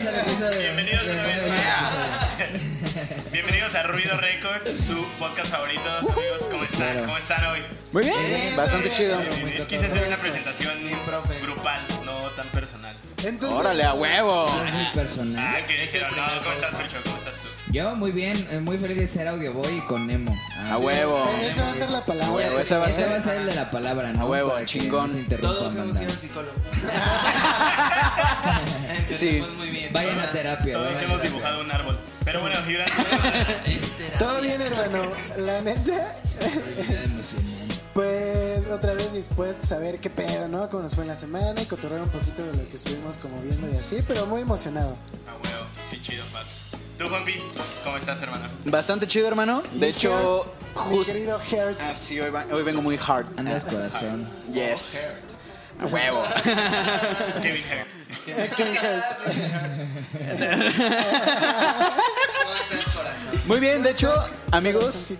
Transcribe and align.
Bienvenidos 0.00 1.02
otra 1.02 1.22
vez. 1.24 1.42
Bienvenidos 3.32 3.74
a 3.74 3.82
Ruido 3.82 4.16
Records, 4.16 4.82
su 4.82 5.04
podcast 5.18 5.50
favorito. 5.50 5.98
Amigos, 5.98 6.44
¿cómo 6.50 6.64
están? 6.64 7.00
¿Cómo 7.00 7.18
están 7.18 7.44
hoy? 7.44 7.60
Muy 7.92 8.04
bien, 8.04 8.56
bastante 8.56 8.90
chido. 8.92 9.20
Muy. 9.42 9.52
Quise 9.66 9.84
hacer 9.84 10.06
una 10.06 10.16
presentación 10.16 10.72
grupal, 11.42 11.82
no 12.06 12.30
tan 12.30 12.48
personal. 12.48 12.96
Entonces, 13.22 13.60
Órale, 13.60 13.84
a 13.84 13.92
huevo. 13.92 14.46
Es 14.66 14.74
muy 14.74 14.86
personal. 14.94 15.44
Ah, 15.54 15.66
que 15.66 15.78
dijeron, 15.78 16.16
no, 16.16 16.42
¿cómo 16.44 16.52
estás, 16.54 16.74
Fercho? 16.76 16.96
¿Cómo 17.04 17.18
estás 17.18 17.34
tú? 17.34 17.48
Yo 17.72 17.94
muy 17.94 18.10
bien, 18.10 18.36
eh, 18.50 18.58
muy 18.60 18.78
feliz 18.78 18.96
de 18.96 19.06
ser 19.06 19.28
Audioboy 19.28 19.76
y 19.78 19.80
con 19.82 20.06
Nemo. 20.06 20.34
Ah, 20.56 20.72
A 20.74 20.78
huevo. 20.78 21.24
esa 21.42 21.62
va 21.64 21.70
a 21.70 21.74
ser 21.74 21.90
la 21.90 22.04
palabra. 22.04 22.26
A 22.28 22.32
huevo, 22.34 22.58
esa 22.58 22.78
va 22.78 22.86
a 22.86 22.88
Ese 22.90 23.06
va 23.06 23.16
a 23.16 23.20
ser. 23.22 23.36
el 23.36 23.46
de 23.46 23.54
la 23.54 23.70
palabra, 23.70 24.12
¿no? 24.12 24.22
A 24.22 24.26
huevo, 24.26 24.48
Para 24.50 24.60
que 24.62 24.66
chingón. 24.66 25.12
no 25.30 25.36
Todos 25.38 25.76
hemos 25.76 26.00
ido 26.00 26.10
al 26.10 26.18
psicólogo. 26.18 26.52
Sí. 29.08 29.42
Muy 29.58 29.70
bien. 29.70 29.92
Vayan 29.92 30.18
a 30.20 30.26
terapia. 30.30 30.74
Todos 30.74 30.86
vayan 30.86 31.02
hemos 31.04 31.16
terapia. 31.18 31.30
dibujado 31.30 31.60
un 31.62 31.70
árbol. 31.70 31.98
Pero 32.24 32.40
bueno, 32.40 32.56
Gibran, 32.64 32.86
Es 33.66 33.96
terapia. 33.96 34.18
Todo 34.18 34.40
bien, 34.40 34.60
hermano. 34.62 35.12
La 35.38 35.60
neta, 35.60 36.16
pues 37.94 38.68
otra 38.68 38.94
vez 38.94 39.12
dispuestos 39.12 39.70
a 39.72 39.78
ver 39.78 39.98
qué 39.98 40.10
pedo, 40.10 40.48
¿no? 40.48 40.68
Cómo 40.70 40.82
nos 40.84 40.94
fue 40.94 41.04
en 41.04 41.08
la 41.08 41.16
semana 41.16 41.60
y 41.60 41.66
cotorrear 41.66 42.02
un 42.02 42.08
poquito 42.10 42.42
de 42.44 42.52
lo 42.56 42.68
que 42.68 42.76
estuvimos 42.76 43.18
como 43.18 43.40
viendo 43.42 43.68
y 43.72 43.76
así, 43.76 44.02
pero 44.06 44.26
muy 44.26 44.42
emocionado. 44.42 44.90
a 45.28 45.32
huevo, 45.34 45.66
qué 45.90 46.00
chido, 46.00 46.24
Paps. 46.32 46.68
Tú, 47.00 47.08
Juanpi, 47.08 47.40
¿cómo 47.82 47.96
estás, 47.96 48.20
hermano? 48.20 48.44
Bastante 48.66 49.06
chido, 49.06 49.26
hermano. 49.26 49.62
De 49.72 49.88
hecho, 49.88 50.52
Mi 50.74 50.80
justo. 50.82 51.12
querido 51.14 51.38
Heart. 51.38 51.78
Ah, 51.80 51.94
sí, 51.94 52.20
hoy, 52.20 52.28
va- 52.30 52.44
hoy 52.52 52.62
vengo 52.62 52.82
muy 52.82 52.98
hard. 52.98 53.24
Andas 53.38 53.64
corazón. 53.64 54.28
Yes. 54.52 55.08
A 55.80 55.86
huevo. 55.86 56.22
Kevin 57.40 57.62
Hart. 57.72 57.88
Kevin 58.54 58.76
Hart. 58.76 59.16
¿Cómo 62.42 62.54
estás, 62.54 62.94
corazón? 62.94 63.40
Muy 63.46 63.60
bien, 63.60 63.82
de 63.82 63.92
hecho, 63.92 64.12
amigos, 64.52 65.14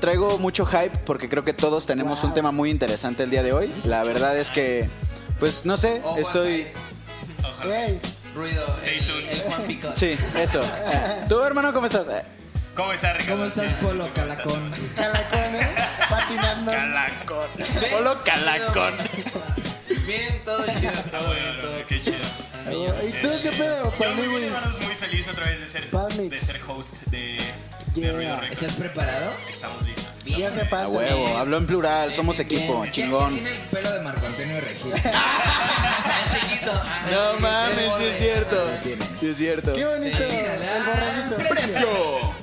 traigo 0.00 0.38
mucho 0.38 0.64
hype 0.64 0.98
porque 1.04 1.28
creo 1.28 1.44
que 1.44 1.52
todos 1.52 1.84
tenemos 1.84 2.24
un 2.24 2.32
tema 2.32 2.50
muy 2.50 2.70
interesante 2.70 3.24
el 3.24 3.30
día 3.30 3.42
de 3.42 3.52
hoy. 3.52 3.70
La 3.84 4.04
verdad 4.04 4.38
es 4.38 4.50
que, 4.50 4.88
pues 5.38 5.66
no 5.66 5.76
sé, 5.76 6.00
estoy. 6.16 6.68
Ojalá. 7.42 7.76
Ruido. 8.34 8.64
Stay 8.76 8.98
El, 8.98 9.06
tuned. 9.06 9.28
el 9.30 9.40
Juan 9.42 9.62
Picot. 9.62 9.96
Sí, 9.96 10.16
eso. 10.38 10.60
Eh, 10.62 11.24
¿Tú, 11.28 11.40
hermano, 11.42 11.72
cómo 11.72 11.86
estás? 11.86 12.06
Eh, 12.08 12.22
¿Cómo 12.76 12.92
estás, 12.92 13.16
Ricardo? 13.16 13.34
¿Cómo 13.36 13.44
estás, 13.46 13.72
Polo 13.82 14.12
Calacón? 14.14 14.70
calacón, 14.96 15.54
¿eh? 15.56 15.74
Patinando. 16.08 16.72
Calacón. 16.72 17.48
Polo 17.90 18.24
calacón. 18.24 18.94
Bien, 20.06 20.40
todo 20.44 20.64
chido. 20.66 20.92
Todo 21.10 21.32
bien, 21.34 21.44
bueno, 21.46 21.60
todo 21.62 21.86
qué 21.88 22.02
chido. 22.02 22.16
¿Y 22.70 23.12
tú 23.22 23.28
qué 23.42 23.50
pedo, 23.50 23.92
Yo 23.98 24.10
muy 24.14 24.28
bien, 24.40 24.52
muy 24.82 24.94
feliz 24.94 25.28
otra 25.28 25.46
vez 25.46 25.60
de 25.60 25.66
ser, 25.66 25.90
Palmix. 25.90 26.30
de 26.30 26.36
ser 26.38 26.62
host 26.68 26.92
de. 27.10 27.38
Ruido. 27.94 28.40
¿Estás 28.42 28.72
preparado? 28.74 29.32
Estamos 29.48 29.82
listos. 29.82 30.09
Y 30.36 30.42
hace 30.44 30.62
A 30.62 30.66
falta. 30.66 30.88
huevo. 30.88 31.36
Habló 31.38 31.56
en 31.58 31.66
plural. 31.66 32.12
Somos 32.14 32.38
equipo. 32.38 32.80
¿Quién 32.82 32.92
Chingón. 32.92 33.32
tiene 33.34 33.50
el 33.50 33.56
pelo 33.56 33.92
de 33.92 34.00
Marco 34.00 34.26
Antonio 34.26 34.60
Regil? 34.60 34.92
Tan 34.92 35.02
chiquito. 36.40 36.72
Ajá, 36.72 37.06
No 37.10 37.36
sí, 37.36 37.42
mames, 37.42 37.76
sí 37.76 37.84
borde. 37.90 38.10
es 38.10 38.18
cierto. 38.18 38.70
Tiene. 38.82 39.04
Sí 39.18 39.28
es 39.30 39.36
cierto. 39.36 39.74
Qué 39.74 39.84
bonito. 39.84 40.16
Sí, 40.16 40.24
el 40.24 40.82
borreguito. 40.84 41.48
¡Precio! 41.54 42.40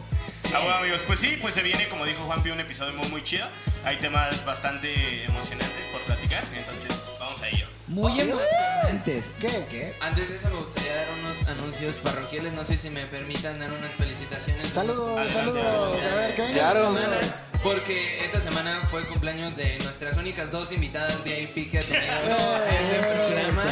Ah, 0.56 0.60
bueno, 0.60 0.76
amigos, 0.76 1.02
pues 1.06 1.20
sí, 1.20 1.38
pues 1.42 1.54
se 1.56 1.62
viene, 1.62 1.88
como 1.90 2.06
dijo 2.06 2.24
Juanpi, 2.26 2.50
un 2.52 2.60
episodio 2.60 2.94
muy, 2.94 3.08
muy 3.10 3.24
chido. 3.24 3.46
Hay 3.84 3.98
temas 3.98 4.44
bastante 4.46 5.24
emocionantes 5.26 5.88
por 5.88 6.00
platicar, 6.02 6.44
entonces 6.56 7.04
vamos 7.20 7.42
a 7.42 7.50
ello. 7.50 7.68
Muy 7.88 8.20
emocionantes. 8.20 9.32
¿Qué? 9.40 9.66
¿Qué? 9.70 9.96
Antes 10.02 10.28
de 10.30 10.36
eso 10.36 10.50
me 10.50 10.60
gustaría 10.60 10.94
dar 10.94 11.08
unos 11.20 11.48
anuncios 11.48 11.96
parroquiales. 11.98 12.52
No 12.52 12.66
sé 12.66 12.78
si 12.78 12.90
me 12.90 13.06
permitan 13.06 13.58
dar 13.60 13.72
unas 13.72 13.92
felicitaciones. 13.92 14.68
Saludos, 14.74 15.32
saludos. 15.32 16.04
A 16.04 16.16
ver, 16.16 16.36
¿qué 16.36 16.50
Claro. 16.52 16.94
Semanas, 16.94 17.44
porque 17.64 18.26
esta 18.26 18.42
semana 18.42 18.78
fue 18.92 19.00
el 19.02 19.08
cumpleaños 19.08 19.56
de 19.56 19.80
nuestras 19.80 20.18
únicas 20.18 20.52
dos 20.52 20.72
invitadas 20.74 21.24
VIP 21.24 21.72
que 21.72 21.80
ha 21.80 21.82
tenido 21.82 22.06
este 22.70 23.00
programa. 23.00 23.64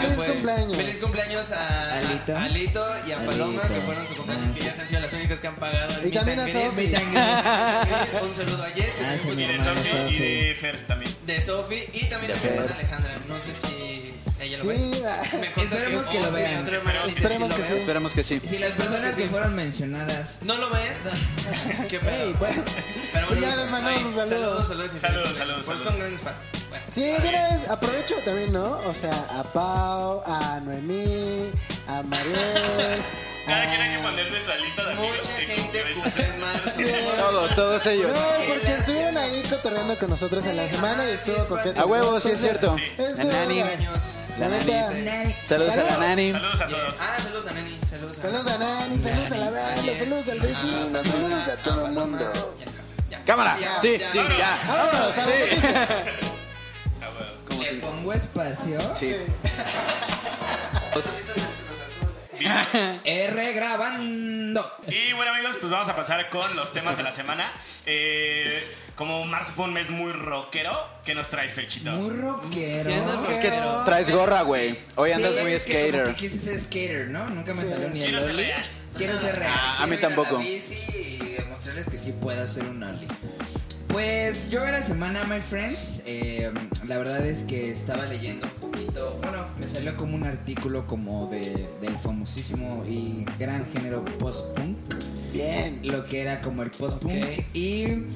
Feliz 0.00 0.14
fue- 0.16 0.26
cumpleaños. 0.26 0.76
Feliz 0.76 0.98
cumpleaños 1.00 1.50
a 1.52 1.98
Alito. 1.98 2.36
a 2.36 2.44
Alito 2.44 2.86
y 3.06 3.12
a 3.12 3.18
Paloma, 3.24 3.62
que 3.62 3.80
fueron 3.80 4.06
su 4.06 4.14
cumpleaños, 4.14 4.50
que 4.52 4.64
ya 4.64 4.72
han 4.78 4.88
sido 4.88 5.00
las 5.00 5.12
únicas 5.14 5.38
que 5.40 5.46
han 5.48 5.56
pagado. 5.56 6.06
Y 6.06 6.10
también 6.10 6.40
a. 6.40 6.46
Sofi. 6.48 6.92
Un 8.28 8.34
saludo 8.34 8.62
a 8.62 8.68
Jess, 8.68 8.94
que 8.94 9.04
Ah, 9.04 9.16
también 9.16 9.20
sí, 9.20 9.26
fue 9.26 9.36
mi 9.36 9.42
Y 9.42 9.46
de 9.46 9.54
hermana 9.54 9.80
Sofi 9.82 10.14
y 10.14 10.18
de 10.48 10.54
Fer 10.54 10.86
también. 10.86 11.16
de 11.26 11.40
Sofi 11.40 11.82
y 11.94 12.04
también 12.06 12.32
de. 12.42 12.58
Alejandra. 12.58 13.10
No 13.28 13.40
sé 13.40 13.53
si 13.54 14.14
ella 14.40 14.58
lo 14.58 14.62
Sí, 14.62 14.68
ve. 14.68 15.38
Me 15.40 15.52
consta 15.52 15.76
Esperemos 15.76 16.02
es 16.02 16.08
que 16.08 16.20
lo 16.20 16.32
vean. 16.32 16.66
Esperemos 17.06 17.52
que 17.52 17.62
sí. 17.62 17.74
Esperemos 17.74 18.14
que 18.14 18.22
sí. 18.24 18.40
Si 18.48 18.58
las 18.58 18.72
personas 18.72 19.14
que 19.14 19.28
fueron 19.28 19.54
mencionadas 19.54 20.40
No 20.42 20.56
lo 20.56 20.70
ven. 20.70 21.86
Qué 21.88 21.98
pedo. 22.00 22.34
Bueno. 22.34 22.62
Pero 23.12 23.26
bueno, 23.28 23.42
ya 23.42 23.56
les 23.56 23.70
mandamos 23.70 24.02
un 24.02 24.14
saludo. 24.14 24.62
Saludos, 24.62 24.68
saludos. 24.68 25.00
Saludos, 25.00 25.36
saludos, 25.36 25.66
saludos. 25.66 25.84
Son 25.84 25.98
grandes 25.98 26.20
fans. 26.20 26.44
Bueno. 26.68 26.84
Sí, 26.90 27.02
vez, 27.02 27.70
aprovecho 27.70 28.16
también, 28.24 28.52
¿no? 28.52 28.78
O 28.86 28.94
sea, 28.94 29.14
a 29.30 29.42
Pau, 29.44 30.22
a 30.26 30.60
Noemí, 30.60 31.50
a 31.86 32.02
Mariel. 32.02 33.02
Cada 33.46 33.66
quien 33.68 33.80
hay 33.80 33.96
que 33.96 34.02
poner 34.02 34.30
nuestra 34.30 34.56
lista 34.56 34.84
de 34.84 34.92
amigos 34.92 35.16
Mucha 35.18 35.36
que 35.36 35.46
gente 35.46 35.82
cumplió 35.94 36.02
cumple. 36.02 36.24
Todos, 37.18 37.54
todos 37.54 37.86
ellos. 37.86 38.12
No, 38.12 38.20
porque 38.48 38.74
estuvieron 38.74 39.16
ahí 39.16 39.42
cotorreando 39.48 39.96
con 39.98 40.10
nosotros 40.10 40.44
en 40.46 40.56
la 40.56 40.68
semana 40.68 41.08
y 41.08 41.12
estuvo 41.12 41.44
coqueto. 41.46 41.80
A 41.80 41.84
huevo, 41.86 42.20
sí 42.20 42.30
es 42.32 42.40
cierto. 42.40 42.76
La 42.96 43.08
Estuvo 43.08 43.32
nani. 43.32 43.62
La 44.38 44.48
nani. 44.48 45.34
Saludos 45.42 45.74
a 45.76 45.82
la 45.84 45.96
nani. 45.98 46.32
Saludos 46.32 46.60
a 46.60 46.66
todos. 46.66 46.98
Ah, 47.00 47.16
saludos 47.22 47.46
a 47.46 47.52
Nani. 47.52 47.78
Saludos 47.88 48.18
a 48.18 48.20
Saludos 48.20 48.46
a 48.46 48.58
Nani, 48.58 49.00
saludos 49.00 49.32
a 49.32 49.36
la 49.36 49.50
banda, 49.50 49.92
saludos 49.98 50.28
al 50.28 50.40
vecino, 50.40 51.02
saludos 51.04 51.48
a 51.48 51.56
todo 51.58 51.86
el 51.86 51.92
mundo. 51.92 52.56
Cámara. 53.26 53.56
Sí, 53.80 53.96
ya, 53.98 54.10
sí, 54.10 54.18
vámonos. 54.18 54.38
ya. 54.38 54.58
Vámonos. 54.68 55.14
Ah, 57.00 57.10
le 57.60 57.68
si- 57.68 57.74
pongo 57.76 58.12
espacio. 58.12 58.78
Sí. 58.94 59.14
R 63.04 63.52
grabando. 63.52 64.72
Y 64.88 65.12
bueno 65.14 65.32
amigos, 65.32 65.56
pues 65.60 65.70
vamos 65.72 65.88
a 65.88 65.96
pasar 65.96 66.28
con 66.30 66.54
los 66.56 66.72
temas 66.72 66.96
de 66.96 67.02
la 67.02 67.12
semana. 67.12 67.52
Eh, 67.86 68.62
como 68.96 69.24
marzo 69.24 69.52
fue 69.54 69.64
un 69.64 69.72
mes 69.72 69.90
muy 69.90 70.12
rockero, 70.12 70.72
¿qué 71.04 71.14
nos 71.14 71.28
traes, 71.30 71.52
Ferchito? 71.52 71.90
Muy 71.92 72.10
rockero. 72.10 72.84
Sí, 72.84 72.92
andas 72.92 73.30
Es 73.30 73.38
que 73.38 73.50
rockero. 73.50 73.84
traes 73.84 74.10
gorra, 74.10 74.42
güey. 74.42 74.78
Hoy 74.96 75.12
andas 75.12 75.32
Sí, 75.34 75.40
muy 75.42 75.52
es 75.52 75.62
skater. 75.64 76.04
que 76.08 76.14
quise 76.14 76.38
ser 76.38 76.60
skater, 76.60 77.08
¿no? 77.08 77.28
Nunca 77.30 77.54
me 77.54 77.62
Sí. 77.62 77.68
salió 77.68 77.90
ni 77.90 78.00
el 78.02 78.06
Quiero 78.10 78.24
ser 78.26 78.36
real. 78.36 78.66
Quiero 78.96 79.18
ser 79.18 79.36
real. 79.36 79.52
Ah, 79.54 79.78
a 79.82 79.86
mí 79.86 79.94
ir 79.94 80.00
tampoco. 80.00 80.34
la 80.38 80.44
bici 80.44 80.78
y 80.96 81.16
demostrarles 81.36 81.88
que 81.88 81.98
sí 81.98 82.12
puedo 82.12 82.42
hacer 82.44 82.64
un 82.64 82.82
ollie. 82.82 83.08
Pues 83.94 84.50
yo 84.50 84.64
en 84.64 84.72
la 84.72 84.82
semana, 84.82 85.22
my 85.32 85.38
friends, 85.38 86.02
eh, 86.04 86.50
la 86.88 86.98
verdad 86.98 87.24
es 87.24 87.44
que 87.44 87.70
estaba 87.70 88.06
leyendo 88.06 88.44
un 88.44 88.68
poquito, 88.68 89.20
bueno, 89.22 89.44
me 89.56 89.68
salió 89.68 89.96
como 89.96 90.16
un 90.16 90.24
artículo 90.24 90.84
como 90.84 91.28
de, 91.28 91.68
del 91.80 91.96
famosísimo 91.96 92.82
y 92.88 93.24
gran 93.38 93.64
género 93.66 94.04
post-punk. 94.18 94.76
Bien. 95.32 95.78
Lo 95.84 96.02
que 96.06 96.22
era 96.22 96.40
como 96.40 96.64
el 96.64 96.72
post-punk. 96.72 97.14
Y 97.52 98.06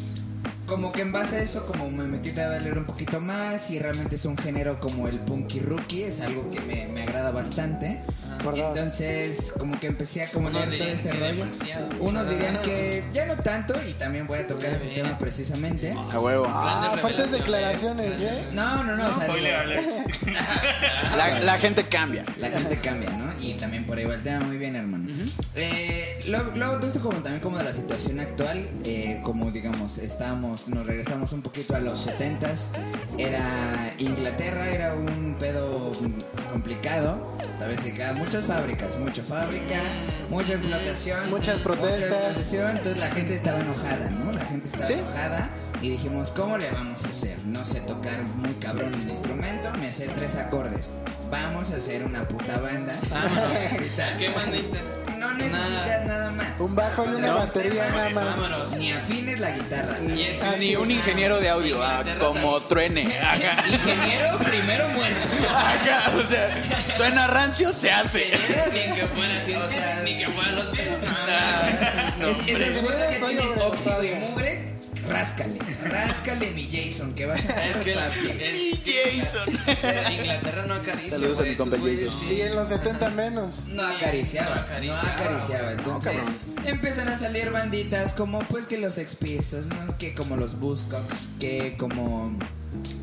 como 0.66 0.90
que 0.90 1.02
en 1.02 1.12
base 1.12 1.36
a 1.36 1.42
eso, 1.42 1.64
como 1.64 1.88
me 1.92 2.08
metí 2.08 2.30
a 2.40 2.58
leer 2.58 2.76
un 2.76 2.84
poquito 2.84 3.20
más 3.20 3.70
y 3.70 3.78
realmente 3.78 4.16
es 4.16 4.24
un 4.24 4.36
género 4.36 4.80
como 4.80 5.06
el 5.06 5.20
punky 5.20 5.60
rookie, 5.60 6.02
es 6.02 6.22
algo 6.22 6.50
que 6.50 6.60
me, 6.60 6.88
me 6.88 7.04
agrada 7.04 7.30
bastante. 7.30 8.00
Por 8.42 8.56
dos. 8.56 8.76
Entonces, 8.76 9.52
como 9.58 9.78
que 9.80 9.86
empecé 9.88 10.22
a 10.24 10.30
como 10.30 10.48
Unos 10.48 10.66
leer 10.66 10.78
todo 10.78 10.78
dirían 10.88 10.98
ese 10.98 11.08
que 11.10 11.18
rollo. 11.18 11.34
demasiado. 11.44 11.88
Unos 12.00 12.30
dirían 12.30 12.56
que 12.62 13.04
ya 13.12 13.26
no 13.26 13.36
tanto, 13.36 13.74
y 13.88 13.92
también 13.94 14.26
voy 14.26 14.38
a 14.38 14.46
tocar 14.46 14.72
ese 14.72 14.86
tema 14.88 15.18
precisamente. 15.18 15.92
A 15.92 16.18
huevo. 16.20 16.46
Ah, 16.48 16.96
fuertes 17.00 17.32
declaraciones, 17.32 18.20
¿eh? 18.20 18.44
No, 18.52 18.84
no, 18.84 18.96
no, 18.96 19.04
o 19.08 19.14
sea, 19.18 19.26
Spoiler 19.26 19.68
digo, 19.80 19.80
alert. 19.92 21.16
La, 21.16 21.40
la 21.40 21.58
gente 21.58 21.86
cambia. 21.88 22.24
la 22.38 22.48
gente 22.50 22.78
cambia, 22.80 23.10
¿no? 23.10 23.28
Y 23.40 23.54
también 23.54 23.86
por 23.86 23.98
ahí 23.98 24.04
va 24.04 24.14
el 24.14 24.22
tema, 24.22 24.40
muy 24.44 24.56
bien, 24.56 24.76
hermano. 24.76 25.08
Eh, 25.54 26.18
luego, 26.28 26.52
luego 26.56 26.76
todo 26.78 26.86
esto 26.88 27.00
como 27.00 27.22
también 27.22 27.40
como 27.40 27.58
de 27.58 27.64
la 27.64 27.72
situación 27.72 28.20
actual, 28.20 28.68
eh, 28.84 29.20
como 29.22 29.50
digamos, 29.50 29.98
estábamos, 29.98 30.68
nos 30.68 30.86
regresamos 30.86 31.32
un 31.32 31.42
poquito 31.42 31.74
a 31.74 31.80
los 31.80 32.06
70s, 32.06 32.70
era 33.16 33.92
Inglaterra, 33.98 34.68
era 34.70 34.94
un 34.94 35.36
pedo 35.38 35.92
complicado, 36.50 37.36
tal 37.58 37.68
vez 37.68 37.80
que 37.82 37.92
cada- 37.94 38.12
muchas 38.28 38.44
fábricas, 38.44 38.98
mucha 38.98 39.22
fábrica, 39.24 39.76
mucha 40.28 40.52
explotación, 40.52 41.30
Muchas 41.30 41.60
protestas. 41.60 42.00
mucha 42.00 42.16
explotación, 42.18 42.76
entonces 42.76 43.00
la 43.00 43.10
gente 43.10 43.34
estaba 43.34 43.60
enojada, 43.60 44.10
¿no? 44.10 44.32
La 44.32 44.44
gente 44.44 44.68
estaba 44.68 44.86
Sí. 44.86 44.92
enojada 44.92 45.48
y 45.80 45.88
dijimos, 45.88 46.30
¿cómo 46.32 46.58
le 46.58 46.70
vamos 46.70 47.06
a 47.06 47.08
hacer? 47.08 47.38
No 47.46 47.64
sé 47.64 47.80
tocar 47.80 48.20
muy 48.36 48.52
cabrón 48.56 48.92
el 48.92 49.08
instrumento, 49.08 49.72
me 49.78 49.90
sé 49.90 50.08
tres 50.08 50.34
acordes. 50.36 50.90
Vamos 51.30 51.70
a 51.72 51.76
hacer 51.76 52.04
una 52.04 52.26
puta 52.28 52.58
banda. 52.58 52.94
Vámonos. 53.10 53.52
¿Qué 54.18 54.30
más 54.30 54.46
necesitas? 54.48 54.82
No 55.18 55.34
necesitas 55.34 56.06
nada, 56.06 56.30
más. 56.30 56.58
Un 56.58 56.74
bajo 56.74 57.04
y 57.04 57.14
una 57.16 57.34
batería 57.34 57.88
nada 57.90 58.10
más. 58.10 58.24
Vámonos. 58.24 58.72
Ni 58.78 58.92
afines 58.92 59.38
la 59.38 59.50
guitarra. 59.50 59.98
Y 60.00 60.22
es 60.22 60.38
que 60.38 60.56
Ni 60.58 60.76
un 60.76 60.90
ingeniero 60.90 61.38
de 61.38 61.50
audio, 61.50 61.82
ah, 61.82 62.02
como 62.18 62.60
truene. 62.62 63.06
Ajá. 63.22 63.66
Ingeniero 63.70 64.38
primero 64.38 64.88
muerto. 64.88 65.20
Ajá, 65.54 66.12
o 66.16 66.22
sea, 66.22 66.48
suena 66.96 67.26
rancio, 67.26 67.74
se 67.74 67.90
hace. 67.90 68.17
Ni 68.72 68.94
que 68.94 69.06
fuera 69.06 69.36
así, 69.36 69.52
O 69.54 69.68
sea, 69.68 70.02
ni 70.04 70.16
que 70.18 70.26
fueran 70.28 70.54
los 70.56 70.64
pies. 70.66 70.88
No, 72.18 72.28
Es- 72.28 72.48
esas 72.48 72.82
güeyes 72.82 73.06
que 73.08 73.20
Soy 73.20 73.28
tienen 73.34 73.48
obrero, 73.52 73.66
óxido 73.68 74.04
y 74.04 74.10
mugre, 74.16 74.74
ráscale. 75.08 75.58
Ráscale 75.84 76.50
mi 76.50 76.68
Jason, 76.70 77.14
que 77.14 77.26
vas 77.26 77.44
a 77.48 77.64
Es 77.68 77.76
que 77.84 77.94
la 77.94 78.06
es, 78.08 78.82
Jason. 78.84 80.12
Inglaterra 80.18 80.66
no 80.66 80.74
acaricia. 80.74 81.10
Saludos 81.10 81.38
a 81.40 81.42
mi 81.42 81.54
compa 81.54 81.76
Jason. 81.76 82.30
Y 82.30 82.34
sí. 82.34 82.40
en 82.42 82.54
los 82.56 82.68
70 82.68 83.10
menos. 83.10 83.68
no 83.68 83.86
acariciaba, 83.86 84.48
No 84.50 84.54
no 84.56 84.60
acariciaba. 84.62 85.12
acariciaba. 85.12 85.72
Entonces 85.72 86.16
empiezan 86.64 87.08
a 87.08 87.18
salir 87.18 87.50
banditas 87.50 88.12
como 88.14 88.46
pues 88.48 88.66
que 88.66 88.78
los 88.78 88.94
Sex 88.94 89.14
Pistols, 89.14 89.66
¿no? 89.66 89.96
que 89.98 90.12
como 90.14 90.36
los 90.36 90.58
Buzzcocks, 90.58 91.30
que 91.38 91.76
como 91.78 92.36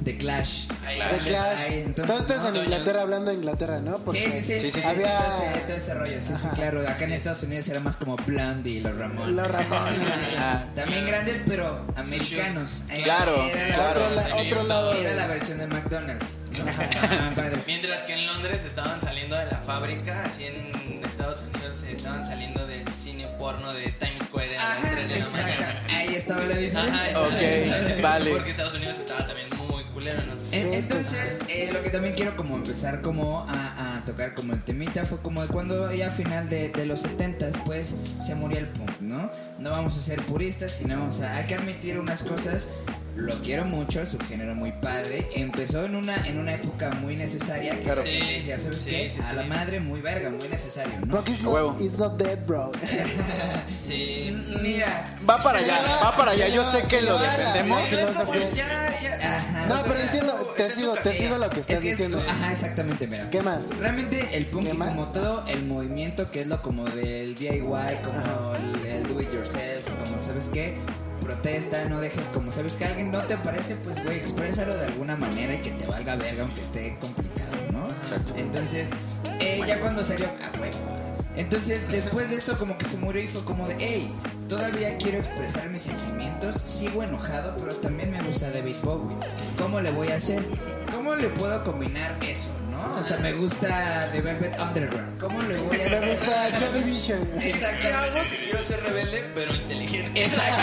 The 0.06 0.18
Clash. 0.18 0.68
Ay, 0.86 1.00
The 1.00 1.30
Clash. 1.30 1.58
Ay, 1.68 1.74
entonces, 1.86 2.06
Todo 2.06 2.20
esto 2.20 2.36
es 2.36 2.46
en 2.46 2.54
no, 2.54 2.64
Inglaterra, 2.64 3.02
hablando 3.02 3.32
de 3.32 3.38
Inglaterra, 3.38 3.80
¿no? 3.80 3.98
Porque 3.98 4.20
Sí, 4.24 4.32
sí, 4.32 4.42
sí, 4.42 4.60
Sí, 4.60 4.72
sí, 4.72 4.82
sí. 4.82 4.88
Había- 4.88 5.18
Todo, 5.18 5.44
ese, 5.50 5.60
todo 5.62 5.76
ese 5.78 5.94
rollo, 5.96 6.22
sí, 6.22 6.34
sí, 6.42 6.48
claro. 6.56 6.82
Acá 6.88 7.04
en 7.06 7.14
Estados 7.14 7.42
Unidos 7.44 7.68
era 7.68 7.80
más 7.80 7.98
como 7.98 8.16
Blondie 8.18 8.74
y 8.74 8.80
los 8.82 8.96
Ramones. 8.98 9.36
Los 9.36 9.52
Ramones. 9.52 10.00
Ah, 10.38 10.64
También 10.76 11.06
grandes, 11.08 11.42
pero 11.48 11.86
americanos. 11.96 12.84
Claro, 13.04 13.36
era 13.52 13.76
claro. 13.76 14.02
La- 14.16 14.36
otro 14.36 14.64
lado. 14.64 14.94
Era 14.94 15.14
la 15.16 15.28
versión 15.28 15.58
de 15.58 15.68
McDonald's. 15.68 16.26
Mientras 17.68 18.04
que 18.04 18.14
en 18.14 18.26
Londres 18.28 18.64
estaban 18.64 19.02
saliendo 19.02 19.36
de 19.36 19.46
la 19.46 19.58
fábrica, 19.58 20.24
así 20.24 20.46
en 20.46 21.04
Estados 21.06 21.44
Unidos 21.54 21.84
estaban 21.84 22.24
saliendo 22.26 22.66
del 22.68 22.88
cine 22.94 23.28
porno 23.38 23.74
de 23.74 23.92
Times 23.92 24.24
Square 24.24 24.58
a 24.58 24.70
las 24.70 24.78
Ajá, 24.78 24.90
3 24.94 25.10
de 25.10 25.20
la 25.20 25.28
mañana. 25.30 25.82
Ahí 25.90 26.16
estaba 26.16 26.42
la 26.46 26.56
diferencia. 26.58 26.94
Ajá, 26.94 27.10
esa 27.10 27.20
Ok, 27.22 27.34
es 27.34 27.42
la 27.68 27.76
diferencia, 27.80 28.02
vale. 28.04 28.32
Porque 28.32 28.50
Estados 28.52 28.74
Unidos 28.76 29.00
estaba 29.00 29.26
también 29.26 29.50
¿no? 30.14 30.34
En- 30.52 30.74
Entonces, 30.74 31.40
eh, 31.50 31.70
lo 31.74 31.82
que 31.82 31.90
también 31.90 32.14
quiero 32.14 32.36
como 32.38 32.56
empezar 32.58 33.02
como 33.02 33.40
a, 33.48 33.98
a 33.98 34.06
tocar 34.06 34.34
como 34.36 34.54
el 34.54 34.64
temita 34.64 35.06
fue 35.06 35.20
como 35.22 35.42
de 35.42 35.48
cuando 35.48 35.92
ya 35.94 36.08
a 36.08 36.12
final 36.12 36.50
de, 36.50 36.70
de 36.70 36.86
los 36.86 37.04
70s 37.06 37.64
pues 37.66 37.96
se 38.24 38.36
murió 38.36 38.60
el 38.60 38.68
punk, 38.68 39.00
¿no? 39.02 39.32
No 39.60 39.70
vamos 39.72 39.98
a 39.98 40.02
ser 40.02 40.24
puristas, 40.26 40.72
sino 40.72 41.00
vamos 41.00 41.22
a, 41.22 41.36
hay 41.38 41.46
que 41.46 41.56
admitir 41.56 42.00
unas 42.00 42.22
cosas. 42.24 42.70
Lo 43.16 43.34
quiero 43.42 43.64
mucho, 43.66 44.02
es 44.02 44.14
un 44.14 44.20
género 44.22 44.56
muy 44.56 44.74
padre. 44.74 45.26
Empezó 45.36 45.86
en 45.86 45.96
una 45.96 46.16
en 46.28 46.38
una 46.38 46.54
época 46.54 46.92
muy 46.92 47.16
necesaria. 47.16 47.76
Que 47.78 47.84
Claro. 47.84 48.04
ya 48.46 48.58
sabes 48.60 48.82
Sí, 48.82 48.90
qué, 48.90 49.10
sí, 49.10 49.20
a 49.22 49.30
sí. 49.30 49.36
la 49.38 49.44
madre 49.44 49.80
muy 49.80 50.02
verga, 50.02 50.30
muy 50.30 50.48
necesario, 50.50 51.00
¿no? 51.06 51.16
Punk 51.16 51.30
is 51.30 51.42
not, 51.42 51.80
is 51.82 51.98
not 51.98 52.18
dead, 52.22 52.40
bro. 52.46 52.72
Sí. 53.80 54.36
Mira, 54.62 55.18
Va 55.30 55.42
para 55.42 55.60
allá, 55.60 55.80
va 56.04 56.16
para 56.18 56.32
allá. 56.32 56.48
Yo 56.50 56.64
sé 56.70 56.84
que 56.84 57.02
lo 57.02 57.18
defendemos. 57.18 57.80
No, 59.70 59.76
pero 59.88 60.00
entiendo, 60.00 60.34
te 60.58 60.70
sigo, 60.70 60.94
te 60.94 61.12
sigo 61.14 61.38
lo 61.38 61.50
que 61.50 61.60
estás 61.62 61.78
Es 61.78 61.84
que- 61.84 61.90
diciendo. 61.92 62.22
Ajá, 62.28 62.52
exactamente, 62.52 63.08
mira. 63.08 63.30
¿Qué 63.30 63.42
más? 63.42 63.78
Realmente 63.80 64.28
el 64.34 64.46
punk 64.48 64.68
como 64.78 65.12
todo 65.12 65.46
el 65.48 65.66
movimiento 65.66 66.30
que 66.32 66.42
es 66.42 66.48
lo 66.48 66.62
como 66.62 66.86
del 66.86 67.34
DIY, 67.36 67.62
como 68.04 68.56
el, 68.56 68.86
el 68.86 69.08
do 69.08 69.22
it 69.22 69.32
yourself, 69.34 69.88
como 70.04 70.22
sabes 70.22 70.50
qué, 70.54 70.76
protesta, 71.26 71.84
no 71.86 72.00
dejes 72.00 72.28
como 72.28 72.52
sabes 72.52 72.76
que 72.76 72.86
alguien 72.86 73.12
no 73.12 73.24
te 73.24 73.36
parece, 73.38 73.76
pues 73.76 74.04
güey, 74.04 74.18
exprésalo 74.18 74.78
de 74.78 74.86
alguna 74.86 75.16
manera 75.16 75.56
y 75.56 75.58
que 75.58 75.72
te 75.72 75.88
valga 75.88 76.16
verga 76.16 76.44
aunque 76.44 76.62
esté 76.62 76.98
complicado, 77.00 77.56
¿no? 77.72 77.90
Exacto. 77.90 78.34
Entonces, 78.38 78.90
eh, 79.40 79.62
ya 79.68 79.80
cuando 79.82 80.04
salió, 80.04 80.28
ah, 80.28 80.58
güey. 80.58 80.70
Entonces, 81.36 81.92
después 81.92 82.30
de 82.30 82.36
esto 82.36 82.58
como 82.58 82.78
que 82.78 82.86
se 82.86 82.98
murió 82.98 83.22
y 83.22 83.28
fue 83.28 83.44
como 83.44 83.68
de, 83.68 83.76
hey, 83.80 84.16
todavía 84.48 84.96
quiero 84.98 85.18
expresar 85.18 85.70
mis 85.70 85.82
sentimientos, 85.82 86.56
sigo 86.56 87.02
enojado, 87.02 87.58
pero 87.58 87.76
también 87.76 88.12
me 88.12 88.22
gusta 88.22 88.52
David 88.52 88.76
Bowie. 88.84 89.18
¿Cómo 89.58 89.82
le 89.82 89.92
voy 89.92 90.10
a 90.10 90.16
hacer? 90.16 90.46
¿Cómo 90.96 91.16
le 91.16 91.28
puedo 91.30 91.64
combinar 91.64 92.16
eso, 92.22 92.50
no? 92.72 92.96
O 93.00 93.04
sea, 93.04 93.18
me 93.18 93.34
gusta 93.34 94.10
The 94.12 94.22
Velvet 94.22 94.60
Underground. 94.60 95.20
¿Cómo 95.20 95.42
le 95.42 95.58
voy 95.58 95.76
a 95.82 95.90
Me 95.90 95.96
hacer? 95.98 96.10
gusta 96.10 96.50
Joy 96.60 96.82
Division. 96.84 97.20
Exacto. 97.42 97.78
¿Qué 97.82 97.94
hago 97.94 98.20
si 98.30 98.36
quiero 98.38 98.60
ser 98.60 98.80
rebelde, 98.84 99.26
pero 99.36 99.54
inteligente? 99.54 100.24
Exacto. 100.24 100.56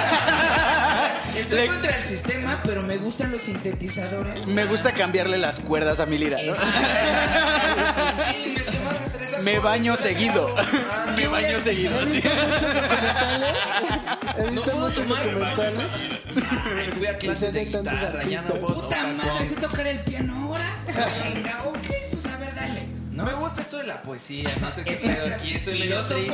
Estoy 1.39 1.59
Le- 1.59 1.67
contra 1.67 1.97
el 1.97 2.05
sistema, 2.05 2.61
pero 2.65 2.83
me 2.83 2.97
gustan 2.99 3.31
los 3.33 3.43
sintetizadores. 3.43 4.47
Me 4.49 4.65
gusta 4.67 4.93
cambiarle 4.93 5.39
las 5.39 5.61
cuerdas 5.61 6.01
a 6.01 6.07
mi 6.07 6.19
lira. 6.19 6.39
¿no? 6.45 6.55
Sí, 8.33 8.55
me 8.57 8.61
Me 9.43 9.59
baño 9.59 9.95
estoy 9.95 10.13
seguido. 10.15 10.55
Ah, 10.59 11.15
Me 11.17 11.27
baño 11.29 11.61
seguido. 11.61 11.99
He 12.01 12.07
sí. 12.07 12.21
visto 12.21 12.33
muchos 12.37 12.75
documentales. 12.75 13.57
He 14.37 14.43
No 14.43 14.51
visto 14.53 14.73
muchos 14.79 14.95
tomar. 15.07 15.25
documentales. 15.25 15.77
Ay, 16.77 16.93
Fui 16.97 17.07
a 17.07 17.19
clases 17.19 17.53
de 17.55 17.65
guitarra, 17.67 18.23
ya 18.25 18.43
no 18.43 18.55
puedo 18.55 18.75
Puta 18.75 18.97
tocar 19.01 19.15
madre, 19.15 19.49
¿sé 19.49 19.57
tocar 19.57 19.87
el 19.87 20.01
piano 20.05 20.47
ahora? 20.49 20.65
Chinga, 21.23 21.63
ok, 21.67 21.89
pues 22.13 22.27
a 22.27 22.37
ver, 22.39 22.55
dale. 22.55 22.87
¿No? 23.13 23.25
Me 23.25 23.33
gusta 23.35 23.61
esto 23.61 23.79
de 23.79 23.85
la 23.87 24.03
poesía, 24.03 24.51
no 24.61 24.71
sé 24.73 24.83
qué 24.85 24.93
pedo. 24.93 25.27
Y 25.45 25.55
estoy 25.55 25.79
medio 25.79 26.01
triste. 26.03 26.33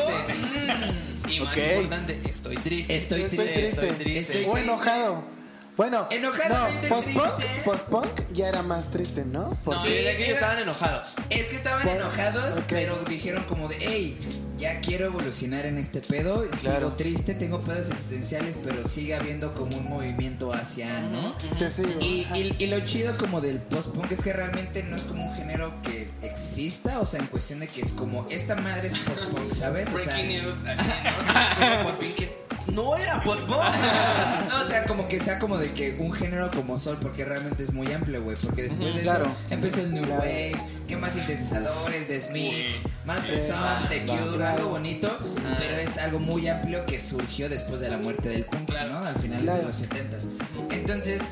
Y 1.29 1.41
más 1.41 1.53
Ok. 1.53 1.59
importante, 1.75 2.21
estoy 2.29 2.57
triste. 2.59 2.97
Estoy 2.97 3.23
Estoy 3.23 3.39
triste. 3.39 3.55
triste. 3.61 3.69
Estoy 3.87 3.99
triste. 3.99 4.33
Estoy 4.41 4.53
O 4.53 4.59
enojado. 4.59 5.38
Bueno, 5.79 6.09
Enojadamente 6.11 6.89
no, 6.89 6.97
post-punk, 6.97 7.37
triste. 7.37 7.63
post-punk 7.65 8.21
ya 8.33 8.49
era 8.49 8.63
más 8.63 8.91
triste, 8.91 9.25
¿no? 9.25 9.51
No, 9.51 9.57
Porque 9.65 9.89
desde 9.89 10.11
aquí 10.11 10.23
era- 10.25 10.35
estaban 10.35 10.59
enojados. 10.59 11.09
Es 11.31 11.47
que 11.47 11.55
estaban 11.57 11.85
Bueno, 11.85 12.01
enojados, 12.07 12.61
pero 12.69 12.97
dijeron 13.09 13.45
como 13.45 13.69
de, 13.69 13.77
hey, 13.81 14.19
ya 14.59 14.81
quiero 14.81 15.07
evolucionar 15.07 15.67
en 15.67 15.79
este 15.79 16.01
pedo, 16.01 16.43
sigo 16.43 16.57
Claro. 16.63 16.93
triste, 16.95 17.35
tengo 17.35 17.61
pedos 17.61 17.93
existenciales, 17.93 18.57
pero 18.65 18.87
sigue 18.89 19.15
habiendo 19.15 19.55
como 19.55 19.77
un 19.77 19.89
movimiento 19.89 20.53
hacia, 20.53 20.99
¿no? 21.01 21.33
te 21.61 21.71
sigo. 21.71 21.91
Y, 22.01 22.25
Ajá. 22.25 22.37
y- 22.39 22.57
y 22.59 22.67
lo 22.67 22.81
chido 22.81 23.17
como 23.17 23.41
del 23.41 23.61
post-punk 23.61 24.11
es 24.11 24.21
que 24.21 24.33
realmente 24.33 24.83
no 24.83 24.97
es 24.97 25.05
como 25.05 25.27
un 25.31 25.37
género 25.37 25.81
que 25.83 26.11
exista, 26.23 26.99
o 26.99 27.07
sea, 27.07 27.21
en 27.21 27.29
cuestión 27.29 27.61
de 27.61 27.69
que 27.69 27.83
es 27.83 27.93
como, 27.93 28.27
esta 28.31 28.57
madre 28.57 28.89
es 28.89 28.99
post-punk, 28.99 29.53
¿sabes? 29.55 29.87
O 29.95 29.99
sea, 29.99 30.07
Breaking 30.13 30.29
news, 30.43 30.55
así, 30.67 30.89
¿no? 31.05 31.11
O 31.23 31.33
sea, 31.33 31.83
por 31.85 31.99
fin 32.03 32.13
que 32.17 32.48
no 32.73 32.97
era 32.97 33.23
post-punk. 33.23 33.59
No, 34.49 34.63
o 34.63 34.65
sea, 34.65 34.85
como 34.87 35.09
que 35.09 35.21
sea 35.21 35.39
como 35.39 35.59
de 35.59 35.73
que 35.73 35.97
un 35.99 36.13
género 36.13 36.51
como 36.51 36.81
Sol, 36.81 36.99
porque 37.01 37.25
realmente 37.25 37.63
es 37.63 37.73
muy 37.73 37.93
amplio, 37.93 38.23
güey. 38.23 38.37
Porque 38.37 38.63
después 38.63 38.95
de 38.95 39.03
Claro. 39.03 39.27
eso 39.27 39.55
empezó 39.55 39.81
el 39.81 39.93
New 39.93 40.05
Claro. 40.05 40.21
Wave, 40.23 40.57
que 40.87 40.97
más 40.97 41.13
sintetizadores 41.13 42.09
de 42.09 42.21
Smiths, 42.21 42.85
más 43.05 43.19
son 43.27 43.89
de 43.91 44.07
Cure, 44.07 44.45
algo 44.47 44.71
bonito, 44.71 45.19
pero 45.59 45.77
es 45.77 45.99
algo 45.99 46.19
muy 46.19 46.49
amplio 46.49 46.85
que 46.87 46.99
surgió 46.99 47.49
después 47.49 47.81
de 47.81 47.91
la 47.91 47.99
muerte 47.99 48.29
del 48.31 48.45
punk, 48.47 48.71
¿no? 48.91 48.99
Al 48.99 49.15
final 49.17 49.45
de 49.45 49.63
los 49.63 49.83
70s. 49.83 50.29
Entonces, 50.71 51.23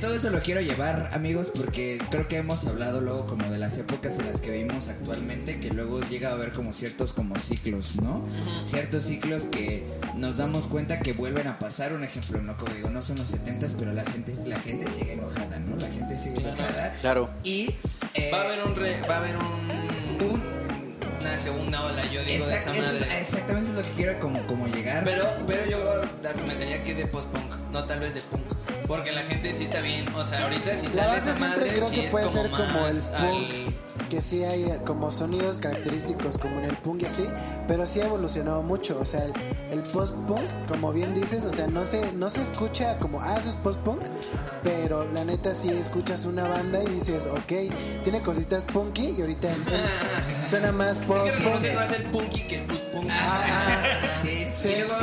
todo 0.00 0.14
eso 0.14 0.30
lo 0.30 0.40
quiero 0.42 0.60
llevar, 0.60 1.10
amigos, 1.12 1.50
porque 1.54 1.98
creo 2.10 2.28
que 2.28 2.36
hemos 2.36 2.64
hablado 2.66 3.00
luego 3.00 3.26
como 3.26 3.50
de 3.50 3.58
las 3.58 3.76
épocas 3.78 4.18
en 4.18 4.26
las 4.26 4.40
que 4.40 4.50
vivimos 4.50 4.88
actualmente, 4.88 5.60
que 5.60 5.70
luego 5.70 6.00
llega 6.08 6.30
a 6.30 6.32
haber 6.32 6.52
como 6.52 6.72
ciertos 6.72 7.12
como 7.12 7.38
ciclos, 7.38 7.96
¿no? 7.96 8.22
Ciertos 8.64 9.04
ciclos 9.04 9.44
que 9.44 9.84
nos 10.14 10.36
damos 10.36 10.66
cuenta 10.66 11.00
que 11.00 11.12
vuelven 11.12 11.46
a 11.48 11.58
pasar. 11.58 11.92
Un 11.92 12.04
ejemplo, 12.04 12.40
no 12.42 12.56
como 12.56 12.72
digo, 12.74 12.90
no 12.90 13.02
son 13.02 13.18
los 13.18 13.32
70s, 13.32 13.74
pero 13.78 13.92
la 13.92 14.04
gente, 14.04 14.34
la 14.46 14.58
gente 14.60 14.86
sigue 14.88 15.14
enojada, 15.14 15.58
¿no? 15.60 15.76
La 15.76 15.88
gente 15.88 16.16
sigue 16.16 16.40
enojada. 16.40 16.94
Claro. 17.00 17.30
Y 17.42 17.74
eh, 18.14 18.30
Va 18.32 18.38
a 18.38 18.44
haber 18.44 18.62
un 18.64 18.76
re- 18.76 19.00
va 19.08 19.14
a 19.14 19.18
haber 19.18 19.36
un 19.36 20.54
una 21.20 21.38
segunda 21.38 21.82
ola, 21.82 22.04
yo 22.12 22.22
digo, 22.24 22.46
de 22.46 22.54
esa 22.54 22.70
eso 22.70 22.82
madre. 22.82 23.06
exactamente 23.20 23.70
es 23.70 23.76
lo 23.76 23.82
que 23.82 23.90
quiero 23.96 24.20
como, 24.20 24.46
como 24.46 24.66
llegar. 24.68 25.04
Pero, 25.04 25.24
pero 25.46 25.66
yo 25.70 25.78
argumentaría 26.28 26.82
que 26.82 26.94
de 26.94 27.06
post-punk, 27.06 27.50
no 27.74 27.84
tal 27.84 28.00
vez 28.00 28.14
de 28.14 28.20
punk. 28.22 28.42
Porque 28.86 29.12
la 29.12 29.22
gente 29.22 29.50
sí 29.52 29.64
está 29.64 29.80
bien, 29.80 30.14
o 30.14 30.24
sea, 30.24 30.42
ahorita 30.42 30.74
si 30.74 30.84
La 30.86 30.90
sale 30.92 31.18
esa 31.18 31.34
siempre 31.34 31.48
madre, 31.48 31.72
creo 31.74 31.88
sí 31.88 31.94
que 31.94 32.04
es 32.06 32.10
puede 32.10 32.24
como 32.26 32.36
ser 32.36 32.50
como 32.50 32.86
el 32.86 32.96
punk, 32.98 33.14
al- 33.16 34.08
que 34.10 34.20
sí 34.20 34.44
hay 34.44 34.78
como 34.84 35.10
sonidos 35.10 35.56
característicos 35.56 36.36
como 36.36 36.58
en 36.58 36.66
el 36.66 36.76
punk 36.78 37.02
y 37.02 37.06
así, 37.06 37.26
pero 37.66 37.86
sí 37.86 38.00
ha 38.02 38.06
evolucionado 38.06 38.62
mucho, 38.62 38.98
o 39.00 39.04
sea, 39.06 39.24
el, 39.24 39.32
el 39.70 39.82
post-punk, 39.84 40.42
como 40.68 40.92
bien 40.92 41.14
dices, 41.14 41.46
o 41.46 41.50
sea, 41.50 41.66
no 41.66 41.86
se, 41.86 42.12
no 42.12 42.28
se 42.28 42.42
escucha 42.42 42.98
como, 42.98 43.22
ah, 43.22 43.38
eso 43.38 43.48
es 43.50 43.56
post-punk, 43.56 44.02
pero 44.62 45.10
la 45.12 45.24
neta 45.24 45.54
sí 45.54 45.70
escuchas 45.70 46.26
una 46.26 46.46
banda 46.46 46.82
y 46.82 46.86
dices, 46.88 47.24
ok, 47.26 47.72
tiene 48.02 48.20
cositas 48.22 48.64
punky 48.66 49.14
y 49.16 49.20
ahorita 49.22 49.48
en- 49.48 49.54
en- 49.54 50.46
suena 50.48 50.72
más 50.72 50.98
Es 50.98 50.98
que 50.98 51.06
post-punk. 51.06 51.38
reconoces 51.38 51.74
más 51.74 51.92
el 51.92 52.02
punky 52.10 52.46
que 52.46 52.56
el 52.58 52.66
post-punk. 52.66 53.08
Ah, 53.10 53.42
sí, 54.22 54.46
Sí. 54.54 54.68
Y 54.68 54.74
luego 54.80 54.94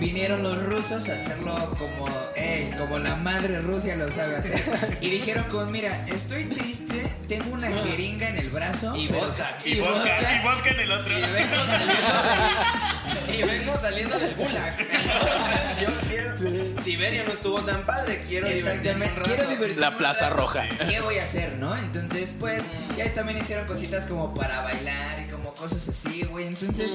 vinieron 0.00 0.42
los 0.42 0.62
rusos 0.64 1.08
a 1.08 1.14
hacerlo 1.14 1.74
como, 1.78 2.08
ey, 2.36 2.72
como 2.76 2.98
la 2.98 3.16
madre 3.16 3.60
Rusia 3.60 3.96
lo 3.96 4.10
sabe 4.10 4.36
hacer. 4.36 4.98
Y 5.00 5.10
dijeron 5.10 5.44
como, 5.44 5.66
mira, 5.66 6.04
estoy 6.06 6.44
triste, 6.44 7.08
tengo 7.28 7.52
una 7.54 7.68
jeringa 7.68 8.28
en 8.28 8.38
el 8.38 8.50
brazo. 8.50 8.92
Y 8.96 9.06
pero- 9.08 9.20
vodka. 9.20 9.48
Y 9.64 9.78
vodka, 9.80 10.16
y 10.40 10.44
vodka 10.44 10.70
en 10.70 10.80
el 10.80 10.92
otro. 10.92 11.18
Y 11.18 11.20
vengo 11.22 11.56
saliendo 11.64 11.94
y 13.36 13.42
vengo 13.42 13.76
saliendo 13.76 14.18
del 14.18 14.34
gulag. 14.34 14.76
Entonces, 14.80 15.80
yo 15.80 15.88
quiero. 16.08 16.82
Siberia 16.82 17.24
no 17.24 17.32
estuvo 17.32 17.62
tan 17.64 17.84
padre. 17.84 18.22
Quiero 18.28 18.48
divertirme 18.48 18.66
un 18.66 19.02
Exactamente. 19.02 19.16
rato. 19.16 19.24
Quiero 19.28 19.48
divertirme. 19.50 19.80
La 19.80 19.96
Plaza 19.98 20.30
rato. 20.30 20.42
Roja. 20.42 20.68
¿Qué 20.88 21.00
voy 21.00 21.18
a 21.18 21.24
hacer, 21.24 21.56
no? 21.56 21.76
Entonces, 21.76 22.30
pues, 22.38 22.62
ya 22.96 23.12
también 23.14 23.38
hicieron 23.38 23.66
cositas 23.66 24.06
como 24.06 24.34
para 24.34 24.60
bailar 24.62 25.20
y 25.20 25.30
como 25.30 25.54
cosas 25.54 25.88
así, 25.88 26.24
güey. 26.24 26.46
Entonces, 26.46 26.90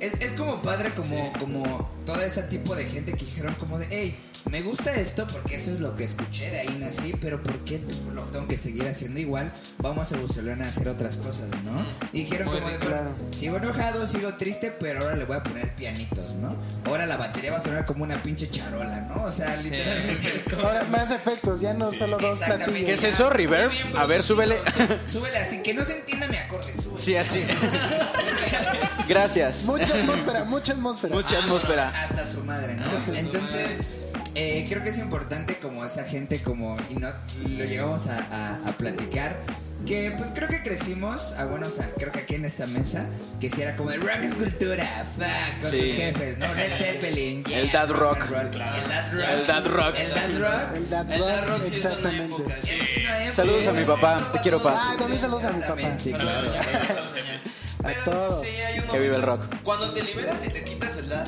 es, 0.00 0.14
es 0.20 0.32
como 0.32 0.60
padre, 0.62 0.92
como, 0.94 1.32
como 1.34 1.90
todo 2.04 2.20
ese 2.22 2.42
tipo 2.44 2.74
de 2.74 2.84
gente 2.86 3.12
que 3.12 3.24
dijeron 3.24 3.54
como 3.54 3.78
de, 3.78 3.86
hey, 3.90 4.18
me 4.50 4.62
gusta 4.62 4.92
esto 4.94 5.26
porque 5.26 5.56
eso 5.56 5.72
es 5.72 5.80
lo 5.80 5.96
que 5.96 6.04
escuché, 6.04 6.50
de 6.50 6.60
ahí 6.60 6.76
nací, 6.80 7.12
pero 7.20 7.42
¿por 7.42 7.58
qué 7.64 7.80
lo 8.12 8.22
tengo 8.24 8.46
que 8.46 8.56
seguir 8.56 8.86
haciendo 8.86 9.18
igual? 9.20 9.52
Vamos 9.78 10.10
a 10.12 10.14
evolucionar 10.14 10.62
a 10.62 10.68
hacer 10.68 10.88
otras 10.88 11.16
cosas, 11.16 11.48
¿no? 11.64 11.84
Y 12.12 12.20
dijeron 12.24 12.48
Muy 12.48 12.58
como 12.58 12.68
de. 12.70 12.76
Claro. 12.78 13.14
sigo 13.32 13.56
enojado, 13.56 14.06
sigo 14.06 14.34
triste, 14.34 14.70
pero 14.78 15.00
ahora 15.02 15.16
le 15.16 15.24
voy 15.24 15.36
a 15.36 15.42
poner 15.42 15.74
pianitos, 15.74 16.36
¿no? 16.36 16.56
Ahora 16.84 17.06
la 17.06 17.16
batería 17.16 17.50
va 17.52 17.58
a 17.58 17.62
sonar 17.62 17.84
como 17.86 18.04
una 18.04 18.22
pinche 18.22 18.48
charola, 18.48 19.00
¿no? 19.02 19.24
O 19.24 19.32
sea, 19.32 19.56
Sí. 19.56 19.70
literalmente 19.70 20.36
es 20.36 20.42
como... 20.44 20.62
Ahora 20.66 20.84
más 20.84 21.10
efectos, 21.10 21.60
ya 21.60 21.74
no 21.74 21.90
solo 21.92 22.18
dos 22.18 22.32
Exactamente. 22.34 22.64
platillos. 22.66 22.88
¿Qué 22.88 22.94
es 22.94 23.14
eso, 23.14 23.28
Reverb? 23.30 23.72
A 23.96 24.06
ver, 24.06 24.22
súbele. 24.22 24.56
Súbele 25.06 25.38
así, 25.38 25.58
que 25.62 25.74
no 25.74 25.84
se 25.84 25.96
entienda 25.98 26.28
mi 26.28 26.36
acorde, 26.36 26.72
súbele. 26.80 27.02
Sí, 27.02 27.16
así. 27.16 27.44
Gracias. 29.08 29.64
Mucha 29.64 29.92
atmósfera, 29.94 30.44
mucha 30.44 30.72
atmósfera. 30.72 31.14
Mucha 31.14 31.38
atmósfera. 31.38 31.88
Hasta 31.88 32.26
su 32.26 32.42
madre, 32.44 32.74
¿no? 32.76 32.84
Entonces, 33.14 33.80
eh, 34.36 34.64
creo 34.68 34.82
que 34.82 34.90
es 34.90 34.98
importante 34.98 35.56
como 35.58 35.84
esa 35.84 36.04
gente 36.04 36.40
como, 36.42 36.76
y 36.90 36.94
no 36.94 37.08
lo 37.42 37.64
llegamos 37.64 38.06
a, 38.06 38.18
a- 38.30 38.68
a 38.68 38.72
platicar, 38.76 39.36
que 39.86 40.12
pues 40.18 40.30
creo 40.34 40.48
que 40.48 40.62
crecimos, 40.62 41.34
ah, 41.38 41.44
bueno, 41.44 41.66
o 41.68 41.70
sea, 41.70 41.88
creo 41.96 42.10
que 42.10 42.20
aquí 42.20 42.34
en 42.34 42.44
esta 42.44 42.66
mesa, 42.66 43.06
que 43.40 43.50
si 43.50 43.62
era 43.62 43.76
como 43.76 43.90
el 43.92 44.00
rock 44.00 44.22
es 44.22 44.34
cultura, 44.34 44.84
fuck, 45.16 45.60
con 45.62 45.70
Sí. 45.70 45.78
tus 45.78 45.90
jefes, 45.94 46.38
¿no? 46.38 46.46
Red 46.52 46.72
Zeppelin, 46.78 47.44
yeah, 47.44 47.58
El 47.60 47.70
dad 47.70 47.90
rock. 47.90 48.24
El 48.24 48.30
dad 48.30 49.12
rock. 49.12 49.24
El 49.30 49.46
dad 49.46 49.66
rock. 49.66 49.94
El 49.96 50.10
dad 50.10 50.38
rock. 50.38 50.76
El 50.76 50.90
Dad 50.90 51.12
El 51.12 51.20
Dad 51.20 51.40
Rock, 51.46 51.48
Rock 51.58 51.62
sí 51.64 51.74
es 51.76 51.84
una 51.98 52.16
época. 52.16 52.54
Sí. 52.62 52.70
Es 52.72 52.96
una 52.98 53.18
época. 53.18 53.32
Saludos 53.36 53.66
a 53.68 53.72
mi 53.72 53.84
papá. 53.84 54.30
Te 54.32 54.38
quiero, 54.40 54.62
pa. 54.62 54.74
Ah, 54.76 54.94
también 54.98 55.20
saludos 55.20 55.44
a 55.44 55.52
mi 55.52 55.60
papá. 55.62 55.98
Sí, 55.98 56.12
claro. 56.12 56.50
A 57.82 57.88
Pero 57.88 58.02
todos. 58.04 58.46
sí, 58.46 58.60
hay 58.62 58.78
un 58.80 58.86
Que 58.86 58.98
vive 58.98 59.16
el 59.16 59.22
rock. 59.22 59.42
Cuando 59.62 59.90
te 59.92 60.02
liberas 60.02 60.46
y 60.46 60.50
te 60.50 60.64
quitas 60.64 60.96
el, 60.96 61.08
dad 61.08 61.26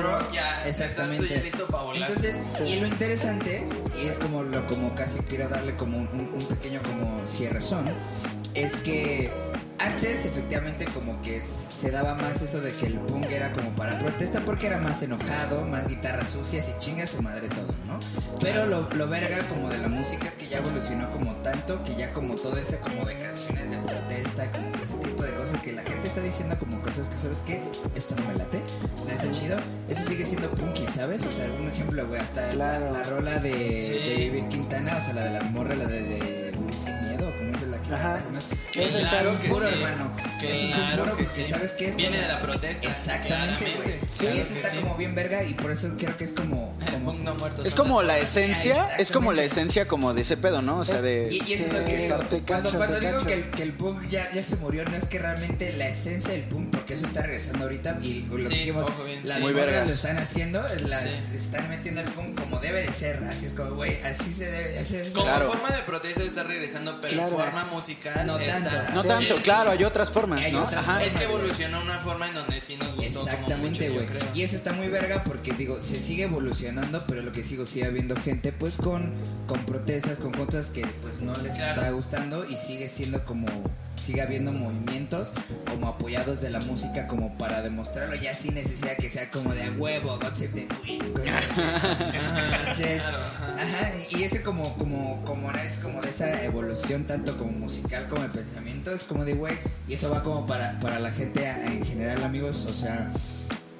rock, 0.00 0.20
rock, 0.22 0.32
ya 0.32 0.64
exactamente. 0.66 1.24
estás 1.24 1.28
tú 1.28 1.34
ya 1.34 1.42
listo 1.42 1.66
para 1.66 1.82
volar. 1.84 2.08
Entonces, 2.10 2.36
Sí. 2.56 2.62
y 2.64 2.80
lo 2.80 2.86
interesante, 2.86 3.66
y 4.00 4.06
es 4.06 4.18
como 4.18 4.42
lo 4.42 4.66
como 4.66 4.94
casi 4.94 5.18
quiero 5.20 5.48
darle 5.48 5.74
como 5.76 5.98
un, 5.98 6.08
un- 6.12 6.30
un 6.34 6.46
pequeño 6.46 6.82
como 6.82 7.26
cierrezón, 7.26 7.92
es 8.54 8.76
que 8.76 9.32
antes 9.78 10.24
efectivamente 10.26 10.84
como 10.84 11.20
que 11.22 11.40
se 11.42 11.90
daba 11.90 12.14
más 12.14 12.40
eso 12.40 12.60
de 12.60 12.72
que 12.72 12.86
el 12.86 13.00
punk 13.00 13.28
era 13.30 13.52
como 13.52 13.74
para 13.74 13.98
protesta 13.98 14.44
porque 14.44 14.68
era 14.68 14.78
más 14.78 15.02
enojado, 15.02 15.64
más 15.66 15.88
guitarras 15.88 16.30
sucias 16.30 16.68
y 16.68 16.78
chinga 16.78 17.04
su 17.06 17.20
madre 17.22 17.48
todo, 17.48 17.74
¿no? 17.88 17.98
Pero 18.40 18.66
lo, 18.66 18.88
lo 18.90 19.08
verga 19.08 19.48
como 19.48 19.68
de 19.70 19.78
la 19.78 19.88
música 19.88 20.28
es 20.28 20.34
que 20.34 20.46
ya 20.46 20.58
evolucionó 20.58 21.10
como 21.10 21.32
tanto 21.36 21.82
que 21.82 21.96
ya 21.96 22.12
como 22.12 22.36
todo 22.36 22.56
ese 22.58 22.78
como 22.78 23.04
de 23.04 23.18
canciones 23.18 23.70
de 23.70 23.78
protesta, 23.78 24.50
como 24.52 24.70
diciendo 26.32 26.56
como 26.58 26.80
cosas 26.82 27.08
que 27.08 27.16
sabes 27.16 27.40
que 27.40 27.60
esto 27.94 28.14
no 28.16 28.24
me 28.26 28.34
late, 28.34 28.62
no 29.04 29.10
está 29.10 29.30
chido, 29.30 29.58
eso 29.88 30.02
sigue 30.08 30.24
siendo 30.24 30.50
punky, 30.50 30.86
¿sabes? 30.86 31.24
O 31.26 31.30
sea, 31.30 31.46
un 31.60 31.68
ejemplo, 31.68 32.06
güey, 32.08 32.20
hasta 32.20 32.48
Claro. 32.50 32.86
la, 32.86 32.98
la 32.98 33.02
rola 33.04 33.38
de, 33.38 33.82
Sí. 33.82 34.08
de 34.08 34.16
Vivir 34.16 34.48
Quintana, 34.48 34.96
o 34.98 35.00
sea, 35.02 35.12
la 35.12 35.24
de 35.24 35.30
las 35.30 35.50
morras, 35.50 35.76
la 35.78 35.86
de, 35.86 36.02
de 36.02 36.51
Vivir 36.72 36.84
sin 36.84 37.08
miedo, 37.08 37.32
¿cómo 37.38 37.54
es 37.54 37.62
la 37.62 37.82
que 37.82 37.94
Ajá. 37.94 38.20
¿Cómo 38.24 38.38
es? 38.38 38.44
Que 38.72 38.84
Eso 38.84 38.98
claro 39.08 39.38
que 39.40 39.48
puro, 39.48 39.68
sí. 39.68 39.74
hermano. 39.74 40.12
Que 40.40 40.46
Eso 40.52 40.64
es 40.66 40.74
claro 40.74 41.02
puro 41.04 41.16
que 41.16 41.24
porque 41.24 41.42
sí. 41.44 41.50
sabes 41.50 41.70
que 41.72 41.88
es 41.88 41.96
Viene 41.96 42.16
como- 42.16 42.28
de 42.28 42.32
la 42.34 42.40
protesta. 42.42 42.88
Exactamente, 42.88 43.64
güey. 43.76 43.94
Sí, 44.08 44.18
Claro 44.26 44.36
eso 44.38 44.54
está 44.54 44.70
sí. 44.70 44.76
como 44.78 44.96
bien 44.96 45.14
verga 45.14 45.44
y 45.44 45.54
por 45.54 45.70
eso 45.70 45.94
creo 45.98 46.16
que 46.16 46.24
es 46.24 46.32
como... 46.32 46.76
Como 46.92 47.14
no 47.14 47.34
muerto. 47.36 47.64
Es 47.64 47.74
como 47.74 48.02
la 48.02 48.18
esencia, 48.18 48.88
es 48.98 49.10
como 49.10 49.32
la 49.32 49.42
esencia 49.44 49.88
como 49.88 50.12
de 50.14 50.22
ese 50.22 50.36
pedo, 50.36 50.60
¿no? 50.62 50.78
O 50.78 50.84
sea, 50.84 50.98
y, 50.98 51.02
de... 51.02 51.28
y 51.32 51.52
eso 51.52 51.64
es 51.66 51.72
lo 51.72 51.84
que 51.84 51.96
digo. 51.96 52.16
te 52.28 52.42
cuando 52.42 52.68
cacho, 52.68 52.76
cuando 52.78 52.98
te 52.98 53.06
digo 53.06 53.24
que 53.26 53.32
el, 53.34 53.50
que 53.50 53.62
el 53.62 53.72
punk 53.72 54.08
ya, 54.10 54.30
ya 54.32 54.42
se 54.42 54.56
murió, 54.56 54.84
no 54.84 54.96
es 54.96 55.06
que 55.06 55.18
realmente 55.18 55.72
la 55.72 55.88
esencia 55.88 56.32
del 56.32 56.42
punk, 56.44 56.70
porque 56.70 56.94
eso 56.94 57.06
está 57.06 57.22
regresando 57.22 57.64
ahorita 57.64 57.98
y 58.02 58.22
lo 58.22 58.36
que 58.36 58.48
dijimos, 58.48 58.86
ojo 58.88 59.04
bien, 59.04 59.20
las 59.24 59.38
sí. 59.38 59.42
Muy 59.42 59.52
vergas. 59.52 59.86
lo 59.86 59.92
están 59.92 60.18
haciendo, 60.18 60.62
las 60.86 61.00
Sí. 61.02 61.08
están 61.34 61.68
metiendo 61.70 62.00
el 62.02 62.10
punk 62.10 62.38
como 62.38 62.58
debe 62.60 62.82
de 62.82 62.92
ser. 62.92 63.22
Así 63.28 63.46
es 63.46 63.52
como, 63.54 63.74
güey, 63.74 64.00
así 64.02 64.32
se 64.32 64.44
debe 64.50 64.68
de 64.72 64.78
hacer. 64.80 65.12
Como 65.12 65.26
forma 65.30 65.70
de 65.70 65.82
protesta 65.82 66.22
está 66.22 66.42
regresando, 66.44 66.61
pero 67.00 67.14
Claro. 67.14 67.36
forma 67.36 67.64
musical 67.66 68.26
No 68.26 68.38
está- 68.38 68.52
tanto. 68.70 68.94
No 68.94 69.02
Sí. 69.02 69.08
tanto, 69.08 69.36
claro, 69.42 69.70
hay 69.70 69.84
otras 69.84 70.10
formas, 70.12 70.40
Hay 70.40 70.52
¿no? 70.52 70.62
otras 70.64 70.80
Ajá. 70.88 71.02
Es 71.02 71.14
que 71.14 71.24
evolucionó 71.24 71.80
una 71.80 71.98
forma 71.98 72.28
en 72.28 72.34
donde 72.34 72.60
sí 72.60 72.76
nos 72.76 72.94
gustó 72.96 73.22
Exactamente, 73.24 73.88
güey. 73.90 74.06
Y 74.34 74.42
eso 74.42 74.56
está 74.56 74.72
muy 74.72 74.88
verga 74.88 75.24
porque 75.24 75.52
digo, 75.52 75.80
se 75.82 76.00
sigue 76.00 76.24
evolucionando, 76.24 77.04
pero 77.06 77.22
lo 77.22 77.32
que 77.32 77.44
sigo 77.44 77.66
sigue 77.66 77.86
habiendo 77.86 78.16
gente 78.16 78.52
pues 78.52 78.76
con, 78.76 79.12
con 79.46 79.64
protestas, 79.66 80.18
con 80.20 80.32
cosas 80.32 80.70
que 80.70 80.86
pues 81.02 81.20
no 81.20 81.34
les 81.36 81.54
Claro. 81.54 81.80
está 81.80 81.90
gustando 81.92 82.44
y 82.44 82.56
sigue 82.56 82.88
siendo 82.88 83.24
como 83.24 83.46
sigue 84.02 84.20
habiendo 84.22 84.52
movimientos 84.52 85.32
como 85.68 85.86
apoyados 85.88 86.40
de 86.40 86.50
la 86.50 86.60
música 86.60 87.06
como 87.06 87.38
para 87.38 87.62
demostrarlo 87.62 88.14
ya 88.16 88.34
sin 88.34 88.54
necesidad 88.54 88.96
que 88.96 89.08
sea 89.08 89.30
como 89.30 89.54
de 89.54 89.62
a 89.62 89.70
huevo, 89.72 90.18
God 90.18 90.34
Save 90.34 90.48
the 90.48 90.68
Queen, 90.84 91.12
cosas 91.12 91.50
así. 91.50 91.62
Entonces, 92.60 93.02
ajá, 93.58 93.92
y 94.10 94.22
ese 94.24 94.42
como 94.42 94.74
como 94.76 95.24
como 95.24 95.52
es 95.52 95.78
como 95.78 96.00
de 96.02 96.08
esa 96.08 96.42
evolución 96.42 97.06
tanto 97.06 97.36
como 97.38 97.52
musical 97.52 98.08
como 98.08 98.22
de 98.22 98.28
pensamiento 98.30 98.92
es 98.92 99.04
como 99.04 99.24
de 99.24 99.34
güey 99.34 99.54
y 99.86 99.94
eso 99.94 100.10
va 100.10 100.22
como 100.22 100.46
para 100.46 100.78
para 100.80 100.98
la 100.98 101.12
gente 101.12 101.46
en 101.46 101.84
general 101.84 102.24
amigos, 102.24 102.66
o 102.68 102.74
sea, 102.74 103.12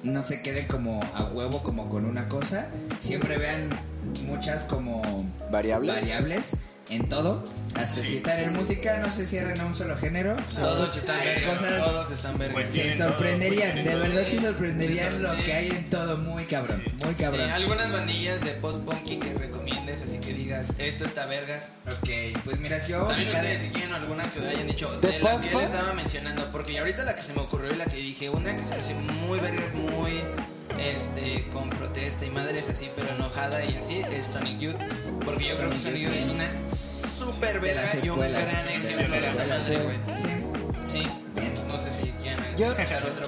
no 0.03 0.23
se 0.23 0.41
queden 0.41 0.67
como 0.67 1.01
a 1.13 1.23
huevo 1.25 1.63
como 1.63 1.89
con 1.89 2.05
una 2.05 2.29
cosa, 2.29 2.67
siempre 2.99 3.37
vean 3.37 3.79
muchas 4.25 4.63
como 4.63 5.01
Variables. 5.51 5.95
variables 5.95 6.57
en 6.89 7.07
todo, 7.09 7.43
hasta 7.75 8.01
si 8.01 8.17
están 8.17 8.39
en 8.39 8.53
música 8.53 8.97
no 8.97 9.09
se 9.09 9.25
cierren 9.25 9.59
a 9.61 9.65
un 9.65 9.73
solo 9.73 9.97
género. 9.97 10.35
Todos 10.53 10.95
están 10.97 11.19
Hay 11.19 11.27
verga, 11.27 11.47
cosas- 11.53 11.85
todos 11.85 12.11
están 12.11 12.37
verga. 12.37 12.53
Pues 12.53 12.67
se 12.67 12.73
tienen 12.73 12.97
todo, 12.97 13.07
sorprenderían, 13.09 13.71
pues 13.73 13.85
de 13.85 13.95
verdad 13.95 14.27
se 14.27 14.41
sorprenderían 14.41 15.13
Sí, 15.13 15.19
lo 15.19 15.35
que 15.43 15.53
hay 15.53 15.69
en 15.69 15.89
todo, 15.89 16.17
muy 16.17 16.45
cabrón, 16.45 16.83
muy 17.03 17.15
Sí, 17.15 17.23
cabrón. 17.23 17.49
algunas 17.51 17.91
bandillas 17.91 18.41
de 18.41 18.51
post-punky 18.51 19.17
que 19.17 19.33
recomiendes, 19.33 20.01
así 20.03 20.19
que 20.19 20.33
digas, 20.33 20.73
esto 20.77 21.05
está 21.05 21.25
vergas. 21.25 21.71
Ok, 21.87 22.09
pues 22.43 22.59
mira, 22.59 22.79
si 22.79 22.91
vamos 22.93 23.13
a 23.13 23.15
También 23.15 23.59
si 23.59 23.67
quieren 23.69 23.93
alguna 23.93 24.29
que 24.29 24.39
hayan 24.47 24.67
dicho 24.67 24.89
¿De 24.99 25.07
de 25.13 25.19
las 25.19 25.41
que 25.41 25.51
él 25.55 25.59
estaba 25.61 25.93
mencionando, 25.93 26.51
porque 26.51 26.77
ahorita 26.77 27.03
la 27.05 27.15
que 27.15 27.21
se 27.21 27.33
me 27.33 27.39
ocurrió 27.41 27.73
y 27.73 27.77
la 27.77 27.85
que 27.85 27.95
dije, 27.97 28.29
una 28.29 28.55
que 28.55 28.63
se 28.63 28.75
me 28.75 28.81
hizo 28.81 28.93
muy 28.95 29.39
vergas, 29.39 29.73
muy 29.73 30.11
este 30.79 31.47
con 31.53 31.69
protesta 31.69 32.25
y 32.25 32.29
madres 32.31 32.67
así, 32.69 32.89
pero 32.95 33.09
enojada 33.09 33.63
y 33.63 33.75
así, 33.75 34.01
es 34.11 34.25
Sonic 34.25 34.59
Youth. 34.59 34.75
Porque 35.25 35.45
yo 35.45 35.57
creo 35.57 35.69
que 35.69 35.77
Youth, 35.77 36.13
es 36.13 36.25
una 36.27 36.67
super 36.67 37.61
de 37.61 37.75
las 37.75 37.93
verga 37.93 38.05
y 38.05 38.09
un 38.09 38.19
gran 38.19 38.67
ejemplo 38.67 38.97
de 38.97 39.03
esa 39.03 39.17
escuelas, 39.29 39.69
madre, 39.69 39.75
sí. 39.75 39.75
güey. 39.83 40.17
Sí. 40.85 41.11
No 41.67 41.79
sé 41.79 41.89
si 41.89 42.11
quieren 42.21 42.55
Yo, 42.55 42.67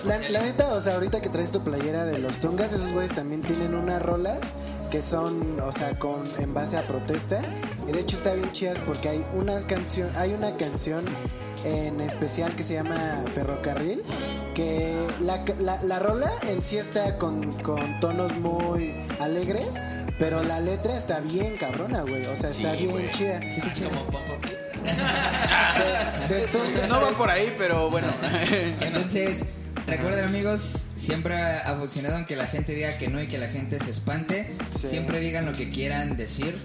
la, 0.03 0.19
la 0.29 0.41
neta, 0.41 0.71
o 0.73 0.79
sea, 0.79 0.93
ahorita 0.95 1.19
que 1.21 1.29
traes 1.29 1.51
tu 1.51 1.63
playera 1.63 2.05
de 2.05 2.19
los 2.19 2.39
Tungas, 2.39 2.73
esos 2.73 2.93
güeyes 2.93 3.15
también 3.15 3.41
tienen 3.41 3.73
unas 3.73 4.01
rolas 4.01 4.55
que 4.91 5.01
son, 5.01 5.59
o 5.61 5.71
sea, 5.71 5.97
con 5.97 6.21
en 6.37 6.53
base 6.53 6.77
a 6.77 6.83
protesta. 6.83 7.41
Y 7.87 7.91
de 7.91 8.01
hecho 8.01 8.17
está 8.17 8.33
bien 8.33 8.51
chidas 8.51 8.77
porque 8.85 9.09
hay 9.09 9.25
unas 9.33 9.65
canción, 9.65 10.09
hay 10.15 10.33
una 10.33 10.57
canción 10.57 11.03
en 11.63 11.99
especial 12.01 12.55
que 12.55 12.61
se 12.61 12.75
llama 12.75 13.23
Ferrocarril, 13.33 14.03
que 14.53 14.95
la, 15.21 15.43
la, 15.59 15.81
la 15.81 15.99
rola 15.99 16.31
en 16.47 16.61
sí 16.61 16.77
está 16.77 17.17
con, 17.17 17.51
con 17.63 17.99
tonos 17.99 18.37
muy 18.37 18.95
alegres, 19.19 19.81
pero 20.19 20.43
la 20.43 20.59
letra 20.59 20.95
está 20.97 21.19
bien 21.19 21.57
cabrona, 21.57 22.01
güey. 22.01 22.25
O 22.27 22.35
sea, 22.35 22.49
está 22.49 22.71
Sí, 22.73 22.77
bien 22.79 22.91
güey. 22.91 23.11
chida. 23.11 23.39
Ah, 23.41 23.73
como 23.89 24.05
Pump 24.05 24.29
Up 24.31 24.41
Kids. 24.41 24.55
De, 26.29 26.35
de 26.35 26.47
Tungas- 26.47 26.87
No 26.89 27.01
va 27.01 27.17
por 27.17 27.29
ahí, 27.29 27.53
pero 27.57 27.89
bueno. 27.89 28.07
Entonces, 28.81 29.43
recuerden 29.87 30.25
amigos, 30.25 30.61
siempre 30.95 31.35
ha 31.35 31.75
funcionado 31.79 32.15
aunque 32.15 32.35
la 32.35 32.47
gente 32.47 32.73
diga 32.73 32.97
que 32.97 33.07
no 33.09 33.21
y 33.21 33.27
que 33.27 33.37
la 33.37 33.47
gente 33.47 33.79
se 33.79 33.91
espante. 33.91 34.53
Sí. 34.71 34.87
Siempre 34.87 35.19
digan 35.19 35.45
lo 35.45 35.51
que 35.53 35.69
quieran 35.71 36.15
decir, 36.17 36.57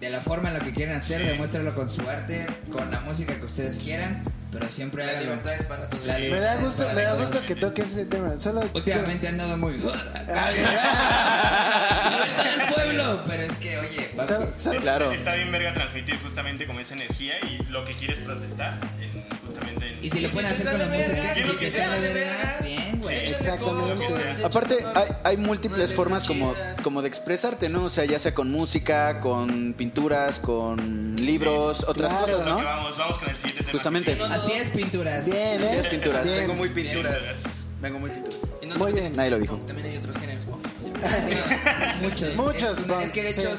de 0.00 0.10
la 0.10 0.20
forma 0.20 0.48
en 0.48 0.54
la 0.54 0.60
que 0.60 0.72
quieran 0.72 0.96
hacer, 0.96 1.24
demuéstralo 1.24 1.74
con 1.74 1.90
su 1.90 2.02
arte, 2.08 2.46
con 2.70 2.90
la 2.90 3.00
música 3.00 3.38
que 3.38 3.44
ustedes 3.46 3.78
quieran, 3.78 4.22
pero 4.52 4.68
siempre 4.68 5.04
La 5.06 5.20
libertad 5.20 5.54
es 5.54 5.64
para 5.64 5.88
todos. 5.88 6.06
La 6.06 6.14
Me 6.14 6.20
libertad 6.20 6.46
da 6.48 6.54
es 6.54 6.60
gusto, 6.62 6.82
para 6.84 6.94
me 6.94 7.02
da 7.02 7.10
todos. 7.14 7.30
gusto 7.30 7.46
que 7.46 7.54
toques 7.56 7.90
ese 7.90 8.04
tema. 8.06 8.40
Solo 8.40 8.70
Últimamente 8.74 9.28
han 9.28 9.38
dado 9.38 9.56
muy... 9.56 9.74
Libertad 9.76 10.26
del 12.56 12.74
pueblo, 12.74 13.22
pero 13.26 13.42
es 13.42 13.56
que, 13.56 13.78
oye, 13.78 14.10
papi, 14.16 14.28
Solo- 14.28 14.52
solo- 14.58 14.80
Claro. 14.80 15.12
Está 15.12 15.34
bien 15.34 15.52
verga 15.52 15.74
transmitir 15.74 16.18
justamente 16.22 16.66
como 16.66 16.80
esa 16.80 16.94
energía 16.94 17.34
y 17.40 17.62
lo 17.70 17.84
que 17.84 17.92
quieres 17.92 18.20
protestar 18.20 18.78
en, 19.00 19.24
justamente 19.44 19.86
en... 19.92 20.04
y 20.04 20.10
si 20.10 20.20
lo 20.20 20.30
pueden 20.30 20.50
si 20.50 20.56
te 20.62 20.68
hacer 20.68 20.78
con 20.78 20.80
la 20.80 20.86
sale 20.88 20.98
música, 21.04 21.22
verga, 21.22 21.34
si 21.34 21.44
lo 21.44 21.52
te 21.54 21.58
que 21.58 21.70
sale 21.70 21.84
sale 21.84 22.00
verga, 22.12 22.36
verga, 22.36 22.58
bien, 22.62 22.89
güey. 23.02 23.18
Exactamente. 23.18 24.06
Aparte, 24.44 24.76
hay, 24.94 25.06
hay 25.24 25.36
múltiples 25.36 25.92
formas 25.92 26.24
como, 26.24 26.54
como 26.82 27.02
de 27.02 27.08
expresarte, 27.08 27.68
¿no? 27.68 27.84
O 27.84 27.90
sea, 27.90 28.04
ya 28.04 28.18
sea 28.18 28.34
con 28.34 28.50
música, 28.50 29.20
con 29.20 29.74
pinturas, 29.76 30.40
con 30.40 31.16
libros, 31.16 31.84
otras 31.88 32.12
Claro. 32.12 32.26
cosas, 32.26 32.46
¿no? 32.46 32.56
vamos, 32.62 32.98
vamos 32.98 33.18
con 33.18 33.28
el 33.30 33.36
siguiente 33.36 33.62
tema. 33.64 33.72
Justamente. 33.72 34.18
Así 34.30 34.52
es, 34.52 34.70
pinturas. 34.70 35.26
Bien, 35.26 35.62
Así 35.62 35.74
¿eh? 35.74 35.80
es 35.80 35.86
pinturas. 35.88 36.24
Bien. 36.24 36.36
Vengo 36.40 36.54
muy 36.54 36.68
pinturas. 36.70 37.22
Bien. 37.22 37.36
Vengo 37.80 37.98
muy 37.98 38.10
pinturas. 38.10 38.38
Y 38.62 38.66
no 38.66 38.74
Muy 38.76 38.78
solamente 38.78 39.00
bien. 39.02 39.16
Nadie 39.16 39.30
lo 39.30 39.38
dijo. 39.38 39.56
También 39.66 39.88
hay 39.88 39.96
otros 39.96 40.18
géneros 40.18 40.44
punk. 40.46 40.66
Muchos. 42.02 42.36
Muchos 42.36 42.78
Es, 42.78 43.00
es 43.04 43.10
que 43.10 43.22
de 43.22 43.30
hecho 43.30 43.50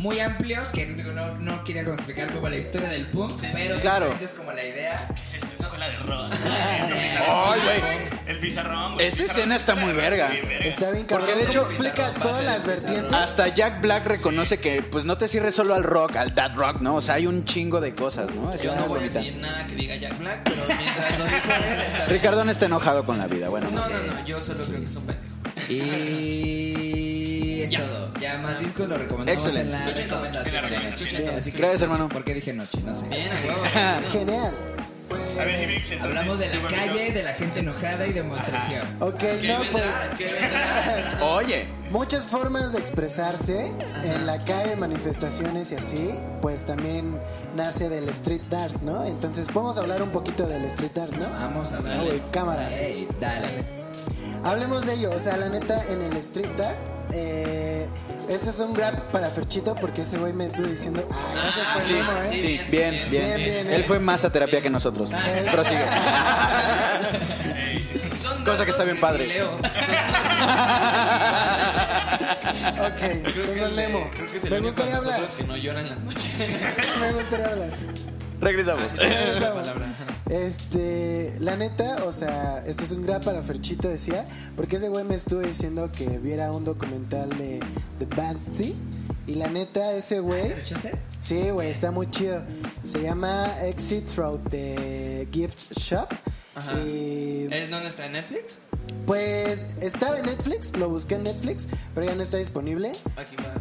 muy 0.00 0.18
amplio, 0.18 0.58
que 0.72 0.86
no, 0.86 1.34
no 1.38 1.62
quería 1.62 1.82
explicar 1.82 2.32
como 2.32 2.48
la 2.48 2.56
historia 2.56 2.88
del 2.88 3.06
punk, 3.08 3.38
pero 3.52 3.78
Claro. 3.80 4.06
simplemente 4.06 4.24
es 4.24 4.30
como 4.32 4.52
la 4.52 4.64
idea. 4.64 5.08
¿Qué 5.14 5.22
es 5.22 5.34
esto? 5.34 5.46
Escuela 5.62 5.86
de 5.88 5.96
rock. 5.98 6.32
Ay, 7.28 7.60
güey. 7.60 8.08
El 8.26 8.38
pizarrón, 8.40 8.94
güey. 8.94 9.06
Esa 9.06 9.22
escena 9.24 9.56
está 9.56 9.74
muy 9.74 9.92
verga. 9.92 10.30
Está 10.60 10.90
bien 10.90 11.06
Porque 11.06 11.34
de 11.34 11.42
hecho- 11.44 11.62
explica 11.64 12.12
todas 12.14 12.44
las 12.44 12.64
vertientes. 12.64 13.12
Hasta 13.12 13.48
Jack 13.48 13.82
Black 13.82 14.06
reconoce 14.06 14.58
que 14.58 14.82
pues 14.82 15.04
no 15.04 15.18
te 15.18 15.28
cierres 15.28 15.54
solo 15.54 15.74
al 15.74 15.84
rock, 15.84 16.16
al 16.16 16.34
dad 16.34 16.54
rock, 16.56 16.80
¿no? 16.80 16.94
O 16.96 17.02
sea, 17.02 17.14
hay 17.14 17.26
un 17.26 17.44
chingo 17.44 17.80
de 17.80 17.94
cosas, 17.94 18.30
¿no? 18.34 18.56
Yo 18.56 18.74
no 18.76 18.86
voy 18.86 19.00
a 19.00 19.02
decir 19.02 19.36
nada 19.36 19.66
que 19.66 19.74
diga 19.74 19.96
Jack 19.96 20.18
Black, 20.18 20.40
pero 20.44 20.62
mientras 20.78 21.18
lo 21.18 21.24
dijo 21.26 21.36
él, 21.46 21.80
está 21.82 21.96
bien. 21.98 22.08
Ricardo 22.08 22.44
no 22.46 22.50
está 22.50 22.66
enojado 22.66 23.04
con 23.04 23.18
la 23.18 23.26
vida, 23.26 23.48
bueno. 23.50 23.68
No, 23.70 23.80
no, 23.86 24.02
no, 24.02 24.24
yo 24.24 24.40
solo 24.40 24.64
creo 24.64 24.78
que 24.80 24.86
es 24.86 24.96
un 24.96 25.04
pendejo. 25.04 25.34
Y 25.68 27.09
es 27.62 27.70
todo. 27.70 28.12
Ya 28.20 28.38
más 28.38 28.58
discos 28.60 28.88
lo 28.88 28.98
recomendamos 28.98 29.42
Excelente. 29.44 29.66
en 29.66 29.70
la 29.72 29.86
Escuchen 29.86 30.08
todo, 30.08 30.22
recomendación. 30.24 30.54
en 30.56 30.62
la 30.62 30.68
recomendación. 30.68 31.38
Así 31.38 31.52
que- 31.52 31.58
Gracias, 31.58 31.82
hermano. 31.82 32.08
¿Por 32.08 32.24
qué 32.24 32.34
dije 32.34 32.52
noche? 32.52 32.78
No 32.84 32.94
sé. 32.94 33.08
Bien, 33.08 33.28
a 33.30 33.46
huevo. 33.46 34.02
Genial. 34.12 34.54
A 35.10 35.44
ver, 35.44 35.62
Hibix, 35.64 35.90
entonces, 35.90 36.02
Hablamos 36.02 36.38
de 36.38 36.54
la 36.54 36.68
calle, 36.68 37.10
de 37.10 37.22
la 37.24 37.32
gente 37.32 37.60
enojada 37.60 38.06
y 38.06 38.12
demostración. 38.12 38.96
Ok, 39.02 39.18
¿Qué 39.18 39.48
no, 39.48 39.58
pues. 39.72 39.84
Oye, 41.20 41.66
Muchas 41.90 42.24
formas 42.24 42.72
de 42.74 42.78
expresarse 42.78 43.72
en 44.04 44.24
la 44.24 44.44
calle, 44.44 44.76
manifestaciones 44.76 45.72
y 45.72 45.74
así, 45.74 46.10
pues 46.40 46.64
también 46.64 47.18
nace 47.56 47.88
del 47.88 48.08
street 48.10 48.42
art, 48.54 48.80
¿no? 48.82 49.04
Entonces, 49.04 49.48
vamos 49.52 49.76
a 49.76 49.80
hablar 49.80 50.00
un 50.00 50.10
poquito 50.10 50.46
del 50.46 50.64
street 50.66 50.96
art, 50.98 51.12
¿no? 51.14 51.28
Vamos 51.28 51.72
a 51.72 51.78
güey, 51.80 52.22
cámara. 52.30 52.72
Ey, 52.78 53.08
dale. 53.20 53.79
Hablemos 54.44 54.86
de 54.86 54.94
ello, 54.94 55.10
o 55.14 55.20
sea, 55.20 55.36
la 55.36 55.48
neta, 55.48 55.84
en 55.90 56.02
el 56.02 56.16
street 56.16 56.58
art, 56.60 56.78
eh, 57.12 57.86
este 58.28 58.50
es 58.50 58.58
un 58.60 58.74
rap 58.74 58.98
para 59.12 59.28
Ferchito 59.28 59.74
porque 59.74 60.02
ese 60.02 60.18
güey 60.18 60.32
me 60.32 60.46
estuvo 60.46 60.66
diciendo, 60.66 61.06
ay, 61.10 61.16
gracias 61.34 61.66
por 61.66 61.82
el 61.82 61.86
sí, 61.88 61.92
memo, 61.94 62.12
¿eh? 62.12 62.30
sí, 62.32 62.60
bien, 62.70 62.90
bien, 62.92 63.10
bien. 63.10 63.36
bien, 63.36 63.62
bien. 63.64 63.72
Él 63.74 63.84
fue 63.84 63.98
más 63.98 64.24
a 64.24 64.32
terapia 64.32 64.60
que 64.60 64.70
nosotros. 64.70 65.10
Prosigue. 65.52 65.84
Son 68.22 68.44
Cosa 68.44 68.64
que 68.64 68.70
está 68.70 68.84
bien 68.84 68.98
padre. 69.00 69.24
sí 69.30 69.38
leo. 69.38 69.50
Ok, 72.80 72.98
Creo 72.98 73.22
que, 73.22 73.32
tengo 73.32 73.52
el 73.52 73.58
el 73.72 73.76
de- 73.76 73.86
memo. 73.88 74.10
creo 74.14 74.26
que 74.26 74.36
es 74.38 74.44
el 74.44 74.50
Me 74.50 74.60
gustaría 74.60 74.96
hablar, 74.96 75.20
nosotros 75.20 75.38
que 75.38 75.44
no 75.46 75.56
llora 75.56 75.80
en 75.80 75.88
las 75.90 76.02
noches. 76.02 76.30
me 77.00 77.12
gustaría 77.12 77.46
hablar. 77.46 77.68
Regresamos. 78.40 78.94
la 79.40 79.54
palabra. 79.54 79.86
Este, 80.28 81.34
la 81.40 81.56
neta, 81.56 82.04
o 82.04 82.12
sea, 82.12 82.64
esto 82.66 82.84
es 82.84 82.92
un 82.92 83.02
grab 83.02 83.24
para 83.24 83.42
Ferchito, 83.42 83.88
decía, 83.88 84.24
porque 84.56 84.76
ese 84.76 84.88
güey 84.88 85.04
me 85.04 85.14
estuvo 85.14 85.40
diciendo 85.40 85.90
que 85.90 86.18
viera 86.18 86.52
un 86.52 86.64
documental 86.64 87.28
de, 87.30 87.60
de 87.98 88.06
Banksy. 88.06 88.76
Y 89.26 89.34
la 89.34 89.48
neta, 89.48 89.92
ese 89.92 90.20
güey, 90.20 90.54
sí, 91.20 91.50
güey, 91.50 91.70
está 91.70 91.90
muy 91.90 92.10
chido. 92.10 92.42
Se 92.84 93.00
llama 93.00 93.48
Exit 93.62 94.06
Through 94.06 94.48
the 94.48 95.28
Gift 95.30 95.72
Shop. 95.78 96.08
Ajá. 96.54 96.72
Y 96.80 97.46
¿Eh, 97.50 97.68
¿Dónde 97.70 97.88
está? 97.88 98.06
¿En 98.06 98.12
Netflix? 98.12 98.58
pues 99.06 99.66
estaba 99.80 100.18
en 100.18 100.26
Netflix, 100.26 100.76
lo 100.76 100.88
busqué 100.88 101.16
en 101.16 101.24
Netflix, 101.24 101.66
pero 101.94 102.06
ya 102.06 102.14
no 102.14 102.22
está 102.22 102.36
disponible. 102.36 102.92
Aquí 103.16 103.36
va. 103.36 103.54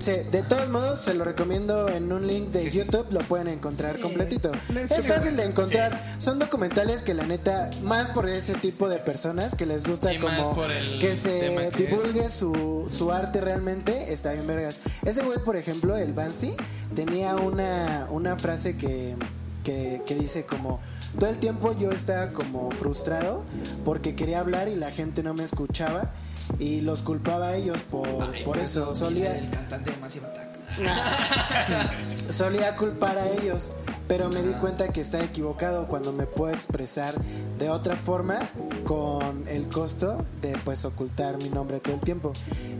Sí, 0.00 0.12
de 0.30 0.42
todos 0.42 0.68
modos 0.70 1.00
se 1.00 1.12
lo 1.12 1.24
recomiendo 1.24 1.88
en 1.88 2.10
un 2.10 2.26
link 2.26 2.48
de 2.48 2.70
YouTube, 2.70 3.06
lo 3.10 3.20
pueden 3.20 3.48
encontrar 3.48 4.00
completito. 4.00 4.50
Es 4.74 5.06
fácil 5.06 5.36
de 5.36 5.44
encontrar, 5.44 6.02
son 6.16 6.38
documentales 6.38 7.02
que 7.02 7.12
la 7.12 7.26
neta, 7.26 7.70
más 7.82 8.08
por 8.08 8.26
ese 8.28 8.54
tipo 8.54 8.88
de 8.88 8.96
personas 8.98 9.54
que 9.54 9.66
les 9.66 9.86
gusta 9.86 10.12
Y 10.14 10.18
como 10.18 10.56
que 11.00 11.16
se 11.16 11.66
es. 11.66 11.76
divulgue 11.76 12.30
su, 12.30 12.88
su 12.90 13.12
arte 13.12 13.42
realmente, 13.42 14.10
está 14.12 14.32
bien 14.32 14.46
vergas. 14.46 14.80
Ese 15.04 15.22
güey, 15.22 15.38
por 15.44 15.56
ejemplo, 15.56 15.96
el 15.96 16.14
Bansi, 16.14 16.56
tenía 16.94 17.36
una, 17.36 18.06
una 18.10 18.36
frase 18.36 18.76
que, 18.76 19.16
que, 19.64 20.02
que 20.06 20.14
dice 20.14 20.44
como... 20.44 20.80
Todo 21.18 21.28
el 21.28 21.38
tiempo 21.38 21.76
yo 21.76 21.90
estaba 21.90 22.32
como 22.32 22.70
frustrado 22.70 23.42
porque 23.84 24.14
quería 24.14 24.38
hablar 24.38 24.68
y 24.68 24.76
la 24.76 24.92
gente 24.92 25.24
no 25.24 25.34
me 25.34 25.42
escuchaba 25.42 26.12
y 26.58 26.80
los 26.80 27.02
culpaba 27.02 27.48
a 27.48 27.56
ellos 27.56 27.82
por, 27.82 28.08
Ay, 28.32 28.44
por 28.44 28.58
eso. 28.58 28.92
quise 28.92 29.04
Solía, 29.04 29.38
El 29.38 29.50
cantante 29.50 29.90
de 29.90 29.96
Massive 29.98 30.26
Attack. 30.26 30.50
solía 32.30 32.76
culpar 32.76 33.18
a 33.18 33.28
ellos, 33.28 33.72
pero 34.08 34.28
me 34.28 34.42
di 34.42 34.52
cuenta 34.54 34.88
que 34.88 35.00
estaba 35.00 35.24
equivocado 35.24 35.86
cuando 35.88 36.12
me 36.12 36.26
puedo 36.26 36.52
expresar 36.52 37.14
de 37.58 37.70
otra 37.70 37.96
forma 37.96 38.50
con 38.84 39.46
el 39.48 39.68
costo 39.68 40.24
de 40.40 40.58
pues 40.64 40.84
ocultar 40.84 41.38
mi 41.38 41.48
nombre 41.48 41.80
todo 41.80 41.94
el 41.94 42.00
tiempo. 42.00 42.32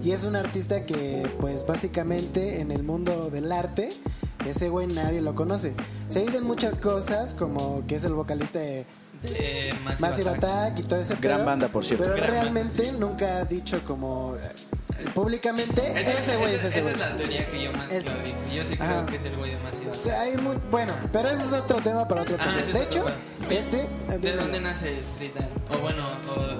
Y 0.03 0.13
es 0.13 0.25
un 0.25 0.37
artista 0.37 0.87
que 0.87 1.31
pues 1.41 1.67
básicamente 1.67 2.61
en 2.61 2.71
el 2.71 2.83
mundo 2.83 3.31
del 3.31 3.53
arte 3.53 3.91
ese 4.47 4.69
güey 4.69 4.87
nadie 4.87 5.21
lo 5.21 5.35
conoce. 5.35 5.75
Se 6.09 6.21
dicen 6.21 6.45
muchas 6.45 6.79
cosas 6.79 7.35
como 7.35 7.87
que 7.87 7.97
es 7.97 8.05
el 8.05 8.15
vocalista 8.15 8.59
de 8.59 8.87
De 9.23 9.75
Massive, 9.85 10.09
Massive 10.09 10.31
Attack. 10.31 10.45
Attack 10.45 10.79
y 10.79 10.83
todo 10.85 11.01
ese 11.01 11.15
Gran 11.17 11.37
pedo, 11.39 11.47
banda, 11.47 11.69
por 11.69 11.85
cierto. 11.85 12.05
Pero 12.05 12.17
Gran 12.17 12.31
realmente 12.31 12.93
nunca 12.93 13.39
ha 13.39 13.45
dicho 13.45 13.83
como 13.85 14.35
eh, 14.37 15.11
públicamente 15.15 15.83
Esa, 15.93 16.13
ese 16.19 16.37
güey 16.37 16.55
es 16.55 16.65
ese 16.65 16.69
esa 16.81 16.81
güey. 16.83 16.95
es 16.95 17.01
la 17.01 17.17
teoría 17.17 17.47
que 17.47 17.63
yo 17.63 17.73
más 17.73 17.93
Es- 17.93 18.07
yo 18.07 18.13
digo. 18.23 18.37
Yo 18.55 18.65
sí 18.65 18.77
creo 18.77 18.91
Ajá. 18.91 19.07
que 19.07 19.17
es 19.17 19.25
el 19.25 19.37
güey 19.37 19.51
de 19.51 19.59
Massive 19.59 19.87
O 19.87 19.91
Attack. 19.91 20.03
sea, 20.03 20.21
hay 20.23 20.37
muy, 20.39 20.57
bueno, 20.71 20.93
pero 21.13 21.29
eso 21.31 21.45
es 21.45 21.53
otro 21.53 21.83
tema 21.83 22.07
para 22.09 22.23
otro 22.23 22.37
Ah, 22.41 22.45
tema. 22.45 22.59
ese 22.61 22.71
es 22.71 22.73
de 22.79 22.83
hecho, 22.85 23.05
tema. 23.05 23.51
Este... 23.51 23.81
eh, 23.81 24.19
¿De 24.21 24.33
dónde 24.37 24.61
nace 24.61 24.89
el 24.93 24.99
street 25.01 25.33
art? 25.39 25.51
O 25.75 25.79
bueno, 25.81 26.03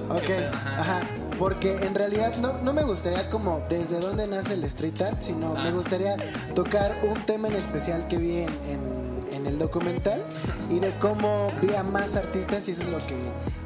o. 0.09 0.15
Ok, 0.15 0.21
¿qué 0.21 0.33
pedo? 0.35 0.51
ajá. 0.53 1.01
Porque 1.39 1.71
en 1.77 1.95
realidad 1.95 2.35
no, 2.37 2.53
no 2.61 2.71
me 2.73 2.83
gustaría 2.83 3.27
como 3.31 3.63
desde 3.67 3.99
dónde 3.99 4.27
nace 4.27 4.53
el 4.53 4.63
street 4.65 5.01
art, 5.01 5.21
sino 5.21 5.55
Ah. 5.57 5.63
me 5.63 5.71
gustaría 5.71 6.15
tocar 6.53 6.99
un 7.03 7.25
tema 7.25 7.47
en 7.47 7.55
especial 7.55 8.07
que 8.07 8.17
vi 8.17 8.41
en, 8.41 8.49
en- 8.69 9.00
en 9.41 9.47
el 9.47 9.59
documental 9.59 10.25
y 10.69 10.79
de 10.79 10.91
cómo 10.99 11.51
vi 11.61 11.73
a 11.75 11.83
más 11.83 12.15
artistas 12.15 12.67
y 12.67 12.71
eso 12.71 12.83
es 12.83 12.89
lo 12.89 12.97
que 12.99 13.15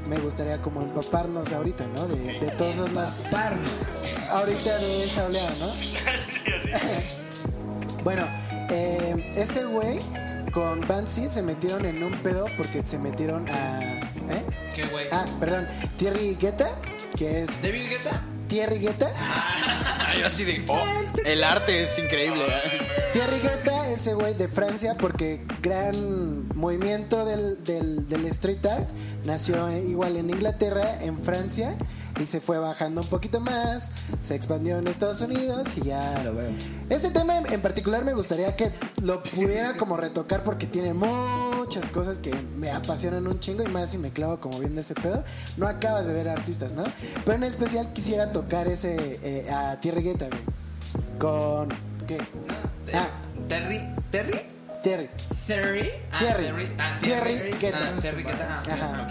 me 0.08 0.18
gustaría 0.18 0.62
como 0.62 0.82
empaparnos 0.82 1.52
ahorita, 1.52 1.88
¿no? 1.88 2.08
De, 2.08 2.40
de 2.40 2.52
todos 2.52 2.76
esos 2.76 2.92
más... 2.92 3.22
Parnos. 3.32 3.70
Ahorita 4.32 4.78
de 4.78 5.04
esa 5.04 5.26
oleada, 5.26 5.52
¿no? 5.60 5.68
bueno, 8.04 8.28
eh, 8.70 9.32
ese 9.36 9.66
güey 9.66 10.00
con 10.52 10.88
Banksy 10.88 11.30
se 11.30 11.42
metieron 11.42 11.86
en 11.86 12.04
un 12.04 12.14
pedo 12.20 12.46
porque 12.58 12.84
se 12.84 12.98
metieron 12.98 13.48
a... 13.50 13.82
¿eh? 13.82 14.46
¿Qué 14.74 14.86
güey? 14.86 15.08
Ah, 15.12 15.26
perdón, 15.40 15.68
Thierry 15.98 16.38
Guetta, 16.40 16.70
que 17.18 17.44
es 17.44 17.62
¿David 17.62 17.90
Guetta? 17.90 18.24
Thierry 18.48 18.80
Guetta. 18.80 19.12
Ay, 20.08 20.22
así 20.24 20.44
de, 20.44 20.64
oh, 20.68 20.86
el 21.26 21.44
arte 21.44 21.84
es 21.84 21.98
increíble. 21.98 22.44
¿eh? 22.46 22.80
Thierry 23.14 23.40
Guetta, 23.40 23.75
ese 23.96 24.14
güey 24.14 24.34
de 24.34 24.48
Francia, 24.48 24.98
porque 25.00 25.46
gran 25.62 26.48
movimiento 26.56 27.26
del, 27.26 27.64
del, 27.64 28.08
del 28.08 28.26
street 28.26 28.66
art 28.66 28.90
nació 29.24 29.72
igual 29.78 30.18
en 30.18 30.30
Inglaterra, 30.30 31.02
en 31.02 31.18
Francia, 31.18 31.78
y 32.20 32.26
se 32.26 32.42
fue 32.42 32.60
bajando 32.60 33.02
un 33.02 33.08
poquito 33.08 33.40
más, 33.40 33.92
se 34.20 34.36
expandió 34.36 34.78
en 34.78 34.88
Estados 34.88 35.22
Unidos 35.22 35.78
y 35.78 35.88
ya... 35.88 36.18
Sí, 36.18 36.24
lo 36.24 36.36
veo. 36.36 36.50
Ese 36.90 37.10
tema 37.12 37.38
en 37.38 37.62
particular 37.62 38.04
me 38.04 38.14
gustaría 38.14 38.56
que 38.56 38.72
lo 39.02 39.24
pudiera 39.24 39.78
como 39.78 39.98
retocar 39.98 40.44
porque 40.44 40.68
tiene 40.68 40.94
muchas 40.94 41.90
cosas 41.90 42.18
que 42.18 42.34
me 42.58 42.72
apasionan 42.72 43.28
un 43.28 43.40
chingo 43.40 43.64
y 43.64 43.68
más 43.68 43.92
si 43.92 43.98
me 43.98 44.12
clavo 44.12 44.40
como 44.40 44.60
viendo 44.60 44.82
ese 44.82 44.94
pedo. 44.94 45.24
No 45.58 45.68
acabas 45.68 46.08
de 46.08 46.14
ver 46.14 46.30
artistas, 46.30 46.74
¿no? 46.74 46.84
Pero 47.26 47.38
en 47.38 47.44
especial 47.44 47.92
quisiera 47.94 48.32
tocar 48.32 48.68
ese 48.68 49.20
eh, 49.24 49.50
a 49.50 49.80
Thierry 49.80 50.04
Guetta, 50.04 50.28
güey. 50.28 50.44
Con... 51.18 51.70
¿Qué? 52.08 52.20
Ah. 52.94 53.25
Terry. 53.48 53.80
¿Terry? 54.12 54.42
Thierry. 54.84 55.10
Terry. 55.48 55.90
Ah, 56.12 56.20
Terry. 56.20 56.44
Terry. 56.46 56.76
Ah, 56.80 56.98
Terry 57.02 57.52
Guetta. 57.60 57.78
Ah, 57.82 58.00
Terry. 58.02 58.26
Ah, 58.28 58.64
Ajá. 58.72 59.08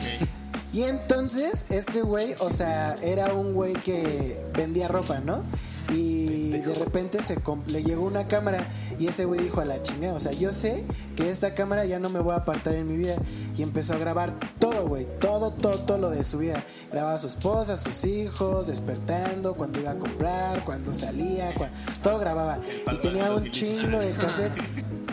Y 0.73 0.83
entonces, 0.83 1.65
este 1.69 2.03
güey, 2.03 2.35
o 2.41 2.51
sea, 2.51 2.97
era 3.03 3.33
un 3.33 3.55
güey 3.55 3.75
que 3.75 4.41
vendía 4.57 4.89
ropa, 4.89 5.21
¿no? 5.21 5.43
Y 5.91 6.51
de 6.51 6.75
repente 6.75 7.21
se 7.23 7.37
le 7.67 7.83
llegó 7.83 8.05
una 8.05 8.27
cámara 8.27 8.69
y 8.99 9.09
ese 9.09 9.25
güey 9.25 9.41
dijo 9.43 9.61
a 9.61 9.65
la 9.65 9.83
chingada, 9.83 10.15
o 10.15 10.21
sea, 10.21 10.33
yo 10.33 10.53
sé 10.53 10.85
que 11.17 11.29
esta 11.31 11.55
cámara 11.55 11.85
ya 11.85 11.99
no 11.99 12.09
me 12.11 12.21
voy 12.21 12.33
a 12.33 12.39
apartar 12.39 12.75
en 12.75 12.87
mi 12.87 12.97
vida. 12.97 13.17
Y 13.57 13.63
empezó 13.63 13.95
a 13.95 13.99
grabar 13.99 14.35
todo, 14.59 14.89
güey, 14.89 15.07
todo, 15.21 15.53
todo, 15.53 15.79
todo 15.81 15.99
lo 15.99 16.11
de 16.11 16.25
su 16.25 16.39
vida. 16.39 16.65
Grababa 16.91 17.15
a 17.15 17.19
su 17.19 17.27
esposa, 17.29 17.75
a 17.75 17.77
sus 17.77 18.05
hijos, 18.05 18.67
despertando, 18.69 19.55
cuando 19.55 19.81
iba 19.81 19.93
a 19.93 19.99
comprar, 19.99 20.65
cuando 20.65 20.93
salía, 20.95 21.55
cua- 21.55 21.71
todo 22.03 22.19
grababa. 22.19 22.59
Y 22.93 22.99
tenía 22.99 23.31
un 23.33 23.51
chingo 23.51 23.99
de 23.99 24.11
cassettes. 24.13 24.65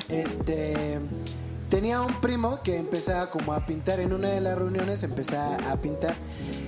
Este 0.10 1.00
tenía 1.72 2.02
un 2.02 2.20
primo 2.20 2.62
que 2.64 2.78
empezaba 2.78 3.32
como 3.32 3.54
a 3.54 3.66
pintar 3.66 4.02
en 4.02 4.12
una 4.12 4.28
de 4.28 4.42
las 4.42 4.58
reuniones 4.58 5.04
empezaba 5.04 5.56
a 5.72 5.78
pintar 5.78 6.16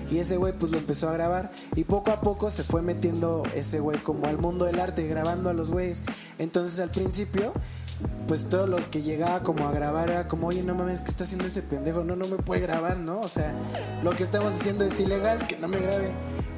y 0.09 0.19
ese 0.19 0.37
güey 0.37 0.53
pues 0.53 0.71
lo 0.71 0.77
empezó 0.77 1.09
a 1.09 1.11
grabar 1.11 1.51
y 1.75 1.83
poco 1.83 2.11
a 2.11 2.21
poco 2.21 2.49
se 2.49 2.63
fue 2.63 2.81
metiendo 2.81 3.43
ese 3.53 3.81
güey 3.81 4.01
como 4.01 4.27
al 4.27 4.37
mundo 4.37 4.63
del 4.63 4.79
arte 4.79 5.05
grabando 5.05 5.49
a 5.49 5.53
los 5.53 5.71
güeyes 5.71 6.03
entonces 6.39 6.79
al 6.79 6.89
principio 6.89 7.51
pues 8.29 8.47
todos 8.47 8.69
los 8.69 8.87
que 8.87 9.01
llegaba 9.01 9.43
como 9.43 9.67
a 9.67 9.73
grabar 9.73 10.09
era 10.09 10.29
como 10.29 10.47
oye 10.47 10.63
no 10.63 10.73
mames 10.73 11.01
¿qué 11.01 11.11
está 11.11 11.25
haciendo 11.25 11.47
ese 11.47 11.63
pendejo? 11.63 12.05
no 12.05 12.15
no 12.15 12.25
me 12.25 12.37
puede 12.37 12.61
grabar 12.61 12.97
¿no? 12.97 13.19
o 13.19 13.27
sea 13.27 13.53
lo 14.03 14.15
que 14.15 14.23
estamos 14.23 14.53
haciendo 14.53 14.85
es 14.85 14.97
ilegal 15.01 15.47
que 15.47 15.57
no 15.57 15.67
me 15.67 15.79
grabe 15.79 16.13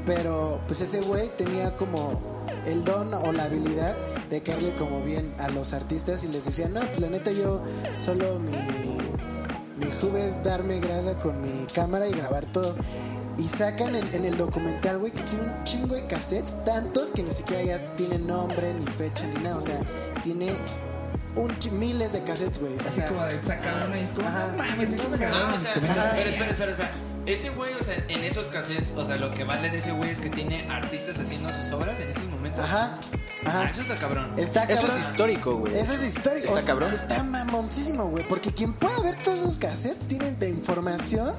Pero 0.05 0.61
pues 0.67 0.81
ese 0.81 1.01
güey 1.01 1.35
tenía 1.35 1.75
como 1.75 2.34
el 2.65 2.83
don 2.83 3.13
o 3.13 3.31
la 3.31 3.43
habilidad 3.43 3.95
de 4.29 4.41
caerle 4.41 4.75
como 4.75 5.03
bien 5.03 5.33
a 5.39 5.49
los 5.49 5.73
artistas 5.73 6.23
y 6.23 6.27
les 6.27 6.45
decía, 6.45 6.69
no, 6.69 6.81
pues 6.81 6.99
la 6.99 7.09
neta 7.09 7.31
yo 7.31 7.61
solo 7.97 8.39
mi, 8.39 8.51
mi 9.77 9.91
hobby 10.01 10.21
es 10.21 10.43
darme 10.43 10.79
grasa 10.79 11.17
con 11.17 11.41
mi 11.41 11.65
cámara 11.67 12.07
y 12.07 12.11
grabar 12.11 12.45
todo. 12.45 12.75
Y 13.37 13.43
sacan 13.49 13.95
en, 13.95 14.13
en 14.13 14.23
el 14.23 14.37
documental, 14.37 14.97
güey, 14.97 15.11
que 15.11 15.21
tiene 15.23 15.43
un 15.43 15.63
chingo 15.65 15.95
de 15.95 16.07
cassettes, 16.07 16.63
tantos 16.63 17.11
que 17.11 17.21
ni 17.21 17.31
siquiera 17.31 17.63
ya 17.63 17.95
tienen 17.95 18.25
nombre, 18.25 18.73
ni 18.73 18.85
fecha, 18.85 19.27
ni 19.27 19.43
nada. 19.43 19.57
O 19.57 19.61
sea, 19.61 19.79
tiene 20.23 20.53
un 21.35 21.57
miles 21.79 22.13
de 22.13 22.23
cassettes, 22.23 22.59
güey. 22.59 22.75
O 22.77 22.81
Así 22.87 22.97
sea, 22.97 23.07
como 23.07 23.23
de 23.23 23.41
sacar 23.41 23.85
uno 23.87 23.97
y 23.97 23.99
es 23.99 24.11
como, 24.11 24.29
no 24.29 24.47
mames, 24.57 24.91
¿de 24.91 24.97
qué 24.97 25.07
me 25.07 25.25
Ah, 25.25 25.53
espera, 25.57 26.29
espera, 26.29 26.51
espera, 26.51 26.71
espera. 26.71 26.91
Ese 27.25 27.49
güey, 27.49 27.73
o 27.73 27.81
sea, 27.81 27.95
en 28.07 28.23
esos 28.23 28.49
cassettes, 28.49 28.91
o 28.95 29.03
sea, 29.03 29.15
lo 29.17 29.33
que 29.33 29.43
vale 29.45 29.69
de 29.71 29.79
ese 29.79 29.91
güey 29.91 30.11
es 30.11 30.19
que 30.19 30.29
tiene 30.29 30.67
artistas 30.69 31.17
haciendo 31.17 31.51
sus 31.51 31.71
obras 31.71 31.99
en 32.01 32.09
esos 32.09 32.25
momentos. 32.25 32.63
Ajá, 32.63 32.99
ajá. 33.45 33.61
Ah, 33.63 33.67
eso 33.69 33.81
está 33.81 33.95
cabrón. 33.95 34.31
Está 34.37 34.63
Eso 34.65 34.81
cabrón. 34.83 34.97
es 34.99 35.09
histórico, 35.09 35.55
güey. 35.57 35.75
Eso 35.75 35.93
es 35.93 36.03
histórico. 36.03 36.47
Está 36.47 36.61
cabrón. 36.61 36.93
Está 36.93 37.23
mamoncísimo, 37.23 38.05
güey. 38.09 38.27
Porque 38.27 38.53
quien 38.53 38.73
pueda 38.73 38.99
ver 39.01 39.21
todos 39.23 39.39
esos 39.39 39.57
cassettes 39.57 40.07
tienen 40.07 40.37
de 40.37 40.49
información 40.49 41.33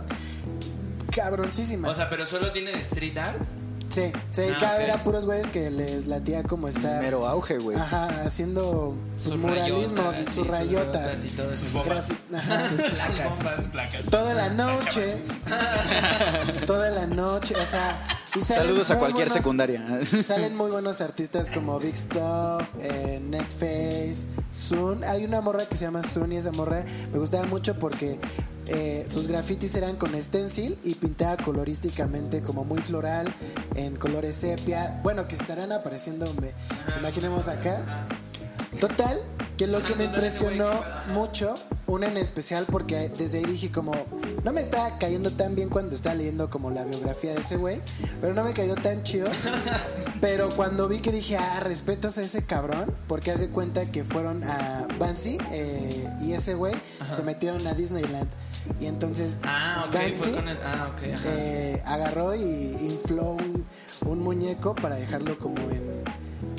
cabroncísima. 1.12 1.88
O 1.88 1.94
sea, 1.94 2.10
pero 2.10 2.26
solo 2.26 2.50
tiene 2.52 2.72
de 2.72 2.80
street 2.80 3.16
art. 3.18 3.40
Sí, 3.90 4.12
se 4.30 4.42
Ah, 4.42 4.46
dedicaba 4.46 4.72
a 4.72 4.78
ver 4.78 4.90
ok. 4.90 4.96
a 4.96 5.04
puros 5.04 5.24
güeyes 5.26 5.48
que 5.48 5.70
les 5.70 6.06
latía 6.06 6.42
como 6.42 6.68
estar. 6.68 7.02
Mero 7.02 7.26
auge, 7.26 7.58
güey. 7.58 7.76
Ajá, 7.76 8.22
haciendo 8.24 8.94
sus, 9.16 9.36
muralismos 9.38 9.92
rayotas, 9.92 10.20
y 10.20 10.24
sí, 10.26 10.34
sus 10.34 10.46
rayotas. 10.46 11.24
y 11.24 11.28
todo 11.30 11.52
eso. 11.52 11.66
Grafi- 11.72 12.16
Ajá. 12.36 12.68
Sus 12.68 12.80
placas. 12.80 13.28
Bombas. 13.38 13.68
placas. 13.68 14.02
Toda 14.10 14.34
la 14.34 14.48
noche. 14.50 15.16
toda 16.66 16.90
la 16.90 17.06
noche. 17.06 17.54
O 17.54 17.66
sea. 17.66 17.98
y 18.34 18.40
Saludos 18.42 18.90
a 18.90 18.98
cualquier 18.98 19.28
buenos- 19.28 19.42
secundaria. 19.44 19.84
Salen 20.24 20.56
muy 20.56 20.70
buenos 20.70 21.00
artistas 21.00 21.48
como 21.48 21.78
Big 21.78 21.96
Stuff, 21.96 22.62
eh, 22.80 23.20
Neckface, 23.28 24.26
Sun. 24.52 25.04
Hay 25.04 25.24
una 25.24 25.40
morra 25.40 25.64
que 25.66 25.76
se 25.76 25.84
llama 25.84 26.02
Sun 26.02 26.32
y 26.32 26.36
esa 26.36 26.52
morra 26.52 26.84
me 27.12 27.18
gustaba 27.18 27.46
mucho 27.46 27.78
porque 27.78 28.18
eh, 28.68 29.06
sus 29.08 29.28
grafitis 29.28 29.74
eran 29.76 29.96
con 29.96 30.20
stencil 30.20 30.78
y 30.82 30.94
pintada 30.94 31.36
colorísticamente 31.36 32.42
como 32.42 32.64
muy 32.64 32.80
floral, 32.82 33.32
en 33.74 33.96
colores 33.96 34.36
sepia. 34.36 35.00
Bueno, 35.02 35.28
que 35.28 35.36
estarán 35.36 35.72
apareciendo, 35.72 36.32
me, 36.40 36.52
imaginemos 36.98 37.48
acá. 37.48 38.06
Total, 38.80 39.18
que 39.56 39.66
lo 39.66 39.82
que 39.82 39.94
me 39.94 40.04
impresionó 40.04 40.68
mucho, 41.14 41.54
una 41.86 42.08
en 42.08 42.16
especial, 42.18 42.66
porque 42.70 43.08
desde 43.08 43.38
ahí 43.38 43.44
dije 43.44 43.70
como, 43.70 43.92
no 44.44 44.52
me 44.52 44.60
estaba 44.60 44.98
cayendo 44.98 45.30
tan 45.30 45.54
bien 45.54 45.70
cuando 45.70 45.94
estaba 45.94 46.14
leyendo 46.14 46.50
como 46.50 46.70
la 46.70 46.84
biografía 46.84 47.32
de 47.32 47.40
ese 47.40 47.56
güey, 47.56 47.80
pero 48.20 48.34
no 48.34 48.44
me 48.44 48.52
cayó 48.52 48.74
tan 48.74 49.02
chido. 49.02 49.28
Pero 50.18 50.48
cuando 50.48 50.88
vi 50.88 51.00
que 51.00 51.12
dije, 51.12 51.36
ah, 51.36 51.60
respetos 51.60 52.16
a 52.16 52.22
ese 52.22 52.42
cabrón, 52.42 52.96
porque 53.06 53.30
hace 53.32 53.50
cuenta 53.50 53.92
que 53.92 54.02
fueron 54.02 54.42
a 54.44 54.88
Banksy 54.98 55.36
eh, 55.50 56.10
y 56.22 56.32
ese 56.32 56.54
güey 56.54 56.74
se 57.10 57.22
metieron 57.22 57.66
a 57.66 57.74
Disneyland. 57.74 58.26
Y 58.80 58.86
entonces 58.86 59.38
Ah, 59.42 59.84
ok, 59.86 59.94
Banksy 59.94 60.14
fue 60.14 60.32
con 60.32 60.48
el. 60.48 60.56
Ah, 60.64 60.90
ok. 60.92 61.12
ajá. 61.14 61.22
eh, 61.26 61.82
agarró 61.86 62.34
y 62.34 62.40
infló 62.42 63.30
un, 63.32 63.64
un 64.06 64.18
muñeco 64.22 64.74
para 64.74 64.96
dejarlo 64.96 65.38
como 65.38 65.56
en, 65.70 66.04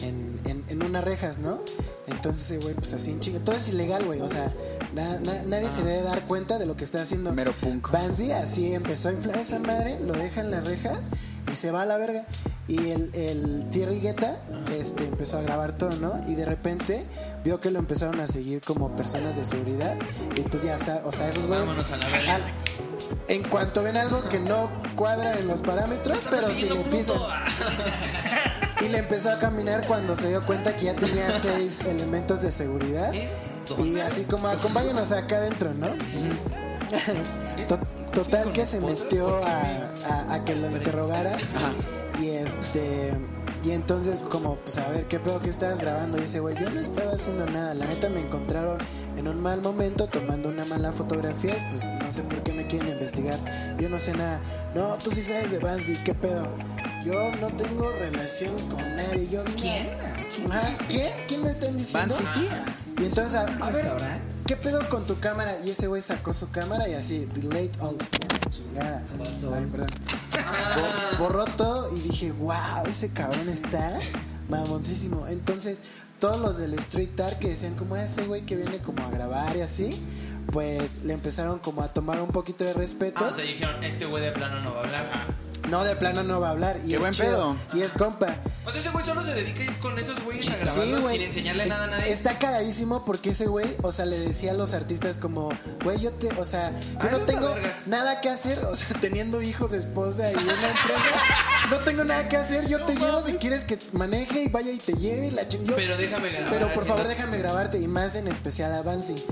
en, 0.01 0.39
en, 0.45 0.65
en 0.69 0.83
unas 0.83 1.03
rejas, 1.03 1.39
¿no? 1.39 1.59
Entonces 2.07 2.61
güey, 2.61 2.73
pues 2.75 2.93
así 2.93 3.11
en 3.11 3.19
chinga. 3.19 3.39
Todo 3.39 3.55
es 3.55 3.67
ilegal, 3.69 4.05
güey. 4.05 4.21
O 4.21 4.29
sea, 4.29 4.53
na- 4.93 5.19
na- 5.19 5.43
nadie 5.43 5.69
se 5.69 5.83
debe 5.83 6.01
dar 6.03 6.21
cuenta 6.25 6.57
de 6.57 6.65
lo 6.65 6.75
que 6.77 6.83
está 6.85 7.01
haciendo. 7.01 7.31
Mero 7.33 7.53
punk. 7.61 7.91
Banksy 7.91 8.31
así 8.31 8.73
empezó 8.73 9.09
a 9.09 9.13
inflar 9.13 9.37
esa 9.39 9.59
madre, 9.59 9.99
lo 9.99 10.13
deja 10.13 10.41
en 10.41 10.51
las 10.51 10.65
rejas 10.65 11.09
y 11.51 11.55
se 11.55 11.71
va 11.71 11.81
a 11.81 11.85
la 11.85 11.97
verga. 11.97 12.25
Y 12.69 12.89
el, 12.89 13.09
el 13.13 13.67
Thierry 13.71 13.99
Guetta 14.01 14.41
este, 14.77 15.05
empezó 15.05 15.37
a 15.37 15.41
grabar 15.41 15.77
todo, 15.77 15.91
¿no? 15.97 16.21
Y 16.29 16.35
de 16.35 16.45
repente 16.45 17.05
vio 17.47 17.61
que 17.61 17.71
lo 17.71 17.79
empezaron 17.79 18.19
a 18.19 18.27
seguir 18.27 18.59
como 18.61 18.93
personas 18.93 19.37
de 19.37 19.45
seguridad. 19.45 19.95
Y 20.35 20.41
pues 20.41 20.63
ya, 20.63 20.75
o 21.05 21.11
sea, 21.13 21.29
esos 21.29 21.47
güeyes. 21.47 21.69
En 23.29 23.43
cuanto 23.43 23.83
ven 23.83 23.95
algo 23.95 24.21
que 24.27 24.39
no 24.39 24.69
cuadra 24.97 25.37
en 25.39 25.47
los 25.47 25.61
parámetros, 25.61 26.17
pero 26.29 26.45
si 26.47 26.69
le 26.69 26.75
pisan. 26.83 27.17
Y 28.79 28.89
le 28.89 28.99
empezó 28.99 29.31
a 29.31 29.39
caminar 29.39 29.83
cuando 29.87 30.15
se 30.15 30.27
dio 30.29 30.45
cuenta 30.45 30.75
que 30.75 30.85
ya 30.85 30.93
tenía 30.95 31.27
seis 31.41 31.79
elementos 31.81 32.41
de 32.43 32.51
seguridad. 32.51 33.11
Y 33.83 33.97
así 33.99 34.21
como, 34.23 34.47
acompáñanos 34.49 35.11
acá 35.13 35.37
adentro, 35.37 35.73
¿no? 35.73 35.87
To- 37.67 37.79
Total 38.13 38.51
que 38.51 38.65
se 38.67 38.79
metió 38.79 39.37
a, 39.43 39.61
a- 40.09 40.33
a 40.35 40.45
que 40.45 40.55
lo 40.55 40.69
interrogaran. 40.69 41.37
Y 42.21 42.27
este. 42.29 43.13
Y 43.63 43.71
entonces, 43.71 44.19
como, 44.19 44.55
pues 44.57 44.77
a 44.77 44.87
ver, 44.89 45.05
¿qué 45.07 45.19
pedo 45.19 45.41
que 45.41 45.49
estabas 45.49 45.81
grabando? 45.81 46.19
Y 46.19 46.23
ese 46.23 46.39
güey, 46.39 46.55
yo 46.57 46.69
no 46.69 46.79
estaba 46.79 47.11
haciendo 47.13 47.45
nada. 47.45 47.73
La 47.73 47.85
neta 47.85 48.09
me 48.09 48.21
encontraron 48.21 48.77
en 49.17 49.27
un 49.27 49.41
mal 49.41 49.61
momento 49.61 50.07
tomando 50.07 50.49
una 50.49 50.63
mala 50.65 50.91
fotografía. 50.91 51.67
Pues 51.69 51.85
no 51.85 52.11
sé 52.11 52.21
por 52.23 52.43
qué 52.43 52.53
me 52.53 52.67
quieren 52.67 52.89
investigar. 52.89 53.39
Yo 53.79 53.89
no 53.89 53.99
sé 53.99 54.13
nada. 54.13 54.39
No, 54.75 54.97
tú 54.97 55.11
sí 55.11 55.21
sabes 55.21 55.51
de 55.51 55.59
Banksy, 55.59 55.95
¿qué 56.03 56.13
pedo? 56.13 56.53
Yo 57.03 57.31
no 57.41 57.47
tengo 57.55 57.91
relación 57.91 58.53
con 58.69 58.79
nadie. 58.95 59.27
Yo 59.29 59.41
a- 59.41 59.45
¿Quién? 59.45 59.87
Ajá, 60.51 60.73
¿Quién? 60.87 61.13
¿Quién 61.27 61.43
me 61.43 61.49
están 61.49 61.75
diciendo? 61.77 62.13
Banksy, 62.15 62.39
tía. 62.39 62.63
Y 62.99 63.05
entonces, 63.05 63.35
a, 63.35 63.41
a 63.41 63.71
ver? 63.71 63.85
¿qué 64.45 64.55
pedo 64.57 64.87
con 64.89 65.05
tu 65.05 65.19
cámara? 65.19 65.53
Y 65.65 65.69
ese 65.71 65.87
güey 65.87 66.01
sacó 66.01 66.33
su 66.33 66.49
cámara 66.51 66.87
y 66.87 66.93
así, 66.93 67.25
delete 67.33 67.79
all. 67.81 67.97
Chingada. 68.49 69.03
Ay, 69.53 69.65
perdón. 69.67 69.87
Bo- 71.17 71.23
Borró 71.25 71.45
todo 71.45 71.95
y 71.95 71.99
dije, 72.01 72.31
wow, 72.31 72.85
ese 72.87 73.09
cabrón 73.09 73.49
está 73.49 73.91
mamoncísimo. 74.49 75.27
Entonces, 75.27 75.81
todos 76.19 76.39
los 76.39 76.57
del 76.57 76.73
street 76.75 77.19
art 77.19 77.39
que 77.39 77.49
decían 77.49 77.75
como 77.75 77.95
"Ah, 77.95 78.03
ese 78.03 78.25
güey 78.25 78.45
que 78.45 78.55
viene 78.55 78.79
como 78.79 79.05
a 79.05 79.09
grabar 79.09 79.55
y 79.57 79.61
así, 79.61 80.01
pues 80.51 81.03
le 81.03 81.13
empezaron 81.13 81.59
como 81.59 81.81
a 81.83 81.89
tomar 81.93 82.21
un 82.21 82.29
poquito 82.29 82.63
de 82.63 82.73
respeto. 82.73 83.21
Ah, 83.23 83.29
o 83.31 83.33
sea, 83.35 83.43
dijeron, 83.43 83.83
este 83.83 84.05
güey 84.05 84.23
de 84.23 84.31
plano 84.31 84.59
no 84.61 84.73
va 84.73 84.81
a 84.81 84.83
hablar. 84.83 85.35
No, 85.67 85.83
de 85.83 85.95
plano 85.95 86.23
no 86.23 86.39
va 86.39 86.47
a 86.47 86.51
hablar. 86.51 86.79
Y 86.83 86.89
Qué 86.89 86.93
es 86.95 86.99
buen 86.99 87.13
chido, 87.13 87.27
pedo. 87.27 87.79
Y 87.79 87.81
es 87.83 87.93
compa. 87.93 88.27
O 88.65 88.71
sea, 88.71 88.81
ese 88.81 88.89
güey 88.89 89.05
solo 89.05 89.21
se 89.23 89.33
dedica 89.33 89.61
a 89.61 89.65
ir 89.65 89.79
con 89.79 89.97
esos 89.99 90.21
güeyes 90.23 90.47
a 90.49 90.53
Sí, 90.53 90.57
grabarlos 90.61 91.01
güey. 91.01 91.15
sin 91.17 91.25
enseñarle 91.27 91.63
Es- 91.63 91.69
nada 91.69 91.83
a 91.83 91.87
nadie. 91.87 92.11
Está 92.11 92.37
cagadísimo 92.39 93.05
porque 93.05 93.29
ese 93.29 93.47
güey, 93.47 93.75
o 93.81 93.91
sea, 93.91 94.05
le 94.05 94.17
decía 94.19 94.51
a 94.51 94.53
los 94.53 94.73
artistas 94.73 95.17
como, 95.17 95.49
güey, 95.83 95.99
yo 95.99 96.11
te, 96.13 96.29
o 96.39 96.45
sea, 96.45 96.71
yo 96.71 96.77
Ah, 96.99 97.07
no 97.11 97.17
tengo 97.19 97.49
nada 97.85 98.19
que 98.21 98.29
hacer, 98.29 98.59
o 98.65 98.75
sea, 98.75 98.99
teniendo 98.99 99.41
hijos, 99.41 99.73
esposa 99.73 100.29
y 100.31 100.35
una 100.35 100.51
empresa, 100.53 101.69
no 101.69 101.77
tengo 101.79 102.03
nada 102.03 102.27
que 102.29 102.37
hacer, 102.37 102.67
yo 102.67 102.81
te 102.85 102.95
llevo 102.95 103.21
si 103.21 103.33
quieres 103.33 103.63
que 103.63 103.79
maneje 103.93 104.43
y 104.43 104.49
vaya 104.49 104.71
y 104.71 104.77
te 104.77 104.93
lleve 104.93 105.27
y 105.27 105.31
la 105.31 105.43
ching- 105.47 105.63
yo- 105.65 105.75
Pero 105.75 105.95
déjame 105.97 106.29
grabar. 106.29 106.49
Pero 106.53 106.67
por 106.73 106.85
favor 106.85 107.03
¿no? 107.03 107.09
déjame 107.09 107.37
grabarte 107.37 107.79
y 107.79 107.87
más 107.87 108.15
en 108.15 108.27
especial 108.27 108.73
a 108.73 108.81
Banksy. 108.81 109.23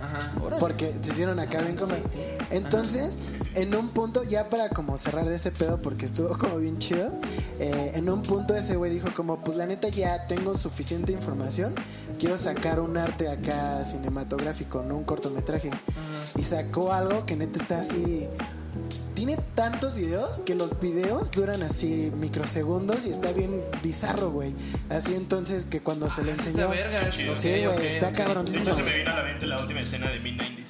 Ajá. 0.00 0.32
Porque 0.58 0.94
se 1.02 1.12
hicieron 1.12 1.38
acá 1.38 1.62
bien 1.62 1.76
comas. 1.76 2.08
Entonces, 2.50 3.18
en 3.54 3.74
un 3.74 3.88
punto, 3.88 4.22
ya 4.24 4.48
para 4.50 4.68
como 4.68 4.98
cerrar 4.98 5.28
de 5.28 5.36
ese 5.36 5.50
pedo, 5.50 5.80
porque 5.80 6.04
estuvo 6.06 6.36
como 6.38 6.58
bien 6.58 6.78
chido, 6.78 7.12
eh, 7.58 7.92
en 7.94 8.08
un 8.10 8.22
punto 8.22 8.54
ese 8.54 8.76
güey 8.76 8.90
dijo 8.90 9.08
como, 9.14 9.42
pues 9.42 9.56
la 9.56 9.66
neta 9.66 9.88
ya 9.88 10.26
tengo 10.26 10.56
suficiente 10.56 11.12
información, 11.12 11.74
quiero 12.18 12.38
sacar 12.38 12.80
un 12.80 12.96
arte 12.96 13.28
acá 13.28 13.84
cinematográfico, 13.84 14.82
no 14.82 14.96
un 14.96 15.04
cortometraje. 15.04 15.70
Y 16.36 16.44
sacó 16.44 16.92
algo 16.92 17.26
que 17.26 17.36
neta 17.36 17.58
está 17.58 17.80
así... 17.80 18.28
Tiene 19.16 19.36
tantos 19.56 19.94
videos 19.94 20.38
que 20.40 20.54
los 20.54 20.78
videos 20.78 21.30
duran 21.32 21.62
así 21.62 22.12
microsegundos 22.16 23.06
y 23.06 23.10
está 23.10 23.32
bien 23.32 23.64
bizarro, 23.82 24.30
güey. 24.30 24.54
Así 24.90 25.14
entonces 25.16 25.64
que 25.64 25.80
cuando 25.80 26.08
se 26.08 26.22
le 26.22 26.32
enseñó... 26.32 26.68
vergas. 26.68 27.14
Sí, 27.14 27.24
güey, 27.48 27.66
ok, 27.66 27.80
está 27.80 28.08
ok. 28.08 28.14
cabrón. 28.14 28.46
Hecho, 28.46 28.74
se 28.76 28.82
me 28.82 28.94
vino 28.98 29.10
a 29.10 29.14
la 29.16 29.22
mente 29.22 29.46
la 29.46 29.58
última 29.60 29.80
escena 29.80 30.10
de 30.10 30.20
Mid-90s. 30.20 30.66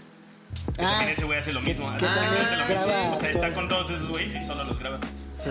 Que 0.77 0.85
Ah, 0.85 0.91
también 0.91 1.11
ese 1.11 1.25
güey 1.25 1.39
hace 1.39 1.53
lo 1.53 1.61
mismo. 1.61 1.91
hace 1.91 2.07
exactamente 2.07 2.57
lo 2.57 2.67
mismo. 2.67 2.87
graba 2.87 3.13
O 3.15 3.17
sea, 3.19 3.31
está 3.31 3.51
con 3.51 3.69
todos 3.69 3.91
esos 3.91 4.09
güeyes 4.09 4.35
y 4.43 4.47
solo 4.47 4.65
los 4.65 4.79
graba. 4.79 5.01
sí. 5.35 5.51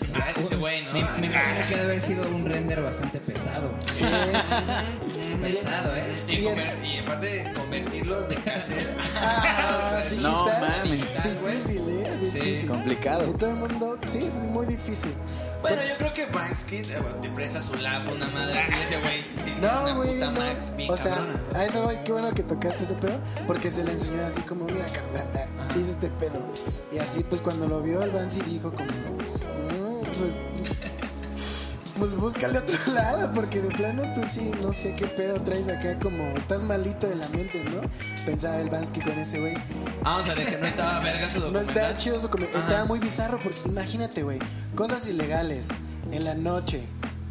Sí, 0.00 0.12
ah, 0.14 0.30
es 0.30 0.38
ese 0.38 0.56
güey, 0.56 0.82
¿no? 0.84 0.92
Me, 0.92 1.00
me 1.02 1.06
Ah, 1.06 1.16
imagino 1.18 1.68
que 1.68 1.74
debe 1.74 1.82
haber 1.82 2.00
sido 2.00 2.28
un 2.28 2.46
render 2.46 2.80
bastante 2.82 3.18
pesado. 3.20 3.70
Sí. 3.80 4.04
Pesado, 5.42 5.94
¿eh? 5.94 6.16
Y, 6.28 6.36
conver- 6.38 6.74
y 6.84 6.98
aparte 6.98 7.52
convertirlos 7.54 8.28
de 8.28 8.36
cassette. 8.36 8.96
Ah, 9.20 10.00
O 10.06 10.08
sea, 10.10 10.20
No 10.22 10.46
mames. 10.46 11.35
Difícil. 12.34 12.68
Complicado. 12.68 13.28
Y 13.28 13.32
todo 13.34 13.50
el 13.50 13.56
mundo, 13.56 13.98
sí, 14.06 14.18
es 14.18 14.34
muy 14.44 14.66
difícil. 14.66 15.12
Bueno, 15.62 15.82
yo 15.88 15.96
creo 15.96 16.12
que 16.12 16.26
Banksy 16.26 16.76
eh, 16.76 16.84
te 17.22 17.28
presta 17.30 17.60
su 17.60 17.74
lap, 17.76 18.08
una 18.14 18.26
madre 18.28 18.58
así. 18.60 18.72
Ese 18.74 19.00
güey 19.00 19.22
sí 19.22 19.54
No, 19.60 19.82
una 19.82 19.94
güey, 19.94 20.14
no. 20.16 20.30
Mac 20.30 20.56
O 20.88 20.96
sea, 20.96 21.16
a 21.54 21.64
eso, 21.64 21.82
güey, 21.82 22.04
qué 22.04 22.12
bueno 22.12 22.32
que 22.34 22.42
tocaste 22.42 22.84
ese 22.84 22.94
pedo, 22.94 23.18
porque 23.46 23.70
se 23.70 23.82
le 23.82 23.92
enseñó 23.92 24.24
así 24.24 24.42
como, 24.42 24.66
mira, 24.66 24.84
carnal, 24.86 25.26
hice 25.76 25.92
este 25.92 26.08
pedo. 26.10 26.40
Y 26.92 26.98
así, 26.98 27.24
pues, 27.24 27.40
cuando 27.40 27.66
lo 27.66 27.80
vio, 27.82 28.02
el 28.02 28.10
Bansi 28.10 28.42
dijo 28.42 28.72
como, 28.72 28.86
"Mm, 28.90 30.02
pues, 30.20 30.38
pues 31.98 32.14
búscale 32.14 32.58
otro 32.58 32.78
lado, 32.94 33.30
porque 33.32 33.60
de 33.60 33.68
plano 33.68 34.02
tú 34.14 34.22
sí, 34.26 34.50
no 34.62 34.72
sé 34.72 34.94
qué 34.94 35.06
pedo 35.06 35.40
traes 35.42 35.68
acá, 35.68 35.98
como 35.98 36.22
estás 36.36 36.62
malito 36.62 37.06
de 37.06 37.16
la 37.16 37.28
mente, 37.28 37.62
¿no? 37.64 37.80
Pensaba 38.24 38.58
el 38.58 38.70
Bansky 38.70 39.00
con 39.00 39.12
ese 39.18 39.40
güey. 39.40 39.54
Ah, 40.04 40.18
o 40.20 40.24
sea, 40.24 40.34
de 40.34 40.44
que 40.44 40.58
no 40.58 40.66
estaba 40.66 41.00
verga 41.04 41.28
su 41.30 41.38
No 41.40 41.44
documental. 41.46 41.76
está 41.84 41.96
chido 41.98 42.20
su 42.20 42.28
comen- 42.28 42.48
Estaba 42.56 42.84
muy 42.84 42.98
bizarro, 43.00 43.40
porque 43.42 43.58
imagínate, 43.66 44.22
güey, 44.22 44.38
cosas 44.74 45.06
ilegales 45.08 45.68
en 46.12 46.24
la 46.24 46.34
noche, 46.34 46.82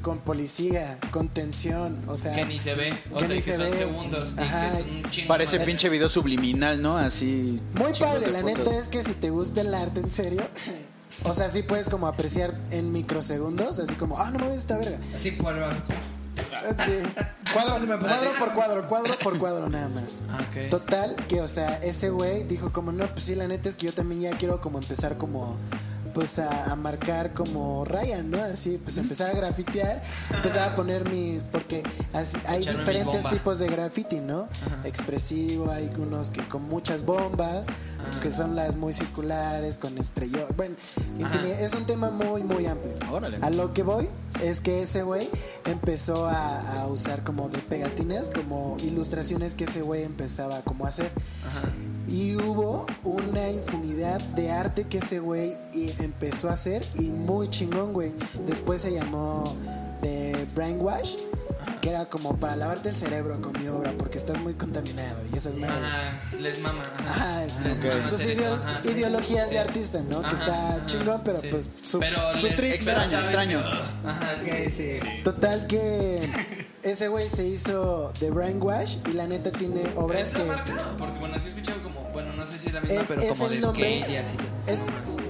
con 0.01 0.19
policía, 0.19 0.99
con 1.11 1.29
tensión, 1.29 2.03
o 2.07 2.15
sea. 2.15 2.31
Que 2.33 2.45
ni 2.45 2.59
se 2.59 2.75
ve. 2.75 2.93
O 3.11 3.17
que 3.19 3.25
sea, 3.25 3.35
ni 3.35 3.41
que 3.41 3.41
se 3.41 3.55
son 3.55 3.71
ve. 3.71 3.75
segundos. 3.75 4.35
Ajá. 4.37 4.67
Y 4.67 4.69
que 4.69 4.77
es 4.77 4.85
un 5.03 5.09
chingo 5.09 5.27
Parece 5.29 5.55
madre. 5.57 5.65
pinche 5.65 5.89
video 5.89 6.09
subliminal, 6.09 6.79
¿no? 6.81 6.95
Así. 6.97 7.59
Muy 7.73 7.91
chingos 7.91 8.13
padre, 8.13 8.25
de 8.27 8.31
la 8.31 8.39
fotos. 8.41 8.57
neta 8.59 8.77
es 8.77 8.87
que 8.87 9.03
si 9.03 9.13
te 9.13 9.31
gusta 9.31 9.61
el 9.61 9.73
arte 9.73 10.01
en 10.01 10.11
serio, 10.11 10.43
o 11.23 11.33
sea, 11.33 11.49
sí 11.49 11.63
puedes 11.63 11.89
como 11.89 12.07
apreciar 12.07 12.59
en 12.71 12.91
microsegundos, 12.91 13.79
así 13.79 13.95
como, 13.95 14.19
ah, 14.19 14.31
no 14.31 14.39
mames, 14.39 14.57
esta 14.57 14.77
verga. 14.77 14.99
Así 15.15 15.31
por. 15.31 15.55
Sí. 15.55 16.97
Cuadro, 17.53 17.79
me 17.79 17.97
por 17.97 18.53
cuadro, 18.53 18.87
cuadro 18.87 19.19
por 19.19 19.37
cuadro 19.37 19.69
nada 19.69 19.87
más. 19.87 20.23
Ah. 20.29 20.39
Total, 20.69 21.15
que 21.27 21.41
o 21.41 21.47
sea, 21.47 21.75
ese 21.75 22.09
güey 22.09 22.43
dijo 22.43 22.73
como, 22.73 22.91
no, 22.91 23.09
pues 23.11 23.25
sí, 23.25 23.35
la 23.35 23.47
neta 23.47 23.69
es 23.69 23.75
que 23.75 23.85
yo 23.85 23.93
también 23.93 24.21
ya 24.21 24.37
quiero 24.37 24.59
como 24.59 24.79
empezar 24.79 25.17
como 25.17 25.55
pues 26.15 26.39
a, 26.39 26.71
a 26.71 26.75
marcar 26.77 27.33
como 27.33 27.83
Ryan, 27.83 28.31
¿no? 28.31 28.41
Así, 28.41 28.79
pues 28.81 28.95
empezar 28.97 29.29
a 29.29 29.33
grafitear, 29.33 30.01
empezar 30.33 30.69
a 30.69 30.75
poner 30.75 31.07
mis, 31.09 31.43
porque 31.43 31.83
así- 32.13 32.37
hay 32.47 32.61
Echarme 32.61 32.79
diferentes 32.79 33.29
tipos 33.29 33.59
de 33.59 33.67
graffiti, 33.67 34.21
¿no? 34.21 34.47
Expresivo, 34.85 35.69
hay 35.69 35.91
unos 35.97 36.29
que 36.29 36.47
con 36.47 36.63
muchas 36.63 37.03
bombas, 37.05 37.67
que 38.21 38.31
son 38.31 38.55
las 38.55 38.77
muy 38.77 38.93
circulares, 38.93 39.77
con 39.77 39.97
estrellas, 39.97 40.45
bueno, 40.55 40.75
es 41.59 41.73
un 41.73 41.85
tema 41.85 42.09
muy, 42.11 42.43
muy 42.43 42.65
amplio. 42.65 42.93
Órale. 43.11 43.37
A 43.41 43.49
lo 43.49 43.73
que 43.73 43.83
voy 43.83 44.09
es 44.41 44.61
que 44.61 44.83
ese 44.83 45.03
güey 45.03 45.29
empezó 45.65 46.27
a, 46.27 46.81
a 46.81 46.87
usar 46.87 47.23
como 47.25 47.49
de 47.49 47.59
pegatinas, 47.59 48.29
como 48.29 48.77
ilustraciones 48.79 49.53
que 49.53 49.65
ese 49.65 49.81
güey 49.81 50.03
empezaba 50.03 50.61
como 50.61 50.85
a 50.85 50.89
hacer. 50.89 51.11
Y 52.07 52.35
hubo 52.35 52.85
una 53.03 53.49
infinidad 53.49 54.19
de 54.35 54.51
arte 54.51 54.83
que 54.85 54.99
ese 54.99 55.19
güey 55.19 55.57
y- 55.73 55.91
empezó 56.03 56.49
a 56.49 56.53
hacer 56.53 56.85
y 56.95 57.03
muy 57.05 57.49
chingón, 57.49 57.93
güey. 57.93 58.13
Después 58.45 58.81
se 58.81 58.91
llamó 58.93 59.55
The 60.01 60.45
Brainwash, 60.53 61.15
que 61.81 61.89
era 61.89 62.05
como 62.05 62.37
para 62.39 62.55
lavarte 62.55 62.89
el 62.89 62.95
cerebro 62.95 63.41
con 63.41 63.59
mi 63.59 63.67
obra 63.69 63.93
porque 63.97 64.17
estás 64.19 64.39
muy 64.39 64.53
contaminado 64.53 65.17
y 65.33 65.37
esas 65.37 65.55
madres. 65.55 65.77
Ajá, 65.83 66.11
les 66.39 66.59
mama. 66.59 66.83
Ajá. 66.99 67.11
Ajá, 67.11 67.41
Les 67.63 67.77
mama 67.81 68.23
ideo- 68.23 68.53
ajá. 68.53 68.89
ideologías 68.91 69.47
Sí. 69.47 69.53
de 69.53 69.59
artista, 69.59 70.01
¿no? 70.07 70.21
que 70.21 70.33
está 70.35 70.83
chingón, 70.85 71.21
pero 71.25 71.41
sí. 71.41 71.47
pues 71.49 71.69
su, 71.83 71.99
Pero 71.99 72.19
su 72.39 72.47
les- 72.47 72.59
Extraño, 72.59 73.19
extraño. 73.19 73.59
Ajá, 74.05 74.35
Ok, 74.41 74.69
sí. 74.69 74.99
Total 75.23 75.65
que 75.67 76.29
ese 76.85 77.07
güey 77.07 77.29
se 77.29 77.45
hizo 77.45 78.11
The 78.19 78.31
Brainwash 78.31 78.97
y 79.09 79.13
la 79.13 79.27
neta 79.27 79.51
tiene 79.51 79.81
obras 79.95 80.21
¿Es 80.21 80.31
que... 80.33 80.43
marca? 80.43 80.73
Porque 80.97 81.19
bueno, 81.19 81.37
sí 81.39 81.47
he 81.47 81.49
escuchado 81.49 81.81
como, 81.81 82.01
bueno, 82.13 82.31
no 82.33 82.45
sé 82.45 82.57
si 82.59 82.67
es 82.67 82.73
la 82.73 82.81
misma, 82.81 83.01
Es, 83.01 83.07
pero 83.07 83.21
es 83.21 83.27
como 83.29 83.45
el 83.45 83.49
de 83.55 83.59
nombre. 83.59 83.99
skate 83.99 84.09
y 84.11 84.15
así. 84.17 84.37
es- 84.67 84.79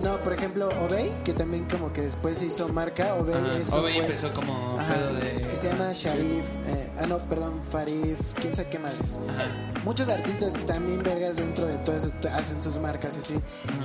no, 0.04 0.22
por 0.24 0.34
ejemplo, 0.34 0.70
Obey, 0.86 1.10
que 1.24 1.34
también 1.34 1.66
como 1.66 1.92
que 1.92 2.02
después 2.02 2.38
se 2.38 2.46
hizo 2.46 2.68
marca. 2.70 3.16
Obey 3.16 3.34
Ajá, 3.36 3.58
es 3.60 3.72
Obey 3.74 3.98
empezó 3.98 4.32
como 4.34 4.78
Ajá, 4.80 4.94
pedo 4.94 5.14
de- 5.16 5.48
Que 5.50 5.56
se 5.58 5.70
llama 5.70 5.92
Sharif. 5.94 6.46
eh, 6.66 6.92
ah, 7.00 7.06
no, 7.08 7.18
perdón, 7.20 7.62
Farif. 7.72 8.20
Quién 8.40 8.54
sabe 8.56 8.70
qué 8.70 8.80
madres. 8.80 9.18
Ajá. 9.30 9.46
Muchos 9.84 10.10
artistas 10.10 10.52
que 10.54 10.60
están 10.60 10.86
bien 10.86 11.02
vergas 11.04 11.36
dentro 11.38 11.66
de 11.66 11.78
todo 11.80 11.96
eso 11.98 12.12
hacen 12.34 12.62
sus 12.62 12.78
marcas 12.78 13.16
y 13.16 13.20
así. 13.20 13.36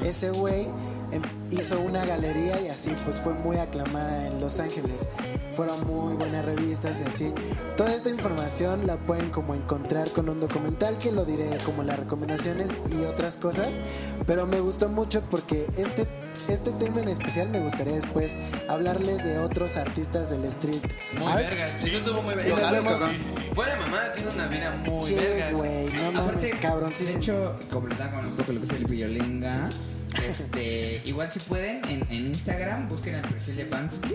Ese 0.04 0.30
güey 0.30 0.66
em, 1.12 1.22
hizo 1.50 1.80
una 1.80 2.04
galería 2.04 2.60
y 2.60 2.68
así 2.68 2.94
pues 3.04 3.20
fue 3.20 3.32
muy 3.34 3.56
aclamada 3.58 4.26
en 4.26 4.40
Los 4.40 4.58
Ángeles. 4.60 5.08
Fueron 5.54 5.84
muy 5.86 6.14
buenas 6.14 6.44
revistas 6.44 7.00
y 7.00 7.04
así. 7.04 7.34
Toda 7.76 7.92
esta 7.94 8.08
información 8.10 8.86
la 8.86 8.96
pueden 8.98 9.30
como 9.30 9.54
encontrar 9.54 10.08
con 10.10 10.28
un 10.28 10.40
documental 10.40 10.96
que 10.98 11.10
lo 11.12 11.24
diré 11.24 11.58
como 11.64 11.82
las 11.82 11.98
recomendaciones 11.98 12.70
y 12.96 13.02
otras 13.04 13.36
cosas. 13.36 13.68
Pero 14.26 14.46
me 14.46 14.60
gustó 14.60 14.88
mucho 14.88 15.22
porque 15.28 15.66
este, 15.76 16.06
este 16.48 16.70
tema 16.72 17.00
en 17.00 17.08
especial 17.08 17.48
me 17.48 17.58
gustaría 17.60 17.94
después 17.94 18.36
hablarles 18.68 19.24
de 19.24 19.38
otros 19.40 19.76
artistas 19.76 20.30
del 20.30 20.44
street. 20.44 20.82
Muy 21.18 21.26
art. 21.32 21.38
vergas. 21.40 21.82
Eso 21.82 21.96
estuvo 21.98 22.22
muy 22.22 22.34
vergas. 22.34 22.62
hablemos. 22.62 22.94
Fuera- 23.00 23.14
Fuera 23.54 23.76
mamada, 23.76 24.12
tiene 24.14 24.30
una 24.30 24.46
vida 24.46 24.70
muy 24.86 25.02
Sí, 25.02 25.14
vergas. 25.14 25.52
güey, 25.54 25.86
no 25.92 26.02
mames, 26.12 26.18
Aparte, 26.20 26.50
cabrón. 26.60 26.92
sí, 26.94 27.04
de 27.04 27.10
sí. 27.12 27.18
hecho, 27.18 27.56
completando 27.70 28.16
con 28.18 28.26
un 28.26 28.36
poco 28.36 28.52
lo 28.52 28.60
que 28.60 28.66
es 28.66 28.72
el 28.72 28.84
Villolenga, 28.86 29.68
este, 30.28 31.02
igual 31.04 31.28
si 31.30 31.40
pueden, 31.40 31.84
en, 31.86 32.02
en 32.08 32.26
Instagram, 32.28 32.88
busquen 32.88 33.16
el 33.16 33.22
perfil 33.22 33.56
de 33.56 33.64
Banksy. 33.64 34.14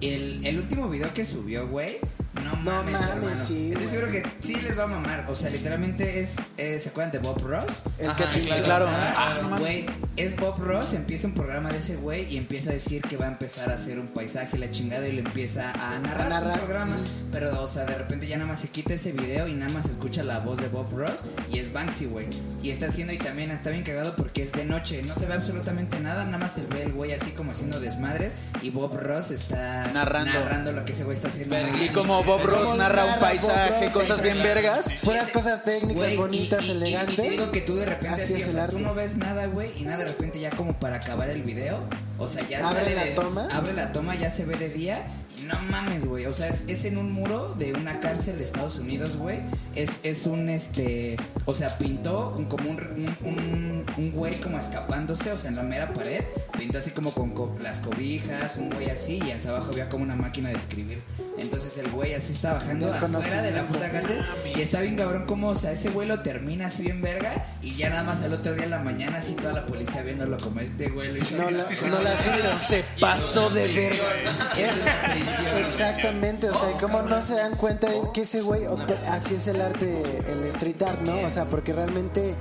El, 0.00 0.44
el 0.46 0.58
último 0.58 0.88
video 0.88 1.12
que 1.12 1.24
subió, 1.24 1.66
güey, 1.68 1.98
no 2.44 2.56
mames, 2.56 2.92
mames, 2.92 3.10
hermano. 3.10 3.36
sí, 3.36 3.70
Estoy 3.72 3.86
seguro 3.86 4.10
que 4.10 4.22
sí 4.40 4.56
les 4.60 4.78
va 4.78 4.84
a 4.84 4.86
mamar. 4.88 5.26
O 5.28 5.34
sea, 5.36 5.50
literalmente 5.50 6.20
es, 6.20 6.36
eh, 6.56 6.78
¿se 6.82 6.88
acuerdan 6.90 7.12
de 7.12 7.18
Bob 7.18 7.38
Ross? 7.44 7.82
El 7.98 8.10
Ajá, 8.10 8.30
que 8.32 8.40
pinche- 8.40 8.62
claro. 8.62 8.86
Ah, 8.88 9.14
Ah, 9.16 9.38
no. 9.48 9.58
Güey, 9.58 9.86
es 10.16 10.36
Bob 10.36 10.58
Ross, 10.58 10.92
empieza 10.94 11.26
un 11.26 11.34
programa 11.34 11.70
de 11.72 11.78
ese 11.78 11.96
güey 11.96 12.24
y 12.32 12.36
empieza 12.36 12.70
a 12.70 12.72
decir 12.74 13.02
que 13.02 13.16
va 13.16 13.26
a 13.26 13.28
empezar 13.28 13.70
a 13.70 13.74
hacer 13.74 13.98
un 13.98 14.08
paisaje 14.08 14.56
la 14.58 14.70
chingada 14.70 15.06
y 15.08 15.12
lo 15.12 15.20
empieza 15.20 15.70
a 15.72 15.98
narrar, 15.98 16.26
A 16.26 16.28
narrar. 16.40 16.52
un 16.52 16.58
programa. 16.58 16.96
Pero, 17.32 17.62
o 17.62 17.66
sea, 17.66 17.84
de 17.84 17.94
repente 17.96 18.26
ya 18.26 18.36
nada 18.36 18.48
más 18.48 18.60
se 18.60 18.68
quita 18.68 18.94
ese 18.94 19.12
video 19.12 19.46
y 19.48 19.54
nada 19.54 19.72
más 19.72 19.86
se 19.86 19.92
escucha 19.92 20.22
la 20.22 20.38
voz 20.40 20.58
de 20.58 20.68
Bob 20.68 20.90
Ross 20.96 21.24
y 21.52 21.58
es 21.58 21.72
Banksy, 21.72 22.06
güey. 22.06 22.26
Y 22.62 22.70
está 22.70 22.86
haciendo 22.86 23.12
y 23.12 23.18
también 23.18 23.50
está 23.50 23.70
bien 23.70 23.82
cagado 23.84 24.14
porque 24.16 24.42
es 24.42 24.52
de 24.52 24.64
noche, 24.64 25.02
no 25.02 25.14
se 25.14 25.26
ve 25.26 25.34
absolutamente 25.34 26.00
nada, 26.00 26.24
nada 26.24 26.38
más 26.38 26.52
se 26.52 26.62
ve 26.62 26.82
el 26.82 26.92
güey 26.92 27.12
así 27.12 27.30
como 27.32 27.52
haciendo 27.52 27.80
desmadres 27.80 28.34
y 28.62 28.70
Bob 28.70 28.96
Ross 28.96 29.30
está 29.30 29.90
Narrando. 29.92 30.72
lo 30.72 30.84
que 30.84 30.92
ese 30.92 31.04
güey 31.04 31.16
está 31.16 31.28
haciendo. 31.28 31.56
Y 31.82 31.88
como 31.88 32.22
Bob 32.28 32.42
Ross 32.44 32.76
narra 32.78 33.04
un 33.04 33.18
paisaje, 33.20 33.84
Ross, 33.86 33.92
cosas 33.92 34.22
bien 34.22 34.38
vergas. 34.42 34.94
Puras 35.02 35.30
cosas 35.30 35.64
técnicas, 35.64 36.16
bonitas, 36.16 36.64
y- 36.64 36.68
y- 36.68 36.70
elegantes. 36.72 37.14
Y, 37.14 37.16
te 37.22 37.30
digo 37.30 37.50
que 37.50 37.60
tú 37.62 37.76
de 37.76 37.86
repente 37.86 38.22
Así 38.22 38.34
así, 38.34 38.42
es 38.42 38.48
o 38.48 38.50
el 38.50 38.54
sea, 38.54 38.64
arte. 38.64 38.76
tú 38.76 38.82
no 38.82 38.94
ves 38.94 39.16
nada, 39.16 39.46
güey, 39.46 39.70
y 39.76 39.84
nada 39.84 39.98
de 39.98 40.04
repente 40.06 40.38
ya 40.38 40.50
como 40.50 40.78
para 40.78 40.96
acabar 40.96 41.28
el 41.30 41.42
video, 41.42 41.82
o 42.18 42.28
sea, 42.28 42.46
ya 42.48 42.66
Abre 42.68 42.80
sale 42.84 42.94
la 42.94 43.04
de- 43.04 43.10
toma. 43.12 43.48
abre 43.52 43.72
la 43.72 43.92
toma, 43.92 44.14
ya 44.14 44.30
se 44.30 44.44
ve 44.44 44.56
de 44.56 44.68
día. 44.68 45.02
No 45.46 45.54
mames, 45.70 46.04
güey. 46.04 46.26
O 46.26 46.32
sea, 46.32 46.48
es, 46.48 46.64
es 46.66 46.84
en 46.84 46.98
un 46.98 47.12
muro 47.12 47.54
de 47.54 47.72
una 47.72 48.00
cárcel 48.00 48.36
de 48.38 48.44
Estados 48.44 48.76
Unidos, 48.76 49.16
güey. 49.16 49.38
Es, 49.76 50.00
es 50.02 50.26
un 50.26 50.48
este. 50.50 51.16
O 51.46 51.54
sea, 51.54 51.78
pintó 51.78 52.34
un, 52.36 52.46
como 52.46 52.68
un, 52.68 52.76
un, 52.76 53.16
un- 53.28 53.86
un 53.96 54.10
güey 54.12 54.34
como 54.40 54.58
escapándose, 54.58 55.30
o 55.32 55.36
sea, 55.38 55.48
en 55.50 55.56
la 55.56 55.62
mera 55.62 55.92
pared. 55.94 56.24
Pintó 56.58 56.78
así 56.78 56.90
como 56.90 57.12
con 57.12 57.30
co- 57.30 57.56
las 57.60 57.78
cobijas, 57.80 58.56
un 58.56 58.70
güey 58.70 58.90
así, 58.90 59.20
y 59.24 59.30
hasta 59.30 59.50
abajo 59.50 59.68
había 59.70 59.88
como 59.88 60.02
una 60.04 60.16
máquina 60.16 60.48
de 60.50 60.56
escribir. 60.56 61.02
Entonces 61.38 61.78
el 61.78 61.88
güey 61.92 62.14
así 62.14 62.32
está 62.32 62.54
bajando 62.54 62.92
afuera 62.92 63.42
de 63.42 63.52
la 63.52 63.62
puta 63.66 63.90
cárcel. 63.90 64.20
Y 64.56 64.60
está 64.60 64.80
bien 64.82 64.96
cabrón 64.96 65.24
como, 65.26 65.48
o 65.50 65.54
sea, 65.54 65.70
ese 65.70 65.90
güey 65.90 66.08
lo 66.08 66.20
termina 66.20 66.66
así 66.66 66.82
bien 66.82 67.00
verga. 67.00 67.46
Y 67.62 67.76
ya 67.76 67.90
nada 67.90 68.02
más 68.02 68.22
al 68.22 68.32
otro 68.32 68.54
día 68.54 68.64
en 68.64 68.70
la 68.70 68.80
mañana, 68.80 69.18
así 69.18 69.34
toda 69.34 69.52
la 69.52 69.64
policía 69.66 70.02
viéndolo 70.02 70.36
como 70.38 70.58
este 70.60 70.88
güey 70.88 71.12
lo 71.12 71.18
hizo. 71.18 71.36
No, 71.36 71.50
la- 71.50 71.62
no 71.64 71.70
hizo. 71.72 72.58
Se 72.58 72.84
pasó 73.00 73.50
de 73.50 73.68
verga. 73.68 74.04
Es 74.58 74.76
una 74.82 75.12
prisión. 75.12 75.58
Exactamente, 75.64 76.48
o 76.50 76.54
sea, 76.54 76.70
como 76.80 77.02
no 77.02 77.22
se 77.22 77.34
dan 77.34 77.54
cuenta 77.54 77.86
es 77.94 78.08
que 78.08 78.22
ese 78.22 78.40
güey, 78.40 78.64
así 79.08 79.36
es 79.36 79.46
el 79.46 79.60
arte, 79.60 80.02
el 80.28 80.42
street 80.48 80.82
art, 80.82 81.00
¿no? 81.02 81.20
O 81.20 81.30
sea, 81.30 81.44
porque 81.48 81.72
realmente 81.72 82.34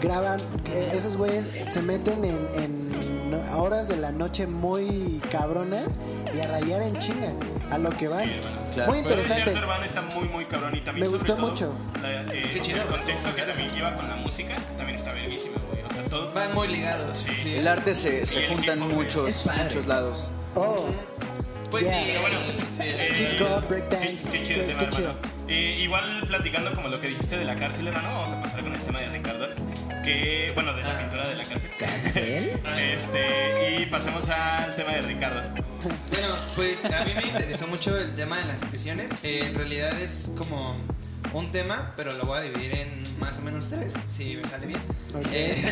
graban, 0.00 0.40
eh, 0.72 0.92
esos 0.94 1.16
güeyes 1.16 1.50
se 1.70 1.82
meten 1.82 2.24
en, 2.24 2.48
en 2.54 3.17
no- 3.50 3.62
horas 3.62 3.88
de 3.88 3.96
la 3.96 4.12
noche 4.12 4.46
muy 4.46 5.20
cabronas 5.30 5.98
y 6.34 6.40
a 6.40 6.46
rayar 6.48 6.82
en 6.82 6.98
chinga, 6.98 7.32
a 7.70 7.78
lo 7.78 7.90
que 7.96 8.08
van. 8.08 8.28
hermano. 8.28 8.58
Claro. 8.74 8.92
Muy 8.92 9.02
Pues 9.02 9.14
sí, 9.14 9.20
interesante. 9.20 9.42
cierto, 9.44 9.60
Urbano 9.66 9.84
está 9.84 10.02
muy, 10.02 10.28
muy 10.28 10.44
cabrón 10.44 10.76
y 10.76 10.80
también 10.80 11.06
Me 11.06 11.12
gustó 11.12 11.34
todo, 11.34 11.48
mucho. 11.48 11.72
la- 12.02 12.22
eh, 12.34 12.50
Qué 12.52 12.60
chido, 12.60 12.82
el 12.82 12.86
pues, 12.88 12.98
contexto 13.00 13.34
que 13.34 13.42
también 13.42 13.70
lleva 13.70 13.96
con 13.96 14.08
la 14.08 14.16
música 14.16 14.56
también 14.76 14.96
está 14.96 15.12
verguísimo, 15.12 15.56
güey. 15.70 15.82
O 15.82 15.90
sea, 15.90 16.04
todo... 16.04 16.32
Van 16.32 16.54
muy 16.54 16.68
ligados. 16.68 17.16
Sí. 17.18 17.56
El 17.56 17.66
arte 17.68 17.94
se, 17.94 18.24
se 18.26 18.44
el 18.46 18.52
junta 18.54 18.72
en 18.74 18.78
hip 18.78 18.84
hop, 18.84 18.92
güey. 18.94 19.04
muchos, 19.04 19.46
muchos 19.64 19.86
lados. 19.86 20.30
Oh, 20.54 20.86
Pues 21.70 21.82
Yeah. 21.84 22.02
sí, 22.02 22.12
Bueno, 22.22 22.36
sí. 22.70 22.82
eh, 22.84 23.34
Hip 23.38 23.42
hop, 23.46 23.68
breakdance, 23.68 24.30
Qué, 24.32 24.38
qué 24.38 24.44
chido 24.46 24.60
qué- 24.60 24.66
tema, 24.68 24.80
qué 24.80 24.88
chido. 24.88 25.08
hermano. 25.10 25.28
Eh, 25.48 25.76
igual 25.80 26.24
platicando 26.26 26.74
como 26.74 26.88
lo 26.88 26.98
que 27.00 27.08
dijiste 27.08 27.36
de 27.38 27.44
la 27.44 27.56
cárcel, 27.56 27.86
hermano, 27.88 28.08
vamos 28.08 28.30
a 28.30 28.40
pasar 28.40 28.60
con 28.62 28.74
el 28.74 28.80
tema 28.80 29.00
de 29.00 29.08
Ricardo. 29.10 29.37
Que, 30.08 30.52
bueno, 30.54 30.72
de 30.74 30.82
la 30.82 30.90
Ah. 30.90 30.98
pintura 31.00 31.28
de 31.28 31.34
la 31.34 31.44
cárcel. 31.44 31.70
¿Cárcel? 31.78 32.50
Este, 32.78 33.80
y 33.82 33.86
pasemos 33.86 34.26
al 34.30 34.74
tema 34.74 34.92
de 34.94 35.02
Ricardo. 35.02 35.42
Bueno, 36.10 36.28
pues 36.56 36.82
a 36.86 37.04
mí 37.04 37.12
me 37.14 37.26
interesó 37.26 37.66
mucho 37.68 37.96
el 37.98 38.10
tema 38.12 38.38
de 38.38 38.46
las 38.46 38.62
prisiones. 38.62 39.10
Eh, 39.22 39.42
en 39.44 39.54
realidad 39.54 40.00
es 40.00 40.30
como 40.38 40.76
un 41.34 41.50
tema, 41.50 41.92
pero 41.96 42.12
lo 42.12 42.24
voy 42.24 42.38
a 42.38 42.40
dividir 42.40 42.72
en 42.74 43.04
más 43.20 43.36
o 43.38 43.42
menos 43.42 43.68
tres, 43.68 43.94
si 44.06 44.36
me 44.36 44.48
sale 44.48 44.66
bien. 44.66 44.80
Eh, 45.32 45.62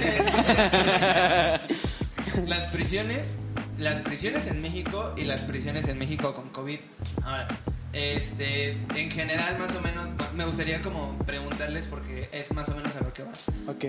las 2.47 2.71
prisiones, 2.73 3.31
las 3.79 4.01
prisiones 4.01 4.49
en 4.49 4.61
México 4.61 5.15
y 5.17 5.25
las 5.25 5.41
prisiones 5.43 5.89
en 5.89 5.99
México 5.99 6.35
con 6.35 6.51
COVID. 6.51 6.79
Ahora, 7.23 7.49
este, 7.97 8.73
en 8.95 9.11
general 9.11 9.59
más 9.59 9.75
o 9.75 9.81
menos, 9.81 10.07
me 10.35 10.45
gustaría 10.45 10.83
como 10.83 11.17
preguntarles 11.27 11.87
porque 11.87 12.29
es 12.33 12.53
más 12.53 12.69
o 12.69 12.75
menos 12.75 12.95
a 12.97 13.01
lo 13.01 13.13
que 13.13 13.23
va. 13.23 13.31
ok. 13.69 13.85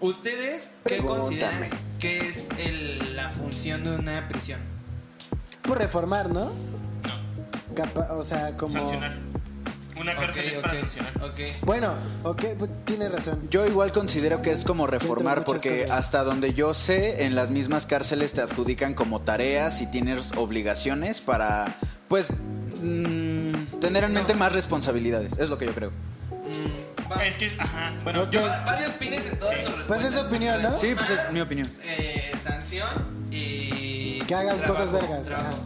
¿Ustedes 0.00 0.70
qué 0.84 0.98
consideran 0.98 1.70
que 1.98 2.20
es 2.20 2.50
el- 2.58 3.16
la 3.16 3.30
función 3.30 3.82
de 3.84 3.96
una 3.96 4.28
prisión? 4.28 4.60
Por 5.62 5.78
reformar, 5.78 6.30
¿no? 6.30 6.52
No. 7.02 7.74
capa- 7.74 8.12
o 8.12 8.22
sea, 8.22 8.56
como... 8.56 8.72
Sancionar. 8.72 9.18
Una 10.00 10.14
cárcel 10.14 10.44
Ok, 10.46 10.52
es 10.54 10.58
para 10.60 10.72
ok, 10.74 10.80
sancionar. 10.80 11.12
ok. 11.24 11.40
Bueno, 11.64 11.92
ok, 12.22 12.44
pues, 12.56 12.70
tiene 12.84 13.08
razón. 13.08 13.48
Yo 13.50 13.66
igual 13.66 13.90
considero 13.90 14.40
que 14.40 14.52
es 14.52 14.62
como 14.64 14.86
reformar, 14.86 15.42
porque 15.42 15.82
cosas. 15.82 15.98
hasta 15.98 16.22
donde 16.22 16.54
yo 16.54 16.72
sé, 16.74 17.24
en 17.24 17.34
las 17.34 17.50
mismas 17.50 17.84
cárceles 17.86 18.32
te 18.32 18.40
adjudican 18.40 18.94
como 18.94 19.20
tareas 19.20 19.80
y 19.80 19.88
tienes 19.88 20.30
obligaciones 20.36 21.20
para, 21.20 21.76
pues, 22.06 22.28
mm, 22.80 23.78
tener 23.80 24.04
en 24.04 24.12
mente 24.12 24.34
más 24.34 24.52
responsabilidades. 24.52 25.34
Es 25.38 25.48
lo 25.48 25.58
que 25.58 25.66
yo 25.66 25.74
creo. 25.74 25.90
Mm, 26.30 27.10
va. 27.12 27.24
Es 27.26 27.36
que, 27.36 27.46
es- 27.46 27.58
ajá, 27.58 27.92
bueno, 28.04 28.30
yo, 28.30 28.40
Va- 28.42 28.64
varios 28.64 28.90
pines 28.92 29.26
en 29.28 29.38
todas 29.38 29.56
sus 29.56 29.64
Pues 29.64 29.78
respuestas. 29.78 30.12
es 30.14 30.18
opinión, 30.18 30.62
¿no? 30.62 30.78
Sí, 30.78 30.94
pues 30.96 31.10
es 31.10 31.32
mi 31.32 31.40
opinión. 31.40 31.70
Eh, 31.84 32.32
sanción 32.42 32.88
y. 33.30 34.20
Que 34.26 34.34
hagas 34.34 34.62
cosas 34.62 34.92
vergas, 34.92 35.26
trabajo. 35.26 35.58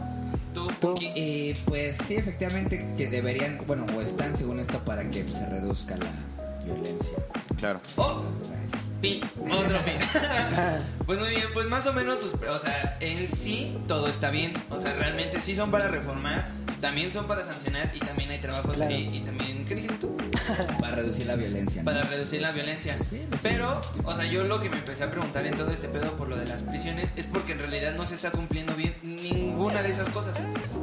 Tú, 0.53 0.67
Tú. 0.67 0.93
Punky. 0.93 1.11
Y 1.15 1.53
pues 1.65 1.97
sí, 1.97 2.15
efectivamente 2.15 2.93
que 2.95 3.07
deberían, 3.07 3.57
bueno, 3.65 3.85
o 3.97 4.01
están 4.01 4.37
según 4.37 4.59
esto 4.59 4.83
para 4.85 5.09
que 5.09 5.29
se 5.31 5.45
reduzca 5.47 5.97
la 5.97 6.63
violencia 6.63 7.17
Claro. 7.57 7.81
Oh, 7.95 8.23
lugares. 8.41 8.91
pin, 9.01 9.21
otro 9.51 9.77
pin. 9.79 9.95
pues 11.07 11.19
muy 11.19 11.29
bien, 11.29 11.47
pues 11.53 11.67
más 11.67 11.87
o 11.87 11.93
menos, 11.93 12.19
sus- 12.19 12.33
o 12.35 12.59
sea, 12.59 12.97
en 13.01 13.27
sí 13.27 13.77
todo 13.87 14.07
está 14.07 14.29
bien. 14.29 14.53
O 14.69 14.79
sea, 14.79 14.93
realmente 14.93 15.41
sí 15.41 15.55
son 15.55 15.71
para 15.71 15.87
reformar, 15.89 16.47
también 16.83 17.09
son 17.13 17.27
para 17.27 17.45
sancionar 17.45 17.89
y 17.95 17.99
también 17.99 18.29
hay 18.29 18.39
trabajos 18.39 18.75
Claro. 18.75 18.93
ahí. 18.93 19.09
Y 19.13 19.19
también, 19.21 19.63
¿qué 19.63 19.73
dijiste 19.73 19.99
tú? 19.99 20.17
Para 20.81 20.97
reducir 20.97 21.25
la 21.27 21.37
violencia. 21.37 21.81
¿no? 21.81 21.85
Para 21.85 22.03
reducir 22.03 22.41
la 22.41 22.51
violencia. 22.51 22.97
Sí, 22.99 23.25
sí. 23.31 23.37
Pero, 23.41 23.79
o 24.03 24.13
sea, 24.13 24.25
yo 24.25 24.43
lo 24.43 24.59
que 24.59 24.69
me 24.69 24.79
empecé 24.79 25.05
a 25.05 25.09
preguntar 25.09 25.45
en 25.47 25.55
todo 25.55 25.71
este 25.71 25.87
pedo 25.87 26.17
por 26.17 26.27
lo 26.27 26.35
de 26.35 26.45
las 26.45 26.61
prisiones 26.61 27.13
es 27.15 27.25
porque 27.27 27.53
en 27.53 27.59
realidad 27.59 27.93
no 27.95 28.05
se 28.05 28.15
está 28.15 28.31
cumpliendo 28.31 28.75
bien 28.75 28.93
ninguna 29.01 29.81
de 29.81 29.91
esas 29.91 30.09
cosas. 30.09 30.37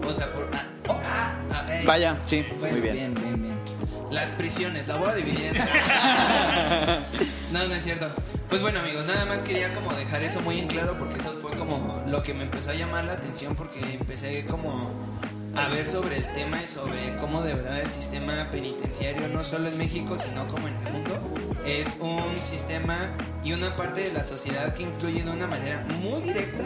O 0.09 0.15
sea, 0.15 0.33
por. 0.33 0.49
ah, 0.55 0.67
oh, 0.89 0.99
ah, 1.05 1.39
ah, 1.53 1.67
Vaya, 1.85 2.17
sí, 2.25 2.47
bueno, 2.59 2.79
muy 2.79 2.81
bien. 2.81 2.95
bien, 2.95 3.15
bien, 3.15 3.43
bien. 3.43 3.55
Las 4.11 4.31
prisiones, 4.31 4.89
la 4.89 4.97
voy 4.97 5.11
a 5.11 5.15
dividir 5.17 5.45
en 5.55 5.57
No, 7.53 7.69
no 7.69 7.75
es 7.75 7.85
cierto. 7.85 8.11
Pues 8.49 8.63
bueno, 8.63 8.81
amigos, 8.81 9.05
nada 9.07 9.27
más 9.27 9.43
quería 9.43 9.75
como 9.75 9.93
dejar 9.93 10.23
eso 10.23 10.41
muy 10.41 10.59
en 10.61 10.67
claro 10.67 10.97
porque 10.97 11.19
eso 11.19 11.39
fue 11.43 11.55
como 11.59 12.03
lo 12.07 12.23
que 12.23 12.33
me 12.33 12.45
empezó 12.45 12.71
a 12.71 12.75
llamar 12.75 13.05
la 13.05 13.13
atención 13.13 13.55
porque 13.55 13.81
empecé 13.81 14.47
como 14.47 14.91
a 15.57 15.69
ver 15.69 15.85
sobre 15.85 16.17
el 16.17 16.33
tema 16.33 16.63
y 16.63 16.67
sobre 16.67 17.17
cómo 17.17 17.43
de 17.43 17.55
verdad 17.55 17.81
el 17.81 17.91
sistema 17.91 18.51
penitenciario, 18.51 19.29
no 19.29 19.45
solo 19.45 19.69
en 19.69 19.79
México, 19.79 20.17
sino 20.17 20.47
como 20.49 20.69
en 20.69 20.77
el 20.87 20.93
mundo, 20.93 21.19
es 21.67 21.99
un 22.01 22.39
sistema 22.41 22.97
y 23.43 23.53
una 23.53 23.75
parte 23.77 24.03
de 24.03 24.13
la 24.13 24.23
sociedad 24.23 24.73
que 24.75 24.85
influye 24.85 25.23
de 25.23 25.31
una 25.31 25.47
manera 25.47 25.85
muy 26.01 26.21
directa, 26.23 26.65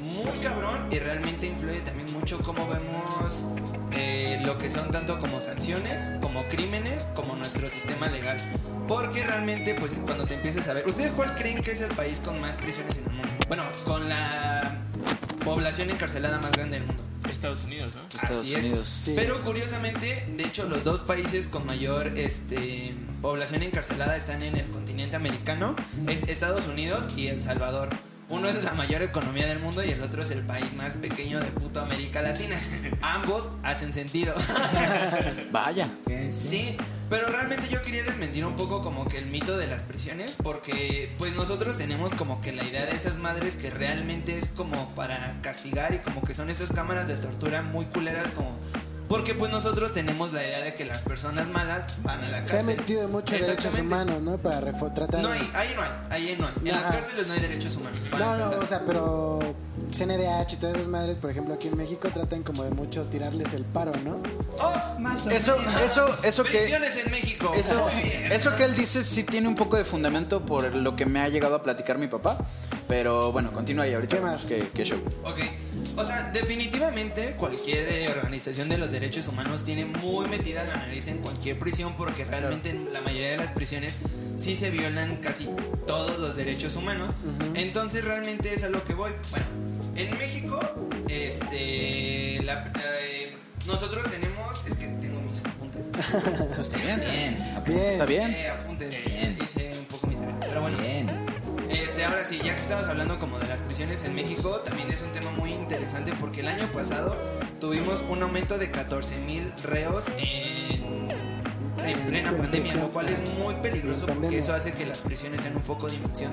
muy 0.00 0.38
cabrón 0.42 0.88
y 0.90 0.98
realmente 0.98 1.46
influye 1.46 1.80
también 1.80 2.12
mucho 2.12 2.40
cómo 2.40 2.66
vemos 2.68 3.44
eh, 3.92 4.40
lo 4.42 4.56
que 4.58 4.70
son 4.70 4.90
tanto 4.90 5.18
como 5.18 5.40
sanciones, 5.40 6.08
como 6.20 6.46
crímenes, 6.48 7.08
como 7.14 7.36
nuestro 7.36 7.68
sistema 7.68 8.08
legal. 8.08 8.38
Porque 8.88 9.22
realmente, 9.24 9.74
pues 9.74 9.92
cuando 10.04 10.26
te 10.26 10.34
empieces 10.34 10.68
a 10.68 10.74
ver, 10.74 10.86
¿ustedes 10.86 11.12
cuál 11.12 11.34
creen 11.34 11.62
que 11.62 11.70
es 11.70 11.80
el 11.80 11.94
país 11.94 12.20
con 12.20 12.40
más 12.40 12.56
prisiones 12.56 12.98
en 12.98 13.04
el 13.04 13.12
mundo? 13.12 13.34
Bueno, 13.48 13.64
con 13.84 14.08
la 14.08 14.82
población 15.44 15.90
encarcelada 15.90 16.38
más 16.40 16.52
grande 16.52 16.78
del 16.78 16.86
mundo. 16.86 17.11
Estados 17.32 17.64
Unidos, 17.64 17.94
¿no? 17.94 18.02
Estados 18.02 18.42
Así 18.42 18.54
es. 18.54 18.74
Sí. 18.76 19.12
Pero 19.16 19.42
curiosamente, 19.42 20.26
de 20.36 20.44
hecho, 20.44 20.68
los 20.68 20.84
dos 20.84 21.02
países 21.02 21.48
con 21.48 21.66
mayor 21.66 22.18
este, 22.18 22.94
población 23.20 23.62
encarcelada 23.62 24.16
están 24.16 24.42
en 24.42 24.56
el 24.56 24.70
continente 24.70 25.16
americano. 25.16 25.74
Es 26.08 26.22
Estados 26.24 26.68
Unidos 26.68 27.10
y 27.16 27.28
El 27.28 27.42
Salvador. 27.42 27.90
Uno 28.28 28.48
es 28.48 28.62
la 28.64 28.72
mayor 28.72 29.02
economía 29.02 29.46
del 29.46 29.58
mundo 29.58 29.84
y 29.84 29.90
el 29.90 30.02
otro 30.02 30.22
es 30.22 30.30
el 30.30 30.40
país 30.40 30.74
más 30.74 30.96
pequeño 30.96 31.38
de 31.40 31.50
puta 31.50 31.82
América 31.82 32.22
Latina. 32.22 32.58
Ambos 33.02 33.50
hacen 33.62 33.92
sentido. 33.92 34.34
Vaya. 35.52 35.90
¿Qué? 36.06 36.32
Sí. 36.32 36.48
Sí, 36.48 36.76
pero 37.12 37.28
realmente 37.28 37.68
yo 37.68 37.82
quería 37.82 38.02
desmentir 38.04 38.46
un 38.46 38.56
poco 38.56 38.80
como 38.80 39.04
que 39.04 39.18
el 39.18 39.26
mito 39.26 39.58
de 39.58 39.66
las 39.66 39.82
prisiones, 39.82 40.34
porque 40.42 41.14
pues 41.18 41.36
nosotros 41.36 41.76
tenemos 41.76 42.14
como 42.14 42.40
que 42.40 42.52
la 42.52 42.64
idea 42.64 42.86
de 42.86 42.92
esas 42.92 43.18
madres 43.18 43.56
que 43.56 43.68
realmente 43.68 44.38
es 44.38 44.48
como 44.48 44.88
para 44.94 45.38
castigar 45.42 45.92
y 45.92 45.98
como 45.98 46.22
que 46.22 46.32
son 46.32 46.48
esas 46.48 46.72
cámaras 46.72 47.08
de 47.08 47.16
tortura 47.16 47.60
muy 47.60 47.84
culeras 47.84 48.30
como... 48.30 48.58
Porque 49.12 49.34
pues 49.34 49.50
nosotros 49.52 49.92
tenemos 49.92 50.32
la 50.32 50.42
idea 50.42 50.62
de 50.62 50.72
que 50.72 50.86
las 50.86 51.02
personas 51.02 51.46
malas 51.48 51.86
van 52.02 52.24
a 52.24 52.28
la 52.30 52.46
Se 52.46 52.56
ha 52.56 52.60
cárcel. 52.60 52.76
metido 52.78 53.08
mucho 53.08 53.36
derechos 53.36 53.78
humanos, 53.78 54.22
¿no? 54.22 54.38
Para 54.38 54.72
tratar... 54.94 55.20
No 55.20 55.28
hay, 55.30 55.50
ahí 55.52 55.68
no 55.76 55.82
hay, 55.82 55.90
ahí 56.08 56.36
no 56.40 56.46
hay. 56.46 56.52
En 56.64 56.74
las 56.74 56.82
cárceles 56.84 57.26
no 57.26 57.34
hay 57.34 57.40
derechos 57.40 57.76
humanos. 57.76 58.06
No, 58.18 58.36
no, 58.38 58.58
o 58.58 58.64
sea, 58.64 58.82
pero 58.86 59.38
CNDH 59.90 60.54
y 60.54 60.56
todas 60.56 60.76
esas 60.76 60.88
madres, 60.88 61.18
por 61.18 61.30
ejemplo, 61.30 61.52
aquí 61.52 61.68
en 61.68 61.76
México 61.76 62.08
tratan 62.10 62.42
como 62.42 62.64
de 62.64 62.70
mucho 62.70 63.04
tirarles 63.04 63.52
el 63.52 63.66
paro, 63.66 63.92
¿no? 64.02 64.22
¡Oh! 64.60 64.98
Más 64.98 65.26
o 65.26 65.30
Eso, 65.30 65.58
menos. 65.58 65.82
eso, 65.82 66.18
eso 66.22 66.44
que. 66.44 66.58
Prisiones 66.60 67.04
en 67.04 67.10
México. 67.12 67.52
Eso, 67.54 67.74
Muy 67.92 68.02
bien. 68.10 68.32
eso 68.32 68.56
que 68.56 68.64
él 68.64 68.74
dice 68.74 69.04
sí 69.04 69.24
tiene 69.24 69.46
un 69.46 69.54
poco 69.56 69.76
de 69.76 69.84
fundamento 69.84 70.46
por 70.46 70.74
lo 70.74 70.96
que 70.96 71.04
me 71.04 71.20
ha 71.20 71.28
llegado 71.28 71.54
a 71.56 71.62
platicar 71.62 71.98
mi 71.98 72.08
papá. 72.08 72.38
Pero 72.88 73.30
bueno, 73.32 73.52
continúa 73.52 73.86
y 73.86 73.94
ahorita 73.94 74.16
¿Qué 74.16 74.22
más? 74.22 74.44
qué, 74.44 74.68
qué 74.74 74.84
show. 74.84 74.98
Ok, 75.24 75.38
o 75.96 76.04
sea, 76.04 76.30
definitivamente 76.32 77.34
cualquier 77.36 77.88
eh, 77.92 78.08
organización 78.08 78.68
de 78.68 78.78
los 78.78 78.90
derechos 78.90 79.28
humanos 79.28 79.64
tiene 79.64 79.84
muy 79.84 80.26
metida 80.28 80.64
la 80.64 80.76
nariz 80.76 81.06
en 81.08 81.18
cualquier 81.18 81.58
prisión 81.58 81.94
porque 81.96 82.24
realmente 82.24 82.70
en 82.70 82.92
la 82.92 83.00
mayoría 83.02 83.30
de 83.30 83.36
las 83.36 83.50
prisiones 83.50 83.96
sí 84.36 84.56
se 84.56 84.70
violan 84.70 85.16
casi 85.16 85.48
todos 85.86 86.18
los 86.18 86.36
derechos 86.36 86.76
humanos. 86.76 87.12
Entonces 87.54 88.04
realmente 88.04 88.52
es 88.54 88.64
a 88.64 88.68
lo 88.68 88.82
que 88.84 88.94
voy. 88.94 89.12
Bueno, 89.30 89.46
en 89.96 90.18
México, 90.18 90.60
este, 91.08 92.40
la- 92.44 92.72
eh, 93.00 93.32
nosotros 93.66 94.04
tenemos, 94.10 94.60
es 94.66 94.74
que 94.74 94.86
tengo 94.86 95.20
mis 95.22 95.44
apuntes. 95.44 95.86
Está 96.58 96.76
bien. 96.78 97.00
Bien, 97.00 97.62
Bien. 97.66 97.78
Está 97.90 98.04
bien. 98.06 98.30
Eh, 98.30 98.48
apuntes, 98.48 99.04
Bien. 99.06 99.36
hice 99.42 99.74
este, 102.02 102.04
ahora 102.04 102.24
sí, 102.24 102.40
ya 102.42 102.54
que 102.56 102.62
estamos 102.62 102.86
hablando 102.88 103.18
como 103.18 103.38
de 103.38 103.46
las 103.46 103.60
prisiones 103.60 104.04
en 104.04 104.14
México, 104.14 104.60
también 104.64 104.90
es 104.90 105.02
un 105.02 105.12
tema 105.12 105.30
muy 105.32 105.52
interesante 105.52 106.12
porque 106.18 106.40
el 106.40 106.48
año 106.48 106.66
pasado 106.72 107.16
tuvimos 107.60 108.04
un 108.08 108.22
aumento 108.22 108.58
de 108.58 108.70
14 108.70 109.18
mil 109.18 109.52
reos 109.62 110.06
en, 110.18 111.10
en 111.84 112.06
plena 112.06 112.30
En 112.30 112.36
pandemia, 112.36 112.74
lo 112.76 112.92
cual 112.92 113.08
es 113.08 113.20
muy 113.38 113.54
peligroso 113.56 114.06
porque 114.06 114.38
eso 114.38 114.52
hace 114.52 114.72
que 114.72 114.84
las 114.86 115.00
prisiones 115.00 115.42
sean 115.42 115.56
un 115.56 115.62
foco 115.62 115.88
de 115.88 115.94
infección 115.94 116.32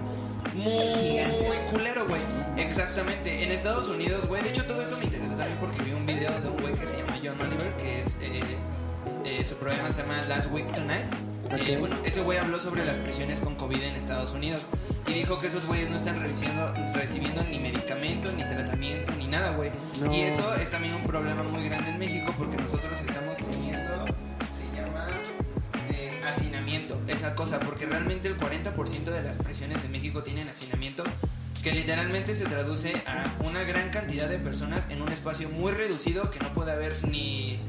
muy 0.56 1.56
culero, 1.72 2.08
güey. 2.08 2.22
Exactamente. 2.58 3.44
En 3.44 3.52
Estados 3.52 3.90
Unidos, 3.90 4.28
güey, 4.28 4.42
de 4.42 4.50
hecho 4.50 4.66
todo 4.66 4.82
esto 4.82 4.98
me 4.98 5.06
interesó 5.06 5.36
también 5.36 5.58
porque 5.60 5.84
vi 5.84 5.92
un 5.92 6.06
video 6.06 6.32
de 6.42 6.50
un 6.50 6.62
güey 6.62 6.74
que 6.74 6.86
se 6.86 6.98
llama 6.98 7.20
John 7.24 7.40
Oliver, 7.40 7.76
que 7.78 8.02
es... 8.02 8.16
eh, 8.22 8.42
eh, 9.26 9.44
su 9.44 9.56
programa 9.56 9.92
se 9.92 10.02
llama 10.02 10.22
Last 10.28 10.52
Week 10.52 10.72
Tonight. 10.74 11.06
Eh, 11.52 11.78
bueno, 11.80 11.96
ese 12.04 12.22
güey 12.22 12.38
habló 12.38 12.60
sobre 12.60 12.86
las 12.86 12.98
prisiones 12.98 13.40
con 13.40 13.56
COVID 13.56 13.82
en 13.82 13.96
Estados 13.96 14.34
Unidos 14.34 14.68
y 15.10 15.14
dijo 15.14 15.40
que 15.40 15.48
esos 15.48 15.66
güeyes 15.66 15.90
no 15.90 15.98
están 15.98 16.20
recibiendo, 16.22 16.74
recibiendo 16.94 17.44
ni 17.44 17.60
medicamento, 17.60 18.32
ni 18.32 18.44
tratamiento, 18.44 19.12
ni 19.18 19.28
nada, 19.28 19.52
güey. 19.52 19.72
No. 20.00 20.14
Y 20.14 20.22
eso 20.22 20.54
es 20.56 20.70
también 20.70 20.94
un 20.94 21.04
problema 21.04 21.44
muy 21.44 21.64
grande 21.68 21.90
en 21.92 21.98
México 21.98 22.34
porque 22.38 22.58
nosotros 22.58 23.00
estamos 23.02 23.38
teniendo, 23.38 24.06
se 24.54 24.80
llama 24.80 25.08
eh, 25.90 26.22
hacinamiento, 26.28 27.02
esa 27.08 27.34
cosa, 27.34 27.60
porque 27.60 27.86
realmente 27.86 28.28
el 28.28 28.38
40% 28.38 29.04
de 29.06 29.24
las 29.24 29.38
prisiones 29.38 29.84
en 29.84 29.92
México 29.92 30.22
tienen 30.22 30.48
hacinamiento 30.48 31.04
que 31.64 31.72
literalmente 31.72 32.36
se 32.36 32.46
traduce 32.46 32.94
a 33.06 33.36
una 33.44 33.64
gran 33.64 33.90
cantidad 33.90 34.30
de 34.30 34.40
personas 34.40 34.88
en 34.92 35.02
un 35.02 35.10
espacio 35.10 35.50
muy 35.50 35.72
reducido 35.72 36.30
que 36.32 36.40
no 36.40 36.54
puede 36.54 36.72
haber 36.72 36.94
ni 37.10 37.60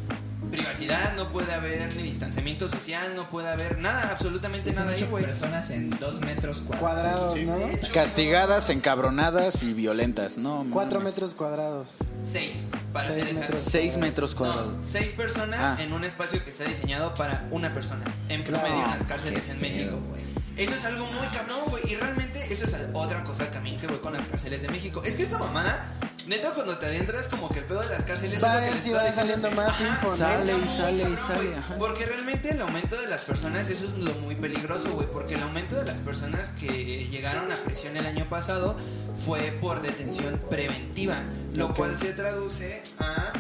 privacidad, 0.51 1.15
no 1.17 1.31
puede 1.31 1.53
haber 1.53 1.95
ni 1.97 2.03
distanciamiento 2.03 2.69
social, 2.69 3.15
no 3.15 3.29
puede 3.31 3.49
haber 3.49 3.79
nada, 3.79 4.11
absolutamente 4.11 4.73
nada 4.73 4.93
ahí, 4.93 5.03
güey. 5.05 5.25
personas 5.25 5.71
en 5.71 5.91
dos 5.99 6.21
metros 6.21 6.61
cuadrados. 6.63 7.31
Cuadrados, 7.35 7.41
¿no? 7.43 7.57
De 7.69 7.75
hecho, 7.75 7.93
Castigadas, 7.93 8.71
encabronadas 8.71 9.63
y 9.63 9.73
violentas, 9.75 10.37
¿no? 10.39 10.67
Cuatro 10.71 10.99
mames. 11.01 11.15
metros 11.15 11.35
cuadrados. 11.35 11.99
Seis, 12.23 12.65
para 12.93 13.07
Seis 13.07 13.17
ser 13.19 13.27
exacto. 13.29 13.41
metros. 13.55 13.63
Seis 13.71 13.97
metros 13.97 14.31
No, 14.33 14.39
cuadrados. 14.39 14.73
seis 14.87 15.13
personas 15.13 15.59
Ah. 15.61 15.77
en 15.83 15.93
un 15.93 16.05
espacio 16.05 16.43
que 16.43 16.51
está 16.51 16.65
diseñado 16.65 17.15
para 17.15 17.47
una 17.51 17.73
persona. 17.73 18.05
En 18.29 18.45
promedio 18.45 18.85
en 18.85 18.91
las 18.91 19.03
cárceles 19.05 19.49
en 19.49 19.61
México. 19.61 19.99
güey. 20.09 20.30
Eso 20.61 20.75
es 20.75 20.85
algo 20.85 21.07
muy 21.07 21.27
cabrón, 21.29 21.59
güey. 21.71 21.83
Y 21.91 21.97
realmente 21.97 22.39
eso 22.53 22.67
es 22.67 22.77
otra 22.93 23.25
cosa 23.25 23.51
también 23.51 23.79
que 23.79 23.87
voy 23.87 23.99
con 23.99 24.13
las 24.13 24.27
cárceles 24.27 24.61
de 24.61 24.69
México. 24.69 25.03
Es 25.03 25.17
que 25.17 25.23
esta 25.23 25.39
mamada, 25.39 25.91
neta, 26.27 26.53
cuando 26.53 26.77
te 26.77 26.85
adentras, 26.85 27.29
como 27.29 27.49
que 27.49 27.61
el 27.61 27.65
pedo 27.65 27.81
de 27.81 27.89
las 27.89 28.05
cárceles 28.05 28.45
Va 28.45 28.67
es 28.67 28.75
estoy 28.75 28.93
va 28.93 29.11
saliendo 29.11 29.51
más 29.53 29.69
Ajá, 29.69 29.89
info, 29.89 30.15
Sale 30.15 30.53
y 30.53 30.69
sale 30.69 31.03
y 31.03 31.17
sale, 31.17 31.57
ajá. 31.57 31.77
Porque 31.79 32.05
realmente 32.05 32.51
el 32.51 32.61
aumento 32.61 33.01
de 33.01 33.07
las 33.07 33.23
personas, 33.23 33.71
eso 33.71 33.87
es 33.87 33.97
lo 33.97 34.13
muy 34.17 34.35
peligroso, 34.35 34.93
güey. 34.93 35.11
Porque 35.11 35.35
el 35.37 35.43
aumento 35.43 35.77
de 35.77 35.87
las 35.87 36.01
personas 36.01 36.51
que 36.51 37.09
llegaron 37.09 37.51
a 37.51 37.57
prisión 37.57 37.97
el 37.97 38.05
año 38.05 38.29
pasado 38.29 38.77
fue 39.15 39.53
por 39.63 39.81
detención 39.81 40.43
preventiva. 40.51 41.17
Lo 41.55 41.75
cual 41.75 41.99
se 41.99 42.13
traduce 42.13 42.83
a 42.99 43.33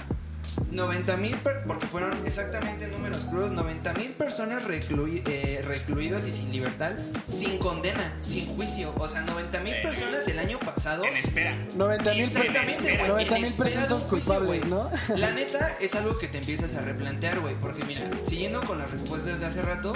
90 0.70 1.16
mil, 1.16 1.36
porque 1.66 1.86
fueron 1.86 2.20
exactamente 2.24 2.86
números 2.88 3.24
crudos, 3.24 3.50
90 3.50 3.92
mil 3.94 4.12
personas 4.12 4.62
reclui- 4.64 5.22
eh, 5.26 5.62
recluidas 5.66 6.26
y 6.26 6.32
sin 6.32 6.52
libertad, 6.52 6.92
sin 7.26 7.58
condena, 7.58 8.16
sin 8.20 8.46
juicio. 8.54 8.94
O 8.98 9.08
sea, 9.08 9.22
90 9.22 9.60
mil 9.60 9.74
Eh, 9.74 9.80
personas 9.82 10.26
el 10.28 10.38
año 10.38 10.58
pasado. 10.60 11.04
En 11.04 11.16
espera. 11.16 11.54
90 11.74 12.12
mil 12.14 12.22
Exactamente, 12.22 12.96
güey. 12.96 13.08
90 13.08 13.36
en 13.36 13.42
mil 13.42 13.52
presuntos 13.54 14.04
culpables. 14.04 14.66
¿no? 14.66 14.90
La 15.16 15.30
neta 15.32 15.68
es 15.80 15.94
algo 15.96 16.16
que 16.18 16.28
te 16.28 16.38
empiezas 16.38 16.76
a 16.76 16.82
replantear, 16.82 17.40
güey. 17.40 17.54
Porque 17.56 17.84
mira, 17.84 18.08
siguiendo 18.22 18.62
con 18.64 18.78
las 18.78 18.90
respuestas 18.90 19.40
de 19.40 19.46
hace 19.46 19.62
rato, 19.62 19.92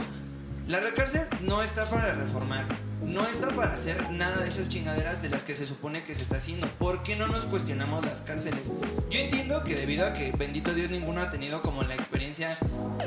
la 0.67 0.81
cárcel 0.95 1.27
no 1.41 1.63
está 1.63 1.89
para 1.89 2.15
reformar. 2.15 2.67
No 3.05 3.27
está 3.27 3.55
para 3.55 3.73
hacer 3.73 4.11
nada 4.11 4.39
de 4.39 4.49
esas 4.49 4.69
chingaderas 4.69 5.23
de 5.23 5.29
las 5.29 5.45
que 5.45 5.55
se 5.55 5.67
supone 5.67 6.03
que 6.03 6.15
se 6.15 6.23
está 6.23 6.37
haciendo. 6.37 6.67
¿Por 6.79 7.03
qué 7.03 7.17
no 7.17 7.29
nos 7.29 7.45
cuestionamos 7.47 8.05
las 8.05 8.23
cárceles? 8.23 8.73
Yo 9.11 9.21
entiendo 9.21 9.63
que 9.63 9.75
debido 9.75 10.07
a 10.07 10.13
que, 10.13 10.33
bendito 10.37 10.73
Dios, 10.75 10.91
ninguno 10.91 11.21
ha 11.21 11.31
tenido 11.31 11.63
como 11.63 11.83
la 11.85 11.95
experiencia 11.95 12.57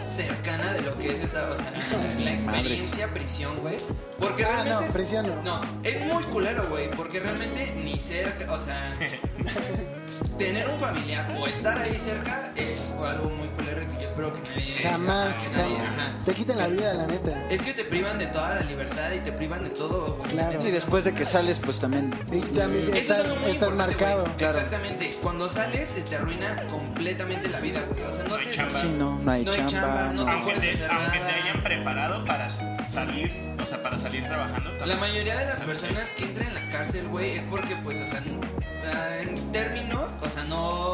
cercana 0.06 0.72
de 0.74 0.82
lo 0.82 0.98
que 0.98 1.12
es 1.12 1.24
esta, 1.24 1.50
o 1.50 1.58
sea, 1.58 1.72
la 2.24 2.32
experiencia 2.34 3.14
prisión, 3.14 3.58
güey. 3.60 3.76
Porque 4.20 4.44
Ah, 4.46 4.64
realmente... 4.64 4.74
no, 4.76 4.82
es- 4.82 4.94
prisión 4.94 5.28
no. 5.28 5.42
no, 5.44 5.82
es 5.84 6.00
muy 6.06 6.24
culero, 6.26 6.68
güey, 6.70 6.90
porque 6.92 7.20
realmente 7.20 7.74
ni 7.84 7.98
cerca, 8.00 8.52
o 8.54 8.60
sea, 8.60 8.96
tener 10.38 10.68
un 10.70 10.80
familiar 10.80 11.34
o 11.40 11.48
estar 11.48 11.78
ahí 11.78 11.94
cerca 11.96 12.52
es 12.56 12.94
algo 13.04 13.30
muy 13.32 13.48
culero 13.50 13.82
que 13.82 13.94
yo 13.94 14.08
espero 14.08 14.34
que 14.34 14.40
nadie... 14.50 14.74
Jamás, 14.82 15.36
ajá, 15.36 15.42
que 15.44 15.50
nadie, 15.58 15.76
jamás. 15.78 16.00
ajá. 16.00 16.14
Te 16.26 16.34
quitan 16.34 16.58
la 16.58 16.68
vida, 16.68 16.94
la 16.94 17.08
neta. 17.08 17.46
Es 17.50 17.62
que 17.62 17.74
te 17.74 17.84
privan 17.84 18.18
de 18.18 18.28
toda 18.28 18.56
la 18.56 18.62
libertad 18.62 19.12
y 19.16 19.20
te 19.20 19.32
privan 19.32 19.64
de 19.64 19.70
todo, 19.72 20.16
güey. 20.16 20.30
Claro. 20.32 20.60
Y 20.68 20.72
después 20.72 21.04
de 21.06 21.14
que 21.14 21.26
sales, 21.26 21.60
pues 21.60 21.80
también. 21.80 22.14
Y 22.32 22.40
también 22.42 22.84
Eso 22.86 22.94
estás, 22.96 23.18
es 23.20 23.24
algo 23.26 23.36
muy 23.38 23.52
estás 23.52 23.70
importante, 23.70 23.96
marcado. 24.04 24.24
güey. 24.24 24.36
Claro. 24.38 24.54
Exactamente. 24.56 25.18
Cuando 25.22 25.50
sales 25.50 25.88
se 25.88 26.02
te 26.04 26.16
arruina 26.16 26.68
completamente 26.68 27.48
la 27.50 27.60
vida, 27.60 27.82
güey. 27.90 28.04
O 28.04 28.12
sea, 28.12 28.24
no, 28.26 28.30
No 28.30 28.36
hay 28.38 28.46
te... 28.46 28.52
chamba. 28.56 28.74
Sí, 28.74 28.88
no, 28.98 29.20
no 29.20 29.32
hay 29.32 29.46
No 29.46 29.52
hay 29.52 29.58
chamba. 29.66 29.68
chamba, 29.68 30.14
no 30.14 30.14
no. 30.14 30.26
te 30.26 30.32
Aunque 30.32 30.54
te, 30.54 30.72
hacer 30.72 30.92
aunque 30.92 31.20
te 31.20 31.32
hayan 31.32 31.64
preparado 31.64 32.26
para 32.26 32.50
salir, 32.50 33.47
o 33.62 33.66
sea, 33.66 33.82
para 33.84 33.98
salir 34.00 34.24
trabajando. 34.26 34.72
La 34.86 34.96
mayoría 34.98 35.36
de 35.38 35.46
las 35.46 35.60
personas 35.62 36.10
que 36.12 36.24
entran 36.26 36.48
en 36.50 36.54
la 36.56 36.68
cárcel, 36.70 37.08
güey, 37.08 37.32
es 37.32 37.44
porque, 37.44 37.76
pues, 37.78 38.00
o 38.02 38.08
sea, 38.08 38.24
en 39.22 39.52
términos, 39.52 40.14
o 40.22 40.30
sea, 40.30 40.44
no 40.46 40.94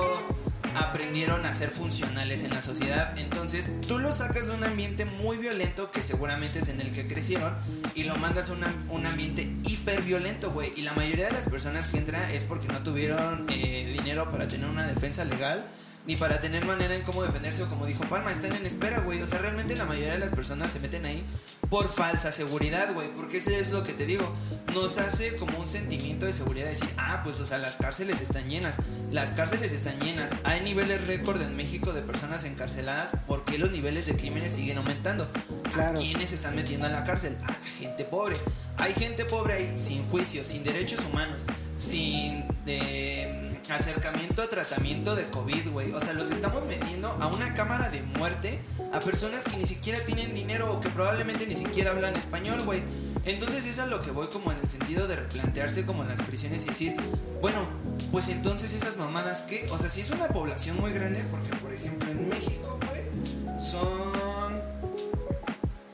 aprendieron 0.75 1.45
a 1.45 1.53
ser 1.53 1.69
funcionales 1.69 2.43
en 2.43 2.49
la 2.51 2.61
sociedad. 2.61 3.13
Entonces, 3.19 3.69
tú 3.87 3.99
los 3.99 4.17
sacas 4.17 4.47
de 4.47 4.53
un 4.55 4.63
ambiente 4.63 5.05
muy 5.05 5.37
violento, 5.37 5.91
que 5.91 6.01
seguramente 6.01 6.59
es 6.59 6.69
en 6.69 6.81
el 6.81 6.91
que 6.91 7.05
crecieron, 7.05 7.55
y 7.93 8.05
lo 8.05 8.15
mandas 8.15 8.49
a 8.49 8.53
una- 8.53 8.73
un 8.89 9.05
ambiente 9.05 9.47
hiper 9.69 10.01
violento, 10.01 10.51
güey. 10.51 10.71
Y 10.75 10.81
la 10.81 10.93
mayoría 10.93 11.27
de 11.27 11.33
las 11.33 11.47
personas 11.47 11.89
que 11.89 11.97
entran 11.97 12.23
es 12.31 12.43
porque 12.43 12.67
no 12.69 12.81
tuvieron 12.81 13.45
eh, 13.49 13.91
dinero 13.95 14.29
para 14.31 14.47
tener 14.47 14.67
una 14.67 14.87
defensa 14.87 15.25
legal. 15.25 15.63
Ni 16.05 16.17
para 16.17 16.41
tener 16.41 16.65
manera 16.65 16.95
en 16.95 17.01
cómo 17.03 17.23
defenderse 17.23 17.63
o 17.63 17.69
como 17.69 17.85
dijo 17.85 18.03
Palma, 18.09 18.29
están 18.29 18.53
en 18.53 18.65
espera, 18.65 18.99
güey. 18.99 19.21
O 19.21 19.27
sea, 19.27 19.39
realmente 19.39 19.75
la 19.75 19.85
mayoría 19.85 20.13
de 20.13 20.19
las 20.19 20.31
personas 20.31 20.71
se 20.71 20.81
meten 20.81 21.05
ahí 21.05 21.25
por 21.69 21.87
falsa 21.87 22.31
seguridad, 22.33 22.93
güey. 22.93 23.07
Porque 23.13 23.37
ese 23.37 23.57
es 23.57 23.71
lo 23.71 23.83
que 23.83 23.93
te 23.93 24.05
digo. 24.05 24.33
Nos 24.73 24.97
hace 24.97 25.37
como 25.37 25.57
un 25.57 25.67
sentimiento 25.67 26.25
de 26.25 26.33
seguridad 26.33 26.67
decir, 26.67 26.89
ah, 26.97 27.21
pues, 27.23 27.39
o 27.39 27.45
sea, 27.45 27.57
las 27.57 27.77
cárceles 27.77 28.19
están 28.19 28.49
llenas. 28.49 28.77
Las 29.11 29.31
cárceles 29.31 29.71
están 29.71 29.97
llenas. 30.01 30.31
Hay 30.43 30.59
niveles 30.61 31.07
récord 31.07 31.41
en 31.41 31.55
México 31.55 31.93
de 31.93 32.01
personas 32.01 32.43
encarceladas. 32.43 33.13
¿Por 33.25 33.45
qué 33.45 33.57
los 33.57 33.71
niveles 33.71 34.05
de 34.05 34.17
crímenes 34.17 34.51
siguen 34.51 34.79
aumentando? 34.79 35.31
Claro. 35.73 35.97
¿A 35.97 36.01
quiénes 36.01 36.29
se 36.29 36.35
están 36.35 36.55
metiendo 36.55 36.85
a 36.85 36.89
la 36.89 37.05
cárcel? 37.05 37.37
A 37.43 37.51
la 37.51 37.57
gente 37.79 38.03
pobre. 38.03 38.35
Hay 38.77 38.91
gente 38.93 39.23
pobre 39.23 39.53
ahí 39.53 39.73
sin 39.77 40.05
juicio, 40.09 40.43
sin 40.43 40.63
derechos 40.63 41.05
humanos, 41.05 41.43
sin 41.77 42.45
eh, 42.65 43.52
acercamiento 43.69 44.41
a 44.41 44.49
tratamiento 44.49 45.15
de 45.15 45.29
COVID, 45.29 45.69
güey. 45.71 45.91
O 45.93 46.01
sea, 46.01 46.13
los 46.13 46.31
estamos 46.31 46.65
metiendo 46.65 47.09
a 47.19 47.27
una 47.27 47.53
cámara 47.53 47.89
de 47.89 48.01
muerte 48.01 48.59
a 48.91 48.99
personas 48.99 49.43
que 49.43 49.57
ni 49.57 49.65
siquiera 49.65 49.99
tienen 50.05 50.33
dinero 50.33 50.71
o 50.71 50.79
que 50.79 50.89
probablemente 50.89 51.47
ni 51.47 51.55
siquiera 51.55 51.91
hablan 51.91 52.15
español, 52.15 52.61
güey. 52.63 52.83
Entonces 53.25 53.65
es 53.65 53.79
a 53.79 53.85
lo 53.85 54.01
que 54.01 54.11
voy 54.11 54.27
como 54.27 54.51
en 54.51 54.59
el 54.59 54.67
sentido 54.67 55.07
de 55.07 55.15
replantearse 55.15 55.85
como 55.85 56.03
en 56.03 56.09
las 56.09 56.21
prisiones 56.21 56.63
y 56.63 56.67
decir, 56.67 56.95
bueno, 57.41 57.67
pues 58.11 58.27
entonces 58.29 58.73
esas 58.73 58.97
mamadas 58.97 59.43
que, 59.43 59.67
o 59.71 59.77
sea, 59.77 59.89
si 59.89 60.01
es 60.01 60.11
una 60.11 60.27
población 60.27 60.77
muy 60.79 60.91
grande, 60.91 61.23
porque 61.31 61.55
por 61.55 61.73
ejemplo 61.73 62.11
en 62.11 62.27
México, 62.27 62.79
güey, 62.85 63.59
son 63.59 64.61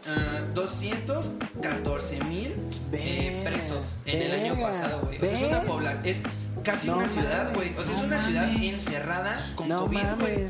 ah, 0.07 0.41
214 0.55 2.23
mil 2.23 2.55
presos 3.43 3.97
en 4.05 4.21
el 4.21 4.31
año 4.31 4.59
pasado, 4.59 5.01
güey. 5.03 5.17
O 5.17 5.19
sea, 5.19 5.31
es 5.31 5.43
una 5.43 5.61
población, 5.61 6.23
casi 6.63 6.87
No 6.87 6.97
una 6.97 7.07
ciudad, 7.07 7.53
güey. 7.53 7.73
O 7.77 7.83
sea, 7.83 7.95
es 7.95 8.03
una 8.03 8.17
ciudad 8.17 8.49
encerrada 8.49 9.51
con 9.55 9.69
No 9.69 9.81
COVID, 9.81 9.99
güey. 10.19 10.47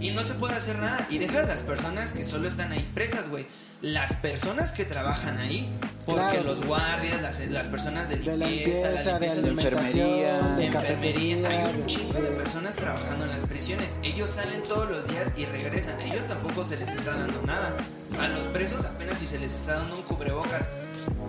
Y 0.00 0.10
no 0.12 0.22
se 0.22 0.34
puede 0.34 0.54
hacer 0.54 0.78
nada. 0.78 1.06
Y 1.10 1.18
deja 1.18 1.40
a 1.40 1.46
las 1.46 1.62
personas 1.62 2.12
que 2.12 2.24
solo 2.24 2.48
están 2.48 2.72
ahí 2.72 2.90
presas, 2.94 3.28
güey. 3.28 3.46
Las 3.82 4.14
personas 4.16 4.72
que 4.72 4.84
trabajan 4.84 5.38
ahí. 5.38 5.70
Porque 6.06 6.22
Claro. 6.36 6.44
los 6.44 6.64
guardias, 6.64 7.20
las, 7.22 7.40
las 7.50 7.66
personas 7.68 8.08
de 8.08 8.16
De 8.16 8.36
la 8.36 8.46
limpieza, 8.46 8.88
limpieza, 8.88 9.12
la 9.12 9.18
de 9.18 9.26
limpieza 9.26 9.40
de 9.40 9.48
alimentación, 9.48 10.56
de 10.56 10.62
de 10.62 10.66
enfermería. 10.66 11.48
Hay 11.48 11.74
un 11.74 11.86
chingo 11.86 12.04
sí. 12.12 12.20
de 12.20 12.30
personas 12.30 12.76
trabajando 12.76 13.24
en 13.26 13.30
las 13.30 13.44
prisiones. 13.44 13.96
Ellos 14.02 14.30
salen 14.30 14.62
todos 14.64 14.88
los 14.90 15.06
días 15.08 15.32
y 15.36 15.44
regresan. 15.46 15.98
A 16.00 16.04
ellos 16.04 16.26
tampoco 16.26 16.64
se 16.64 16.76
les 16.76 16.88
está 16.88 17.16
dando 17.16 17.42
nada. 17.42 17.76
A 18.18 18.28
los 18.28 18.46
presos 18.48 18.84
apenas 18.86 19.18
si 19.18 19.26
se 19.26 19.38
les 19.38 19.54
está 19.54 19.74
dando 19.74 19.96
un 19.96 20.02
cubrebocas. 20.02 20.68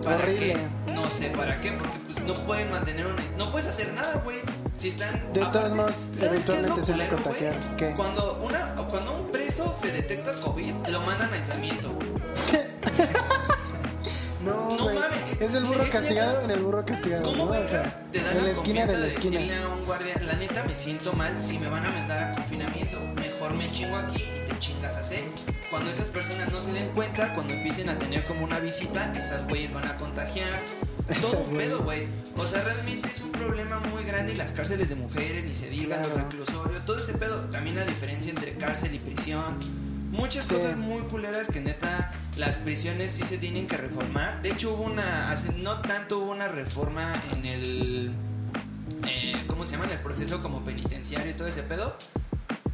¿Para 0.02 0.16
Horrible. 0.16 0.56
qué? 0.86 0.92
No 0.92 1.08
sé 1.08 1.30
para 1.30 1.60
qué, 1.60 1.72
porque 1.72 1.98
pues 1.98 2.20
no 2.22 2.34
pueden 2.34 2.70
mantener 2.70 3.06
una... 3.06 3.22
No 3.38 3.50
puedes 3.50 3.68
hacer 3.68 3.92
nada, 3.94 4.20
güey. 4.24 4.38
Si 4.76 4.88
están... 4.88 5.32
De 5.32 5.40
todos 5.40 5.56
aparte, 5.56 5.74
modos, 5.76 6.06
¿sabes 6.12 6.16
qué 6.18 6.26
es 6.26 6.46
lo 6.48 6.54
eventualmente 6.54 6.82
se 6.82 6.92
van 6.92 7.00
a 7.00 7.08
contagiar. 7.08 7.76
¿Qué? 7.76 7.94
Cuando, 7.94 8.42
una, 8.44 8.74
cuando 8.74 9.12
un 9.20 9.30
preso 9.30 9.74
se 9.78 9.92
detecta 9.92 10.32
COVID, 10.40 10.74
lo 10.88 11.00
mandan 11.02 11.32
a 11.32 11.36
aislamiento. 11.36 11.90
No, 14.44 14.76
No 14.76 14.94
mames, 14.94 15.40
Es 15.40 15.54
el 15.54 15.64
burro 15.64 15.84
castigado 15.90 16.40
en 16.42 16.50
el 16.50 16.60
burro 16.62 16.84
castigado. 16.84 17.22
¿Cómo 17.22 17.46
¿no? 17.46 17.50
O 17.60 17.64
sea, 17.64 18.02
te 18.12 18.20
dan 18.22 18.32
en 18.32 18.38
la 18.38 18.42
la 18.44 18.50
esquina 18.52 18.86
de 18.86 18.92
la 18.94 18.98
de 19.00 19.08
esquina. 19.08 19.38
decirle 19.38 19.62
a 19.62 19.68
un 19.68 19.84
guardia, 19.84 20.14
la 20.26 20.32
neta 20.34 20.62
me 20.64 20.72
siento 20.74 21.12
mal 21.12 21.40
si 21.40 21.58
me 21.58 21.68
van 21.68 21.84
a 21.86 21.90
meter 21.90 22.22
a 22.22 22.32
confinamiento? 22.32 23.00
Mejor 23.16 23.54
me 23.54 23.66
chingo 23.70 23.96
aquí 23.96 24.22
y 24.22 24.48
te 24.50 24.58
chingas 24.58 24.96
a 24.96 25.02
seis. 25.02 25.32
Cuando 25.70 25.90
esas 25.90 26.08
personas 26.08 26.50
no 26.52 26.60
se 26.60 26.72
den 26.72 26.88
cuenta, 26.90 27.32
cuando 27.34 27.54
empiecen 27.54 27.88
a 27.88 27.98
tener 27.98 28.24
como 28.24 28.44
una 28.44 28.58
visita, 28.60 29.12
esas 29.16 29.46
güeyes 29.46 29.72
van 29.72 29.86
a 29.88 29.96
contagiar. 29.96 30.64
Todo 31.20 31.38
un 31.38 31.56
pedo, 31.56 31.82
güey. 31.82 32.06
O 32.36 32.46
sea, 32.46 32.62
realmente 32.62 33.08
es 33.08 33.20
un 33.22 33.32
problema 33.32 33.78
muy 33.80 34.04
grande 34.04 34.32
y 34.32 34.36
las 34.36 34.52
cárceles 34.52 34.88
de 34.88 34.94
mujeres, 34.94 35.44
ni 35.44 35.54
se 35.54 35.68
digan, 35.68 36.00
los 36.00 36.12
Claro. 36.12 36.28
reclusorios, 36.28 36.84
todo 36.84 36.96
ese 36.98 37.12
pedo. 37.14 37.36
También 37.50 37.76
la 37.76 37.84
diferencia 37.84 38.30
entre 38.30 38.56
cárcel 38.56 38.94
y 38.94 38.98
prisión. 38.98 39.58
Muchas 40.12 40.44
Sí. 40.46 40.54
cosas 40.54 40.76
muy 40.76 41.00
culeras 41.02 41.48
que 41.48 41.60
neta 41.60 42.12
las 42.36 42.56
prisiones 42.58 43.10
sí 43.12 43.24
se 43.24 43.38
tienen 43.38 43.66
que 43.66 43.76
reformar. 43.76 44.40
De 44.42 44.50
hecho 44.52 44.74
hubo 44.74 44.84
una, 44.84 45.30
hace 45.30 45.52
no 45.54 45.80
tanto 45.80 46.18
hubo 46.20 46.30
una 46.32 46.48
reforma 46.48 47.12
en 47.32 47.46
el, 47.46 48.12
eh, 49.08 49.44
¿cómo 49.46 49.64
se 49.64 49.72
llama? 49.72 49.86
En 49.86 49.92
el 49.92 50.00
proceso 50.00 50.40
como 50.42 50.62
penitenciario 50.64 51.30
y 51.30 51.34
todo 51.34 51.48
ese 51.48 51.62
pedo. 51.62 51.96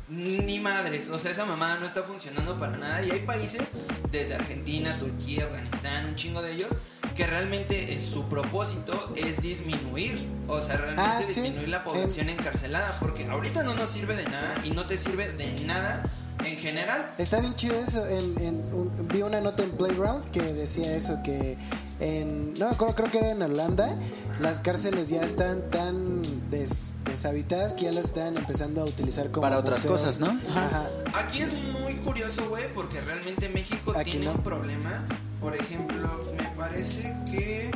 Ni 0.08 0.58
madres, 0.58 1.10
o 1.10 1.18
sea, 1.18 1.30
esa 1.30 1.44
mamada 1.44 1.78
no 1.78 1.86
está 1.86 2.02
funcionando 2.02 2.56
para 2.58 2.76
nada. 2.76 3.02
Y 3.04 3.10
hay 3.10 3.20
países, 3.20 3.72
desde 4.10 4.34
Argentina, 4.34 4.96
Turquía, 4.98 5.44
Afganistán, 5.44 6.06
un 6.06 6.14
chingo 6.16 6.40
de 6.42 6.52
ellos, 6.54 6.70
que 7.14 7.26
realmente 7.26 7.92
eh, 7.94 8.00
su 8.00 8.28
propósito 8.28 9.12
es 9.16 9.40
disminuir, 9.42 10.18
o 10.48 10.60
sea, 10.60 10.76
realmente 10.78 11.10
Ah, 11.10 11.22
sí. 11.28 11.40
disminuir 11.42 11.68
la 11.68 11.84
población 11.84 12.30
encarcelada, 12.30 12.96
porque 13.00 13.26
ahorita 13.26 13.62
no 13.62 13.74
nos 13.74 13.90
sirve 13.90 14.16
de 14.16 14.24
nada 14.24 14.54
y 14.64 14.70
no 14.70 14.86
te 14.86 14.96
sirve 14.96 15.28
de 15.32 15.50
nada 15.66 16.02
en 16.44 16.56
general. 16.56 17.12
Está 17.18 17.40
bien 17.40 17.54
chido 17.56 17.74
eso. 17.76 18.06
En, 18.06 18.40
en 18.42 18.54
un- 18.74 19.08
vi 19.12 19.22
una 19.22 19.40
nota 19.40 19.62
en 19.62 19.70
Playground 19.72 20.30
que 20.30 20.40
decía 20.42 20.94
eso, 20.96 21.20
que 21.22 21.56
en... 22.00 22.54
No 22.54 22.66
me 22.66 22.72
acuerdo, 22.72 22.94
creo 22.94 23.10
que 23.10 23.18
era 23.18 23.30
en 23.32 23.42
Holanda. 23.42 23.96
Las 24.40 24.60
cárceles 24.60 25.08
ya 25.08 25.22
están 25.22 25.70
tan 25.70 26.22
des- 26.50 26.94
deshabitadas 27.04 27.74
que 27.74 27.84
ya 27.84 27.92
las 27.92 28.06
están 28.06 28.36
empezando 28.36 28.82
a 28.82 28.84
utilizar 28.84 29.30
como 29.30 29.42
Para 29.42 29.58
otras 29.58 29.84
museos. 29.84 30.00
cosas, 30.00 30.20
¿no? 30.20 30.38
Ajá. 30.56 30.88
Aquí 31.14 31.40
es 31.40 31.52
muy 31.82 31.96
curioso, 31.96 32.48
güey, 32.48 32.72
porque 32.72 33.00
realmente 33.00 33.48
México 33.48 33.92
Aquí 33.96 34.12
tiene 34.12 34.26
no. 34.26 34.32
un 34.32 34.42
problema. 34.42 35.04
Por 35.40 35.54
ejemplo, 35.56 36.08
me 36.36 36.44
parece 36.56 37.16
que 37.30 37.70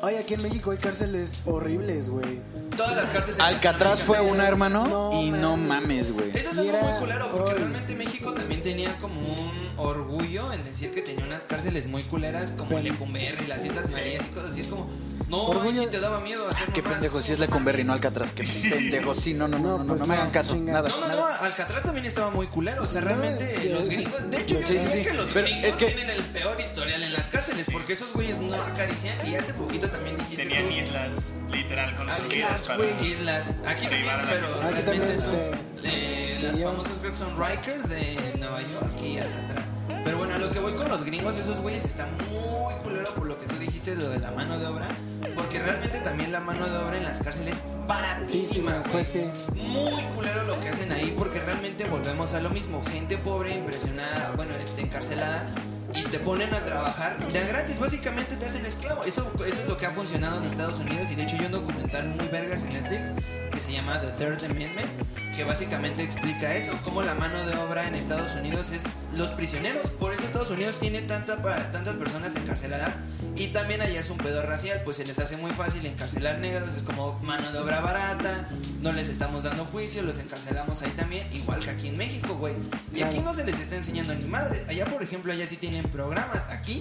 Oye, 0.00 0.18
aquí 0.18 0.34
en 0.34 0.42
México 0.42 0.70
hay 0.70 0.78
cárceles 0.78 1.38
horribles, 1.44 2.08
güey. 2.08 2.40
todas 2.76 2.94
las 2.94 3.06
cárceles... 3.06 3.40
Alcatraz 3.40 4.00
fue 4.02 4.20
una, 4.20 4.46
hermano, 4.46 4.86
No 4.86 5.20
y 5.22 5.30
no 5.32 5.56
mames. 5.56 6.12
güey. 6.12 6.30
Eso 6.36 6.50
es 6.50 6.58
algo 6.58 6.70
era- 6.70 6.82
muy 6.82 6.98
culero, 7.00 7.28
porque 7.32 7.50
Ay. 7.50 7.56
realmente 7.58 7.96
México 7.96 8.32
también 8.32 8.62
tenía 8.62 8.96
como 8.98 9.20
un 9.20 9.67
orgullo 9.78 10.52
en 10.52 10.64
decir 10.64 10.90
que 10.90 11.02
tenía 11.02 11.24
unas 11.24 11.44
cárceles 11.44 11.86
muy 11.86 12.02
culeras 12.02 12.52
como 12.52 12.70
Pen- 12.70 12.84
Lecumberri, 12.84 13.46
las 13.46 13.64
Islas 13.64 13.90
Marías 13.90 14.24
y 14.26 14.28
cosas 14.30 14.50
así. 14.50 14.60
Es 14.60 14.66
como, 14.68 14.88
no, 15.28 15.46
Orgullo- 15.48 15.82
sí 15.82 15.88
te 15.90 16.00
daba 16.00 16.20
miedo 16.20 16.46
hacer 16.48 16.72
Qué 16.72 16.82
pendejo, 16.82 17.20
si 17.22 17.32
es 17.32 17.38
Lecumberri, 17.38 17.84
no 17.84 17.92
Alcatraz, 17.92 18.32
qué 18.32 18.44
pendejo. 18.70 19.14
Sí, 19.14 19.34
no, 19.34 19.46
no, 19.48 19.58
no, 19.58 19.78
no, 19.78 19.84
no, 19.84 19.86
pues 19.88 20.00
no 20.00 20.06
me 20.06 20.14
no, 20.14 20.20
hagan 20.22 20.32
caso, 20.32 20.56
nada. 20.56 20.88
No, 20.88 21.00
no, 21.00 21.08
no, 21.08 21.14
nada. 21.16 21.38
Alcatraz 21.44 21.82
también 21.82 22.06
estaba 22.06 22.30
muy 22.30 22.46
culero. 22.46 22.82
O 22.82 22.86
sea, 22.86 23.00
No, 23.00 23.08
realmente 23.08 23.58
sí, 23.58 23.68
los 23.70 23.88
gringos. 23.88 24.30
De 24.30 24.38
hecho, 24.40 24.54
yo 24.54 24.66
Sí, 24.66 24.66
sí, 24.66 24.78
diría 24.78 24.92
sí. 24.92 25.02
que 25.02 25.14
los 25.14 25.26
Pero 25.26 25.46
gringos 25.46 25.64
es 25.68 25.76
que- 25.76 25.86
tienen 25.86 26.10
el 26.10 26.24
peor 26.26 26.58
historial 26.60 27.02
en 27.02 27.12
las 27.12 27.28
cárceles. 27.28 27.66
Porque 27.72 27.92
esos 27.92 28.12
güeyes 28.12 28.38
no 28.38 28.54
acarician. 28.54 29.16
Y 29.26 29.34
hace 29.34 29.54
poquito 29.54 29.88
también 29.90 30.16
dijiste. 30.16 30.44
Tenían 30.44 30.68
tú, 30.68 30.74
islas, 30.74 31.14
literal, 31.52 31.90
Ah, 31.94 31.96
construidas 31.96 32.60
Islas, 32.62 32.76
güey. 32.76 33.06
Islas. 33.08 33.44
Aquí 33.66 33.82
también, 33.86 34.14
pero. 34.28 34.46
Aquí 34.46 34.60
realmente 34.62 34.82
también, 34.82 35.20
son 35.20 35.34
este- 35.34 36.42
las 36.42 36.60
famosas 36.60 36.98
creo 36.98 37.10
que 37.12 37.18
son 37.18 37.36
Rikers 37.38 37.88
de 37.88 38.34
Nueva 38.38 38.62
York 38.62 38.92
y 39.04 39.18
acá 39.18 39.38
atrás. 39.40 39.67
Pero 40.08 40.16
bueno, 40.16 40.36
a 40.36 40.38
lo 40.38 40.48
que 40.48 40.58
voy 40.58 40.72
con 40.72 40.88
los 40.88 41.04
gringos, 41.04 41.36
esos 41.36 41.60
güeyes 41.60 41.84
están 41.84 42.08
muy 42.16 42.72
culero 42.76 43.10
por 43.14 43.26
lo 43.26 43.38
que 43.38 43.44
tú 43.44 43.56
dijiste 43.56 43.94
de 43.94 44.00
lo 44.00 44.08
de 44.08 44.18
la 44.18 44.30
mano 44.30 44.58
de 44.58 44.66
obra. 44.66 44.88
Porque 45.34 45.58
realmente 45.58 46.00
también 46.00 46.32
la 46.32 46.40
mano 46.40 46.66
de 46.66 46.78
obra 46.78 46.96
en 46.96 47.04
las 47.04 47.20
cárceles 47.20 47.56
es 47.56 47.86
baratísima, 47.86 48.72
güey. 48.78 48.90
pues 48.90 49.06
sí. 49.06 49.30
Muy 49.54 50.02
culero 50.16 50.44
lo 50.44 50.58
que 50.60 50.70
hacen 50.70 50.90
ahí 50.92 51.14
porque 51.18 51.40
realmente 51.40 51.84
volvemos 51.84 52.32
a 52.32 52.40
lo 52.40 52.48
mismo. 52.48 52.82
Gente 52.86 53.18
pobre, 53.18 53.52
impresionada, 53.52 54.32
bueno, 54.34 54.54
este, 54.54 54.80
encarcelada. 54.80 55.46
Y 55.94 56.00
te 56.04 56.18
ponen 56.20 56.54
a 56.54 56.64
trabajar 56.64 57.18
de 57.30 57.46
gratis, 57.46 57.78
básicamente 57.78 58.34
te 58.36 58.46
hacen 58.46 58.64
esclavo. 58.64 59.04
Eso, 59.04 59.30
eso 59.46 59.60
es 59.60 59.68
lo 59.68 59.76
que 59.76 59.84
ha 59.84 59.90
funcionado 59.90 60.38
en 60.38 60.44
Estados 60.44 60.80
Unidos. 60.80 61.10
Y 61.10 61.16
de 61.16 61.24
hecho, 61.24 61.36
hay 61.38 61.44
un 61.44 61.52
documental 61.52 62.08
muy 62.08 62.28
vergas 62.28 62.62
en 62.62 62.70
Netflix 62.70 63.12
que 63.58 63.64
se 63.64 63.72
llama 63.72 64.00
The 64.00 64.12
Third 64.12 64.44
Amendment, 64.44 64.88
que 65.34 65.42
básicamente 65.42 66.04
explica 66.04 66.54
eso: 66.54 66.78
cómo 66.84 67.02
la 67.02 67.16
mano 67.16 67.44
de 67.44 67.56
obra 67.56 67.88
en 67.88 67.96
Estados 67.96 68.36
Unidos 68.36 68.70
es 68.70 68.84
los 69.14 69.30
prisioneros. 69.30 69.90
Por 69.90 70.12
eso 70.12 70.22
Estados 70.22 70.50
Unidos 70.50 70.78
tiene 70.78 71.02
tanta, 71.02 71.42
tantas 71.72 71.96
personas 71.96 72.36
encarceladas. 72.36 72.94
Y 73.34 73.48
también 73.48 73.82
allá 73.82 73.98
es 73.98 74.10
un 74.10 74.18
pedo 74.18 74.42
racial, 74.42 74.82
pues 74.84 74.98
se 74.98 75.04
les 75.04 75.18
hace 75.18 75.36
muy 75.38 75.50
fácil 75.50 75.84
encarcelar 75.86 76.38
negros. 76.38 76.76
Es 76.76 76.84
como 76.84 77.18
mano 77.24 77.50
de 77.50 77.58
obra 77.58 77.80
barata, 77.80 78.48
no 78.80 78.92
les 78.92 79.08
estamos 79.08 79.42
dando 79.42 79.64
juicio, 79.64 80.04
los 80.04 80.20
encarcelamos 80.20 80.82
ahí 80.82 80.92
también, 80.92 81.26
igual 81.32 81.58
que 81.58 81.70
aquí 81.70 81.88
en 81.88 81.96
México, 81.96 82.36
güey. 82.36 82.54
Y 82.94 83.02
aquí 83.02 83.18
no 83.20 83.34
se 83.34 83.44
les 83.44 83.58
está 83.58 83.74
enseñando 83.74 84.14
ni 84.14 84.28
madres. 84.28 84.68
Allá, 84.68 84.86
por 84.86 85.02
ejemplo, 85.02 85.32
allá 85.32 85.48
sí 85.48 85.56
tienen 85.56 85.82
programas. 85.90 86.48
Aquí 86.50 86.80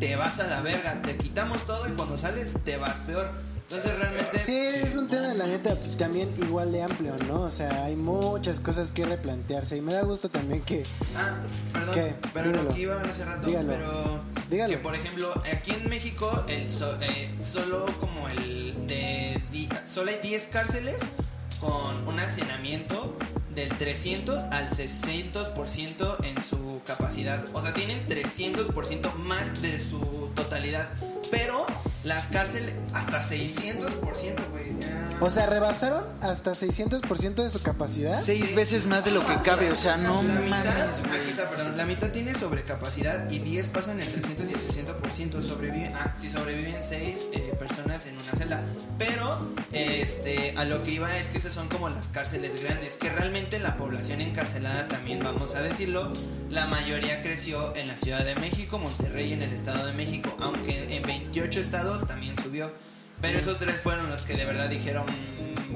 te 0.00 0.16
vas 0.16 0.40
a 0.40 0.48
la 0.48 0.60
verga, 0.60 1.00
te 1.02 1.16
quitamos 1.16 1.66
todo 1.66 1.86
y 1.86 1.92
cuando 1.92 2.18
sales 2.18 2.56
te 2.64 2.78
vas 2.78 2.98
peor. 2.98 3.30
Entonces 3.68 3.98
realmente... 3.98 4.38
Sí, 4.42 4.56
es 4.56 4.94
un 4.94 5.08
tema, 5.08 5.34
la 5.34 5.46
neta, 5.46 5.76
también 5.98 6.28
igual 6.38 6.70
de 6.70 6.82
amplio, 6.84 7.16
¿no? 7.26 7.40
O 7.42 7.50
sea, 7.50 7.84
hay 7.84 7.96
muchas 7.96 8.60
cosas 8.60 8.92
que 8.92 9.04
replantearse 9.04 9.76
y 9.76 9.80
me 9.80 9.92
da 9.92 10.02
gusto 10.02 10.28
también 10.30 10.62
que... 10.62 10.84
Ah, 11.16 11.38
perdón, 11.72 11.94
pero 12.32 12.48
Dígalo. 12.50 12.62
lo 12.68 12.74
que 12.74 12.80
iba 12.82 13.00
hace 13.02 13.24
rato, 13.24 13.46
Dígalo. 13.48 13.68
pero 13.68 14.24
Dígalo. 14.48 14.70
que 14.72 14.78
por 14.78 14.94
ejemplo 14.94 15.32
aquí 15.52 15.72
en 15.72 15.88
México 15.88 16.44
el 16.48 16.70
so- 16.70 16.96
eh, 17.02 17.34
solo 17.42 17.86
como 17.98 18.28
el 18.28 18.86
de 18.86 19.42
di- 19.50 19.68
solo 19.84 20.10
hay 20.12 20.18
10 20.22 20.46
cárceles 20.46 20.98
con 21.58 22.06
un 22.06 22.20
hacinamiento 22.20 23.16
del 23.52 23.76
300 23.76 24.38
al 24.52 24.68
600% 24.70 26.24
en 26.24 26.40
su 26.42 26.80
capacidad. 26.84 27.42
O 27.52 27.60
sea, 27.62 27.74
tienen 27.74 28.06
300% 28.06 29.12
más 29.14 29.60
de 29.62 29.76
su 29.76 30.30
totalidad. 30.36 30.88
Pero 31.30 31.66
las 32.06 32.28
cárceles 32.28 32.72
hasta 32.94 33.20
600%, 33.20 34.50
güey. 34.52 34.75
O 35.20 35.30
sea, 35.30 35.46
rebasaron 35.46 36.04
hasta 36.20 36.52
600% 36.52 37.42
de 37.42 37.48
su 37.48 37.62
capacidad. 37.62 38.18
Seis 38.20 38.48
Sí. 38.48 38.54
veces 38.54 38.84
más 38.86 39.04
de 39.06 39.12
lo 39.12 39.24
que 39.24 39.34
cabe, 39.42 39.70
o 39.72 39.76
sea, 39.76 39.96
no 39.96 40.22
la 40.22 40.34
mitad, 40.40 40.64
mames, 40.64 41.00
aquí 41.00 41.30
está, 41.30 41.48
perdón, 41.48 41.76
la 41.76 41.86
mitad 41.86 42.10
tiene 42.10 42.34
sobrecapacidad 42.34 43.30
y 43.30 43.38
10 43.38 43.68
pasan 43.68 43.98
el 44.00 44.08
300 44.12 44.50
y 44.50 44.52
el 44.54 44.60
60%. 44.60 45.40
Sobreviven, 45.40 45.94
ah, 45.96 46.14
sí, 46.20 46.28
sobreviven 46.28 46.76
6 46.82 47.28
personas 47.58 48.06
en 48.06 48.16
una 48.18 48.32
celda. 48.32 48.62
Pero, 48.98 49.52
este, 49.72 50.54
a 50.58 50.64
lo 50.66 50.82
que 50.82 50.92
iba 50.92 51.16
es 51.16 51.28
que 51.28 51.38
esas 51.38 51.52
son 51.52 51.68
como 51.68 51.88
las 51.88 52.08
cárceles 52.08 52.62
grandes, 52.62 52.96
que 52.96 53.08
realmente 53.08 53.58
la 53.58 53.78
población 53.78 54.20
encarcelada 54.20 54.86
también, 54.88 55.20
vamos 55.24 55.54
a 55.54 55.62
decirlo, 55.62 56.12
la 56.50 56.66
mayoría 56.66 57.22
creció 57.22 57.74
en 57.74 57.88
la 57.88 57.96
Ciudad 57.96 58.22
de 58.24 58.34
México, 58.36 58.78
Monterrey 58.78 59.30
y 59.30 59.32
en 59.32 59.42
el 59.42 59.52
Estado 59.54 59.86
de 59.86 59.94
México, 59.94 60.36
aunque 60.40 60.94
en 60.94 61.02
28 61.04 61.58
estados 61.60 62.06
también 62.06 62.36
subió. 62.36 62.70
Pero 63.20 63.38
esos 63.38 63.58
tres 63.58 63.76
fueron 63.82 64.08
los 64.10 64.22
que 64.22 64.34
de 64.34 64.44
verdad 64.44 64.68
dijeron, 64.68 65.04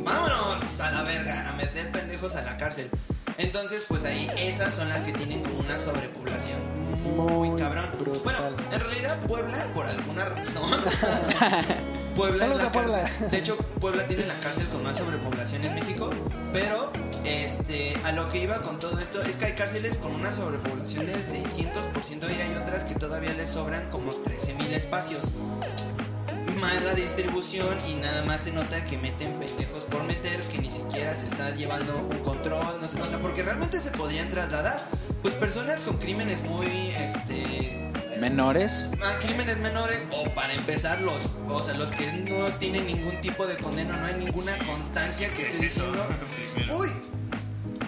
vámonos 0.04 0.80
a 0.80 0.90
la 0.90 1.02
verga, 1.02 1.48
a 1.48 1.52
meter 1.54 1.90
pendejos 1.92 2.36
a 2.36 2.42
la 2.42 2.56
cárcel. 2.56 2.90
Entonces, 3.38 3.84
pues 3.88 4.04
ahí 4.04 4.30
esas 4.36 4.74
son 4.74 4.88
las 4.90 5.02
que 5.02 5.12
tienen 5.12 5.42
como 5.42 5.60
una 5.60 5.78
sobrepoblación 5.78 6.58
muy, 7.16 7.58
cabrón. 7.58 7.90
brutal. 7.98 8.20
Bueno, 8.22 8.38
en 8.70 8.80
realidad 8.80 9.18
Puebla, 9.26 9.64
por 9.74 9.86
alguna 9.86 10.26
razón, 10.26 10.70
Puebla 12.14 12.46
es 12.46 12.56
la 12.56 12.70
Puebla. 12.70 13.02
cárcel. 13.02 13.30
De 13.30 13.38
hecho, 13.38 13.56
Puebla 13.56 14.06
tiene 14.06 14.26
la 14.26 14.34
cárcel 14.34 14.66
con 14.68 14.82
más 14.82 14.98
sobrepoblación 14.98 15.64
en 15.64 15.74
México. 15.74 16.10
Pero, 16.52 16.92
este, 17.24 17.98
a 18.04 18.12
lo 18.12 18.28
que 18.28 18.42
iba 18.42 18.60
con 18.60 18.78
todo 18.78 18.98
esto 18.98 19.22
es 19.22 19.36
que 19.36 19.46
hay 19.46 19.52
cárceles 19.54 19.96
con 19.96 20.14
una 20.14 20.32
sobrepoblación 20.34 21.06
del 21.06 21.24
600% 21.26 22.36
y 22.36 22.40
hay 22.40 22.54
otras 22.62 22.84
que 22.84 22.94
todavía 22.94 23.32
les 23.32 23.48
sobran 23.48 23.88
como 23.88 24.12
13.000 24.12 24.72
espacios 24.72 25.32
mala 26.60 26.94
distribución 26.94 27.76
y 27.88 27.94
nada 27.94 28.22
más 28.24 28.42
se 28.42 28.52
nota 28.52 28.84
que 28.84 28.98
meten 28.98 29.38
pendejos 29.38 29.84
por 29.84 30.04
meter, 30.04 30.40
que 30.42 30.58
ni 30.58 30.70
siquiera 30.70 31.12
se 31.14 31.26
está 31.26 31.50
llevando 31.54 31.96
un 31.96 32.18
control, 32.18 32.78
no 32.80 32.86
sé, 32.86 33.00
o 33.00 33.06
sea, 33.06 33.18
porque 33.18 33.42
realmente 33.42 33.80
se 33.80 33.90
podrían 33.90 34.28
trasladar, 34.28 34.80
pues 35.22 35.34
personas 35.34 35.80
con 35.80 35.96
crímenes 35.98 36.42
muy, 36.42 36.66
este, 36.98 37.90
Menores. 38.20 38.86
a 39.02 39.18
crímenes 39.18 39.58
menores 39.58 40.06
o 40.10 40.28
para 40.34 40.52
empezar 40.52 41.00
los, 41.00 41.30
o 41.48 41.62
sea, 41.62 41.74
los 41.74 41.90
que 41.92 42.12
no 42.12 42.46
tienen 42.58 42.86
ningún 42.86 43.18
tipo 43.22 43.46
de 43.46 43.56
condena, 43.56 43.96
no 43.96 44.06
hay 44.06 44.14
ninguna 44.14 44.56
constancia 44.58 45.28
que 45.30 45.42
¿Qué 45.42 45.48
esté 45.48 45.66
es 45.66 45.74
diciendo, 45.74 46.06
uy, 46.78 46.90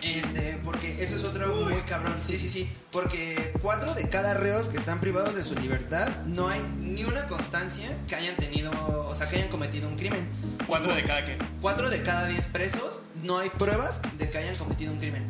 este, 0.00 0.58
porque 0.64 0.92
eso 1.02 1.16
es 1.16 1.24
otro 1.24 1.54
muy 1.54 1.74
cabrón, 1.82 2.14
sí, 2.20 2.38
sí, 2.38 2.48
sí, 2.48 2.70
porque 2.90 3.52
cuatro 3.60 3.94
de 3.94 4.08
cada 4.08 4.34
reos 4.34 4.68
que 4.68 4.76
están 4.78 5.00
privados 5.00 5.34
de 5.34 5.42
su 5.42 5.54
libertad 5.54 6.08
no 6.26 6.48
hay 6.48 6.60
ni 6.80 7.04
una 7.04 7.26
constancia 7.26 7.96
que 8.08 8.14
hayan 8.16 8.36
tenido, 8.36 8.70
o 9.08 9.14
sea, 9.14 9.28
que 9.28 9.36
hayan 9.36 9.48
cometido 9.48 9.88
un 9.88 9.96
crimen. 9.96 10.28
Y 10.60 10.64
¿Cuánto 10.64 10.88
por- 10.88 10.96
de 10.96 11.04
cada 11.04 11.24
qué? 11.24 11.38
Cuatro 11.60 11.90
de 11.90 12.02
cada 12.02 12.26
diez 12.26 12.46
presos 12.46 13.00
no 13.22 13.38
hay 13.38 13.50
pruebas 13.50 14.00
de 14.18 14.30
que 14.30 14.38
hayan 14.38 14.56
cometido 14.56 14.92
un 14.92 14.98
crimen. 14.98 15.24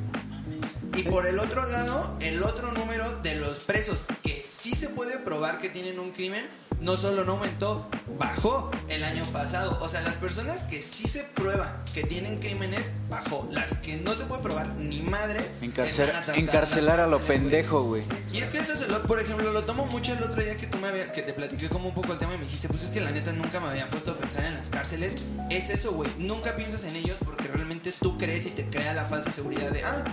Y 0.94 1.04
por 1.04 1.26
el 1.26 1.38
otro 1.38 1.66
lado, 1.66 2.18
el 2.20 2.42
otro 2.42 2.70
número 2.72 3.20
de 3.22 3.34
los 3.36 3.60
presos 3.60 4.06
que 4.22 4.42
sí 4.46 4.74
se 4.74 4.88
puede 4.90 5.18
probar 5.18 5.56
que 5.56 5.70
tienen 5.70 5.98
un 5.98 6.12
crimen, 6.12 6.46
no 6.82 6.96
solo 6.96 7.24
no 7.24 7.32
aumentó, 7.32 7.88
bajó 8.18 8.70
el 8.88 9.04
año 9.04 9.24
pasado. 9.32 9.78
O 9.80 9.88
sea, 9.88 10.00
las 10.02 10.14
personas 10.14 10.64
que 10.64 10.82
sí 10.82 11.08
se 11.08 11.24
prueba 11.24 11.84
que 11.94 12.02
tienen 12.04 12.38
crímenes, 12.40 12.92
bajó. 13.08 13.48
Las 13.50 13.74
que 13.78 13.96
no 13.96 14.12
se 14.14 14.24
puede 14.24 14.42
probar 14.42 14.68
ni 14.76 15.00
madres. 15.02 15.54
Encarcel- 15.62 15.86
están 15.86 16.08
atascadas 16.10 16.38
en 16.38 16.46
las 16.46 16.54
encarcelar 16.54 17.00
a 17.00 17.06
lo 17.06 17.20
pendejo, 17.20 17.82
güey. 17.82 18.02
Y 18.32 18.38
es 18.38 18.50
que 18.50 18.58
eso 18.58 18.76
se 18.76 18.88
lo, 18.88 19.02
por 19.04 19.20
ejemplo, 19.20 19.52
lo 19.52 19.64
tomo 19.64 19.86
mucho 19.86 20.12
el 20.12 20.22
otro 20.22 20.42
día 20.42 20.56
que 20.56 20.66
tú 20.66 20.78
me 20.78 20.88
había- 20.88 21.12
que 21.12 21.22
te 21.22 21.32
platiqué 21.32 21.68
como 21.68 21.88
un 21.88 21.94
poco 21.94 22.12
el 22.12 22.18
tema 22.18 22.34
y 22.34 22.38
me 22.38 22.44
dijiste, 22.44 22.68
pues 22.68 22.82
es 22.82 22.90
que 22.90 23.00
la 23.00 23.10
neta 23.10 23.32
nunca 23.32 23.60
me 23.60 23.68
había 23.68 23.88
puesto 23.88 24.10
a 24.12 24.16
pensar 24.18 24.44
en 24.44 24.54
las 24.54 24.68
cárceles. 24.68 25.16
Es 25.50 25.70
eso, 25.70 25.92
güey. 25.92 26.10
Nunca 26.18 26.54
piensas 26.56 26.84
en 26.84 26.96
ellos 26.96 27.18
porque 27.24 27.44
realmente 27.48 27.71
tú 27.90 28.16
crees 28.16 28.46
y 28.46 28.50
te 28.50 28.68
crea 28.68 28.94
la 28.94 29.04
falsa 29.04 29.32
seguridad 29.32 29.70
de, 29.70 29.82
ah, 29.82 30.04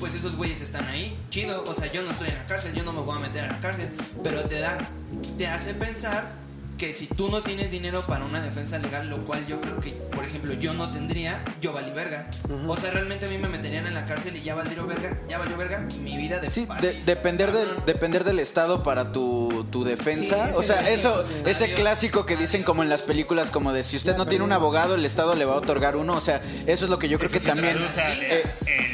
pues 0.00 0.14
esos 0.14 0.36
güeyes 0.36 0.60
están 0.60 0.86
ahí. 0.86 1.16
Chido, 1.30 1.62
o 1.64 1.74
sea, 1.74 1.92
yo 1.92 2.02
no 2.02 2.10
estoy 2.10 2.28
en 2.28 2.38
la 2.38 2.46
cárcel, 2.46 2.72
yo 2.74 2.82
no 2.82 2.92
me 2.92 3.00
voy 3.00 3.16
a 3.16 3.20
meter 3.20 3.44
a 3.44 3.52
la 3.52 3.60
cárcel. 3.60 3.90
Pero 4.24 4.42
te 4.44 4.58
da, 4.58 4.90
te 5.38 5.46
hace 5.46 5.74
pensar 5.74 6.41
que 6.82 6.92
si 6.92 7.06
tú 7.06 7.30
no 7.30 7.42
tienes 7.44 7.70
dinero 7.70 8.02
para 8.08 8.24
una 8.24 8.40
defensa 8.40 8.76
legal, 8.80 9.08
lo 9.08 9.24
cual 9.24 9.46
yo 9.46 9.60
creo 9.60 9.78
que, 9.78 9.90
por 10.12 10.24
ejemplo, 10.24 10.52
yo 10.54 10.74
no 10.74 10.90
tendría, 10.90 11.40
yo 11.60 11.72
valí 11.72 11.92
verga. 11.92 12.28
O 12.66 12.76
sea, 12.76 12.90
realmente 12.90 13.26
a 13.26 13.28
mí 13.28 13.38
me 13.38 13.48
meterían 13.48 13.86
en 13.86 13.94
la 13.94 14.04
cárcel 14.04 14.36
y 14.36 14.42
ya 14.42 14.56
valió 14.56 14.84
verga, 14.84 15.16
ya 15.28 15.38
valió 15.38 15.56
verga 15.56 15.86
mi 16.00 16.16
vida 16.16 16.40
de 16.40 16.50
Sí, 16.50 16.66
de- 16.80 17.00
depender, 17.04 17.52
del, 17.52 17.66
cabrón. 17.68 17.84
depender 17.86 18.24
del 18.24 18.40
Estado 18.40 18.82
para 18.82 19.12
tu, 19.12 19.64
tu 19.70 19.84
defensa. 19.84 20.48
Sí, 20.48 20.54
o 20.56 20.62
sea, 20.64 20.82
sí, 20.84 20.92
eso, 20.94 21.24
sí. 21.24 21.34
ese 21.46 21.64
Adiós. 21.66 21.78
clásico 21.78 22.26
que 22.26 22.36
dicen 22.36 22.62
Adiós. 22.62 22.66
como 22.66 22.82
en 22.82 22.88
las 22.88 23.02
películas, 23.02 23.52
como 23.52 23.72
de 23.72 23.84
si 23.84 23.96
usted 23.96 24.12
Ya 24.12 24.18
no 24.18 24.26
tiene 24.26 24.44
un 24.44 24.50
abogado, 24.50 24.96
el 24.96 25.04
Estado 25.06 25.36
le 25.36 25.44
va 25.44 25.52
a 25.54 25.58
otorgar 25.58 25.94
uno. 25.94 26.16
O 26.16 26.20
sea, 26.20 26.42
eso 26.66 26.84
es 26.86 26.90
lo 26.90 26.98
que 26.98 27.08
yo 27.08 27.20
creo 27.20 27.30
que 27.30 27.38
también... 27.38 27.76
traduce 27.76 28.00
a- 28.00 28.10
Eh, 28.12 28.42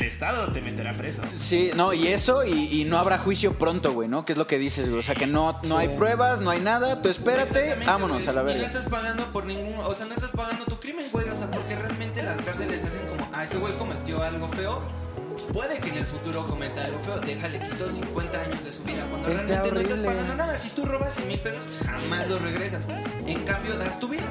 el, 0.01 0.07
Estado 0.07 0.53
te 0.53 0.61
meterá 0.61 0.93
preso. 0.93 1.22
Sí, 1.34 1.70
no, 1.74 1.95
y 1.95 2.09
eso, 2.09 2.45
y, 2.45 2.82
y 2.82 2.84
no 2.84 2.99
habrá 2.99 3.16
juicio 3.16 3.57
pronto, 3.57 3.95
güey, 3.95 4.11
¿no? 4.11 4.26
Que 4.26 4.32
es 4.32 4.39
lo 4.39 4.47
que 4.47 4.59
dices, 4.59 4.91
güey. 4.91 5.01
O 5.01 5.03
sea, 5.03 5.14
que 5.14 5.26
no, 5.26 5.53
no 5.62 5.76
Sí. 5.78 5.86
hay 5.86 5.89
pruebas, 5.97 6.41
no 6.41 6.51
hay 6.51 6.61
nada, 6.61 7.01
tú 7.01 7.09
espérate, 7.09 7.76
Exactamente, 7.81 7.87
vámonos 7.87 8.24
güey. 8.24 8.29
a 8.29 8.33
la 8.33 8.41
Y 8.41 8.45
no 8.45 8.61
verga. 8.61 8.66
estás 8.66 8.85
pagando 8.87 9.33
por 9.33 9.45
ningún, 9.47 9.74
o 9.85 9.95
sea, 9.95 10.07
no 10.07 10.14
estás 10.14 10.31
pagando 10.31 10.64
tu 10.66 10.79
crimen, 10.81 11.07
güey, 11.12 11.29
o 11.29 11.35
sea, 11.35 11.51
porque 11.51 11.74
realmente 11.76 12.22
las 12.22 12.39
cárceles 12.39 12.85
hacen 12.85 13.07
como, 13.07 13.29
ah, 13.33 13.45
ese 13.45 13.57
güey 13.59 13.72
cometió 13.74 14.22
algo 14.22 14.49
feo. 14.49 14.81
Puede 15.53 15.79
que 15.79 15.89
en 15.91 15.97
el 15.99 16.07
futuro 16.07 16.47
cometa 16.47 16.85
algo 16.85 16.99
feo, 17.01 17.18
déjale 17.20 17.61
quito 17.62 17.89
50 17.89 18.41
años 18.41 18.64
de 18.64 18.72
su 18.72 18.83
vida. 18.83 19.05
Cuando 19.09 19.29
Está 19.29 19.45
realmente 19.47 19.72
no 19.74 19.81
estás 19.81 19.99
horrible. 20.01 20.09
pagando 20.16 20.35
nada, 20.37 20.59
si 20.59 20.68
tú 20.70 20.85
robas 20.85 21.14
100 21.14 21.29
mil 21.29 21.41
pesos, 21.41 21.61
jamás 21.87 22.29
los 22.29 22.43
regresas. 22.43 22.89
En 23.26 23.45
cambio, 23.45 23.76
das 23.76 23.99
tu 24.01 24.09
vida. 24.09 24.26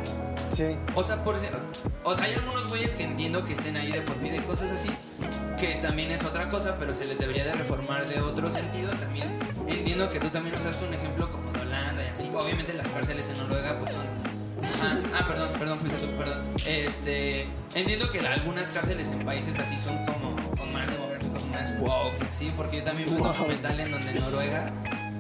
Sí. 0.49 0.77
O 0.95 1.03
sea, 1.03 1.23
por, 1.23 1.35
o 1.35 2.15
sea, 2.15 2.23
hay 2.23 2.33
algunos 2.33 2.67
güeyes 2.69 2.93
que 2.93 3.03
entiendo 3.03 3.43
que 3.45 3.53
estén 3.53 3.75
ahí 3.77 3.91
de 3.91 4.01
por 4.01 4.19
vida 4.19 4.35
y 4.37 4.41
cosas 4.41 4.71
así, 4.71 4.89
que 5.57 5.75
también 5.81 6.11
es 6.11 6.23
otra 6.23 6.49
cosa, 6.49 6.75
pero 6.79 6.93
se 6.93 7.05
les 7.05 7.17
debería 7.19 7.45
de 7.45 7.53
reformar 7.53 8.05
de 8.07 8.21
otro 8.21 8.51
sentido 8.51 8.91
también. 8.97 9.39
Entiendo 9.67 10.09
que 10.09 10.19
tú 10.19 10.29
también 10.29 10.55
usaste 10.55 10.85
un 10.85 10.93
ejemplo 10.93 11.29
como 11.31 11.46
Obviamente 12.34 12.74
las 12.74 12.89
cárceles 12.89 13.30
en 13.30 13.38
Noruega 13.38 13.78
pues 13.80 13.93
son... 13.93 14.05
Ah, 14.82 14.97
ah, 15.20 15.26
perdón, 15.28 15.49
perdón, 15.59 15.80
fuiste 15.80 15.99
tú, 16.05 16.11
perdón. 16.18 16.41
Este, 16.65 17.47
entiendo 17.76 18.09
que 18.11 18.20
algunas 18.20 18.70
cárceles 18.70 19.11
en 19.11 19.24
países 19.24 19.59
así 19.59 19.78
son 19.78 20.03
como 20.05 20.36
con 20.55 20.74
más 20.74 20.88
demográficos, 20.89 21.45
más 21.47 21.74
woke, 21.80 22.22
así, 22.28 22.51
porque 22.55 22.78
yo 22.78 22.84
también 22.84 23.07
vi 23.09 23.15
un 23.15 23.24
documental 23.24 23.80
en 23.80 23.91
donde 23.91 24.09
en 24.11 24.20
Noruega 24.20 24.74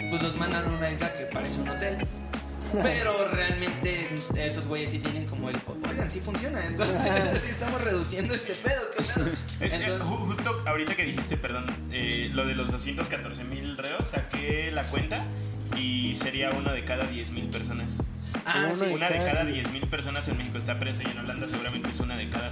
pues 0.09 0.21
los 0.23 0.35
mandan 0.37 0.65
a 0.65 0.75
una 0.75 0.89
isla 0.89 1.13
que 1.13 1.25
parece 1.25 1.61
un 1.61 1.69
hotel. 1.69 1.97
Pero 2.83 3.13
realmente 3.31 4.09
esos 4.35 4.67
güeyes 4.67 4.89
sí 4.91 4.99
tienen 4.99 5.25
como 5.27 5.49
el. 5.49 5.57
Oigan, 5.89 6.11
sí 6.11 6.19
funciona. 6.19 6.59
Entonces, 6.65 7.41
sí 7.43 7.49
estamos 7.49 7.81
reduciendo 7.81 8.33
este 8.33 8.53
pedo. 8.55 8.81
¿qué? 8.95 9.03
Eh, 9.59 9.65
eh, 9.65 9.69
Entonces, 9.73 10.01
ju- 10.07 10.17
justo 10.27 10.51
justo 10.53 10.69
ahorita 10.69 10.95
que 10.95 11.03
dijiste, 11.03 11.35
perdón, 11.37 11.65
eh, 11.91 12.29
lo 12.33 12.45
de 12.45 12.53
los 12.53 12.69
214 12.71 13.43
mil 13.45 13.75
reos, 13.77 14.07
saqué 14.07 14.69
la 14.71 14.83
cuenta 14.83 15.25
y 15.75 16.15
sería 16.15 16.51
uno 16.51 16.71
de 16.71 16.83
cada 16.85 17.05
10 17.05 17.31
mil 17.31 17.45
personas. 17.49 17.97
Ah, 18.45 18.69
sí. 18.73 18.93
Una 18.93 19.09
de 19.09 19.17
cada 19.19 19.31
cada 19.31 19.45
10. 19.45 19.55
10 19.55 19.71
mil 19.71 19.87
personas 19.89 20.27
en 20.27 20.37
México 20.37 20.57
está 20.57 20.79
presa 20.79 21.03
y 21.03 21.07
en 21.11 21.17
Holanda 21.19 21.45
seguramente 21.47 21.89
es 21.89 21.99
una 21.99 22.15
de 22.17 22.29
cada 22.29 22.49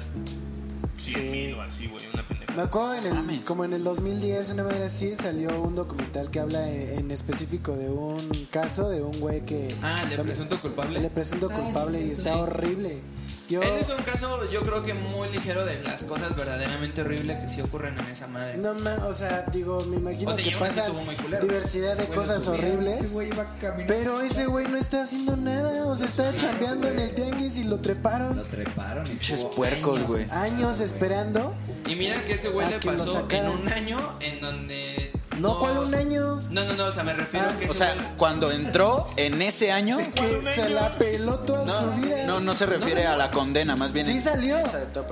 100 0.97 1.31
mil 1.31 1.53
o 1.55 1.61
así, 1.61 1.87
güey, 1.87 2.05
una 2.13 2.25
pendeja. 2.27 2.53
Me 2.53 2.61
acuerdo 2.63 2.95
en 2.95 3.05
el, 3.05 3.13
Mames. 3.13 3.45
como 3.45 3.65
en 3.65 3.73
el 3.73 3.83
2010, 3.83 4.49
una 4.51 4.63
manera 4.63 4.85
así, 4.85 5.15
salió 5.15 5.61
un 5.61 5.75
documental 5.75 6.31
que 6.31 6.39
habla 6.39 6.69
en, 6.69 6.99
en 6.99 7.11
específico 7.11 7.75
de 7.75 7.89
un 7.89 8.17
caso 8.51 8.89
de 8.89 9.01
un 9.01 9.19
güey 9.19 9.41
que... 9.45 9.75
Ah, 9.83 10.01
el 10.03 10.09
de 10.09 10.23
presunto 10.23 10.59
culpable. 10.61 10.97
El 10.97 11.03
de 11.03 11.09
presunto 11.09 11.49
Ah, 11.51 11.55
sí, 11.57 11.63
culpable 11.63 11.99
y 12.01 12.05
sí, 12.05 12.11
está 12.13 12.33
sí. 12.33 12.39
horrible. 12.39 13.01
Yo... 13.47 13.61
Él 13.61 13.73
es 13.79 13.89
un 13.89 14.01
caso, 14.03 14.39
yo 14.51 14.61
creo 14.61 14.83
que 14.83 14.93
muy 14.95 15.29
ligero 15.29 15.65
de 15.65 15.79
las 15.83 16.03
cosas 16.03 16.35
verdaderamente 16.35 17.01
horribles 17.01 17.37
que 17.37 17.47
sí 17.47 17.61
ocurren 17.61 17.97
en 17.99 18.07
esa 18.07 18.27
madre. 18.27 18.57
No, 18.57 18.73
ma, 18.75 18.95
o 19.05 19.13
sea, 19.13 19.45
digo, 19.51 19.81
me 19.85 19.97
imagino 19.97 20.31
O 20.31 20.35
sea, 20.35 20.43
que 20.43 20.57
pasa 20.57 20.85
estuvo 20.85 21.01
muy 21.03 21.15
culero. 21.15 21.45
diversidad 21.45 21.95
de 21.95 22.07
lo 22.07 22.13
cosas 22.13 22.47
horribles. 22.47 23.03
Ese 23.03 23.13
güey 23.13 23.27
iba. 23.29 23.45
Pero 23.87 24.21
ese 24.21 24.47
güey 24.47 24.67
no 24.67 24.77
está 24.77 25.03
haciendo 25.03 25.35
nada, 25.37 25.85
o 25.85 25.95
sea, 25.95 26.07
está 26.07 26.35
chambeando 26.35 26.87
en 26.87 26.99
el 26.99 27.13
tianguis 27.13 27.57
y 27.57 27.63
lo 27.63 27.75
Lo 27.75 27.81
treparon 27.81 28.43
treparon. 28.49 29.05
y 29.05 29.09
Pinches 29.09 29.45
puercos, 29.55 29.97
años 29.99 30.07
güey. 30.07 30.23
esperando, 30.23 30.39
años 30.55 30.77
güey. 30.77 30.89
esperando. 30.89 31.53
Y 31.87 31.95
mira 31.95 32.23
que 32.23 32.33
ese 32.33 32.49
güey 32.49 32.67
le 32.67 32.79
lo 32.79 32.81
pasó 32.81 33.27
en 33.29 33.47
un 33.47 33.67
año 33.69 33.99
en 34.21 34.41
donde. 34.41 35.11
No, 35.39 35.59
¿cuál 35.59 35.79
un 35.79 35.93
año? 35.95 36.39
No, 36.49 36.63
no, 36.65 36.73
no, 36.73 36.85
o 36.85 36.91
sea, 36.91 37.03
me 37.03 37.13
refiero 37.13 37.45
Ah. 37.49 37.53
a 37.53 37.55
que 37.57 37.69
O 37.69 37.73
sea, 37.73 38.13
cuando 38.17 38.51
entró 38.51 39.07
en 39.17 39.41
ese 39.41 39.71
año, 39.71 39.97
Que 40.15 40.53
se 40.53 40.69
la 40.69 40.97
peló 40.97 41.39
toda 41.39 41.65
su 41.67 42.01
vida. 42.01 42.25
no, 42.25 42.39
no 42.39 42.53
se 42.55 42.65
refiere 42.65 43.05
a 43.05 43.15
la 43.17 43.31
condena, 43.31 43.75
más 43.75 43.91
bien 43.91 44.05
Sí 44.05 44.19
salió, 44.19 44.57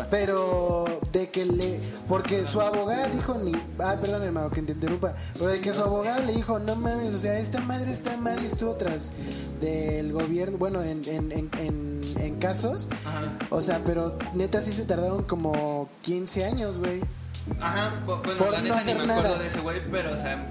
pero 0.09 0.86
de 1.11 1.30
que 1.30 1.45
le... 1.45 1.80
Porque 2.07 2.45
su 2.47 2.61
abogada 2.61 3.07
dijo 3.09 3.38
ni... 3.38 3.53
Ah, 3.80 3.95
perdón 3.99 4.24
hermano, 4.24 4.49
que 4.49 4.61
te 4.61 4.71
interrumpa. 4.74 5.15
Pero 5.34 5.47
de 5.47 5.59
que 5.59 5.74
su 5.74 5.82
abogada 5.82 6.19
le 6.19 6.34
dijo, 6.34 6.59
no 6.59 6.76
mames, 6.76 7.13
o 7.13 7.17
sea, 7.17 7.38
esta 7.38 7.59
madre 7.61 7.91
está 7.91 8.15
mal 8.17 8.41
y 8.43 8.47
estuvo 8.47 8.76
tras 8.76 9.11
del 9.61 10.11
gobierno, 10.13 10.57
bueno, 10.57 10.82
en, 10.82 11.01
en, 11.07 11.32
en, 11.32 11.49
en, 11.59 12.01
en 12.17 12.36
casos. 12.38 12.88
Ajá. 13.05 13.21
O 13.49 13.61
sea, 13.61 13.82
pero 13.86 14.17
neta 14.34 14.61
sí 14.61 14.71
se 14.71 14.84
tardaron 14.86 15.24
como 15.24 15.89
15 16.01 16.45
años, 16.45 16.80
güey. 16.80 17.01
Ajá, 17.60 17.91
bu- 18.06 18.22
bueno, 18.24 18.38
Por 18.39 18.52
la 18.52 18.62
no 18.62 18.64
neta 18.76 18.84
ni 18.84 18.94
me 18.94 19.04
acuerdo 19.04 19.24
nada. 19.24 19.38
de 19.39 19.48
ese 19.48 19.60
güey, 19.60 19.82
pero 19.91 20.14
o 20.14 20.18
sea, 20.18 20.48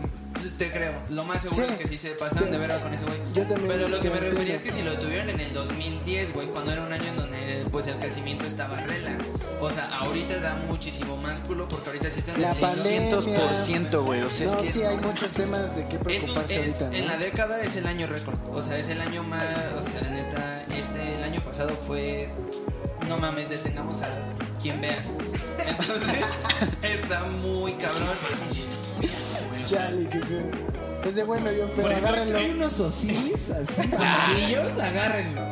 te 0.58 0.70
creo. 0.72 0.92
Lo 1.10 1.24
más 1.24 1.40
seguro 1.42 1.66
Sí. 1.66 1.72
es 1.72 1.78
que 1.78 1.86
sí 1.88 1.96
se 1.96 2.10
pasaron 2.10 2.50
de 2.50 2.58
verga 2.58 2.80
con 2.80 2.92
ese 2.92 3.04
güey. 3.04 3.18
Yo 3.34 3.46
también 3.46 3.68
Pero 3.68 3.88
lo 3.88 4.00
que 4.00 4.10
me 4.10 4.18
refería 4.20 4.54
es 4.54 4.62
que 4.62 4.72
si 4.72 4.82
lo 4.82 4.92
tuvieron 4.98 5.28
en 5.30 5.40
el 5.40 5.52
2010, 5.54 6.32
güey, 6.34 6.48
cuando 6.48 6.72
era 6.72 6.82
un 6.82 6.92
año 6.92 7.06
en 7.08 7.16
donde 7.16 7.66
pues 7.70 7.86
el 7.86 7.96
crecimiento 7.96 8.44
estaba 8.44 8.76
relax. 8.80 9.28
O 9.60 9.70
sea, 9.70 9.84
ahorita 10.00 10.38
da 10.40 10.56
muchísimo 10.68 11.16
más 11.16 11.40
culo 11.40 11.68
porque 11.68 11.90
ahorita 11.90 12.10
sí 12.10 12.18
están 12.18 12.40
La 12.42 12.50
en 12.52 12.58
pandemia. 12.60 13.10
600%, 13.10 14.02
güey. 14.04 14.20
O 14.22 14.30
sea, 14.30 14.46
no, 14.46 14.52
es 14.52 14.66
que. 14.66 14.72
sí, 14.72 14.82
hay 14.82 14.96
muchos 14.96 15.32
temas 15.32 15.76
de 15.76 15.86
qué 15.88 15.96
Es 15.96 16.00
un- 16.00 16.04
preocuparse 16.04 16.60
es- 16.68 16.82
ahorita, 16.82 16.98
en 16.98 17.06
la 17.06 17.16
década 17.18 17.60
es 17.62 17.76
el 17.76 17.86
año 17.86 18.06
récord. 18.08 18.38
O 18.52 18.62
sea, 18.62 18.76
es 18.78 18.88
el 18.88 19.00
año 19.00 19.22
más. 19.22 19.44
O 19.80 19.82
sea, 19.82 20.08
neta, 20.10 20.62
este 20.76 21.14
el 21.16 21.22
año 21.22 21.42
pasado 21.44 21.70
fue. 21.86 22.30
No 23.08 23.16
mames, 23.18 23.48
detengamos 23.48 24.00
a 24.02 24.08
quien 24.62 24.80
veas. 24.80 25.14
Entonces, 25.66 26.24
está 26.82 27.24
muy 27.42 27.72
cabrón. 27.74 28.16
Chale, 29.64 30.08
qué 30.08 30.20
feo. 30.20 30.50
Ese 31.04 31.24
güey 31.24 31.40
me 31.40 31.50
dio 31.52 31.68
feo, 31.68 31.86
agárrenlo. 31.96 32.38
eh, 32.38 32.52
Unos 32.54 32.78
osis 32.78 33.50
así, 33.50 33.82
amarillos, 33.92 34.80
agárrenlo. 34.80 35.42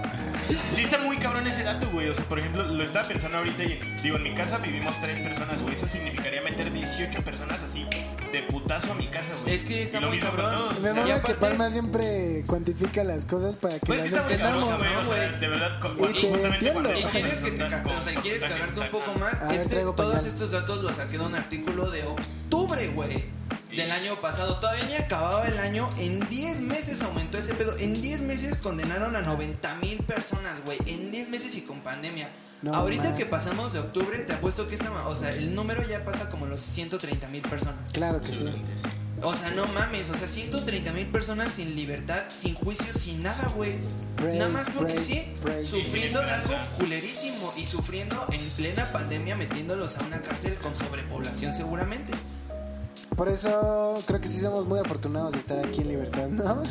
Sí 0.49 0.83
está 0.83 0.99
muy 0.99 1.17
cabrón 1.19 1.47
ese 1.47 1.63
dato, 1.63 1.89
güey. 1.91 2.09
O 2.09 2.15
sea, 2.15 2.25
por 2.25 2.39
ejemplo, 2.39 2.63
lo 2.65 2.83
estaba 2.83 3.07
pensando 3.07 3.39
ahorita 3.39 3.63
y 3.65 3.81
digo, 4.03 4.17
en 4.17 4.23
mi 4.23 4.35
casa 4.35 4.59
vivimos 4.59 5.01
tres 5.01 5.19
personas, 5.21 5.61
güey. 5.63 5.75
Eso 5.75 5.87
significaría 5.87 6.43
meter 6.43 6.73
18 6.73 7.23
personas 7.23 7.63
así 7.63 7.87
de 8.33 8.43
putazo 8.45 8.93
a 8.93 8.95
mi 8.95 9.07
casa, 9.09 9.33
güey. 9.43 9.55
Es 9.55 9.65
que 9.65 9.83
está 9.83 9.99
Y 9.99 10.01
lo 10.03 10.07
muy 10.09 10.17
mismo 10.17 10.31
con 10.31 10.41
cabrón. 10.41 10.59
todos, 10.61 10.79
o 10.79 10.83
Me 10.83 10.89
sea, 11.07 11.19
y 11.19 11.21
que 11.21 11.35
Palma 11.35 11.71
siempre 11.71 12.45
cuantifica 12.47 13.05
las 13.05 13.25
cosas 13.25 13.57
para 13.57 13.79
que 13.79 13.87
Pues 13.87 14.03
es 14.03 14.11
que 14.11 14.17
las 14.17 14.31
está 14.33 14.51
muy 14.51 14.61
cabrón, 14.65 14.79
entendamos. 14.87 15.07
güey. 15.07 15.21
O 15.21 15.21
sea, 15.21 15.29
güey. 15.31 15.41
de 15.41 15.49
verdad, 15.49 15.77
Y 15.77 15.81
cuando 15.81 16.07
te 16.07 16.13
justamente 16.29 16.73
cuando. 16.73 16.91
Y 16.91 16.95
quieres 17.03 17.41
que 17.41 17.51
te 17.53 17.59
ca- 17.69 17.85
o 17.87 18.03
sea, 18.03 18.21
quieres 18.23 18.43
cagarte 18.43 18.81
un 18.81 18.89
poco 18.91 19.15
más. 19.19 19.35
A 19.41 19.45
ver, 19.49 19.57
Este, 19.57 19.69
traigo 19.69 19.93
todos 19.95 20.15
pañal. 20.15 20.27
estos 20.29 20.51
datos 20.53 20.83
los 20.83 20.97
saqué 20.97 21.19
de 21.19 21.25
un 21.25 21.35
artículo 21.35 21.91
de 21.91 22.03
octubre, 22.05 22.87
güey. 22.95 23.25
Del 23.77 23.91
año 23.91 24.21
pasado. 24.21 24.59
Todavía 24.59 24.85
ni 24.87 24.95
acababa 24.95 25.47
el 25.47 25.59
año. 25.59 25.89
En 25.99 26.29
10 26.29 26.61
meses 26.63 27.03
aumentó 27.03 27.39
ese 27.39 27.55
pedo. 27.55 27.77
En 27.79 28.01
10 28.01 28.23
meses 28.23 28.57
condenaron 28.59 29.15
a 29.17 29.23
90 29.23 29.75
mil 29.77 29.99
personas, 29.99 30.65
güey. 30.65 30.79
En 30.87 31.11
10 31.11 31.29
meses 31.29 31.55
y 31.57 31.63
con 31.63 31.81
pandemia. 31.81 32.31
No 32.63 32.75
Ahorita 32.75 33.05
mames. 33.05 33.19
que 33.19 33.25
pasamos 33.25 33.73
de 33.73 33.79
octubre, 33.79 34.19
te 34.19 34.35
apuesto 34.35 34.67
que 34.67 34.75
esta, 34.75 34.91
o 35.07 35.17
sea, 35.17 35.31
el 35.31 35.55
número 35.55 35.83
ya 35.83 36.05
pasa 36.05 36.29
como 36.29 36.45
los 36.47 36.61
130 36.61 37.29
mil 37.29 37.41
personas. 37.41 37.91
Claro 37.93 38.21
que 38.21 38.35
sí. 38.35 38.45
O 39.23 39.35
sea, 39.35 39.51
no 39.53 39.67
mames, 39.69 40.11
o 40.11 40.15
sea, 40.15 40.27
130 40.27 40.93
mil 40.93 41.07
personas 41.07 41.51
sin 41.53 41.75
libertad, 41.75 42.25
sin 42.31 42.55
juicio, 42.55 42.93
sin 42.93 43.23
nada, 43.23 43.49
güey. 43.57 43.79
Nada 44.23 44.49
más 44.49 44.69
porque 44.69 44.95
pray, 44.95 45.05
sí, 45.05 45.33
pray. 45.43 45.65
sufriendo 45.65 46.21
algo 46.21 46.55
culerísimo 46.79 47.53
y 47.57 47.65
sufriendo 47.65 48.27
en 48.31 48.41
plena 48.57 48.93
pandemia 48.93 49.37
metiéndolos 49.37 49.97
a 49.97 50.05
una 50.05 50.21
cárcel 50.21 50.55
con 50.57 50.77
sobrepoblación 50.77 51.55
seguramente. 51.55 52.13
Por 53.21 53.29
eso 53.29 54.03
creo 54.07 54.19
que 54.19 54.29
sí 54.29 54.41
somos 54.41 54.65
muy 54.65 54.81
afortunados 54.81 55.33
de 55.33 55.41
estar 55.41 55.59
aquí 55.63 55.83
en 55.83 55.89
libertad, 55.89 56.29
¿no? 56.29 56.63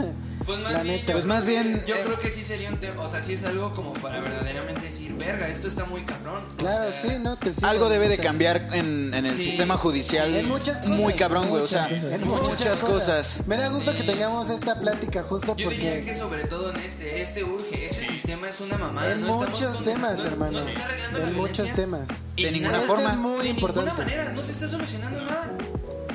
Pues 0.47 0.57
más 0.61 0.73
La 0.73 0.81
bien, 0.81 0.95
neta. 0.95 1.05
yo 1.05 1.13
Pues 1.13 1.23
creo 1.25 1.35
más 1.35 1.43
que- 1.43 1.49
bien, 1.51 1.83
yo 1.85 1.93
eh, 1.95 2.01
creo 2.03 2.17
que 2.17 2.27
sí 2.27 2.43
sería 2.43 2.69
un 2.69 2.79
tema, 2.79 3.03
o 3.03 3.07
sea, 3.11 3.21
sí 3.21 3.33
es 3.33 3.43
algo 3.45 3.71
como 3.75 3.93
para 3.93 4.19
verdaderamente 4.19 4.81
decir, 4.87 5.13
verga, 5.13 5.47
esto 5.47 5.67
está 5.67 5.85
muy 5.85 6.01
cabrón. 6.01 6.41
O 6.51 6.55
Claro, 6.57 6.91
sea, 6.91 7.11
sí, 7.11 7.17
no 7.21 7.37
te 7.37 7.53
sigo, 7.53 7.67
Algo 7.67 7.87
debe 7.89 8.09
de 8.09 8.17
cambiar 8.17 8.67
en, 8.73 9.13
en 9.13 9.27
el 9.27 9.35
Sí. 9.35 9.43
sistema 9.43 9.77
judicial. 9.77 10.27
En 10.33 10.47
muchas 10.49 10.77
cosas. 10.79 10.91
Muy 10.97 11.13
cabrón, 11.13 11.49
güey. 11.49 11.61
O 11.61 11.67
sea, 11.67 11.83
Muchas 11.87 12.01
cosas. 12.01 12.13
En 12.19 12.27
muchas, 12.27 12.79
cosas. 12.81 13.39
Me 13.45 13.55
da 13.55 13.69
gusto 13.69 13.91
Sí. 13.91 13.97
que 13.99 14.03
tengamos 14.05 14.49
esta 14.49 14.79
plática 14.79 15.21
justo 15.21 15.55
Yo 15.55 15.69
diría 15.69 15.91
porque 15.91 16.05
que 16.05 16.17
sobre 16.17 16.45
todo 16.45 16.71
en 16.71 16.77
este, 16.77 17.21
este 17.21 17.43
urge, 17.43 17.85
ese 17.85 18.07
sistema 18.07 18.49
es 18.49 18.59
una 18.59 18.79
mamada. 18.79 19.11
en 19.11 19.21
no 19.21 19.35
muchos 19.37 19.75
con- 19.75 19.83
temas, 19.85 20.23
no- 20.23 20.25
hermano. 20.31 20.51
No 20.53 20.63
se 20.63 20.69
está 20.71 20.85
arreglando 20.85 21.19
la 21.19 21.27
En 21.27 21.35
muchos 21.35 21.57
violencia. 21.57 21.75
temas. 21.75 22.09
De 22.35 22.51
ninguna 22.51 22.79
forma. 22.87 23.11
es 23.11 23.17
muy 23.17 23.43
de 23.43 23.49
importante. 23.49 23.91
ninguna 23.91 24.03
manera, 24.03 24.31
no 24.33 24.41
se 24.41 24.51
está 24.53 24.67
solucionando 24.67 25.21
nada. 25.21 25.51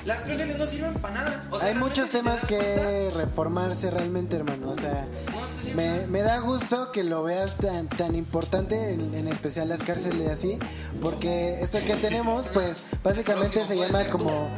Las 0.04 0.20
cárceles 0.22 0.58
no 0.58 0.66
sirven 0.66 0.94
para 0.94 1.14
nada. 1.14 1.44
O 1.50 1.58
sea, 1.58 1.68
Hay 1.68 1.74
muchos 1.74 2.10
te 2.10 2.18
temas 2.18 2.40
que 2.46 3.10
reformarse 3.14 3.90
realmente, 3.90 4.36
hermano. 4.36 4.70
O 4.70 4.74
sea, 4.74 5.08
no 5.32 6.08
me, 6.08 6.22
da 6.22 6.38
gusto 6.40 6.92
que 6.92 7.04
lo 7.04 7.22
veas 7.22 7.56
tan, 7.56 7.88
tan 7.88 8.14
importante, 8.14 8.92
en, 8.92 9.14
en 9.14 9.28
especial 9.28 9.68
las 9.68 9.82
cárceles 9.82 10.30
así, 10.30 10.58
porque 11.00 11.60
esto 11.60 11.78
que 11.84 11.94
tenemos, 11.94 12.46
pues 12.52 12.82
básicamente 13.02 13.64
se 13.64 13.76
llama 13.76 14.04
tú. 14.04 14.18
como 14.18 14.50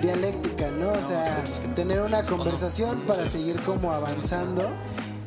dialéctica, 0.00 0.70
¿no? 0.70 0.92
O 0.92 1.02
sea, 1.02 1.42
tener 1.74 2.00
una 2.00 2.22
conversación 2.22 3.02
para 3.02 3.26
seguir 3.26 3.62
como 3.62 3.92
avanzando 3.92 4.68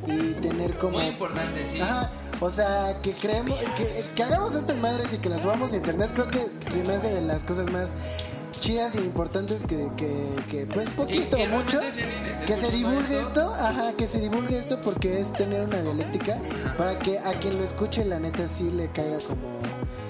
y 0.08 0.34
tener 0.36 0.78
como... 0.78 0.98
Muy 0.98 1.08
importante, 1.08 1.66
sí. 1.66 1.82
Ajá, 1.82 2.12
o 2.40 2.52
sea, 2.52 3.00
que 3.02 3.12
creemos, 3.12 3.60
que, 3.76 3.88
que 4.16 4.24
hagamos 4.24 4.56
estas 4.56 4.78
madres 4.78 5.14
y 5.14 5.18
que 5.18 5.30
las 5.30 5.42
subamos 5.42 5.74
a 5.74 5.76
internet, 5.76 6.12
creo 6.14 6.30
que 6.30 6.52
se 6.70 6.84
me 6.84 6.94
hace 6.94 7.10
de 7.10 7.22
las 7.22 7.44
cosas 7.44 7.70
más 7.72 7.96
chidas 8.60 8.96
e 8.96 9.00
importantes 9.00 9.64
que, 9.64 9.90
que, 9.98 10.28
que 10.50 10.66
pues 10.66 10.90
poquito 10.90 11.38
y 11.38 11.44
o 11.44 11.50
mucho, 11.50 11.80
que 12.48 12.56
se 12.58 12.72
divulgue 12.72 13.20
esto- 13.22 13.42
esto, 13.52 13.54
ajá, 13.56 13.94
que 13.98 14.08
se 14.08 14.20
divulgue 14.20 14.58
esto 14.58 14.80
porque 14.82 15.20
es 15.20 15.32
tener 15.34 15.62
una 15.62 15.82
dialéctica 15.82 16.38
para 16.78 16.98
que 17.00 17.20
a 17.20 17.34
quien 17.40 17.58
lo 17.58 17.64
escuche 17.64 18.04
la 18.06 18.20
neta 18.20 18.48
sí 18.48 18.70
le 18.72 18.92
caiga 18.92 19.20
como... 19.20 19.58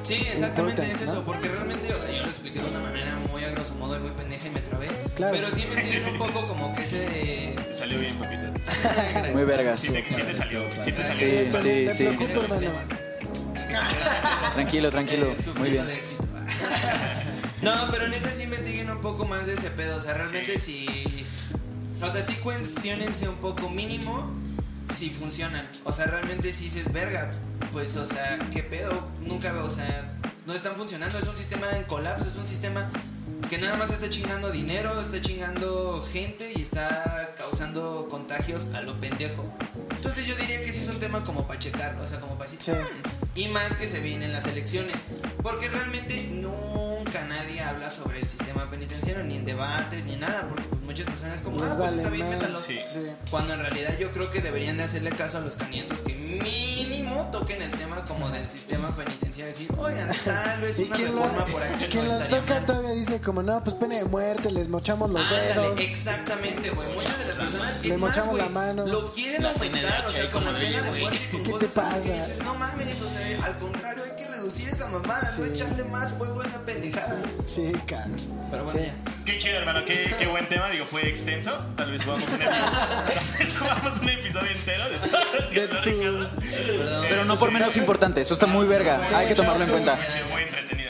Sí, 0.03 0.13
exactamente 0.25 0.81
es 0.83 1.01
eso, 1.01 1.15
¿no? 1.15 1.23
porque 1.25 1.49
realmente, 1.49 1.93
o 1.93 1.99
sea, 1.99 2.09
yo 2.15 2.23
lo 2.23 2.29
expliqué 2.29 2.59
de 2.61 2.69
una 2.69 2.79
manera 2.79 3.13
muy 3.29 3.43
a 3.43 3.49
grosso 3.49 3.75
modo 3.75 3.99
muy 3.99 4.11
pendeja 4.11 4.47
y 4.47 4.51
me 4.51 4.61
trabé. 4.61 4.87
Claro. 5.15 5.33
Pero 5.35 5.47
sí 5.53 5.65
me 5.75 5.81
tienen 5.81 6.13
un 6.13 6.17
poco 6.17 6.47
como 6.47 6.73
que 6.73 6.83
ese. 6.83 7.53
Te 7.67 7.73
salió 7.75 7.99
bien, 7.99 8.15
papito. 8.15 8.43
Muy 9.33 9.43
vergas. 9.43 9.81
Sí 9.81 9.91
te, 9.91 10.05
sí 10.09 10.21
te 10.21 10.33
salió, 10.33 10.61
sí 10.85 10.91
te 10.93 11.03
salió. 11.03 11.61
Sí, 11.61 11.87
sí, 11.87 11.89
sí. 11.93 12.03
preocupa, 12.05 12.55
hermano. 12.55 12.95
Tranquilo, 14.53 14.91
tranquilo. 14.91 15.25
Eh, 15.31 15.35
Muy 15.59 15.69
bien. 15.71 15.85
de 15.87 15.93
éxito. 15.93 16.23
No, 17.61 17.71
pero 17.91 18.07
neta 18.07 18.29
sí 18.29 18.43
investiguen 18.43 18.89
un 18.89 19.01
poco 19.01 19.25
más 19.25 19.45
de 19.45 19.53
ese 19.53 19.71
pedo. 19.71 19.95
O 19.95 19.99
sea, 19.99 20.13
realmente 20.13 20.59
sí. 20.59 20.87
O 22.01 22.11
sea, 22.11 22.21
sí 22.21 22.35
cuestionense 22.35 23.27
un 23.27 23.37
poco 23.37 23.69
mínimo 23.69 24.31
si 24.95 25.09
funcionan. 25.09 25.67
O 25.83 25.91
sea, 25.91 26.05
realmente 26.05 26.53
sí 26.53 26.65
dices, 26.65 26.91
verga. 26.93 27.31
Pues, 27.71 27.95
o 27.97 28.05
sea, 28.05 28.37
¿qué 28.51 28.63
pedo? 28.63 29.07
Nunca, 29.21 29.53
o 29.63 29.69
sea, 29.69 30.17
no 30.45 30.53
están 30.53 30.75
funcionando. 30.75 31.17
Es 31.17 31.27
un 31.27 31.35
sistema 31.35 31.67
en 31.75 31.83
colapso, 31.85 32.27
es 32.27 32.35
un 32.35 32.45
sistema 32.45 32.89
que 33.49 33.57
nada 33.57 33.75
más 33.77 33.91
está 33.91 34.09
chingando 34.09 34.51
dinero, 34.51 34.99
está 34.99 35.21
chingando 35.21 36.05
gente 36.11 36.51
y 36.55 36.61
está 36.61 37.33
causando 37.37 38.07
contagios 38.09 38.67
a 38.73 38.81
lo 38.81 38.99
pendejo. 38.99 39.51
Entonces 39.95 40.27
yo 40.27 40.35
diría 40.35 40.61
que 40.61 40.71
sí 40.71 40.79
es 40.81 40.87
un 40.89 40.99
tema 40.99 41.23
como 41.23 41.47
para 41.47 41.59
checar, 41.59 41.95
o 42.01 42.05
sea, 42.05 42.19
como 42.19 42.37
para 42.37 42.49
decir, 42.51 42.61
Sí. 42.61 42.71
"Mm", 42.71 43.39
y 43.39 43.47
más 43.49 43.73
que 43.75 43.87
se 43.87 43.99
vienen 43.99 44.31
las 44.33 44.45
elecciones, 44.45 44.95
porque 45.41 45.69
realmente 45.69 46.27
nunca 47.07 47.23
nadie 47.23 47.61
habla 47.61 47.89
sobre 47.89 48.19
el 48.19 48.27
sistema 48.27 48.69
penitenciario, 48.69 49.23
ni 49.23 49.37
en 49.37 49.45
debates, 49.45 50.03
ni 50.05 50.17
nada, 50.17 50.45
porque 50.49 50.67
muchas 50.97 51.13
personas 51.13 51.41
como, 51.41 51.63
Les 51.63 51.71
ah, 51.71 51.75
pues 51.77 51.89
vale 51.89 51.97
está 51.97 52.09
bien, 52.09 52.27
más. 52.29 52.37
métalo. 52.37 52.59
Sí. 52.61 52.79
Sí. 52.91 52.99
Cuando 53.29 53.53
en 53.53 53.59
realidad 53.61 53.97
yo 53.99 54.11
creo 54.11 54.31
que 54.31 54.41
deberían 54.41 54.77
de 54.77 54.83
hacerle 54.83 55.11
caso 55.11 55.37
a 55.37 55.41
los 55.41 55.55
candidatos 55.55 56.01
que 56.01 56.13
mínimo 56.15 57.29
toquen 57.31 57.61
el 57.61 57.71
tema 57.71 58.03
como 58.05 58.29
del 58.29 58.47
sistema 58.47 58.95
penitenciario. 58.95 59.53
Decir, 59.53 59.67
oigan, 59.77 60.09
tal 60.25 60.61
vez 60.61 60.79
Y 60.79 60.83
una 60.83 60.95
quien, 60.95 61.07
reforma 61.09 61.37
lo- 61.39 61.45
por 61.51 61.63
aquí 61.63 61.85
quien 61.85 62.07
no 62.07 62.13
los 62.13 62.23
estaría 62.23 62.39
toca 62.41 62.53
mal. 62.55 62.65
todavía 62.65 62.91
dice 62.91 63.21
como, 63.21 63.43
no, 63.43 63.63
pues 63.63 63.75
pena 63.75 63.95
de 63.95 64.05
muerte, 64.05 64.51
les 64.51 64.67
mochamos 64.69 65.09
los 65.11 65.29
dedos. 65.29 65.79
Exactamente, 65.79 66.69
güey. 66.71 66.87
Muchas 66.93 67.17
de 67.19 67.25
las 67.25 67.33
personas 67.35 67.85
Le 67.85 67.93
es 67.93 67.97
más, 67.99 68.09
mochamos 68.09 68.31
güey, 68.31 68.43
la 68.43 68.49
mano. 68.49 68.85
lo 68.87 69.11
quieren 69.13 69.43
La 69.43 69.51
aumentar, 69.51 70.05
o 70.05 70.09
sea, 70.09 70.31
con 70.31 70.43
la 70.45 70.51
pena 70.59 70.81
de 70.81 70.99
muerte 70.99 71.19
y 71.23 71.35
con 71.35 71.43
¿qué 71.43 71.53
te 71.59 71.65
cosas 71.67 71.77
así 71.93 72.03
que 72.07 72.09
pasa? 72.11 72.25
dices, 72.27 72.43
no 72.43 72.55
mames, 72.55 73.01
o 73.01 73.09
sea, 73.09 73.45
al 73.45 73.57
contrario, 73.57 74.03
hay 74.03 74.23
que 74.23 74.27
reducir 74.31 74.69
esa 74.69 74.87
mamada, 74.87 75.21
no 75.37 75.45
Sí. 75.45 75.51
echarle 75.53 75.83
más 75.85 76.13
fuego 76.13 76.41
a 76.41 76.45
esa 76.45 76.59
pendejada. 76.65 77.21
Sí, 77.45 77.71
cara. 77.85 78.07
Pero 78.49 78.63
bueno, 78.63 78.79
Sí. 78.79 78.85
ya. 78.85 79.23
Qué 79.25 79.37
chido, 79.39 79.57
hermano, 79.57 79.83
qué, 79.85 80.15
qué 80.17 80.25
buen 80.27 80.47
tema. 80.47 80.69
Digo, 80.69 80.85
fue 80.89 81.07
extenso. 81.07 81.57
Tal 81.75 81.91
vez 81.91 82.01
subamos 82.01 82.27
un 82.29 82.41
episodio, 82.41 82.61
tal 83.05 83.37
vez 83.39 83.53
subamos 83.53 83.99
un 83.99 84.09
episodio 84.09 84.51
entero 84.51 84.83
de 84.89 85.67
De. 85.67 86.27
Pero 87.09 87.25
no 87.25 87.37
por 87.37 87.51
menos 87.51 87.75
importante, 87.77 88.21
eso 88.21 88.33
está 88.33 88.47
muy 88.47 88.65
verga, 88.67 88.99
hay 89.15 89.27
que 89.27 89.35
tomarlo 89.35 89.63
en 89.63 89.69
cuenta. 89.69 89.97
Muy 90.31 90.43
entretenido. 90.43 90.86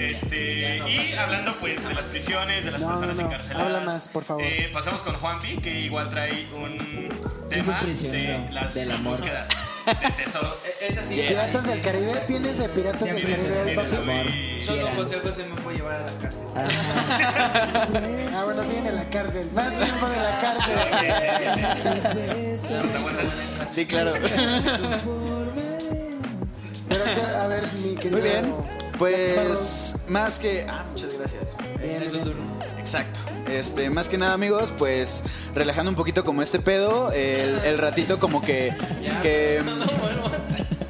Este, 0.00 0.78
y 0.88 1.12
hablando 1.14 1.54
pues 1.54 1.86
de 1.86 1.92
las 1.94 2.06
prisiones, 2.06 2.64
de 2.64 2.70
las 2.70 2.80
No, 2.80 2.88
personas 2.88 3.16
no, 3.16 3.22
no. 3.22 3.28
encarceladas. 3.28 3.66
Habla 3.66 3.80
más, 3.80 4.08
por 4.08 4.24
favor. 4.24 4.42
eh, 4.44 4.70
pasamos 4.72 5.02
con 5.02 5.14
Juanpi, 5.16 5.58
que 5.58 5.78
igual 5.80 6.08
trae 6.08 6.46
un 6.54 6.78
tema 7.50 7.80
de 7.82 8.48
las 8.50 8.74
del 8.74 8.92
amor. 8.92 9.16
búsquedas 9.18 9.48
de 9.86 10.10
tesoros. 10.24 10.56
Es 10.88 10.96
así. 10.98 11.16
Piratas 11.28 11.66
del 11.66 11.80
Caribe, 11.82 12.14
¿tienes 12.26 12.56
de 12.58 12.68
Piratas 12.70 13.02
del 13.04 13.20
Caribe, 13.20 13.74
papi? 13.74 14.62
Solo. 14.64 14.86
José 14.96 15.20
José 15.20 15.44
me 15.46 15.60
puede 15.60 15.76
llevar 15.78 15.96
a 15.96 16.06
la 16.06 16.12
cárcel. 16.18 16.46
Ah, 18.32 18.44
bueno, 18.44 18.62
siguen 18.64 18.86
en 18.86 18.96
la 18.96 19.10
cárcel. 19.10 19.50
Más 19.52 19.74
tiempo 19.76 20.06
de 20.08 20.16
la 20.16 20.40
cárcel. 20.40 20.76
Sí, 23.70 23.86
claro. 23.86 24.12
Pero 26.88 27.04
a 27.38 27.46
ver, 27.46 27.64
mi 27.84 27.94
querido. 27.96 28.18
Muy 28.18 28.28
bien. 28.28 28.54
Pues 29.00 29.94
más 30.08 30.38
que... 30.38 30.66
Ah, 30.68 30.84
muchas 30.90 31.14
gracias. 31.14 31.42
Sparrow. 31.52 31.78
Bien, 31.78 32.02
Es 32.02 32.10
su 32.10 32.18
bien. 32.18 32.24
turno. 32.24 32.58
Exacto. 32.78 33.20
Este, 33.50 33.88
más 33.88 34.10
que 34.10 34.18
nada, 34.18 34.34
amigos, 34.34 34.74
pues 34.76 35.22
relajando 35.54 35.88
un 35.90 35.96
poquito 35.96 36.22
como 36.22 36.42
este 36.42 36.60
pedo, 36.60 37.10
el, 37.12 37.50
el 37.64 37.78
ratito 37.78 38.20
como 38.20 38.42
que, 38.42 38.74
que 39.22 39.56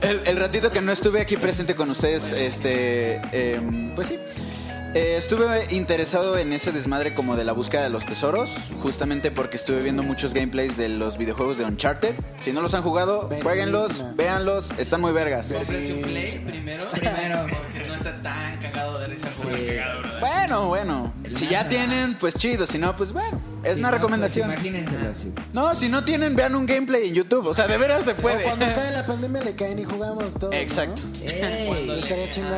el, 0.02 0.20
el 0.26 0.36
ratito 0.36 0.72
que 0.72 0.80
no 0.80 0.90
estuve 0.90 1.20
aquí 1.20 1.36
presente 1.36 1.76
con 1.76 1.88
ustedes, 1.88 2.32
este, 2.32 3.20
em, 3.32 3.94
pues 3.94 4.08
sí. 4.08 4.18
Eh, 4.94 5.14
estuve 5.16 5.72
interesado 5.72 6.36
en 6.36 6.52
ese 6.52 6.72
desmadre 6.72 7.14
como 7.14 7.36
de 7.36 7.44
la 7.44 7.52
búsqueda 7.52 7.84
de 7.84 7.90
los 7.90 8.06
tesoros, 8.06 8.72
justamente 8.82 9.30
porque 9.30 9.56
estuve 9.56 9.82
viendo 9.82 10.02
muchos 10.02 10.34
gameplays 10.34 10.76
de 10.76 10.88
los 10.88 11.16
videojuegos 11.16 11.58
de 11.58 11.64
Uncharted. 11.64 12.16
Si 12.40 12.52
no 12.52 12.61
los 12.61 12.74
han 12.74 12.82
jugado, 12.82 13.20
Verguísima. 13.28 13.44
jueguenlos, 13.50 14.16
véanlos, 14.16 14.72
están 14.78 15.00
muy 15.00 15.12
vergas. 15.12 15.52
Cómprense 15.52 15.92
un 15.94 16.02
play 16.02 16.42
primero. 16.44 16.88
Primero. 16.88 17.46
Cagado, 19.49 20.03
¿verdad? 20.03 20.20
Bueno, 20.68 21.12
si 21.35 21.47
ya 21.47 21.68
tienen, 21.68 22.14
pues 22.14 22.35
chido, 22.35 22.66
si 22.66 22.78
no, 22.78 22.97
pues 22.97 23.12
bueno, 23.12 23.41
es 23.64 23.76
una 23.76 23.91
no, 23.91 23.97
recomendación. 23.97 24.47
Pues, 24.49 24.59
imagínenselo 24.59 25.11
así. 25.11 25.33
No, 25.53 25.74
si 25.74 25.89
no 25.89 26.05
tienen, 26.05 26.35
vean 26.37 26.55
un 26.55 26.66
gameplay 26.66 27.09
en 27.09 27.14
YouTube. 27.14 27.47
O 27.47 27.55
sea, 27.55 27.66
de 27.66 27.76
veras 27.78 28.05
se 28.05 28.12
O 28.12 28.16
puede. 28.16 28.43
cuando 28.43 28.66
cae 28.74 28.93
la 28.93 29.07
pandemia 29.07 29.43
le 29.43 29.55
caen 29.55 29.78
y 29.78 29.85
jugamos 29.85 30.35
todo. 30.35 30.53
Exacto. 30.53 31.03
Ey. 31.22 32.01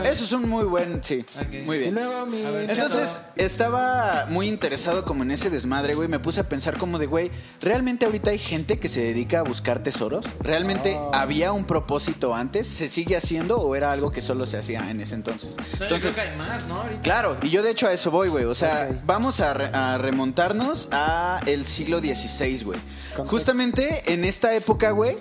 Eso 0.04 0.24
es 0.24 0.32
un 0.32 0.48
muy 0.48 0.64
buen, 0.64 1.02
sí. 1.02 1.24
Muy 1.64 1.76
Y 1.76 1.80
bien. 1.80 1.94
luego 1.94 2.26
mi. 2.26 2.42
Entonces, 2.42 3.20
estaba 3.36 4.26
muy 4.28 4.48
interesado 4.48 5.04
como 5.04 5.22
en 5.22 5.30
ese 5.30 5.50
desmadre, 5.50 5.94
güey. 5.94 6.08
Me 6.08 6.18
puse 6.18 6.40
a 6.40 6.48
pensar 6.48 6.78
como 6.78 6.98
de, 6.98 7.06
güey, 7.06 7.30
¿realmente 7.60 8.06
ahorita 8.06 8.30
hay 8.30 8.38
gente 8.38 8.78
que 8.78 8.88
se 8.88 9.00
dedica 9.00 9.40
a 9.40 9.42
buscar 9.42 9.82
tesoros? 9.82 10.24
¿Realmente 10.40 10.98
había 11.12 11.52
un 11.52 11.64
propósito 11.64 12.34
antes? 12.34 12.66
¿Se 12.66 12.88
sigue 12.88 13.16
haciendo 13.16 13.58
o 13.58 13.74
era 13.76 13.92
algo 13.92 14.10
que 14.10 14.22
solo 14.22 14.46
se 14.46 14.58
hacía 14.58 14.88
en 14.90 15.00
ese 15.00 15.14
entonces? 15.14 15.56
No, 15.56 15.62
yo 15.64 15.84
Entonces, 15.84 16.12
creo 16.12 16.24
que 16.24 16.30
hay 16.32 16.38
más, 16.38 16.66
¿no? 16.66 16.82
Ahorita. 16.82 17.02
Claro, 17.02 17.36
y 17.42 17.50
yo 17.50 17.62
de 17.62 17.70
hecho 17.70 17.86
a 17.86 17.92
eso 17.92 18.10
voy, 18.10 18.28
güey. 18.28 18.44
O 18.44 18.54
sea, 18.54 18.61
Ok. 18.66 18.96
vamos 19.06 19.40
a, 19.40 19.54
re- 19.54 19.70
a 19.72 19.98
remontarnos 19.98 20.88
a 20.92 21.40
el 21.46 21.64
siglo 21.66 21.98
XVI, 22.00 22.62
güey. 22.64 22.78
Justamente 23.26 24.12
en 24.12 24.24
esta 24.24 24.54
época, 24.54 24.90
güey, 24.92 25.16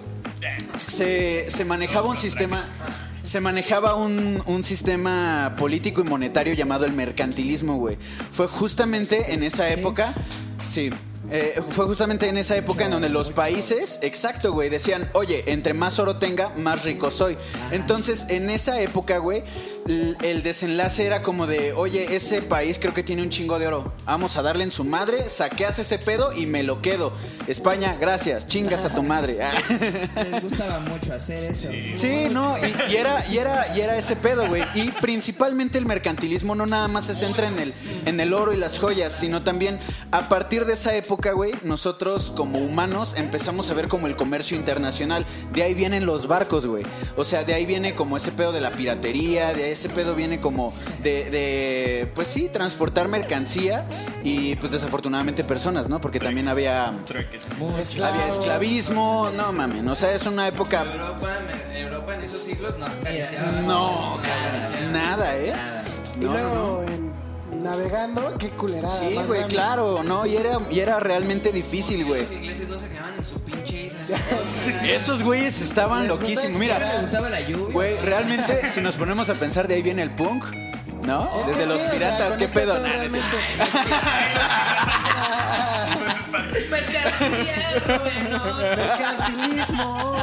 se, 0.87 1.49
se 1.49 1.65
manejaba 1.65 2.07
un 2.09 2.17
sistema. 2.17 2.65
Se 3.23 3.39
manejaba 3.39 3.93
un, 3.93 4.41
un 4.47 4.63
sistema 4.63 5.53
político 5.59 6.01
y 6.01 6.05
monetario 6.05 6.55
llamado 6.55 6.85
el 6.85 6.93
mercantilismo, 6.93 7.75
güey. 7.77 7.97
Fue 8.31 8.47
justamente 8.47 9.33
en 9.33 9.43
esa 9.43 9.69
época. 9.69 10.11
Sí. 10.65 10.91
Eh, 11.31 11.61
fue 11.69 11.85
justamente 11.85 12.27
en 12.27 12.37
esa 12.37 12.55
época 12.55 12.85
en 12.85 12.91
donde 12.91 13.09
los 13.09 13.31
países, 13.31 13.99
exacto, 14.01 14.51
güey, 14.51 14.69
decían, 14.69 15.09
oye, 15.13 15.43
entre 15.47 15.73
más 15.73 15.97
oro 15.99 16.17
tenga, 16.17 16.49
más 16.57 16.83
rico 16.83 17.09
soy. 17.09 17.37
Entonces, 17.71 18.25
en 18.29 18.49
esa 18.49 18.81
época, 18.81 19.17
güey, 19.17 19.43
el 19.87 20.43
desenlace 20.43 21.05
era 21.05 21.21
como 21.21 21.47
de, 21.47 21.73
oye, 21.73 22.15
ese 22.15 22.41
país 22.41 22.77
creo 22.79 22.93
que 22.93 23.03
tiene 23.03 23.21
un 23.21 23.29
chingo 23.29 23.59
de 23.59 23.67
oro. 23.67 23.93
Vamos 24.05 24.37
a 24.37 24.41
darle 24.41 24.63
en 24.63 24.71
su 24.71 24.83
madre, 24.83 25.23
saqueas 25.23 25.79
ese 25.79 25.97
pedo 25.97 26.33
y 26.33 26.45
me 26.45 26.63
lo 26.63 26.81
quedo. 26.81 27.13
España, 27.47 27.97
gracias, 27.99 28.47
chingas 28.47 28.85
a 28.85 28.93
tu 28.93 29.03
madre. 29.03 29.39
Les 30.15 30.41
gustaba 30.41 30.79
mucho 30.79 31.13
hacer 31.13 31.45
eso. 31.45 31.69
Sí, 31.95 32.27
no, 32.31 32.55
y, 32.57 32.91
y 32.91 32.97
era, 32.97 33.25
y 33.27 33.37
era, 33.37 33.65
y 33.75 33.81
era 33.81 33.97
ese 33.97 34.15
pedo, 34.15 34.47
güey. 34.47 34.63
Y 34.75 34.91
principalmente 35.01 35.77
el 35.77 35.85
mercantilismo 35.85 36.55
no 36.55 36.65
nada 36.65 36.87
más 36.87 37.05
se 37.05 37.15
centra 37.15 37.47
en 37.47 37.59
el, 37.59 37.73
en 38.05 38.19
el 38.19 38.33
oro 38.33 38.53
y 38.53 38.57
las 38.57 38.79
joyas, 38.79 39.13
sino 39.13 39.43
también 39.43 39.79
a 40.11 40.29
partir 40.29 40.65
de 40.65 40.73
esa 40.73 40.95
época, 40.95 41.20
güey, 41.29 41.53
nosotros 41.61 42.33
como 42.35 42.57
humanos 42.57 43.13
empezamos 43.15 43.69
a 43.69 43.75
ver 43.75 43.87
como 43.87 44.07
el 44.07 44.15
comercio 44.15 44.57
internacional. 44.57 45.23
De 45.53 45.61
ahí 45.61 45.75
vienen 45.75 46.07
los 46.07 46.27
barcos, 46.27 46.65
güey. 46.65 46.83
O 47.15 47.23
sea, 47.23 47.43
de 47.43 47.53
ahí 47.53 47.67
viene 47.67 47.93
como 47.93 48.17
ese 48.17 48.31
pedo 48.31 48.51
de 48.51 48.61
la 48.61 48.71
piratería, 48.71 49.53
de 49.53 49.65
ahí 49.65 49.71
ese 49.71 49.89
pedo 49.89 50.15
viene 50.15 50.39
como 50.39 50.73
de, 51.03 51.29
de 51.29 52.11
pues 52.15 52.27
sí, 52.27 52.49
transportar 52.49 53.07
mercancía 53.07 53.85
y 54.23 54.55
pues 54.55 54.71
desafortunadamente 54.71 55.43
personas, 55.43 55.87
¿no? 55.87 56.01
Porque 56.01 56.19
también 56.19 56.47
había, 56.47 56.91
había 58.07 58.27
esclavismo, 58.27 59.29
no 59.35 59.51
mames, 59.53 59.85
o 59.85 59.95
sea, 59.95 60.13
es 60.13 60.25
una 60.25 60.47
época... 60.47 60.83
Europa, 60.83 61.27
me- 61.45 61.79
Europa 61.79 62.15
en 62.15 62.21
esos 62.21 62.41
siglos 62.41 62.73
no 62.79 62.85
acariciaba. 62.85 63.51
No, 63.61 64.17
Nada. 64.17 64.91
Nada, 64.91 65.37
¿eh? 65.37 65.51
Nada. 65.51 65.83
Y 66.15 66.19
No, 66.23 66.25
no, 66.27 66.33
luego 66.33 66.83
en- 66.87 67.10
navegando, 67.61 68.37
qué 68.37 68.49
culerada. 68.51 68.89
Sí, 68.93 69.15
güey, 69.15 69.39
grande. 69.39 69.47
claro, 69.47 70.03
no, 70.03 70.25
y 70.25 70.35
era, 70.35 70.59
y 70.69 70.79
era 70.79 70.99
realmente 70.99 71.51
difícil, 71.51 72.05
güey. 72.05 72.21
Los 72.21 72.31
ingleses 72.31 72.67
no 72.67 72.77
se 72.77 72.89
quedaban 72.89 73.15
en 73.15 73.25
su 73.25 73.39
pinche 73.41 73.85
isla. 73.85 74.17
Esos 74.89 75.23
güeyes 75.23 75.61
estaban 75.61 76.07
loquísimos. 76.07 76.57
¿A 76.57 76.59
Mira, 76.59 76.79
le 76.79 77.01
gustaba 77.01 77.29
la 77.29 77.41
lluvia? 77.41 77.73
güey, 77.73 77.97
realmente, 77.99 78.69
si 78.69 78.81
nos 78.81 78.95
ponemos 78.95 79.29
a 79.29 79.35
pensar, 79.35 79.67
de 79.67 79.75
ahí 79.75 79.81
viene 79.81 80.01
el 80.01 80.11
punk, 80.11 80.43
¿no? 81.03 81.29
Es 81.39 81.47
Desde 81.47 81.65
los 81.65 81.77
sí, 81.77 81.81
o 81.81 81.85
sea, 81.85 81.93
piratas, 81.93 82.37
¿qué 82.37 82.47
conecta 82.49 82.59
pedo? 82.59 82.79
Mercantilismo. 88.75 90.20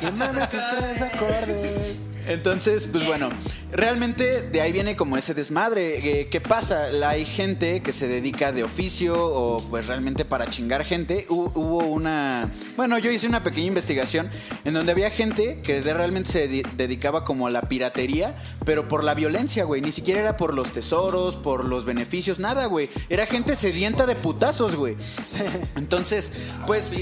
tres 0.78 1.02
acordes. 1.02 1.96
Entonces, 2.26 2.86
pues 2.92 3.06
bueno, 3.06 3.30
realmente 3.72 4.42
de 4.42 4.60
ahí 4.60 4.70
viene 4.70 4.96
como 4.96 5.16
ese 5.16 5.32
desmadre. 5.32 6.20
Eh, 6.20 6.28
¿Qué 6.28 6.42
pasa? 6.42 6.88
La- 6.88 7.08
Hay 7.10 7.24
gente 7.24 7.80
que 7.80 7.90
se 7.90 8.06
dedica 8.06 8.52
de 8.52 8.64
oficio 8.64 9.16
o 9.18 9.62
pues 9.70 9.86
realmente 9.86 10.26
para 10.26 10.44
chingar 10.46 10.84
gente. 10.84 11.26
Hu- 11.30 11.50
Hubo 11.54 11.78
una... 11.86 12.52
Bueno, 12.76 12.98
yo 12.98 13.10
hice 13.10 13.26
una 13.26 13.42
pequeña 13.42 13.68
investigación 13.68 14.28
en 14.66 14.74
donde 14.74 14.92
había 14.92 15.08
gente 15.10 15.60
que 15.62 15.80
realmente 15.80 16.30
se 16.30 16.50
dedi- 16.50 16.70
dedicaba 16.76 17.24
como 17.24 17.46
a 17.46 17.50
la 17.50 17.62
piratería, 17.62 18.34
pero 18.66 18.88
por 18.88 19.04
la 19.04 19.14
violencia, 19.14 19.64
güey. 19.64 19.80
Ni 19.80 19.90
siquiera 19.92 20.20
era 20.20 20.36
por 20.36 20.52
los 20.52 20.70
tesoros, 20.72 21.36
por 21.36 21.64
los 21.64 21.86
beneficios, 21.86 22.38
nada, 22.38 22.66
güey. 22.66 22.90
Era 23.08 23.24
gente 23.24 23.56
sedienta 23.56 24.04
de 24.04 24.16
putazos, 24.16 24.76
güey. 24.76 24.98
Sí. 25.24 25.38
Entonces, 25.76 26.30
pues... 26.66 26.94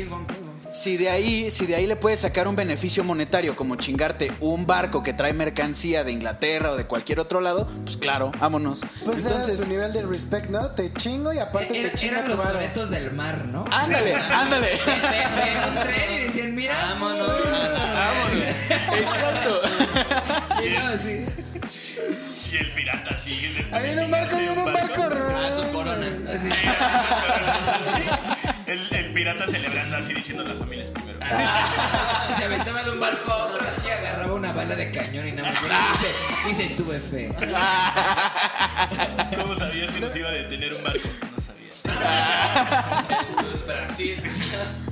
Si 0.76 0.98
de 0.98 1.08
ahí, 1.08 1.50
si 1.50 1.64
de 1.64 1.74
ahí 1.74 1.86
le 1.86 1.96
puedes 1.96 2.20
sacar 2.20 2.46
un 2.46 2.54
beneficio 2.54 3.02
monetario 3.02 3.56
como 3.56 3.76
chingarte 3.76 4.36
un 4.40 4.66
barco 4.66 5.02
que 5.02 5.14
trae 5.14 5.32
mercancía 5.32 6.04
de 6.04 6.12
Inglaterra 6.12 6.72
o 6.72 6.76
de 6.76 6.86
cualquier 6.86 7.18
otro 7.18 7.40
lado, 7.40 7.66
pues 7.84 7.96
claro, 7.96 8.30
vámonos. 8.38 8.80
Pues 9.02 9.20
era 9.24 9.30
Entonces, 9.36 9.60
su 9.60 9.68
nivel 9.70 9.94
de 9.94 10.02
respect, 10.02 10.50
¿no? 10.50 10.72
Te 10.72 10.92
chingo 10.92 11.32
y 11.32 11.38
aparte 11.38 11.80
Era- 11.80 11.90
te 11.90 11.96
chingo 11.96 12.16
eran 12.16 12.28
los 12.28 12.42
toretos 12.52 12.90
del 12.90 13.10
mar, 13.12 13.46
¿no? 13.46 13.64
ándale, 13.72 14.14
ándale. 14.16 14.68
Un 14.74 15.74
tren 15.82 16.10
y 16.14 16.18
decían, 16.26 16.54
mira. 16.54 16.74
Vámonos 16.76 17.44
la 17.50 18.12
Exacto. 18.98 19.60
Y 20.62 20.68
no, 20.70 20.86
así. 20.88 21.24
Y 22.52 22.56
el 22.58 22.72
pirata 22.72 23.14
así. 23.14 23.30
después 23.56 23.72
Ahí 23.72 23.84
viene 23.84 24.04
un 24.04 24.10
barco, 24.10 24.36
viene 24.36 24.52
un 24.62 24.72
barco. 24.72 25.02
Ah, 25.10 25.50
sus 25.52 25.68
coronas. 25.68 26.08
El, 28.76 28.94
el 28.96 29.12
pirata 29.12 29.46
celebrando 29.46 29.96
así 29.96 30.12
diciendo 30.12 30.44
la 30.44 30.54
familia 30.54 30.84
es 30.84 30.90
primero. 30.90 31.18
Se 32.36 32.44
aventaba 32.44 32.82
de 32.82 32.90
un 32.90 33.00
barco 33.00 33.32
a 33.32 33.46
otro 33.46 33.66
así, 33.66 33.88
agarraba 33.88 34.34
una 34.34 34.52
bala 34.52 34.76
de 34.76 34.90
cañón 34.90 35.26
y 35.26 35.32
nada 35.32 35.52
más. 35.52 35.62
Dice, 35.62 36.62
dice, 36.64 36.74
tuve 36.76 37.00
fe. 37.00 37.32
¿Cómo 39.36 39.56
sabía? 39.56 39.66
sabías 39.66 39.92
que 39.92 40.00
nos 40.00 40.16
iba 40.16 40.28
a 40.28 40.32
detener 40.32 40.74
un 40.74 40.84
barco. 40.84 41.08
No 41.34 41.40
sabía. 41.40 41.70
Esto 43.20 43.54
es 43.54 43.66
Brasil. 43.66 44.22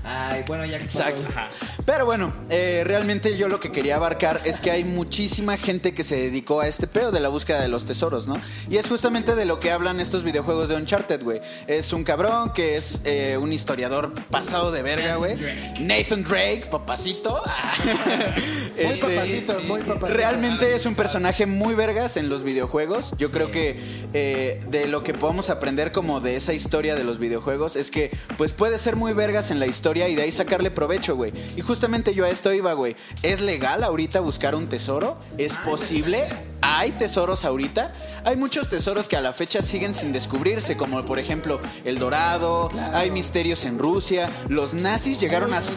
Ay, 0.05 0.45
bueno, 0.47 0.65
ya 0.67 0.77
Sparrow. 0.79 1.17
Exacto. 1.19 1.53
Pero 1.87 2.05
bueno, 2.07 2.33
eh, 2.51 2.83
realmente 2.85 3.37
yo 3.37 3.49
lo 3.49 3.61
que 3.61 3.73
quería 3.73 3.97
abarcar 3.97 4.41
es 4.45 4.61
que 4.61 4.71
hay 4.71 4.85
muchísima 4.85 5.57
gente 5.57 5.95
que 5.95 6.05
se 6.05 6.17
dedicó 6.17 6.61
a 6.61 6.69
este 6.69 6.87
pedo 6.87 7.11
de 7.11 7.21
la 7.21 7.29
búsqueda 7.29 7.61
de 7.61 7.69
los 7.69 7.87
tesoros, 7.87 8.27
¿no? 8.27 8.41
Y 8.69 8.77
es 8.77 8.87
justamente 8.89 9.35
de 9.35 9.45
lo 9.45 9.61
que 9.61 9.71
hablan 9.71 10.01
estos 10.01 10.23
videojuegos 10.25 10.69
de 10.69 10.77
Uncharted, 10.77 11.23
güey. 11.23 11.41
Es 11.67 11.93
un 11.93 12.05
cabrón 12.05 12.53
que 12.53 12.77
es 12.77 13.01
eh, 13.05 13.39
un 13.41 13.53
historiador 13.53 14.13
pasado 14.31 14.73
de 14.73 14.83
verga, 14.83 15.17
güey. 15.17 15.37
Nathan 15.81 16.23
Drake, 16.25 16.67
papacito. 16.71 17.43
Muy 18.75 18.85
Este, 18.85 19.07
papacito, 19.15 19.61
muy 19.69 19.81
papacito. 19.81 20.07
Realmente 20.09 20.75
es 20.75 20.85
un 20.87 20.95
personaje 20.95 21.47
muy 21.47 21.75
vergas 21.75 22.17
en 22.17 22.29
los 22.29 22.43
videojuegos. 22.43 23.15
Yo 23.19 23.31
creo 23.31 23.51
que 23.51 23.79
eh, 24.13 24.61
de 24.69 24.87
lo 24.89 25.03
que 25.05 25.15
podemos 25.15 25.49
aprender 25.49 25.93
como 25.93 26.21
de 26.21 26.37
esa 26.37 26.53
historia 26.53 26.95
de 26.97 27.05
los 27.05 27.19
videojuegos 27.19 27.77
es 27.77 27.91
que 27.91 28.11
pues 28.37 28.53
puede 28.53 28.79
ser 28.79 28.97
muy 28.97 29.13
vergas 29.13 29.51
en 29.51 29.61
la 29.61 29.67
historia 29.67 29.94
y 29.95 30.15
de 30.15 30.23
ahí 30.23 30.33
sacarle 30.33 30.71
provecho, 30.71 31.17
güey. 31.17 31.33
Y 31.57 31.61
justamente 31.61 32.15
yo 32.15 32.25
a 32.25 32.31
esto 32.31 32.53
iba, 32.53 32.73
güey. 32.73 32.97
¿Es 33.23 33.41
legal 33.41 33.83
ahorita 33.85 34.21
buscar 34.21 34.55
un 34.55 34.69
tesoro? 34.69 35.17
¿Es 35.39 35.55
posible? 35.59 36.25
¿Hay 36.63 36.93
tesoros 36.93 37.45
ahorita? 37.45 37.93
Hay 38.25 38.37
muchos 38.37 38.69
tesoros 38.69 39.09
que 39.09 39.17
a 39.17 39.21
la 39.21 39.33
fecha 39.33 39.61
siguen 39.63 39.95
sin 39.95 40.13
descubrirse, 40.13 40.77
como 40.77 41.05
por 41.05 41.19
ejemplo 41.19 41.61
el 41.85 41.99
Dorado, 41.99 42.71
hay 42.95 43.11
misterios 43.11 43.65
en 43.67 43.79
Rusia, 43.79 44.31
los 44.49 44.73
nazis 44.75 45.21
llegaron 45.21 45.53
a... 45.53 45.61
Los, 45.61 45.73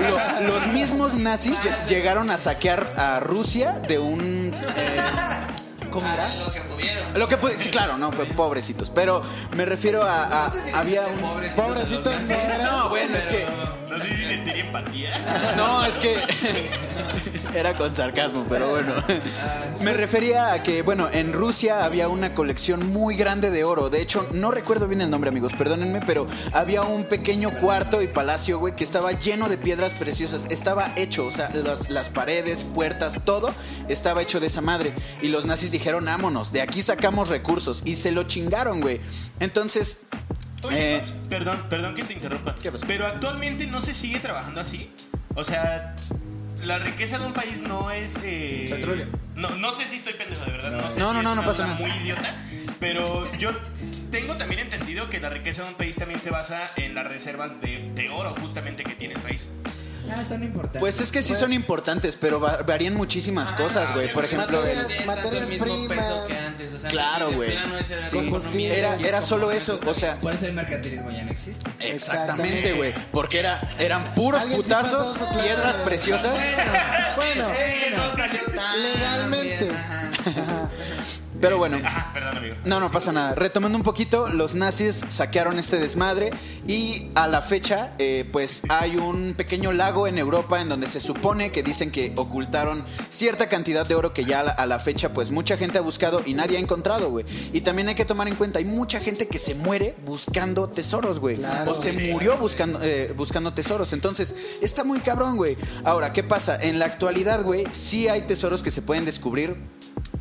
lo- 0.00 0.46
los 0.48 0.66
mismos 0.68 1.14
nazis 1.14 1.58
lle- 1.60 1.86
llegaron 1.88 2.30
a 2.30 2.38
saquear 2.38 2.92
a 2.96 3.20
Rusia 3.20 3.72
de 3.88 3.98
un... 3.98 4.52
eh, 4.54 5.00
¿Cómo 5.92 6.06
era? 6.06 6.24
Harán 6.24 6.38
lo 6.40 6.50
que 6.52 6.60
pudieron. 6.62 7.18
Lo 7.18 7.28
que 7.28 7.36
pude, 7.36 7.58
sí, 7.60 7.70
claro, 7.70 7.96
no, 7.98 8.10
pues, 8.10 8.28
pobrecitos. 8.30 8.90
Pero 8.94 9.22
me 9.56 9.64
refiero 9.64 10.02
a. 10.02 10.44
a- 10.44 10.48
No 10.48 10.54
sé 10.54 10.62
si 10.62 10.70
había 10.74 11.02
un. 11.06 11.18
pobrecitos 11.20 11.64
Pobrecitos, 11.66 12.20
no, 12.58 12.64
No, 12.82 12.88
bueno, 12.88 13.16
es 13.16 13.26
que. 13.28 13.46
No 13.88 13.98
sé 13.98 14.14
si 14.14 14.24
sentiría 14.24 14.64
empatía. 14.64 15.12
No, 15.56 15.84
es 15.84 15.98
que. 15.98 16.16
Era 17.54 17.74
con 17.74 17.94
sarcasmo, 17.94 18.46
pero 18.48 18.70
bueno. 18.70 18.90
Me 19.82 19.92
refería 19.92 20.52
a 20.54 20.62
que, 20.62 20.80
bueno, 20.80 21.10
en 21.12 21.34
Rusia 21.34 21.84
había 21.84 22.08
una 22.08 22.34
colección 22.34 22.90
muy 22.90 23.14
grande 23.14 23.50
de 23.50 23.64
oro. 23.64 23.90
De 23.90 24.00
hecho, 24.00 24.26
no 24.32 24.50
recuerdo 24.50 24.88
bien 24.88 25.02
el 25.02 25.10
nombre, 25.10 25.28
amigos, 25.28 25.52
perdónenme, 25.58 26.00
pero 26.06 26.26
había 26.54 26.80
un 26.82 27.04
pequeño 27.04 27.50
cuarto 27.60 28.00
y 28.00 28.06
palacio, 28.08 28.58
güey, 28.58 28.74
que 28.74 28.84
estaba 28.84 29.12
lleno 29.12 29.50
de 29.50 29.58
piedras 29.58 29.92
preciosas. 29.92 30.46
Estaba 30.50 30.92
hecho, 30.96 31.26
o 31.26 31.30
sea, 31.30 31.50
las, 31.52 31.90
las 31.90 32.08
paredes, 32.08 32.64
puertas, 32.64 33.20
todo 33.24 33.52
estaba 33.88 34.22
hecho 34.22 34.40
de 34.40 34.46
esa 34.46 34.62
madre. 34.62 34.94
Y 35.20 35.28
los 35.28 35.44
nazis 35.44 35.70
dijeron, 35.70 35.81
vámonos, 35.90 36.52
de 36.52 36.62
aquí 36.62 36.82
sacamos 36.82 37.28
recursos. 37.28 37.82
Y 37.84 37.96
se 37.96 38.12
lo 38.12 38.24
chingaron, 38.24 38.80
güey. 38.80 39.00
Entonces. 39.40 40.02
Oye, 40.64 40.96
eh, 40.96 41.02
perdón, 41.28 41.66
perdón 41.68 41.94
que 41.94 42.04
te 42.04 42.12
interrumpa. 42.12 42.54
¿Qué 42.54 42.70
pasó? 42.70 42.84
Pero 42.86 43.06
actualmente 43.06 43.66
no 43.66 43.80
se 43.80 43.94
sigue 43.94 44.20
trabajando 44.20 44.60
así. 44.60 44.90
O 45.34 45.42
sea, 45.44 45.94
la 46.64 46.78
riqueza 46.78 47.18
de 47.18 47.26
un 47.26 47.32
país 47.32 47.62
no 47.62 47.90
es. 47.90 48.18
eh, 48.22 48.66
Petróleo. 48.70 49.06
No, 49.34 49.50
no 49.56 49.72
sé 49.72 49.86
si 49.86 49.96
estoy 49.96 50.12
pendejo, 50.12 50.44
de 50.44 50.52
verdad. 50.52 50.70
No, 50.70 50.90
sé 50.90 51.00
No, 51.00 51.10
si 51.10 51.16
no, 51.16 51.22
no, 51.22 51.34
no 51.34 51.44
pasa 51.44 51.64
nada. 51.64 51.78
muy 51.78 51.90
idiota. 51.90 52.36
Pero 52.78 53.30
yo 53.32 53.50
tengo 54.10 54.36
también 54.36 54.60
entendido 54.60 55.08
que 55.08 55.20
la 55.20 55.30
riqueza 55.30 55.62
de 55.62 55.70
un 55.70 55.74
país 55.74 55.96
también 55.96 56.20
se 56.20 56.30
basa 56.30 56.62
en 56.76 56.94
las 56.94 57.06
reservas 57.06 57.60
de, 57.60 57.90
de 57.94 58.10
oro, 58.10 58.34
justamente, 58.40 58.84
que 58.84 58.94
tiene 58.94 59.14
el 59.14 59.20
país. 59.20 59.48
Ah, 60.10 60.24
son 60.28 60.42
importantes. 60.42 60.80
Pues 60.80 61.00
es 61.00 61.12
que 61.12 61.22
sí 61.22 61.34
son 61.34 61.52
importantes, 61.52 62.16
pero 62.20 62.40
va- 62.40 62.62
varían 62.66 62.94
muchísimas 62.94 63.52
cosas, 63.52 63.92
güey. 63.94 64.12
Por 64.12 64.24
ejemplo, 64.24 64.58
el, 64.64 64.76
materias- 64.76 65.00
el, 65.00 65.06
materias 65.06 65.42
el 65.44 65.48
mismo 65.48 65.64
primas. 65.64 65.98
peso 65.98 66.24
que 66.26 66.36
antes. 66.38 66.74
O 66.74 66.78
sea, 66.78 66.90
Claro, 66.90 67.28
sí, 67.30 67.34
güey. 67.36 67.50
era 67.52 69.20
Sí. 69.20 69.26
solo 69.26 69.50
ah, 69.50 69.54
eso, 69.54 69.80
o 69.86 69.94
sea, 69.94 70.18
Por 70.20 70.34
eso 70.34 70.46
el 70.46 70.52
mercantilismo 70.54 71.10
ya 71.10 71.24
no 71.24 71.30
existe. 71.30 71.70
exactamente, 71.80 72.72
güey. 72.72 72.94
Porque 73.12 73.38
era, 73.38 73.60
eran 73.78 74.14
puros 74.14 74.42
sí 74.42 74.54
putazos, 74.54 75.16
piedras 75.40 75.76
preciosas. 75.84 76.34
Bueno, 77.16 77.46
Este 77.50 77.90
no 77.96 78.16
salió 78.16 78.40
tan 78.56 78.82
legalmente. 78.82 79.64
bien, 79.64 79.74
ajá. 79.76 80.10
Pero 81.42 81.58
bueno. 81.58 81.80
Ajá, 81.84 82.12
perdón, 82.14 82.36
amigo. 82.36 82.54
No, 82.64 82.78
no 82.78 82.90
pasa 82.90 83.10
nada. 83.10 83.34
Retomando 83.34 83.76
un 83.76 83.82
poquito, 83.82 84.28
los 84.28 84.54
nazis 84.54 85.04
saquearon 85.08 85.58
este 85.58 85.78
desmadre 85.78 86.30
y 86.68 87.08
a 87.16 87.26
la 87.26 87.42
fecha, 87.42 87.94
eh, 87.98 88.28
pues 88.32 88.62
hay 88.68 88.96
un 88.96 89.34
pequeño 89.36 89.72
lago 89.72 90.06
en 90.06 90.18
Europa 90.18 90.60
en 90.60 90.68
donde 90.68 90.86
se 90.86 91.00
supone 91.00 91.50
que 91.50 91.64
dicen 91.64 91.90
que 91.90 92.12
ocultaron 92.14 92.84
cierta 93.08 93.48
cantidad 93.48 93.84
de 93.84 93.96
oro 93.96 94.14
que 94.14 94.24
ya 94.24 94.40
a 94.40 94.42
la, 94.44 94.50
a 94.52 94.66
la 94.66 94.78
fecha, 94.78 95.12
pues 95.12 95.32
mucha 95.32 95.56
gente 95.56 95.78
ha 95.78 95.82
buscado 95.82 96.22
y 96.24 96.34
nadie 96.34 96.58
ha 96.58 96.60
encontrado, 96.60 97.10
güey. 97.10 97.26
Y 97.52 97.62
también 97.62 97.88
hay 97.88 97.96
que 97.96 98.04
tomar 98.04 98.28
en 98.28 98.36
cuenta, 98.36 98.60
hay 98.60 98.64
mucha 98.64 99.00
gente 99.00 99.26
que 99.26 99.38
se 99.38 99.56
muere 99.56 99.96
buscando 100.06 100.68
tesoros, 100.68 101.18
güey. 101.18 101.38
Claro. 101.38 101.72
O 101.72 101.74
se 101.74 101.92
murió 101.92 102.38
buscando, 102.38 102.78
eh, 102.82 103.12
buscando 103.16 103.52
tesoros. 103.52 103.92
Entonces, 103.92 104.32
está 104.62 104.84
muy 104.84 105.00
cabrón, 105.00 105.36
güey. 105.36 105.56
Ahora, 105.82 106.12
¿qué 106.12 106.22
pasa? 106.22 106.56
En 106.60 106.78
la 106.78 106.84
actualidad, 106.84 107.42
güey, 107.42 107.66
sí 107.72 108.06
hay 108.06 108.22
tesoros 108.22 108.62
que 108.62 108.70
se 108.70 108.80
pueden 108.80 109.04
descubrir 109.04 109.56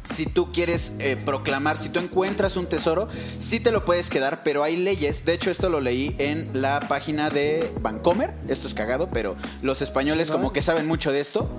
si 0.04 0.26
tú 0.26 0.52
quieres 0.52 0.93
eh, 0.99 1.16
proclamar, 1.16 1.78
si 1.78 1.89
tú 1.89 1.99
encuentras 1.99 2.58
un 2.58 2.68
tesoro, 2.68 3.08
sí 3.39 3.60
te 3.60 3.72
lo 3.72 3.86
puedes 3.86 4.10
quedar, 4.10 4.43
pero 4.43 4.64
hay 4.64 4.78
leyes. 4.78 5.26
De 5.26 5.34
hecho, 5.34 5.52
esto 5.52 5.70
lo 5.70 5.82
leí 5.82 6.16
en 6.18 6.49
la 6.54 6.88
página 6.88 7.30
de 7.30 7.72
Vancomer. 7.82 8.34
Esto 8.47 8.68
es 8.68 8.74
cagado, 8.74 9.10
pero 9.12 9.36
los 9.62 9.82
españoles 9.82 10.28
Sí, 10.28 10.34
¿no? 10.34 10.39
como 10.39 10.54
que 10.54 10.62
saben 10.62 10.88
mucho 10.88 11.12
de 11.12 11.22
esto. 11.22 11.49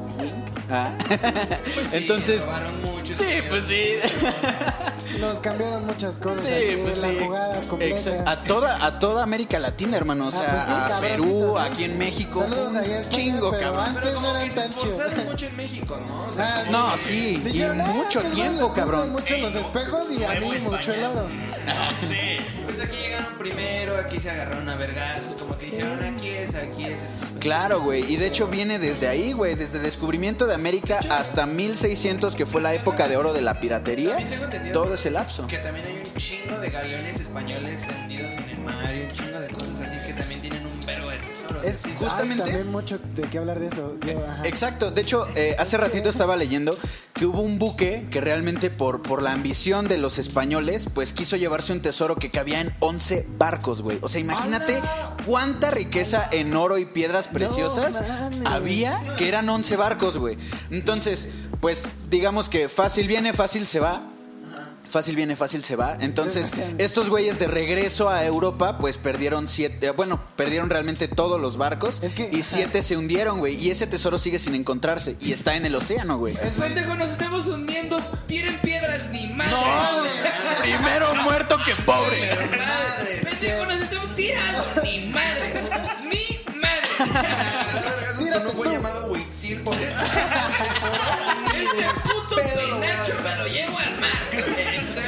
Ah. 0.70 0.96
Pues 1.62 1.86
sí, 1.90 1.96
Entonces, 1.96 2.42
mucho, 2.84 3.14
sí, 3.16 3.24
pues 3.48 3.64
sí. 3.64 3.82
Nos 5.20 5.38
cambiaron 5.40 5.86
muchas 5.86 6.18
cosas 6.18 6.44
Sí, 6.44 6.52
aquí 6.54 6.76
pues 6.82 6.96
sí. 6.98 7.00
la 7.18 7.24
jugada 7.24 7.60
completa. 7.62 7.94
Exacto. 7.96 8.30
A 8.30 8.44
toda, 8.44 8.86
a 8.86 8.98
toda 8.98 9.22
América 9.22 9.58
Latina, 9.58 9.96
hermano. 9.96 10.26
O 10.26 10.28
Ah, 10.28 10.32
sea, 10.32 10.50
pues 10.50 10.64
sí, 10.64 10.72
a 10.72 11.00
Perú, 11.00 11.54
sí. 11.56 11.62
aquí 11.70 11.84
en 11.84 11.98
México. 11.98 12.40
Saludos 12.40 12.76
allá 12.76 12.98
España, 13.00 13.16
chingo, 13.16 13.50
pero 13.50 13.62
cabrón. 13.62 13.84
antes 13.86 14.02
Pero 14.02 14.14
no 14.14 14.20
como 14.28 14.32
que 14.38 14.44
eran 14.44 14.54
tan 14.54 14.70
esforzaron 14.72 15.24
mucho 15.26 15.46
en 15.46 15.56
México, 15.56 16.00
¿no? 16.06 16.22
O 16.28 16.32
sea, 16.32 16.58
Ah, 16.66 16.70
No, 16.70 16.96
sí, 16.96 17.34
y 17.44 17.48
Dijeron, 17.48 17.80
"Ah, 17.80 17.86
mucho 17.86 18.18
estos 18.20 18.34
tiempo, 18.34 18.62
les 18.64 18.72
cabrón. 18.72 19.12
mucho 19.12 19.36
los 19.38 19.54
espejos 19.54 20.10
y 20.12 20.24
a 20.24 20.30
mí 20.40 20.46
mucho 20.64 20.92
el 20.92 21.04
oro. 21.04 21.28
No 21.28 22.08
sé. 22.08 22.40
Pues 22.64 22.80
aquí 22.82 22.96
llegaron 22.96 23.38
primero, 23.38 23.96
aquí 23.98 24.18
se 24.18 24.30
agarraron 24.30 24.68
a 24.68 24.74
vergazos, 24.76 25.36
como 25.36 25.54
que 25.56 25.66
dijeron, 25.66 26.02
aquí 26.02 26.28
es, 26.28 26.54
aquí 26.56 26.84
es 26.86 27.02
esto. 27.02 27.26
Claro, 27.38 27.82
güey. 27.82 28.10
Y 28.12 28.16
de 28.16 28.26
hecho 28.28 28.46
viene 28.46 28.78
desde 28.78 29.08
ahí, 29.08 29.32
güey. 29.32 29.54
Desde 29.54 29.76
el 29.78 29.82
descubrimiento 29.84 30.46
de 30.46 30.54
América 30.54 31.00
hasta 31.10 31.44
1600, 31.46 32.34
que 32.36 32.46
fue 32.46 32.60
la 32.62 32.72
época 32.74 33.08
de 33.08 33.16
oro 33.16 33.32
de 33.32 33.42
la 33.42 33.60
piratería. 33.60 34.10
También 34.10 34.30
tengo 34.30 34.44
entendido 34.44 34.72
Todo 34.82 34.96
ese 35.02 35.10
lapso. 35.10 35.46
Que 35.48 35.58
también 35.58 35.84
hay 35.86 35.96
un 35.96 36.16
chingo 36.16 36.56
de 36.60 36.70
galeones 36.70 37.18
españoles 37.20 37.80
hundidos 37.88 38.32
en 38.34 38.50
el 38.50 38.58
mar 38.60 38.94
y 38.94 39.00
un 39.02 39.12
chingo 39.12 39.40
de 39.40 39.48
cosas 39.48 39.80
así 39.80 39.98
que 40.06 40.12
también 40.12 40.40
tienen 40.40 40.64
un 40.64 40.86
vergo 40.86 41.10
de 41.10 41.18
tesoros. 41.18 41.64
Es 41.64 41.76
así. 41.76 41.92
justamente- 41.98 42.42
Hay 42.44 42.48
también 42.50 42.70
mucho 42.70 42.98
de 43.16 43.22
qué 43.28 43.38
hablar 43.38 43.58
de 43.58 43.66
eso. 43.66 43.96
Yo, 44.06 44.24
ajá. 44.24 44.42
Exacto, 44.46 44.92
de 44.92 45.00
hecho, 45.00 45.26
eh, 45.34 45.56
hace 45.58 45.76
ratito 45.76 46.08
estaba 46.08 46.36
leyendo 46.36 46.78
que 47.14 47.26
hubo 47.26 47.40
un 47.42 47.58
buque 47.58 48.06
que 48.12 48.20
realmente 48.20 48.70
por, 48.70 49.02
por 49.02 49.22
la 49.22 49.32
ambición 49.32 49.88
de 49.88 49.98
los 49.98 50.18
españoles, 50.20 50.86
pues 50.94 51.12
quiso 51.12 51.34
llevarse 51.36 51.72
un 51.72 51.82
tesoro 51.82 52.14
que 52.14 52.30
cabía 52.30 52.60
en 52.60 52.72
11 52.78 53.26
barcos, 53.38 53.82
güey. 53.82 53.98
O 54.02 54.08
sea, 54.08 54.20
imagínate 54.20 54.80
cuánta 55.26 55.72
riqueza 55.72 56.28
en 56.30 56.54
oro 56.54 56.78
y 56.78 56.86
piedras 56.86 57.26
preciosas 57.26 58.02
había 58.44 59.02
que 59.18 59.26
eran 59.28 59.48
11 59.48 59.76
barcos, 59.76 60.18
güey. 60.18 60.36
Entonces, 60.70 61.26
pues 61.60 61.86
digamos 62.08 62.48
que 62.48 62.68
fácil 62.68 63.08
viene, 63.08 63.32
fácil 63.32 63.66
se 63.66 63.80
va. 63.80 64.08
Fácil 64.92 65.16
viene, 65.16 65.36
fácil 65.36 65.64
se 65.64 65.74
va. 65.74 65.96
Entonces, 66.00 66.50
estos 66.76 67.08
güeyes 67.08 67.38
de 67.38 67.46
regreso 67.48 68.10
a 68.10 68.26
Europa, 68.26 68.76
pues 68.76 68.98
perdieron 68.98 69.48
siete, 69.48 69.90
bueno, 69.92 70.22
perdieron 70.36 70.68
realmente 70.68 71.08
todos 71.08 71.40
los 71.40 71.56
barcos 71.56 72.02
Es 72.02 72.12
que- 72.12 72.28
y 72.30 72.40
ajá. 72.40 72.48
siete 72.56 72.82
se 72.82 72.98
hundieron, 72.98 73.38
güey. 73.38 73.54
Y 73.56 73.70
ese 73.70 73.86
tesoro 73.86 74.18
sigue 74.18 74.38
sin 74.38 74.54
encontrarse 74.54 75.16
y 75.18 75.32
está 75.32 75.56
en 75.56 75.64
el 75.64 75.74
océano, 75.76 76.18
güey. 76.18 76.34
Es 76.42 76.52
pendejo, 76.60 76.94
nos 76.96 77.08
estamos 77.08 77.46
hundiendo. 77.48 78.00
Tiren 78.26 78.60
piedras, 78.60 79.08
ni 79.12 79.28
madre. 79.28 80.10
Primero 80.60 81.14
muerto 81.22 81.56
que 81.64 81.74
pobre. 81.84 82.18
Madres. 82.58 83.24
Pendejo, 83.24 83.64
nos 83.64 83.80
estamos 83.80 84.14
tirando. 84.14 84.62
Ni 84.82 85.06
madres. 85.06 85.70
Ni 86.04 86.58
madres. 86.60 88.18
Tírate 88.18 88.46
un 88.46 88.56
güey 88.56 88.72
llamado 88.72 89.06
Huitzil 89.10 89.62
por 89.62 89.74
esto. 89.80 90.04
Este 91.54 91.84
puto 92.04 92.36
Pedo 92.36 92.66
lo 92.68 92.78
lo 93.38 93.46
llevo 93.48 93.78
al 93.78 93.98
mar. 93.98 94.31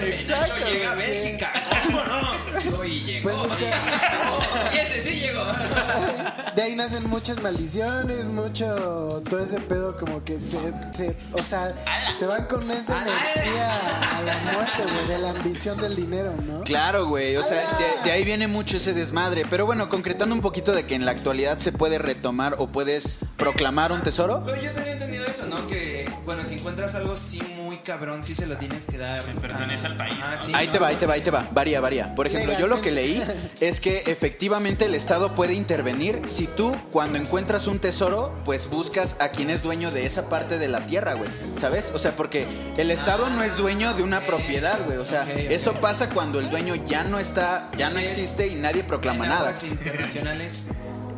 Exacto, 0.09 0.55
penacho 0.55 0.73
llega 0.73 0.93
a. 0.93 0.95
Bélgica. 0.95 1.53
¿Cómo 1.85 2.05
no? 2.05 2.85
Y 2.85 3.01
llegó. 3.03 3.31
Pues 3.49 3.61
es 3.61 3.69
que 3.69 4.77
Y 4.77 4.79
ese 4.79 5.03
sí 5.03 5.21
llegó. 5.21 5.45
de 6.57 6.63
ahí 6.63 6.77
nacen 6.77 7.09
muchas 7.09 7.43
maldiciones, 7.43 8.29
mucho 8.29 9.23
todo 9.29 9.41
ese 9.41 9.61
pedo 9.61 9.97
como 9.97 10.25
que 10.25 10.39
se, 10.41 10.59
se 10.93 11.17
o 11.33 11.43
sea, 11.43 11.75
se 12.15 12.27
van 12.27 12.47
con 12.47 12.71
esa 12.71 13.03
energía 13.03 13.71
a 14.19 14.23
la 14.23 14.53
muerte, 14.53 14.83
güey, 14.95 15.07
de 15.09 15.19
la 15.19 15.31
ambición 15.31 15.81
del 15.81 15.97
dinero, 15.97 16.33
¿no? 16.47 16.63
Claro, 16.65 17.07
güey. 17.07 17.37
O 17.37 17.43
sea, 17.43 17.59
de, 17.59 18.05
de 18.05 18.13
ahí 18.13 18.25
viene 18.25 18.47
mucho 18.47 18.77
ese 18.77 18.93
desmadre. 18.93 19.45
Pero 19.49 19.67
bueno, 19.67 19.89
concretando 19.89 20.35
un 20.35 20.41
poquito 20.41 20.73
de 20.73 20.87
que 20.87 20.95
en 20.95 21.05
la 21.05 21.11
actualidad 21.11 21.59
se 21.59 21.73
puede 21.73 21.99
retomar 21.99 22.57
o 22.59 22.69
puedes 22.69 23.19
proclamar 23.37 23.93
un 23.93 24.03
tesoro. 24.03 24.43
Pero 24.47 24.61
yo 24.63 24.73
tenía 24.73 24.93
entendido 24.93 25.27
eso, 25.27 25.47
¿no? 25.47 25.67
Que, 25.67 26.11
bueno, 26.25 26.43
si 26.47 26.55
encuentras 26.55 26.95
algo 26.95 27.17
sí 27.17 27.43
muy 27.59 27.79
cabrón, 27.79 28.23
sí 28.23 28.35
se 28.35 28.47
lo 28.47 28.57
tienes 28.57 28.85
que 28.87 28.99
dar. 28.99 29.23
Pertenece 29.25 29.87
al 29.87 29.97
país, 29.97 30.15
Ah, 30.23 30.37
¿no? 30.39 30.47
sí, 30.47 30.53
Ahí 30.55 30.67
no, 30.67 30.73
te 30.73 30.79
va, 30.79 30.87
no 30.87 30.91
ahí 30.93 30.97
te 30.97 31.07
va, 31.07 31.15
ahí 31.15 31.21
te 31.21 31.31
va. 31.31 31.49
Varía, 31.53 31.81
varía. 31.81 32.15
Por 32.15 32.27
ejemplo, 32.27 32.57
yo 32.59 32.67
lo 32.69 32.81
que 32.81 32.91
leí 32.93 33.23
es 33.61 33.81
que 33.81 34.05
efectivamente 34.07 34.85
el 34.87 34.95
Estado 34.95 35.35
puede 35.35 35.55
intervenir 35.55 36.23
si 36.27 36.43
tú, 36.47 36.76
cuando 36.90 37.18
encuentras 37.18 37.66
un 37.66 37.78
tesoro, 37.78 38.34
pues 38.45 38.68
buscas 38.68 39.16
a 39.20 39.28
quien 39.28 39.51
es 39.51 39.62
dueño 39.62 39.90
de 39.90 40.07
esa 40.07 40.28
parte 40.28 40.59
de 40.59 40.68
la 40.68 40.86
tierra, 40.86 41.14
güey. 41.14 41.30
¿Sabes? 41.57 41.90
O 41.95 41.99
sea, 41.99 42.16
porque 42.16 42.49
el 42.76 42.90
Estado 42.90 43.30
no 43.30 43.42
es 43.42 43.57
dueño 43.57 43.95
de 43.95 44.03
una 44.03 44.20
propiedad, 44.20 44.78
güey. 44.84 44.99
O 44.99 45.05
sea, 45.05 45.22
eso 45.30 45.74
pasa 45.80 46.11
cuando 46.11 46.40
el 46.40 46.51
dueño 46.51 46.74
ya 46.74 47.05
no 47.05 47.18
está, 47.18 47.70
ya 47.76 47.90
no 47.90 47.99
existe 47.99 48.49
y 48.49 48.57
nadie 48.57 48.84
proclama 48.84 49.24
en 49.24 49.30
nada. 49.30 49.53
internacionales. 49.62 50.64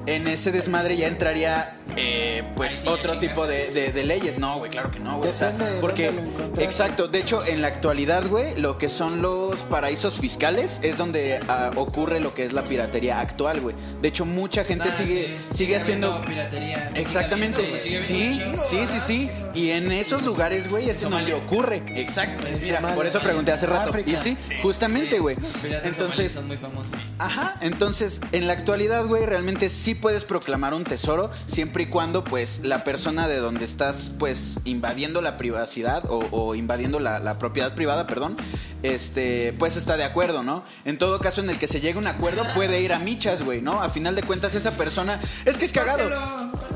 En 0.06 0.28
ese 0.28 0.52
desmadre 0.52 0.96
ya 0.96 1.08
entraría, 1.08 1.76
eh, 1.96 2.44
pues, 2.54 2.72
sí 2.72 2.88
otro 2.88 3.18
tipo 3.18 3.46
de, 3.46 3.70
de- 3.72 3.92
de 3.92 4.04
leyes. 4.04 4.38
No, 4.38 4.58
güey, 4.58 4.70
claro 4.70 4.90
que 4.90 5.00
no, 5.00 5.18
güey. 5.18 5.30
O 5.30 5.34
sea, 5.34 5.52
porque, 5.80 6.06
dónde 6.06 6.22
lo 6.22 6.28
encontraste. 6.28 6.64
exacto. 6.64 7.08
De 7.08 7.18
hecho, 7.18 7.44
en 7.44 7.60
la 7.60 7.68
actualidad, 7.68 8.26
güey, 8.28 8.54
lo 8.60 8.78
que 8.78 8.88
son 8.88 9.20
los 9.20 9.56
paraísos 9.62 10.14
fiscales 10.20 10.78
es 10.84 10.96
donde 10.96 11.40
ah, 11.48 11.72
ocurre 11.76 12.20
lo 12.20 12.34
que 12.34 12.44
es 12.44 12.52
la 12.52 12.64
piratería 12.64 13.18
actual, 13.20 13.60
güey. 13.60 13.74
De 14.00 14.08
hecho, 14.08 14.24
mucha 14.24 14.62
gente 14.64 14.84
Ah, 14.88 14.94
sigue, 14.96 15.26
sí, 15.50 15.56
sigue 15.58 15.76
haciendo. 15.76 16.20
piratería. 16.24 16.90
Exactamente. 16.94 17.58
Sigue 17.58 17.96
habiendo, 17.98 18.06
sigue 18.06 18.16
habiendo 18.16 18.34
Sí, 18.36 18.42
chingo, 18.44 18.62
sí, 18.62 18.76
sí, 18.76 18.76
¿verdad? 18.76 19.06
sí. 19.06 19.30
Y 19.56 19.70
en 19.70 19.90
esos 19.90 20.22
lugares, 20.22 20.68
güey, 20.68 20.88
es 20.90 21.02
en 21.02 21.10
donde 21.10 21.32
ocurre. 21.34 21.82
Exacto. 21.96 22.46
Mira, 22.62 22.76
Somalia. 22.76 22.94
por 22.96 23.06
eso 23.06 23.20
pregunté 23.20 23.52
hace 23.52 23.66
rato. 23.66 23.88
África. 23.90 24.10
Y 24.10 24.16
sí, 24.16 24.36
Sí. 24.40 24.54
justamente, 24.62 25.18
güey. 25.18 25.36
Somalíes 25.36 25.80
Entonces, 25.84 26.32
son 26.32 26.46
muy 26.46 26.56
famosos. 26.56 26.92
Ajá, 27.18 27.56
entonces 27.62 28.20
en 28.32 28.46
la 28.46 28.52
actualidad, 28.52 29.06
güey, 29.06 29.24
realmente 29.24 29.68
sí 29.70 29.94
puedes 29.94 30.24
proclamar 30.24 30.74
un 30.74 30.84
tesoro 30.84 31.30
siempre 31.46 31.84
y 31.84 31.86
cuando, 31.86 32.22
pues, 32.22 32.60
la 32.64 32.84
persona 32.84 33.26
de 33.28 33.38
donde 33.38 33.64
estás, 33.64 34.12
pues, 34.18 34.60
invadiendo 34.64 35.22
la 35.22 35.36
privacidad 35.38 36.04
o, 36.10 36.18
o 36.30 36.54
invadiendo 36.54 37.00
la, 37.00 37.18
la 37.18 37.38
propiedad 37.38 37.74
privada, 37.74 38.06
perdón, 38.06 38.36
este, 38.82 39.54
pues 39.58 39.76
está 39.76 39.96
de 39.96 40.04
acuerdo, 40.04 40.42
¿no? 40.42 40.62
En 40.84 40.98
todo 40.98 41.18
caso, 41.18 41.40
en 41.40 41.50
el 41.50 41.58
que 41.58 41.66
se 41.66 41.80
llegue 41.80 41.96
a 41.96 42.00
un 42.00 42.06
acuerdo, 42.06 42.44
puede 42.54 42.82
ir 42.82 42.92
a 42.92 42.98
michas, 42.98 43.42
güey, 43.42 43.62
¿no? 43.62 43.82
A 43.82 43.88
final 43.88 44.14
de 44.14 44.22
cuentas, 44.22 44.54
esa 44.54 44.72
persona, 44.72 45.18
es 45.44 45.56
que 45.56 45.64
es 45.64 45.72
cagado. 45.72 46.08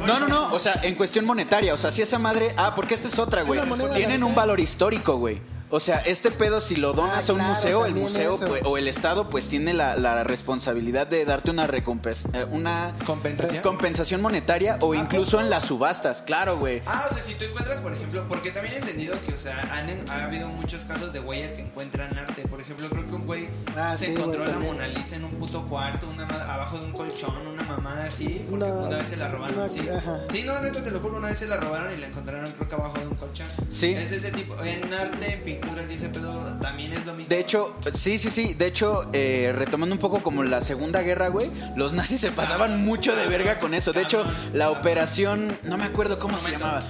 No, 0.07 0.19
no, 0.21 0.29
no, 0.29 0.53
o 0.53 0.59
sea, 0.59 0.79
en 0.83 0.95
cuestión 0.95 1.25
monetaria, 1.25 1.75
o 1.75 1.77
sea, 1.79 1.93
si 1.93 2.03
esa 2.03 2.19
madre, 2.19 2.55
ah, 2.57 2.75
porque 2.75 2.95
esta 2.95 3.09
es 3.09 3.19
otra, 3.19 3.43
güey. 3.43 3.61
Tienen 3.95 4.25
un 4.25 4.35
valor 4.35 4.61
histórico, 4.61 5.17
güey. 5.17 5.41
O 5.73 5.79
sea, 5.79 5.99
este 5.99 6.33
pedo, 6.33 6.61
si 6.61 6.75
lo 6.75 6.95
donas 6.95 7.29
Ah, 7.29 7.33
a 7.33 7.33
un 7.33 7.39
claro, 7.39 7.55
museo, 7.55 7.87
el 7.87 7.95
museo 7.95 8.37
pues, 8.37 8.61
o 8.65 8.77
el 8.77 8.89
Estado, 8.89 9.31
pues 9.31 9.47
tiene 9.47 9.73
la, 9.73 9.95
la 9.95 10.25
responsabilidad 10.25 11.07
de 11.07 11.25
darte 11.25 11.53
una 11.53 11.69
recompensa, 11.69 12.29
eh, 12.35 12.45
una 12.51 12.93
¿Compensación? 13.07 13.63
compensación 13.63 14.21
monetaria 14.21 14.79
o 14.81 14.95
incluso 14.97 15.41
en 15.41 15.49
las 15.49 15.67
subastas, 15.67 16.23
claro, 16.23 16.59
güey. 16.59 16.83
Ah, 16.87 17.05
o 17.09 17.15
sea, 17.15 17.23
si 17.23 17.35
tú 17.35 17.45
encuentras, 17.45 17.79
por 17.79 17.93
ejemplo, 17.95 18.27
porque 18.29 18.51
también 18.51 18.75
he 18.75 18.79
entendido 18.79 19.21
que, 19.21 19.33
o 19.33 19.37
sea, 19.37 19.61
han, 19.73 19.89
ha 20.11 20.25
habido 20.25 20.49
muchos 20.49 20.83
casos 20.85 21.13
de 21.13 21.21
güeyes 21.21 21.53
que 21.53 21.63
encuentran 21.63 22.19
arte. 22.19 22.43
Por 22.61 22.67
ejemplo, 22.77 22.89
creo 22.91 23.07
que 23.07 23.15
un 23.15 23.27
güey 23.27 23.49
Ah, 23.75 23.97
se 23.97 24.05
sí, 24.07 24.13
encontró 24.13 24.41
güey, 24.41 24.47
la 24.49 24.53
también. 24.53 24.75
Mona 24.75 24.89
Lisa 24.89 25.17
en 25.17 25.25
un 25.25 25.31
puto 25.31 25.67
cuarto, 25.67 26.07
una 26.11 26.25
abajo 26.27 26.79
de 26.79 26.85
un 26.85 26.93
colchón, 26.93 27.47
una 27.47 27.63
mamada 27.63 28.05
así, 28.05 28.45
porque 28.51 28.67
No, 28.67 28.81
una 28.81 28.99
vez 28.99 29.09
se 29.09 29.17
la 29.17 29.29
robaron, 29.29 29.57
no, 29.57 29.67
sí. 29.67 29.81
ajá. 29.89 30.19
Sí, 30.31 30.43
no, 30.45 30.61
neta, 30.61 30.85
te 30.85 30.91
lo 30.91 31.01
juro, 31.01 31.17
una 31.17 31.29
vez 31.29 31.39
se 31.39 31.47
la 31.49 31.57
robaron 31.57 31.91
y 31.95 31.97
la 31.97 32.09
encontraron, 32.09 32.53
creo 32.53 32.69
que 32.69 32.75
abajo 32.75 32.99
de 32.99 33.07
un 33.07 33.15
colchón. 33.15 33.47
Sí. 33.71 33.95
Es 33.95 34.13
ese 34.13 34.31
tipo, 34.33 34.55
en 34.63 34.93
arte, 34.93 35.33
en 35.33 35.41
pinturas 35.43 35.91
y 35.91 35.95
ese 35.95 36.11
pedo 36.11 36.59
también 36.61 36.93
es 36.93 37.07
lo 37.07 37.15
mismo. 37.15 37.31
De 37.31 37.41
hecho, 37.41 37.75
sí, 37.95 38.19
sí, 38.19 38.29
sí. 38.31 38.53
De 38.53 38.67
hecho, 38.67 39.05
eh, 39.15 39.55
retomando 39.57 39.95
un 39.95 39.99
poco 39.99 40.19
como 40.23 40.43
la 40.45 40.61
Segunda 40.61 41.01
Guerra, 41.01 41.29
güey, 41.29 41.51
los 41.77 41.95
nazis 41.95 42.21
se 42.21 42.31
pasaban 42.31 42.85
mucho 42.85 43.17
de 43.17 43.27
verga 43.27 43.59
con 43.59 43.73
eso. 43.73 43.95
De 43.95 44.03
hecho, 44.03 44.23
la 44.53 44.71
operación, 44.71 45.57
no 45.65 45.79
me 45.79 45.85
acuerdo 45.85 46.19
cómo 46.19 46.37
se 46.37 46.51
llamaba. 46.51 46.81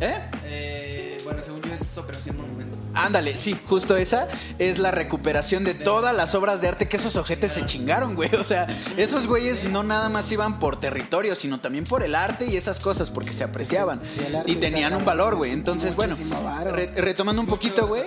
¿Eh? 0.00 0.18
Eh, 0.44 1.20
bueno, 1.22 1.40
según 1.40 1.62
yo 1.62 1.72
es 1.72 1.96
Operación 1.98 2.36
Monumento. 2.36 2.59
Ándale, 2.94 3.36
sí, 3.36 3.56
justo 3.68 3.96
esa 3.96 4.26
es 4.58 4.78
la 4.78 4.90
recuperación 4.90 5.64
de 5.64 5.74
todas 5.74 6.14
las 6.16 6.34
obras 6.34 6.60
de 6.60 6.68
arte 6.68 6.88
que 6.88 6.96
esos 6.96 7.16
ojetes 7.16 7.52
se 7.52 7.64
chingaron, 7.66 8.14
güey. 8.14 8.30
O 8.34 8.44
sea, 8.44 8.66
esos 8.96 9.26
güeyes 9.26 9.64
no 9.64 9.82
nada 9.84 10.08
más 10.08 10.30
iban 10.32 10.58
por 10.58 10.78
territorio, 10.80 11.34
sino 11.36 11.60
también 11.60 11.84
por 11.84 12.02
el 12.02 12.14
arte 12.14 12.46
y 12.46 12.56
esas 12.56 12.80
cosas, 12.80 13.10
porque 13.10 13.32
se 13.32 13.44
apreciaban. 13.44 14.00
Sí, 14.08 14.20
el 14.26 14.36
arte 14.36 14.50
y 14.50 14.56
tenían 14.56 14.94
un 14.94 15.04
valor, 15.04 15.36
güey. 15.36 15.50
es 15.52 15.56
Entonces, 15.56 15.94
bueno, 15.96 16.16
re- 16.64 16.92
retomando 16.96 17.40
un 17.40 17.48
poquito, 17.48 17.86
güey. 17.86 18.02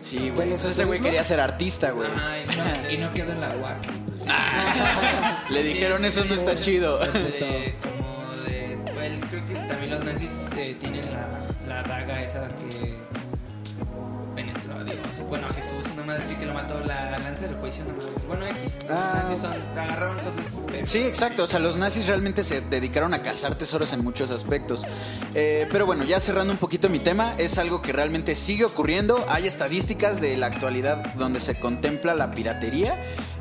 Sí, 0.00 0.18
¿Del 0.18 0.32
güey. 0.32 0.42
Entonces 0.48 0.72
ese 0.72 0.84
güey 0.84 1.00
quería 1.00 1.22
ser 1.24 1.40
artista, 1.40 1.90
güey. 1.92 2.08
No, 2.08 2.90
y 2.90 2.96
no 2.98 3.12
quedó 3.14 3.32
en 3.32 3.40
la 3.40 3.50
UAC. 3.56 3.78
pues, 3.86 4.22
Le 5.50 5.62
dijeron, 5.62 6.00
Sí, 6.02 6.06
eso 6.08 6.22
sí, 6.22 6.28
no 6.30 6.34
sí, 6.34 6.40
está 6.40 6.56
chido. 6.56 6.98
de- 6.98 7.74
como 7.82 8.32
de. 8.46 8.78
Well, 8.96 9.20
creo 9.30 9.44
que 9.44 9.54
también 9.68 9.90
los 9.90 10.04
nazis 10.04 10.48
eh, 10.56 10.76
tienen 10.78 11.06
la, 11.12 11.41
la 11.88 11.98
daga 11.98 12.22
esa 12.22 12.48
que 12.56 13.01
Dios. 15.16 15.28
Bueno, 15.28 15.46
a 15.46 15.52
Jesús, 15.52 15.86
una 15.92 16.04
madre 16.04 16.24
sí 16.24 16.34
que 16.36 16.46
lo 16.46 16.54
mató, 16.54 16.80
la 16.80 17.18
lanza 17.18 17.46
del 17.46 17.56
juicio, 17.56 17.84
una 17.84 17.94
madre 17.94 18.08
así. 18.16 18.26
Bueno, 18.26 18.46
X. 18.46 18.76
Los 18.88 18.98
Ah. 18.98 19.12
nazis 19.22 19.38
son, 19.40 19.52
agarraban 19.78 20.18
cosas. 20.18 20.60
Sí, 20.84 20.98
exacto. 21.00 21.44
O 21.44 21.46
sea, 21.46 21.58
los 21.58 21.76
nazis 21.76 22.06
realmente 22.06 22.42
se 22.42 22.60
dedicaron 22.60 23.14
a 23.14 23.22
cazar 23.22 23.54
tesoros 23.56 23.92
en 23.92 24.02
muchos 24.02 24.30
aspectos. 24.30 24.82
Eh, 25.34 25.66
pero 25.70 25.86
bueno, 25.86 26.04
ya 26.04 26.20
cerrando 26.20 26.52
un 26.52 26.58
poquito 26.58 26.88
mi 26.88 26.98
tema, 26.98 27.32
es 27.38 27.58
algo 27.58 27.82
que 27.82 27.92
realmente 27.92 28.34
sigue 28.34 28.64
ocurriendo. 28.64 29.24
Hay 29.28 29.46
estadísticas 29.46 30.20
de 30.20 30.36
la 30.36 30.46
actualidad 30.46 31.14
donde 31.14 31.40
se 31.40 31.58
contempla 31.58 32.14
la 32.14 32.32
piratería. 32.34 32.98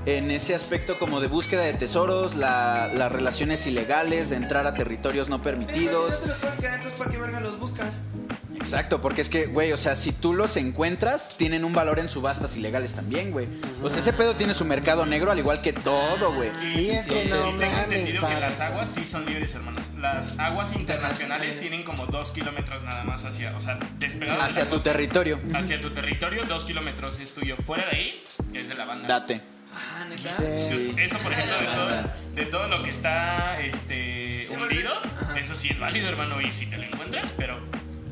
En 0.08 0.32
ese 0.32 0.56
aspecto 0.56 0.98
como 0.98 1.20
de 1.22 1.28
búsqueda 1.28 1.62
de 1.62 1.74
tesoros, 1.74 2.36
la- 2.36 2.90
las 2.94 3.12
relaciones 3.12 3.68
ilegales, 3.68 4.30
de 4.32 4.36
entrar 4.36 4.66
a 4.66 4.74
territorios 4.74 5.30
no 5.30 5.42
pues, 5.42 5.56
si 5.56 5.60
permitidos. 5.68 6.12
no 6.12 6.18
te 6.18 6.28
los 6.28 6.38
puedes 6.38 6.56
quedar, 6.58 6.74
entonces 6.76 6.98
¿para 6.98 7.12
qué 7.12 7.18
verga 7.20 7.40
los 7.40 7.60
buscas? 7.60 8.02
Exacto, 8.62 9.02
porque 9.02 9.22
es 9.22 9.30
que, 9.30 9.48
güey, 9.48 9.72
o 9.72 9.78
sea, 9.78 9.96
si 9.96 10.12
tú 10.12 10.34
los 10.34 10.56
encuentras, 10.58 11.36
tienen 11.38 11.66
un 11.66 11.74
valor 11.74 12.00
en 12.00 12.08
subastas 12.08 12.56
ilegales 12.56 12.94
también, 12.94 13.32
güey. 13.32 13.48
O 13.82 13.90
sea, 13.90 14.00
ese 14.00 14.14
pedo 14.14 14.36
tiene 14.36 14.54
su 14.54 14.66
mercado 14.66 15.06
negro 15.06 15.32
al 15.32 15.40
igual 15.40 15.62
que 15.62 15.74
todo, 15.74 16.34
güey. 16.34 16.50
Es 16.50 17.08
que 17.08 17.28
sí, 17.28 17.34
no 17.34 17.52
sí, 17.52 17.58
tengo 17.58 17.78
entendido 17.78 18.28
que 18.28 18.40
las 18.40 18.60
aguas 18.60 18.90
sí 18.90 19.06
son 19.06 19.26
libres, 19.26 19.54
hermanos. 19.56 19.86
Las 20.00 20.38
aguas 20.40 20.74
internacionales 20.76 21.60
tienen 21.60 21.84
como 21.84 22.06
dos 22.06 22.32
kilómetros 22.32 22.84
nada 22.84 23.04
más 23.04 23.26
hacia, 23.26 23.56
o 23.58 23.62
sea, 23.62 23.80
despegado 23.98 24.40
de 24.40 24.46
Hacia 24.46 24.64
tu 24.66 24.76
costa, 24.76 24.92
territorio. 24.92 25.40
Hacia 25.54 25.82
tu 25.82 25.92
territorio, 25.92 26.46
dos 26.46 26.66
kilómetros 26.66 27.20
es 27.20 27.34
tuyo. 27.34 27.58
Fuera 27.58 27.86
de 27.90 27.96
ahí, 27.98 28.24
es 28.54 28.70
de 28.70 28.76
la 28.76 28.86
banda. 28.86 29.08
Date. 29.08 29.42
Ah, 29.74 30.06
neta. 30.10 30.30
Sí. 30.30 30.44
Sí, 30.70 30.96
Eso, 30.98 31.18
por 31.20 31.32
ejemplo, 31.32 31.58
de 31.58 31.66
todo, 31.66 32.12
de 32.36 32.46
todo 32.46 32.68
lo 32.68 32.84
que 32.84 32.90
está 32.90 33.60
este, 33.62 34.46
Sí, 34.48 34.54
hundido, 34.54 34.92
pues, 35.02 35.24
ajá. 35.24 35.40
eso 35.40 35.56
sí 35.56 35.70
es 35.70 35.80
válido, 35.80 36.10
hermano. 36.10 36.42
Y 36.42 36.52
si 36.52 36.66
te 36.66 36.78
lo 36.78 36.84
encuentras, 36.84 37.34
pero 37.38 37.58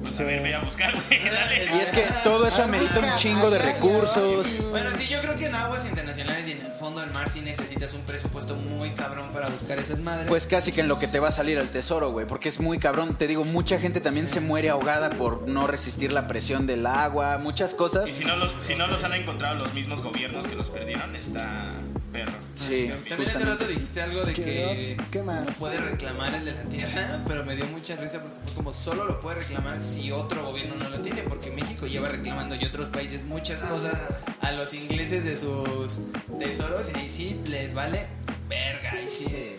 pues 0.01 0.15
Sí. 0.15 0.23
a 0.23 0.25
ver, 0.25 0.43
ve 0.43 0.55
a 0.55 0.59
buscar, 0.61 0.93
güey. 0.93 1.19
Dale. 1.29 1.65
Y 1.75 1.79
es 1.79 1.91
que 1.91 2.03
todo 2.23 2.47
eso 2.47 2.63
amerita 2.63 2.99
un 2.99 3.15
chingo 3.15 3.49
de 3.49 3.59
recursos. 3.59 4.59
Bueno, 4.69 4.89
sí, 4.97 5.07
yo 5.07 5.19
creo 5.21 5.35
que 5.35 5.45
en 5.47 5.55
aguas 5.55 5.85
internacionales 5.87 6.47
y 6.47 6.51
en 6.53 6.61
el 6.65 6.71
fondo 6.71 7.01
del 7.01 7.11
mar 7.11 7.29
sí 7.29 7.41
necesitas 7.41 7.93
un 7.93 8.01
presupuesto 8.01 8.55
muy 8.55 8.91
cabrón 8.91 9.31
para 9.31 9.47
buscar 9.49 9.77
esas 9.79 9.99
madres. 9.99 10.27
Pues 10.27 10.47
casi 10.47 10.71
que 10.71 10.81
en 10.81 10.87
lo 10.87 10.97
que 10.99 11.07
te 11.07 11.19
va 11.19 11.27
a 11.27 11.31
salir 11.31 11.57
el 11.57 11.69
tesoro, 11.69 12.11
güey. 12.11 12.25
Porque 12.25 12.49
es 12.49 12.59
muy 12.59 12.79
cabrón. 12.79 13.15
Te 13.17 13.27
digo, 13.27 13.43
mucha 13.45 13.79
gente 13.79 13.99
también 14.01 14.27
se 14.27 14.39
muere 14.39 14.69
ahogada 14.69 15.11
por 15.11 15.47
no 15.47 15.67
resistir 15.67 16.11
la 16.13 16.27
presión 16.27 16.65
del 16.67 16.85
agua, 16.85 17.37
muchas 17.37 17.73
cosas. 17.73 18.07
Y 18.07 18.13
si 18.13 18.25
no, 18.25 18.35
lo- 18.35 18.59
si 18.59 18.75
no 18.75 18.87
los 18.87 19.03
han 19.03 19.13
encontrado 19.13 19.55
los 19.55 19.73
mismos 19.73 20.01
gobiernos 20.01 20.47
que 20.47 20.55
los 20.55 20.69
perdieron, 20.69 21.15
está 21.15 21.69
perro. 22.11 22.33
Sí, 22.55 22.91
También 23.07 23.29
hace 23.29 23.45
rato 23.45 23.65
dijiste 23.65 24.01
algo 24.01 24.21
de 24.23 24.33
¿Qué- 24.33 24.41
que 24.43 24.97
qué 25.11 25.23
más? 25.23 25.45
no 25.47 25.53
puede 25.53 25.77
reclamar 25.77 26.33
el 26.35 26.45
de 26.45 26.51
la 26.53 26.63
tierra, 26.63 27.23
pero 27.27 27.43
me 27.45 27.55
dio 27.55 27.65
mucha 27.67 27.95
risa 27.95 28.21
porque 28.21 28.37
fue 28.45 28.53
como 28.55 28.73
solo 28.73 29.05
lo 29.05 29.19
puede 29.21 29.37
reclamar 29.37 29.79
si 29.81 30.11
otro 30.11 30.43
gobierno 30.43 30.75
no 30.75 30.89
lo 30.89 30.99
tiene, 31.01 31.23
porque 31.23 31.51
México 31.51 31.87
lleva 31.87 32.09
reclamando 32.09 32.55
y 32.55 32.65
otros 32.65 32.89
países 32.89 33.23
muchas 33.23 33.61
cosas 33.61 34.01
a 34.41 34.51
los 34.53 34.73
ingleses 34.73 35.23
de 35.23 35.37
sus 35.37 36.01
tesoros 36.39 36.87
y 36.93 36.97
ahí 36.99 37.09
sí 37.09 37.39
les 37.45 37.73
vale 37.73 38.07
verga. 38.49 39.01
Y 39.01 39.07
sí. 39.09 39.55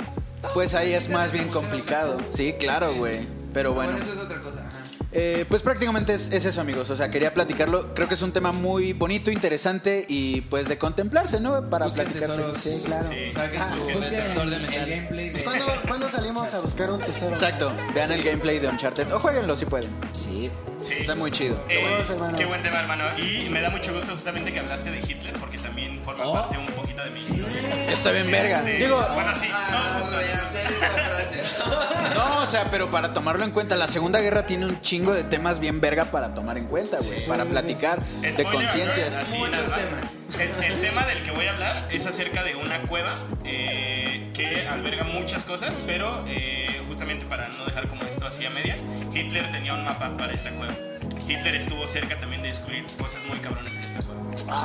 Pues 0.55 0.75
ahí 0.75 0.89
es 0.91 0.95
Existe 0.97 1.15
más 1.15 1.33
bien 1.33 1.49
complicado. 1.49 2.19
Sí, 2.35 2.55
claro, 2.59 2.93
Sí. 2.93 2.99
güey. 2.99 3.41
Pero 3.53 3.75
bueno. 3.75 3.97
eso 3.97 4.13
es 4.13 4.19
otra 4.21 4.41
cosa. 4.41 4.65
Eh, 5.13 5.45
pues 5.49 5.63
prácticamente 5.63 6.15
es, 6.15 6.33
es 6.33 6.45
eso, 6.47 6.61
amigos. 6.61 6.89
O 6.91 6.97
sea, 6.97 7.11
quería 7.11 7.35
platicarlo. 7.35 7.93
Creo 7.95 8.07
que 8.07 8.15
es 8.15 8.23
un 8.23 8.33
tema 8.33 8.53
muy 8.53 8.93
bonito, 8.93 9.31
interesante 9.31 10.05
y 10.09 10.43
pues 10.43 10.69
de 10.69 10.79
contemplarse, 10.79 11.41
¿no? 11.41 11.69
Para 11.69 11.87
Busquen 11.87 12.05
platicarse. 12.07 12.37
tesoros. 12.37 12.59
Sí, 12.63 12.83
claro. 12.87 13.09
Sí. 13.09 13.33
Saquen 13.33 13.61
Ah, 13.63 13.69
su 13.69 13.77
busquen 13.77 14.01
detector 14.01 14.51
de 14.51 14.57
el, 14.57 14.63
metal. 14.63 14.89
gameplay 14.89 15.31
de. 15.31 15.43
¿Cuándo, 15.43 15.65
cuándo 15.89 16.09
salimos 16.09 16.55
a 16.55 16.61
buscar 16.61 16.91
un 16.91 17.01
tesoro? 17.01 17.31
Exacto. 17.33 17.73
Vean 17.95 18.13
el 18.13 18.23
gameplay 18.23 18.59
de 18.61 18.69
Uncharted. 18.69 19.13
O 19.13 19.19
jueguenlo 19.21 19.57
si 19.57 19.67
pueden. 19.67 19.91
Sí. 20.13 20.51
Sí. 20.79 20.95
Está 20.99 21.15
muy 21.15 21.31
chido. 21.31 21.63
Eh, 21.69 21.85
qué 22.39 22.47
buen 22.47 22.63
tema, 22.63 22.81
hermano. 22.81 23.05
Y 23.19 23.51
me 23.51 23.61
da 23.61 23.69
mucho 23.69 23.93
gusto 23.93 24.15
justamente 24.15 24.53
que 24.53 24.61
hablaste 24.61 24.91
de 24.91 25.01
Hitler, 25.01 25.35
porque 25.39 25.59
también 25.59 26.01
forma 26.03 26.25
Oh. 26.25 26.33
parte 26.33 26.57
un 26.57 26.67
poquito 27.01 27.05
de 27.05 27.11
mi 27.11 27.21
historia. 27.21 27.93
Está 27.93 28.11
bien 28.13 28.31
verga. 28.31 28.63
Digo, 28.63 28.97
bueno, 29.15 29.33
sí. 29.39 29.49
Ah, 29.53 29.99
no, 30.01 30.07
voy 30.07 30.25
a 30.25 30.39
hacer 30.39 30.71
esa 30.73 30.89
frase. 30.89 32.15
no, 32.15 32.39
o 32.43 32.47
sea, 32.47 32.71
pero 32.71 32.91
para 32.91 33.13
tomarlo 33.13 33.45
en 33.45 33.51
cuenta, 33.51 33.77
la 33.77 33.89
Segunda 33.89 34.21
Guerra 34.21 34.47
tiene 34.47 34.67
un 34.67 34.81
chingo 34.81 35.13
de 35.13 35.25
temas 35.25 35.61
bien 35.61 35.81
verga 35.81 36.07
para 36.07 36.35
tomar 36.35 36.59
en 36.59 36.67
cuenta, 36.67 36.99
güey. 36.99 37.25
para 37.27 37.45
platicar 37.45 38.03
de 38.05 38.45
conciencias. 38.45 39.29
Muchos 39.31 39.69
nada 39.69 39.77
temas. 39.77 40.17
El, 40.39 40.65
el 40.65 40.81
tema 40.81 41.07
del 41.07 41.23
que 41.23 41.31
voy 41.33 41.47
a 41.47 41.53
hablar 41.53 41.89
es 41.91 42.07
acerca 42.07 42.43
de 42.43 42.57
una 42.57 42.83
cueva 42.83 43.15
eh, 43.45 44.31
que 44.35 44.41
que 44.41 44.67
alberga 44.67 45.05
muchas 45.05 45.45
cosas, 45.45 45.83
pero 45.87 46.25
eh, 46.27 46.81
justamente 46.89 47.27
para 47.27 47.49
no 47.49 47.67
dejar 47.67 47.89
como 47.89 48.05
esto 48.05 48.27
así 48.27 48.47
a 48.47 48.51
medias, 48.51 48.87
Hitler 49.13 49.51
tenía 49.51 49.75
un 49.75 49.85
mapa 49.85 50.17
para 50.17 50.33
esta 50.33 50.51
cueva. 50.51 50.75
Hitler 51.29 51.55
estuvo 51.55 51.87
cerca 51.87 52.19
también 52.19 52.43
de 52.43 52.49
descubrir 52.49 52.85
cosas 52.99 53.21
muy 53.29 53.39
cabrones 53.39 53.75
en 53.77 53.83
esta 53.85 54.03
cueva. 54.03 54.21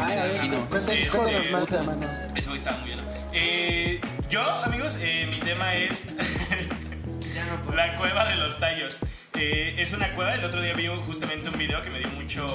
Ay, 0.08 0.18
a 0.18 0.24
ver, 0.24 0.36
imagino. 0.36 0.58
cuéntanos 0.70 0.86
Sí, 0.86 1.08
sí, 1.10 1.52
más, 1.52 1.72
hermano. 1.72 2.08
Eso 2.36 2.56
estaba 2.56 2.78
muy 2.78 2.88
bien. 2.90 3.02
Eh, 3.34 4.02
yo, 4.30 4.42
amigos, 4.64 4.98
eh, 5.02 5.28
mi 5.30 5.38
tema 5.38 5.74
es 5.76 6.06
Ya 7.34 7.46
no 7.46 7.62
puedo. 7.64 7.76
la 7.76 7.94
cueva 7.96 8.26
de 8.30 8.36
los 8.36 8.60
tallos. 8.60 9.00
Eh, 9.38 9.76
es 9.80 9.92
una 9.94 10.14
cueva, 10.14 10.34
el 10.36 10.46
otro 10.46 10.62
día 10.62 10.74
vi 10.74 10.88
justamente 11.06 11.50
un 11.50 11.58
video 11.58 11.84
que 11.84 11.90
me 11.90 12.00
dio 12.00 12.08
mucho, 12.10 12.48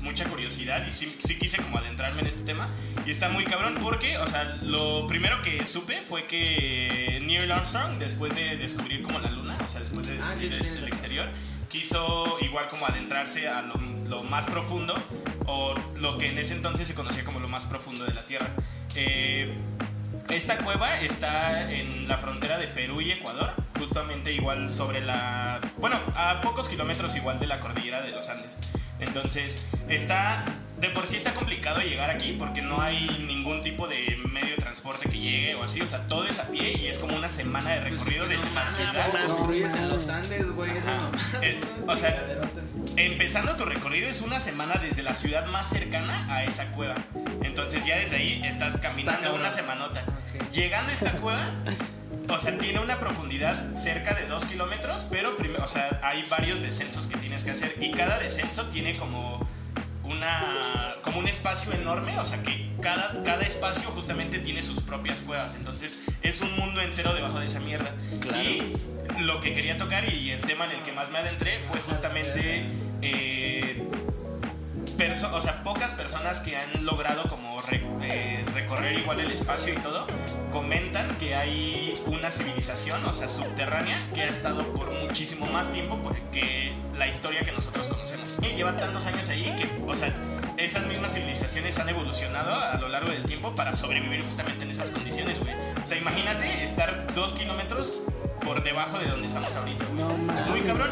mucha 0.00 0.24
curiosidad 0.24 0.82
y 0.86 0.90
sí, 0.90 1.14
sí 1.22 1.38
quise 1.38 1.58
como 1.58 1.76
adentrarme 1.78 2.22
en 2.22 2.28
este 2.28 2.44
tema. 2.44 2.66
Y 3.04 3.10
está 3.10 3.28
muy 3.28 3.44
cabrón 3.44 3.76
porque, 3.82 4.16
o 4.16 4.26
sea, 4.26 4.44
lo 4.62 5.06
primero 5.06 5.42
que 5.42 5.66
supe 5.66 6.00
fue 6.02 6.26
que 6.26 7.20
Neil 7.26 7.52
Armstrong, 7.52 7.98
después 7.98 8.34
de 8.34 8.56
descubrir 8.56 9.02
como 9.02 9.18
la 9.18 9.30
luna, 9.30 9.58
o 9.62 9.68
sea, 9.68 9.80
después 9.80 10.06
de 10.06 10.16
Ah, 10.18 10.32
sí, 10.34 10.48
descubrir 10.48 10.72
el, 10.72 10.78
el 10.84 10.88
exterior, 10.88 11.28
quiso 11.74 12.38
igual 12.40 12.68
como 12.68 12.86
adentrarse 12.86 13.48
a 13.48 13.60
lo, 13.62 14.22
más 14.22 14.46
profundo 14.46 14.94
o 15.46 15.74
lo 15.96 16.18
que 16.18 16.28
en 16.28 16.38
ese 16.38 16.54
entonces 16.54 16.86
se 16.86 16.94
conocía 16.94 17.24
como 17.24 17.40
lo 17.40 17.48
más 17.48 17.66
profundo 17.66 18.04
de 18.04 18.14
la 18.14 18.24
Tierra. 18.26 18.46
Eh, 18.94 19.52
esta 20.28 20.58
cueva 20.58 21.00
está 21.00 21.72
en 21.72 22.06
la 22.06 22.16
frontera 22.16 22.58
de 22.58 22.68
Perú 22.68 23.00
y 23.00 23.10
Ecuador, 23.10 23.54
justamente 23.76 24.32
igual 24.32 24.70
sobre 24.70 25.00
la... 25.00 25.60
Bueno, 25.78 25.98
a 26.14 26.40
pocos 26.42 26.68
kilómetros 26.68 27.16
igual 27.16 27.40
de 27.40 27.48
la 27.48 27.58
cordillera 27.58 28.02
de 28.02 28.12
los 28.12 28.28
Andes. 28.28 28.56
Entonces, 29.00 29.66
está... 29.88 30.44
De 30.84 30.90
por 30.90 31.06
sí 31.06 31.16
está 31.16 31.32
complicado 31.32 31.80
llegar 31.80 32.10
aquí 32.10 32.36
porque 32.38 32.60
no 32.60 32.78
hay 32.78 33.24
ningún 33.26 33.62
tipo 33.62 33.88
de 33.88 34.18
medio 34.30 34.50
de 34.50 34.56
transporte 34.56 35.08
que 35.08 35.18
llegue 35.18 35.54
o 35.54 35.64
así. 35.64 35.80
O 35.80 35.88
sea, 35.88 36.00
todo 36.08 36.26
es 36.26 36.38
a 36.38 36.48
pie 36.50 36.76
y 36.76 36.88
es 36.88 36.98
como 36.98 37.16
una 37.16 37.30
semana 37.30 37.70
de 37.70 37.88
Pues 37.88 38.06
es 38.06 38.18
recorrido 38.18 38.28
que 38.28 38.36
no 38.36 38.42
la 38.44 38.50
mames, 38.50 38.76
ciudad. 38.76 39.10
¿cómo 39.10 39.34
construyes 39.34 39.70
No 39.70 39.78
en 39.78 39.88
los. 39.88 40.08
Andes, 40.10 40.52
güey? 40.52 40.70
Eh, 41.40 41.60
o 41.86 41.96
sea. 41.96 42.38
Empezando 42.98 43.56
tu 43.56 43.64
recorrido 43.64 44.10
es 44.10 44.20
una 44.20 44.40
semana 44.40 44.74
desde 44.74 45.02
la 45.02 45.14
ciudad 45.14 45.46
más 45.46 45.70
cercana 45.70 46.26
a 46.28 46.44
esa 46.44 46.66
cueva. 46.72 46.96
Entonces 47.42 47.86
ya 47.86 47.96
desde 47.96 48.16
ahí 48.16 48.42
estás 48.44 48.76
caminando 48.76 49.34
una 49.34 49.50
semanota. 49.50 50.02
Ok. 50.02 50.52
Llegando 50.52 50.90
a 50.90 50.92
esta 50.92 51.12
cueva, 51.22 51.50
o 52.28 52.38
sea, 52.38 52.58
tiene 52.58 52.80
una 52.80 53.00
profundidad 53.00 53.72
cerca 53.74 54.12
de 54.12 54.26
2 54.26 54.44
kilómetros, 54.44 55.06
pero 55.10 55.34
o 55.62 55.66
sea, 55.66 55.98
hay 56.02 56.24
varios 56.28 56.60
descensos 56.60 57.06
que 57.06 57.16
tienes 57.16 57.42
que 57.42 57.52
hacer 57.52 57.74
y 57.80 57.90
cada 57.92 58.18
descenso 58.18 58.64
tiene 58.66 58.94
como 58.94 59.40
una 60.04 60.94
como 61.02 61.18
un 61.18 61.28
espacio 61.28 61.72
enorme, 61.72 62.18
o 62.18 62.24
sea 62.24 62.42
que 62.42 62.70
cada, 62.80 63.20
cada 63.22 63.42
espacio 63.42 63.90
justamente 63.90 64.38
tiene 64.38 64.62
sus 64.62 64.80
propias 64.80 65.22
cuevas, 65.22 65.54
entonces 65.56 66.02
es 66.22 66.40
un 66.40 66.52
mundo 66.56 66.80
entero 66.80 67.14
debajo 67.14 67.38
de 67.38 67.46
esa 67.46 67.60
mierda. 67.60 67.94
Y 68.42 68.62
lo 69.22 69.40
que 69.40 69.54
quería 69.54 69.76
tocar 69.76 70.12
y 70.12 70.30
el 70.30 70.40
tema 70.40 70.64
en 70.66 70.72
el 70.72 70.80
que 70.82 70.92
más 70.92 71.10
me 71.10 71.18
adentré 71.18 71.58
fue 71.68 71.78
justamente 71.78 72.66
eh, 73.02 73.82
perso- 74.96 75.32
o 75.32 75.40
sea, 75.40 75.62
pocas 75.62 75.92
personas 75.92 76.40
que 76.40 76.56
han 76.56 76.84
logrado 76.84 77.24
como 77.28 77.58
re- 77.62 77.84
eh, 78.02 78.44
recorrer 78.54 78.98
igual 78.98 79.20
el 79.20 79.30
espacio 79.30 79.74
y 79.74 79.78
todo, 79.78 80.06
comentan 80.52 81.16
que 81.18 81.34
hay 81.34 81.94
una 82.06 82.30
civilización, 82.30 83.04
o 83.04 83.12
sea, 83.12 83.28
subterránea, 83.28 84.08
que 84.14 84.22
ha 84.22 84.26
estado 84.26 84.64
por 84.74 84.90
muchísimo 84.92 85.46
más 85.46 85.70
tiempo 85.72 86.00
que 86.32 86.74
la 86.96 87.06
historia 87.08 87.42
que 87.42 87.52
nosotros 87.52 87.88
conocemos. 87.88 88.34
Y 88.42 88.54
lleva 88.56 88.76
tantos 88.78 89.06
años 89.06 89.28
ahí 89.30 89.54
que, 89.56 89.68
o 89.86 89.94
sea, 89.94 90.12
esas 90.56 90.86
mismas 90.86 91.12
civilizaciones 91.14 91.78
han 91.78 91.88
evolucionado 91.88 92.54
a 92.54 92.76
lo 92.78 92.88
largo 92.88 93.10
del 93.10 93.24
tiempo 93.24 93.54
para 93.54 93.74
sobrevivir 93.74 94.22
justamente 94.24 94.64
en 94.64 94.70
esas 94.70 94.90
condiciones, 94.92 95.40
güey. 95.40 95.52
O 95.82 95.86
sea, 95.86 95.98
imagínate 95.98 96.62
estar 96.62 97.06
dos 97.14 97.32
kilómetros 97.32 98.00
por 98.42 98.62
debajo 98.62 98.98
de 98.98 99.06
donde 99.06 99.26
estamos 99.26 99.54
ahorita. 99.56 99.84
güey. 99.86 99.98
No 99.98 100.08
mames. 100.18 100.46
Muy 100.48 100.60
cabrón. 100.62 100.90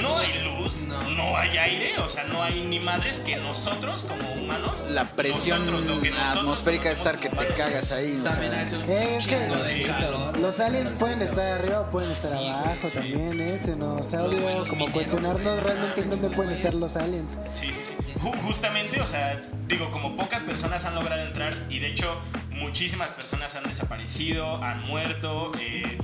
No 0.00 0.18
hay 0.18 0.42
luz, 0.42 0.82
No. 0.82 1.02
no. 1.10 1.36
hay 1.36 1.56
aire, 1.58 1.98
o 1.98 2.08
sea, 2.08 2.24
no 2.24 2.42
hay 2.42 2.62
ni 2.62 2.78
madres 2.78 3.20
que 3.20 3.36
nosotros 3.36 4.04
como 4.04 4.30
humanos. 4.34 4.84
La 4.90 5.08
presión 5.10 5.66
nosotros, 5.66 5.86
lo 5.96 6.00
que 6.02 6.10
nosotros 6.10 6.36
atmosférica 6.38 6.88
de 6.88 6.94
estar 6.94 7.18
que 7.18 7.28
te 7.28 7.46
cagas 7.48 7.92
ahí. 7.92 8.18
o 8.20 8.22
También 8.24 8.52
sea. 8.52 8.62
hace 8.62 8.76
un 8.76 8.90
Eh, 8.90 9.16
es 9.16 9.26
que 9.26 9.36
chingo 9.36 9.54
de 9.56 9.82
calor. 9.82 10.38
Los 10.38 10.60
aliens 10.60 10.92
pueden 10.94 11.22
estar 11.22 11.44
arriba 11.46 11.80
o 11.80 11.90
pueden 11.90 12.10
estar 12.10 12.30
Sí, 12.38 12.46
abajo 12.48 12.76
sí. 12.84 12.90
también, 12.94 13.40
ese 13.40 13.76
no. 13.76 14.02
Se 14.02 14.16
ha 14.16 14.22
olvidado 14.24 14.66
como 14.66 14.90
cuestionarnos 14.92 15.62
realmente 15.62 16.00
en 16.02 16.10
dónde 16.10 16.30
pueden 16.30 16.52
estar 16.52 16.74
los 16.74 16.96
aliens. 16.96 17.38
Sí, 17.50 17.66
sí, 17.72 17.94
sí. 18.06 18.12
Ju- 18.20 18.40
justamente, 18.42 19.00
o 19.00 19.06
sea, 19.06 19.40
digo, 19.68 19.90
como 19.90 20.16
pocas 20.16 20.42
personas 20.42 20.84
han 20.84 20.94
logrado 20.94 21.22
entrar 21.22 21.54
y 21.68 21.78
de 21.80 21.88
hecho 21.88 22.16
muchísimas 22.50 23.12
personas 23.12 23.54
han 23.56 23.64
desaparecido, 23.64 24.62
han 24.62 24.82
muerto. 24.86 25.50
eh, 25.60 25.98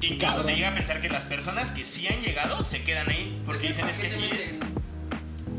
incluso 0.00 0.18
cabrón. 0.18 0.44
se 0.44 0.54
llega 0.56 0.68
a 0.68 0.74
pensar 0.74 1.00
que 1.00 1.08
las 1.08 1.24
personas 1.24 1.70
que 1.70 1.84
sí 1.84 2.06
han 2.08 2.20
llegado 2.20 2.62
se 2.64 2.82
quedan 2.82 3.08
ahí 3.10 3.40
porque 3.46 3.68
dicen 3.68 3.82
¿para 3.82 3.92
es 3.92 3.98
qué 3.98 4.08
que 4.08 4.16
aquí 4.16 4.30
es, 4.34 4.60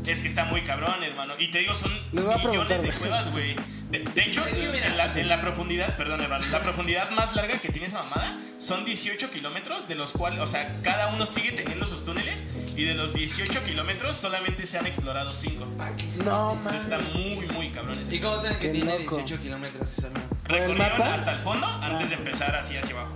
es 0.06 0.22
que 0.22 0.28
está 0.28 0.44
muy 0.46 0.62
cabrón, 0.62 1.02
hermano. 1.04 1.34
Y 1.38 1.48
te 1.50 1.58
digo, 1.58 1.74
son 1.74 1.92
millones 2.12 2.82
de 2.82 2.90
cuevas, 2.92 3.30
güey. 3.30 3.56
De, 3.90 4.00
de 4.00 4.22
hecho, 4.22 4.44
Es 4.46 4.54
que 4.54 4.68
mira. 4.68 4.86
en, 4.86 4.96
la, 4.98 5.18
en 5.18 5.28
la 5.28 5.40
profundidad, 5.40 5.96
perdón, 5.96 6.20
hermano, 6.20 6.44
la 6.50 6.60
profundidad 6.60 7.08
más 7.10 7.34
larga 7.34 7.58
que 7.60 7.70
tiene 7.70 7.86
esa 7.86 8.02
mamada 8.02 8.38
son 8.58 8.84
18 8.84 9.30
kilómetros, 9.30 9.88
de 9.88 9.94
los 9.94 10.12
cuales, 10.12 10.40
o 10.40 10.46
sea, 10.46 10.76
cada 10.82 11.08
uno 11.08 11.24
sigue 11.26 11.52
teniendo 11.52 11.86
sus 11.86 12.04
túneles 12.04 12.46
y 12.76 12.84
de 12.84 12.94
los 12.94 13.14
18 13.14 13.64
kilómetros 13.64 14.16
solamente 14.18 14.66
se 14.66 14.78
han 14.78 14.86
explorado 14.86 15.30
5. 15.30 15.64
¿Para 15.78 15.96
qué 15.96 16.04
se- 16.04 16.22
No 16.22 16.52
Entonces 16.52 16.82
está 16.82 16.98
mames. 16.98 17.14
muy, 17.16 17.46
muy 17.48 17.70
cabrón 17.70 17.98
ese. 17.98 18.14
¿Y 18.14 18.18
cómo 18.20 18.36
saben 18.38 18.58
que 18.58 18.66
Qué 18.66 18.68
tiene 18.74 18.98
loco. 18.98 19.16
18 19.16 19.42
kilómetros? 19.42 20.06
Recorrieron 20.44 21.02
hasta 21.02 21.32
el 21.32 21.40
fondo 21.40 21.66
antes 21.66 22.10
de 22.10 22.16
empezar 22.16 22.54
así 22.56 22.76
hacia 22.76 22.94
abajo. 22.94 23.14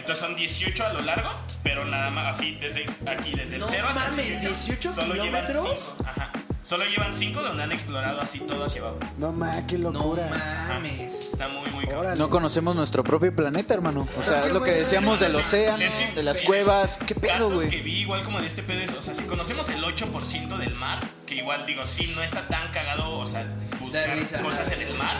Entonces 0.00 0.18
son 0.18 0.34
18 0.36 0.86
a 0.86 0.92
lo 0.94 1.00
largo, 1.02 1.30
pero 1.62 1.84
nada 1.84 2.10
más 2.10 2.36
así 2.36 2.56
desde 2.60 2.84
aquí, 3.06 3.32
desde 3.34 3.56
el 3.56 3.60
No 3.60 3.66
0 3.68 3.86
hasta 3.88 4.04
el 4.06 4.10
mames, 4.10 4.40
18 4.40 4.92
solo 4.94 5.14
llevan 5.14 5.46
kilómetros. 5.46 5.94
cinco, 5.96 6.10
Ajá. 6.10 6.32
Solo 6.62 6.84
llevan 6.84 7.16
5 7.16 7.42
donde 7.42 7.62
han 7.64 7.72
explorado 7.72 8.20
así 8.20 8.38
todo 8.40 8.64
hacia 8.64 8.82
abajo. 8.82 8.98
No 9.16 9.32
mames, 9.32 9.64
qué 9.66 9.78
No 9.78 9.90
locura. 9.90 10.28
mames. 10.68 11.28
Está 11.32 11.48
muy, 11.48 11.68
muy 11.70 11.86
cabrón. 11.86 12.16
No 12.18 12.28
conocemos 12.30 12.76
nuestro 12.76 13.02
propio 13.02 13.34
planeta, 13.34 13.74
hermano. 13.74 14.06
O 14.18 14.22
sea, 14.22 14.36
Es 14.36 14.40
que, 14.42 14.46
es 14.48 14.52
lo 14.54 14.60
que 14.62 14.70
güey, 14.70 14.80
decíamos 14.80 15.18
del 15.20 15.34
océano, 15.34 15.82
es 15.82 15.92
que- 15.92 16.12
de 16.12 16.22
las 16.22 16.42
cuevas. 16.42 16.98
¿Qué 17.06 17.14
pedo, 17.14 17.48
Datos 17.48 17.62
que 17.64 17.68
güey? 17.70 17.80
vi 17.82 17.96
igual 18.02 18.22
como 18.24 18.40
de 18.40 18.46
este 18.46 18.62
pedo 18.62 18.80
es, 18.80 18.92
o 18.92 19.02
sea, 19.02 19.14
si 19.14 19.24
conocemos 19.24 19.68
el 19.70 19.82
8% 19.82 20.58
del 20.58 20.74
mar, 20.74 21.10
que 21.26 21.36
igual 21.36 21.64
digo, 21.66 21.84
sí, 21.86 22.12
no 22.14 22.22
está 22.22 22.46
tan 22.46 22.68
cagado, 22.70 23.18
o 23.18 23.26
sea, 23.26 23.46
buscar 23.90 24.14
De 24.14 24.20
risa, 24.20 24.42
cosas 24.42 24.72
en 24.72 24.82
el 24.82 24.94
mar. 24.94 25.10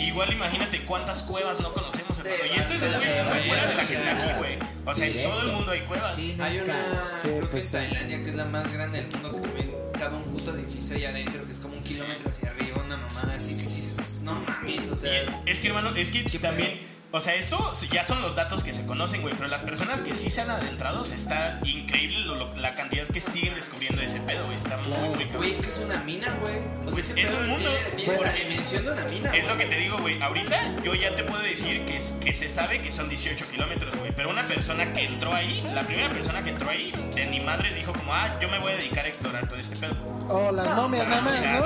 Igual 0.00 0.32
imagínate 0.32 0.84
cuántas 0.84 1.22
cuevas 1.22 1.60
no 1.60 1.72
conocemos, 1.72 2.18
hermano. 2.18 2.36
Y 2.44 2.58
esto 2.58 2.74
es 2.74 2.80
de 2.80 2.88
vas 2.88 2.96
a 2.96 2.98
muy 2.98 3.08
la 3.08 3.40
fuera 3.40 3.66
de 3.66 3.74
la 3.74 3.86
que 3.86 3.94
está 3.94 4.12
aquí, 4.12 4.38
güey. 4.38 4.58
O 4.84 4.94
sea, 4.94 5.06
en 5.06 5.12
Directo. 5.12 5.30
todo 5.30 5.42
el 5.42 5.52
mundo 5.52 5.72
hay 5.72 5.80
cuevas. 5.82 6.14
Sí, 6.14 6.34
no 6.36 6.44
Hay 6.44 6.58
una. 6.58 6.74
Sí, 7.12 7.28
creo 7.28 7.40
que 7.40 7.46
pues, 7.46 7.74
en 7.74 7.80
sí. 7.80 7.86
Tailandia, 7.88 8.18
que 8.22 8.28
es 8.30 8.34
la 8.34 8.44
más 8.46 8.72
grande 8.72 9.02
del 9.02 9.10
mundo, 9.10 9.32
que 9.32 9.40
también 9.40 9.74
cabe 9.98 10.16
un 10.16 10.24
puto 10.24 10.54
edificio 10.54 10.96
allá 10.96 11.10
adentro, 11.10 11.44
que 11.44 11.52
es 11.52 11.58
como 11.58 11.76
un 11.76 11.82
kilómetro 11.82 12.30
hacia 12.30 12.50
arriba, 12.50 12.82
una 12.84 12.96
mamada 12.96 13.34
así 13.34 13.56
que 13.56 13.68
sí, 13.68 14.24
no 14.24 14.34
mames, 14.34 14.88
o 14.90 14.94
sea... 14.94 15.42
Y 15.46 15.50
es 15.50 15.60
que, 15.60 15.68
hermano, 15.68 15.94
es 15.94 16.10
que 16.10 16.24
¿Qué 16.24 16.38
también. 16.38 16.95
O 17.16 17.20
sea, 17.22 17.34
esto 17.34 17.72
ya 17.90 18.04
son 18.04 18.20
los 18.20 18.34
datos 18.36 18.62
que 18.62 18.74
se 18.74 18.84
conocen, 18.84 19.22
güey. 19.22 19.34
Pero 19.36 19.48
las 19.48 19.62
personas 19.62 20.02
que 20.02 20.12
sí 20.12 20.28
se 20.28 20.42
han 20.42 20.50
adentrado, 20.50 21.02
se 21.02 21.14
está 21.14 21.58
increíble 21.64 22.18
lo- 22.20 22.34
lo- 22.34 22.54
la 22.56 22.74
cantidad 22.74 23.06
que 23.06 23.20
siguen 23.22 23.54
descubriendo 23.54 24.02
ese 24.02 24.20
pedo, 24.20 24.44
güey. 24.44 24.54
Está 24.56 24.76
muy, 24.76 25.08
muy 25.08 25.24
cabrón. 25.24 25.36
Güey, 25.38 25.52
es 25.52 25.60
que 25.62 25.68
es 25.68 25.78
una 25.78 25.98
mina, 26.00 26.28
güey. 26.40 26.54
O 26.56 26.58
sea, 26.88 26.92
Pues 26.92 27.10
es 27.16 27.30
un 27.32 27.48
mundo. 27.48 27.64
tiene, 27.70 27.90
tiene 27.96 28.16
Bueno, 28.16 28.30
la 28.30 28.38
dimensión 28.38 28.84
de 28.84 28.90
una 28.92 29.04
mina, 29.06 29.30
Es 29.34 29.46
lo 29.48 29.56
que 29.56 29.64
te 29.64 29.76
digo, 29.78 29.98
güey. 29.98 30.20
Ahorita 30.20 30.82
yo 30.82 30.94
ya 30.94 31.16
te 31.16 31.24
puedo 31.24 31.42
decir 31.42 31.86
que, 31.86 31.96
es- 31.96 32.14
que 32.20 32.32
se 32.34 32.48
sabe 32.50 32.82
que 32.82 32.90
son 32.90 33.08
18 33.08 33.48
kilómetros, 33.50 33.96
güey. 33.96 34.12
Pero 34.14 34.28
una 34.28 34.42
persona 34.42 34.92
que 34.92 35.04
entró 35.04 35.32
ahí, 35.34 35.62
la 35.74 35.86
primera 35.86 36.10
persona 36.12 36.44
que 36.44 36.50
entró 36.50 36.68
ahí, 36.70 36.92
de 37.14 37.26
ni 37.26 37.40
madres 37.40 37.74
dijo 37.76 37.92
como, 37.94 38.12
ah, 38.14 38.38
yo 38.40 38.48
me 38.50 38.58
voy 38.58 38.72
a 38.72 38.76
dedicar 38.76 39.06
a 39.06 39.08
explorar 39.08 39.48
todo 39.48 39.58
este 39.58 39.76
pedo. 39.76 39.96
Oh, 40.28 40.52
las 40.52 40.76
momias 40.76 41.08
nada 41.08 41.22
más, 41.22 41.40
¿no? 41.40 41.64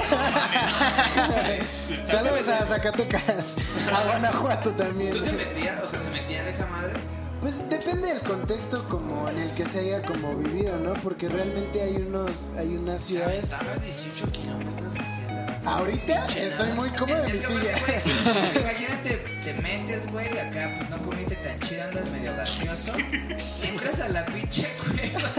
Saludos 2.11 2.49
a 2.49 2.67
Zacatecas, 2.67 3.57
a 3.95 4.07
Guanajuato 4.09 4.71
también. 4.73 5.13
¿Tú 5.13 5.21
te 5.23 5.33
metías? 5.33 5.83
O 5.83 5.87
sea, 5.87 5.99
¿se 5.99 6.11
metía 6.11 6.43
en 6.43 6.49
esa 6.49 6.67
madre? 6.67 6.95
Pues 7.41 7.69
depende 7.71 8.09
del 8.09 8.21
contexto 8.23 8.87
como 8.89 9.29
en 9.31 9.39
el 9.39 9.51
que 9.55 9.65
se 9.65 9.81
haya 9.81 10.03
como 10.03 10.35
vivido, 10.37 10.77
¿no? 10.79 10.95
Porque 11.01 11.29
realmente 11.29 11.81
hay 11.81 11.97
unos, 11.97 12.33
hay 12.59 12.77
unas 12.77 13.01
¿Te 13.01 13.15
ciudades. 13.15 13.53
aventabas 13.55 13.83
18 13.83 14.33
kilómetros 14.33 14.93
hacia 14.93 15.33
la... 15.33 15.61
Ahorita 15.73 16.27
estoy 16.27 16.73
muy 16.73 16.91
cómodo 16.91 17.25
en 17.25 17.33
mi 17.33 17.39
silla. 17.39 17.73
Imagínate, 18.61 19.17
te 19.43 19.55
metes, 19.55 20.11
güey, 20.11 20.27
acá 20.39 20.75
pues 20.77 20.91
no 20.91 20.99
comiste 21.03 21.37
tan 21.37 21.59
chido, 21.61 21.85
andas 21.85 22.11
medio 22.11 22.35
gaseoso. 22.37 22.93
Entras 23.63 24.01
a 24.01 24.09
la 24.09 24.27
pinche 24.27 24.69
cueva. 24.85 25.31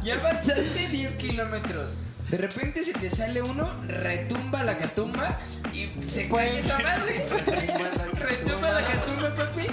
Y 0.02 0.10
avanzaste 0.10 0.88
10 0.88 1.14
kilómetros. 1.14 1.98
De 2.30 2.36
repente 2.38 2.82
se 2.82 2.92
te 2.92 3.08
sale 3.08 3.40
uno, 3.40 3.70
retumba 3.86 4.64
la 4.64 4.76
catumba 4.78 5.38
y 5.72 5.88
se 6.04 6.28
cae 6.28 6.58
esa 6.58 6.78
madre. 6.80 7.24
retumba 8.18 8.70
la 8.70 8.80
catumba, 8.82 9.34
papi. 9.36 9.66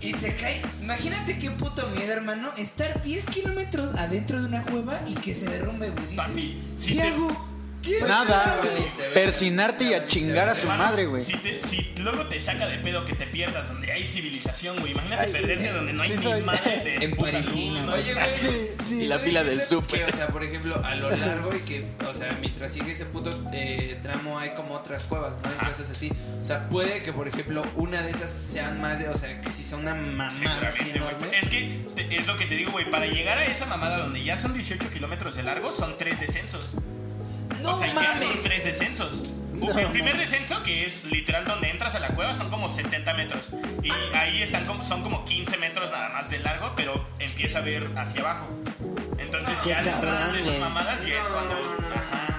Y 0.00 0.12
se 0.14 0.34
cae. 0.36 0.62
Imagínate 0.80 1.38
qué 1.38 1.50
puto 1.50 1.86
miedo, 1.90 2.12
hermano. 2.14 2.50
Estar 2.56 3.02
10 3.02 3.26
kilómetros 3.26 3.94
adentro 3.96 4.40
de 4.40 4.46
una 4.48 4.64
cueva 4.64 5.00
y 5.06 5.14
que 5.14 5.34
se 5.34 5.50
derrumbe, 5.50 5.90
güey. 5.90 6.02
Dices, 6.06 6.16
Papi, 6.16 6.62
si 6.76 6.94
¿Qué 6.94 7.02
te- 7.02 7.08
hago? 7.08 7.51
Nada, 8.06 8.60
persinarte 9.14 9.84
y 9.84 9.94
a 9.94 10.06
chingar 10.06 10.48
a 10.48 10.54
su 10.54 10.62
Hermano, 10.62 10.84
madre, 10.84 11.06
güey. 11.06 11.24
Si, 11.24 11.34
te- 11.38 11.60
si 11.60 11.92
luego 11.98 12.26
te 12.26 12.40
saca 12.40 12.68
de 12.68 12.78
pedo 12.78 13.04
que 13.04 13.14
te 13.14 13.26
pierdas 13.26 13.68
donde 13.68 13.90
hay 13.92 14.06
civilización, 14.06 14.78
güey. 14.80 14.92
Imagínate 14.92 15.24
Ay, 15.26 15.32
perderte 15.32 15.72
donde 15.72 15.92
no 15.92 16.02
hay 16.02 16.10
sí 16.10 16.16
ni 16.18 16.22
soy. 16.22 16.40
madres 16.42 16.84
de 16.84 16.94
En 16.96 17.10
puta 17.16 17.32
Parisina, 17.32 17.80
luz, 17.80 17.86
¿no? 17.88 17.94
Oye, 17.94 18.14
güey. 18.14 18.26
Sí, 18.36 18.66
sí. 18.86 19.02
Y 19.02 19.06
la 19.06 19.18
fila 19.18 19.42
del 19.44 19.58
Que, 19.58 19.64
súper. 19.66 20.04
o 20.12 20.16
sea, 20.16 20.28
por 20.28 20.42
ejemplo, 20.44 20.80
a 20.84 20.94
lo 20.94 21.10
largo 21.10 21.54
y 21.54 21.60
que, 21.60 21.84
o 22.08 22.14
sea, 22.14 22.36
mientras 22.40 22.72
sigue 22.72 22.92
ese 22.92 23.06
puto 23.06 23.30
eh, 23.52 23.98
tramo 24.02 24.38
hay 24.38 24.50
como 24.50 24.74
otras 24.74 25.04
cuevas, 25.04 25.32
¿no? 25.42 25.50
Y 25.52 25.68
cosas 25.68 25.90
así. 25.90 26.12
O 26.40 26.44
sea, 26.44 26.68
puede 26.68 27.02
que, 27.02 27.12
por 27.12 27.26
ejemplo, 27.28 27.62
una 27.74 28.02
de 28.02 28.10
esas 28.10 28.30
sean 28.30 28.80
más 28.80 28.98
de, 28.98 29.08
o 29.08 29.16
sea, 29.16 29.40
que 29.40 29.50
si 29.50 29.62
sea 29.64 29.78
una 29.78 29.94
mamada 29.94 30.68
así 30.68 30.84
Seguramente, 30.84 30.98
güey. 30.98 31.10
enorme. 31.10 31.38
Es 31.40 31.48
que 31.48 31.84
te- 31.94 32.16
es 32.16 32.26
lo 32.26 32.36
que 32.36 32.46
te 32.46 32.54
digo, 32.56 32.72
güey. 32.72 32.90
Para 32.90 33.06
llegar 33.06 33.38
a 33.38 33.46
esa 33.46 33.66
mamada 33.66 33.98
donde 33.98 34.22
ya 34.22 34.36
son 34.36 34.54
18 34.54 34.90
kilómetros 34.90 35.36
de 35.36 35.42
largo, 35.42 35.72
son 35.72 35.96
tres 35.98 36.20
descensos. 36.20 36.76
No 37.62 37.70
o 37.74 37.78
sea, 37.78 37.86
ya 37.88 38.16
son 38.16 38.28
mames. 38.28 38.42
tres 38.42 38.64
descensos. 38.64 39.22
el 39.78 39.90
primer 39.90 40.16
descenso, 40.16 40.62
que 40.62 40.84
es 40.84 41.04
literal 41.04 41.44
donde 41.44 41.70
entras 41.70 41.94
a 41.94 42.00
la 42.00 42.08
cueva, 42.08 42.34
son 42.34 42.50
como 42.50 42.68
70 42.68 43.14
metros. 43.14 43.52
Y 43.82 43.90
ahí 44.16 44.42
están 44.42 44.64
como, 44.66 44.82
son 44.82 45.02
como 45.02 45.24
15 45.24 45.56
metros 45.58 45.90
nada 45.92 46.08
más 46.10 46.30
de 46.30 46.38
largo, 46.40 46.72
pero 46.76 47.06
empieza 47.18 47.58
a 47.58 47.62
ver 47.62 47.88
hacia 47.96 48.22
abajo. 48.22 48.48
Entonces 49.18 49.56
ya 49.64 49.82
cabrón, 49.82 50.32
de 50.32 50.40
esas 50.40 50.58
mamadas 50.58 51.06
ya 51.06 51.14
es 51.14 51.28
cuando... 51.28 51.54
No, 51.54 51.62
no, 51.62 51.88
no, 51.88 51.94
ajá, 51.94 52.31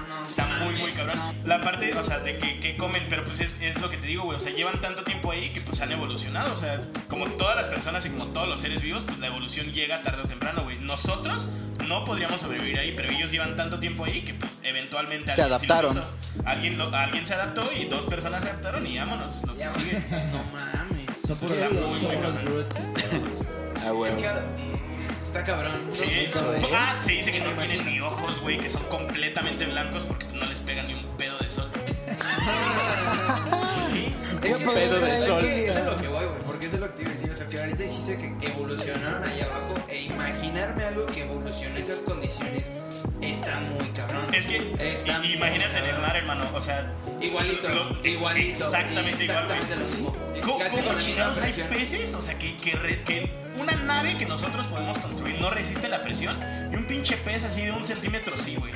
cabrón. 0.94 1.18
La 1.44 1.60
parte, 1.62 1.94
o 1.96 2.02
sea, 2.02 2.18
de 2.20 2.38
que, 2.38 2.58
que 2.60 2.76
comen, 2.76 3.04
pero 3.08 3.24
pues 3.24 3.40
es, 3.40 3.60
es 3.60 3.80
lo 3.80 3.90
que 3.90 3.96
te 3.96 4.06
digo, 4.06 4.24
güey. 4.24 4.36
O 4.36 4.40
sea, 4.40 4.52
llevan 4.52 4.80
tanto 4.80 5.02
tiempo 5.04 5.30
ahí 5.32 5.50
que 5.52 5.60
pues 5.60 5.80
han 5.80 5.92
evolucionado. 5.92 6.52
O 6.52 6.56
sea, 6.56 6.80
como 7.08 7.26
todas 7.32 7.56
las 7.56 7.66
personas 7.66 8.04
y 8.06 8.10
como 8.10 8.26
todos 8.26 8.48
los 8.48 8.60
seres 8.60 8.80
vivos, 8.82 9.04
pues 9.04 9.18
la 9.18 9.26
evolución 9.28 9.72
llega 9.72 10.02
tarde 10.02 10.22
o 10.22 10.26
temprano, 10.26 10.62
güey. 10.64 10.78
Nosotros 10.78 11.50
no 11.86 12.04
podríamos 12.04 12.40
sobrevivir 12.40 12.78
ahí, 12.78 12.94
pero 12.96 13.10
ellos 13.10 13.30
llevan 13.30 13.56
tanto 13.56 13.78
tiempo 13.80 14.04
ahí 14.04 14.22
que 14.22 14.32
pues 14.34 14.60
eventualmente 14.62 15.32
Se 15.34 15.42
alguien 15.42 15.60
sí 15.60 15.66
lo 15.66 15.74
adaptaron. 15.74 15.92
hizo. 15.92 16.44
Alguien, 16.46 16.78
lo- 16.78 16.94
alguien 16.94 17.26
se 17.26 17.34
adaptó 17.34 17.68
y 17.76 17.84
dos 17.86 18.06
personas 18.06 18.42
se 18.42 18.48
adaptaron 18.50 18.86
y 18.86 18.96
vámonos. 18.98 19.42
Lo 19.46 19.54
que 19.56 19.70
sigue. 19.70 20.02
No 20.32 20.42
mames. 20.52 21.16
Somos, 21.24 21.42
Está 21.42 21.70
muy, 21.70 21.80
muy 21.86 21.98
somos 21.98 22.44
los. 22.44 23.48
Ah, 23.86 23.90
güey. 23.90 24.10
Es 24.12 24.16
que 24.16 24.28
mm, 24.28 24.93
está 25.38 25.44
cabrón. 25.44 25.72
Sí, 25.90 26.28
No, 26.34 26.76
ah, 26.76 26.98
se 27.04 27.12
dice 27.12 27.32
que 27.32 27.40
no 27.40 27.50
imagino. 27.50 27.74
tienen 27.74 27.92
ni 27.94 28.00
ojos, 28.00 28.40
güey, 28.40 28.58
que 28.58 28.70
son 28.70 28.84
completamente 28.84 29.66
blancos 29.66 30.04
porque 30.06 30.26
no 30.26 30.46
les 30.46 30.60
pega 30.60 30.82
ni 30.84 30.94
un 30.94 31.04
pedo 31.16 31.36
de 31.38 31.50
sol. 31.50 31.70
sí. 33.90 34.14
Es 34.42 34.50
Yo 34.50 34.58
que, 34.58 34.64
pedo 34.66 35.00
del 35.00 35.10
es 35.14 35.24
sol. 35.24 35.40
que 35.42 35.64
eso 35.68 35.78
es 35.78 35.84
lo 35.84 35.96
que 35.96 36.08
voy, 36.08 36.24
güey. 36.26 36.38
Porque 36.46 36.66
eso 36.66 36.74
es 36.76 36.80
lo 36.80 36.86
que 36.88 36.92
te 36.94 37.02
iba 37.02 37.10
a 37.10 37.14
decir. 37.14 37.30
O 37.30 37.34
sea, 37.34 37.48
que 37.48 37.60
ahorita 37.60 37.82
dijiste 37.82 38.16
que 38.38 38.46
evolucionaron 38.46 39.24
ahí 39.24 39.40
abajo. 39.40 39.74
E 39.88 40.02
imaginarme 40.02 40.84
algo 40.84 41.06
que 41.06 41.22
evolucionó 41.22 41.76
en 41.76 41.82
esas 41.82 41.98
condiciones 42.00 42.72
está 43.20 43.58
muy 43.60 43.88
cabrón. 43.88 44.32
Es 44.34 44.46
que 44.46 44.74
Está 44.78 45.24
imagínate 45.24 45.78
en 45.78 45.84
el 45.86 45.98
mar, 46.00 46.16
hermano. 46.16 46.50
O 46.54 46.60
sea, 46.60 46.92
Igualito, 47.20 47.68
lo- 47.70 48.06
igualito. 48.06 48.64
Exactamente, 48.66 49.24
igual. 49.24 49.44
Exactamente 49.44 49.76
lo 49.76 49.80
mismo. 49.82 50.16
¿Cómo, 50.42 50.58
Casi 50.58 50.76
cómo 50.76 50.86
con 50.88 50.96
la 50.96 51.02
misma 51.02 51.32
hay 51.44 51.52
peces? 51.78 52.14
O 52.14 52.20
sea, 52.22 52.38
que, 52.38 52.56
que, 52.56 52.72
re- 52.76 53.02
que 53.04 53.43
una 53.60 53.72
nave 53.76 54.16
que 54.18 54.26
nosotros 54.26 54.66
podemos 54.66 54.98
construir 54.98 55.40
no 55.40 55.50
resiste 55.50 55.88
la 55.88 56.02
presión 56.02 56.36
y 56.72 56.76
un 56.76 56.84
pinche 56.86 57.16
pez 57.18 57.44
así 57.44 57.62
de 57.62 57.72
un 57.72 57.84
centímetro 57.86 58.36
sí, 58.36 58.56
güey. 58.56 58.72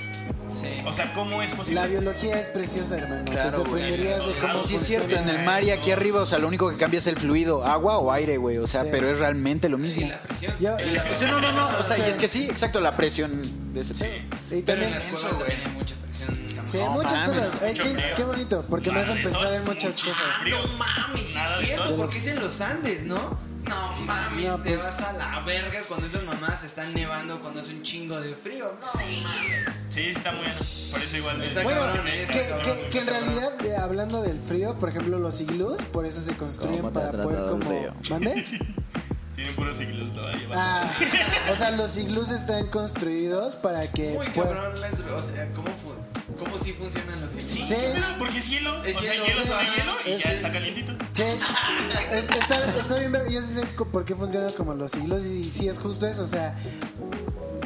Sí. 0.48 0.68
O 0.86 0.92
sea, 0.94 1.12
¿cómo 1.12 1.42
es 1.42 1.50
posible? 1.50 1.82
La 1.82 1.86
biología 1.86 2.40
es 2.40 2.48
preciosa, 2.48 2.96
hermano. 2.96 3.22
Claro, 3.26 3.50
Te 3.50 3.56
sorprenderías 3.56 4.26
de 4.26 4.32
cómo 4.34 4.62
Sí, 4.62 4.76
es 4.76 4.82
cierto, 4.86 5.14
en 5.16 5.28
el 5.28 5.44
mar 5.44 5.62
y 5.62 5.70
aquí 5.72 5.90
arriba, 5.90 6.22
o 6.22 6.26
sea, 6.26 6.38
lo 6.38 6.48
único 6.48 6.70
que 6.70 6.78
cambia 6.78 6.98
es 6.98 7.06
el 7.06 7.18
fluido, 7.18 7.64
agua 7.66 7.98
o 7.98 8.10
aire, 8.12 8.38
güey. 8.38 8.56
O 8.56 8.66
sea, 8.66 8.82
Sí. 8.84 8.88
pero 8.90 9.10
es 9.10 9.18
realmente 9.18 9.68
lo 9.68 9.76
Y 9.78 9.82
mismo. 9.82 10.08
la 10.08 10.18
presión. 10.22 10.54
Yo- 10.58 10.74
O 10.74 11.18
sea, 11.18 11.30
no, 11.30 11.40
no, 11.40 11.52
no. 11.52 11.68
O 11.78 11.82
sea, 11.84 11.98
y 11.98 12.10
es 12.10 12.16
que 12.16 12.28
sí, 12.28 12.44
exacto, 12.48 12.80
la 12.80 12.96
presión 12.96 13.74
de 13.74 13.80
ese 13.82 13.94
Sí. 13.94 14.04
Y 14.06 14.62
Pero 14.62 14.64
también, 14.64 14.88
en 14.88 14.94
las 14.94 15.04
presión. 15.04 15.36
Sí, 16.68 16.78
No 16.78 16.90
muchas 16.90 17.28
mames. 17.28 17.48
cosas. 17.50 17.60
Qué, 18.16 18.24
bonito, 18.24 18.64
porque 18.68 18.90
me 18.92 19.00
hacen 19.00 19.22
pensar 19.22 19.52
en 19.54 19.64
muchas 19.64 19.94
cosas. 20.02 20.16
frío. 20.40 20.56
No 20.66 20.72
mames, 20.78 21.20
sí 21.20 21.38
es 21.60 21.68
cierto, 21.68 21.96
porque 21.96 22.18
es 22.18 22.26
en 22.26 22.40
los 22.40 22.60
Andes, 22.60 23.04
¿no? 23.04 23.48
No 23.68 23.92
mames, 24.06 24.44
No, 24.46 24.56
te 24.60 24.70
pues- 24.70 24.82
vas 24.82 25.00
a 25.02 25.12
la 25.14 25.40
verga 25.40 25.80
cuando 25.88 26.06
esas 26.06 26.24
mamás 26.24 26.64
están 26.64 26.94
nevando, 26.94 27.40
cuando 27.40 27.60
hace 27.60 27.74
un 27.74 27.82
chingo 27.82 28.18
de 28.20 28.34
frío. 28.34 28.64
No 28.80 28.86
mames. 28.96 29.86
Sí, 29.90 30.06
está 30.08 30.32
muy 30.32 30.44
bueno. 30.46 30.60
Por 30.90 31.02
eso 31.02 31.16
igual. 31.18 31.42
Está 31.42 31.62
Bueno, 31.64 31.80
cabrón, 31.82 32.08
eh, 32.08 32.22
está 32.22 32.32
que, 32.32 32.46
cabrón, 32.46 32.64
que- 32.64 32.70
está 32.72 32.90
que 32.90 32.98
en 33.00 33.04
cabrón. 33.06 33.24
realidad, 33.26 33.66
eh, 33.66 33.76
hablando 33.76 34.22
del 34.22 34.38
frío, 34.40 34.78
por 34.78 34.88
ejemplo, 34.88 35.18
los 35.18 35.40
iglús, 35.42 35.84
por 35.92 36.06
eso 36.06 36.20
se 36.22 36.34
construyen 36.36 36.78
¿Cómo 36.80 36.92
te 36.92 37.00
ha 37.00 37.10
para 37.10 37.24
poder 37.24 37.50
como... 37.50 37.70
¿Mande? 38.10 38.46
Tienen 39.36 39.54
puros 39.54 39.76
siglos 39.76 40.12
todavía. 40.14 40.48
Ah, 40.54 40.84
o 41.52 41.54
sea, 41.54 41.70
los 41.72 41.96
iglús 41.98 42.30
están 42.30 42.66
construidos 42.68 43.54
para 43.54 43.86
que... 43.92 44.14
Muy 44.14 44.26
cabrón, 44.28 44.80
las- 44.80 45.00
o 45.00 45.20
sea, 45.22 45.48
¿cómo, 45.52 45.68
fu 45.76 45.92
cómo 46.38 46.56
sí 46.56 46.72
funcionan 46.72 47.20
los 47.20 47.32
Sí, 47.32 47.38
iglús? 47.40 47.52
Sí. 47.68 47.74
pero 47.92 48.06
porque 48.18 48.38
es 48.38 48.48
hielo. 48.50 48.82
Es 48.84 48.96
o 48.96 49.00
sea, 49.00 49.12
hielo, 49.12 49.26
hielo 49.26 49.42
sí. 49.42 49.48
sobre 49.48 49.66
hielo 49.76 49.92
y 50.06 50.10
Es- 50.12 50.22
ya 50.24 50.30
está 50.32 50.52
calientito. 50.52 50.92
Sí, 51.12 51.22
es- 52.12 52.30
está, 52.30 52.64
está 52.78 52.96
bien, 52.98 53.12
ver- 53.12 53.30
yo 53.30 53.40
sí 53.42 53.54
sé 53.54 53.66
por 53.92 54.04
qué 54.04 54.14
funcionan 54.14 54.52
como 54.52 54.74
los 54.74 54.92
siglos 54.92 55.26
y 55.26 55.44
sí 55.50 55.68
es 55.68 55.78
justo 55.78 56.06
eso, 56.06 56.22
o 56.22 56.26
sea, 56.26 56.54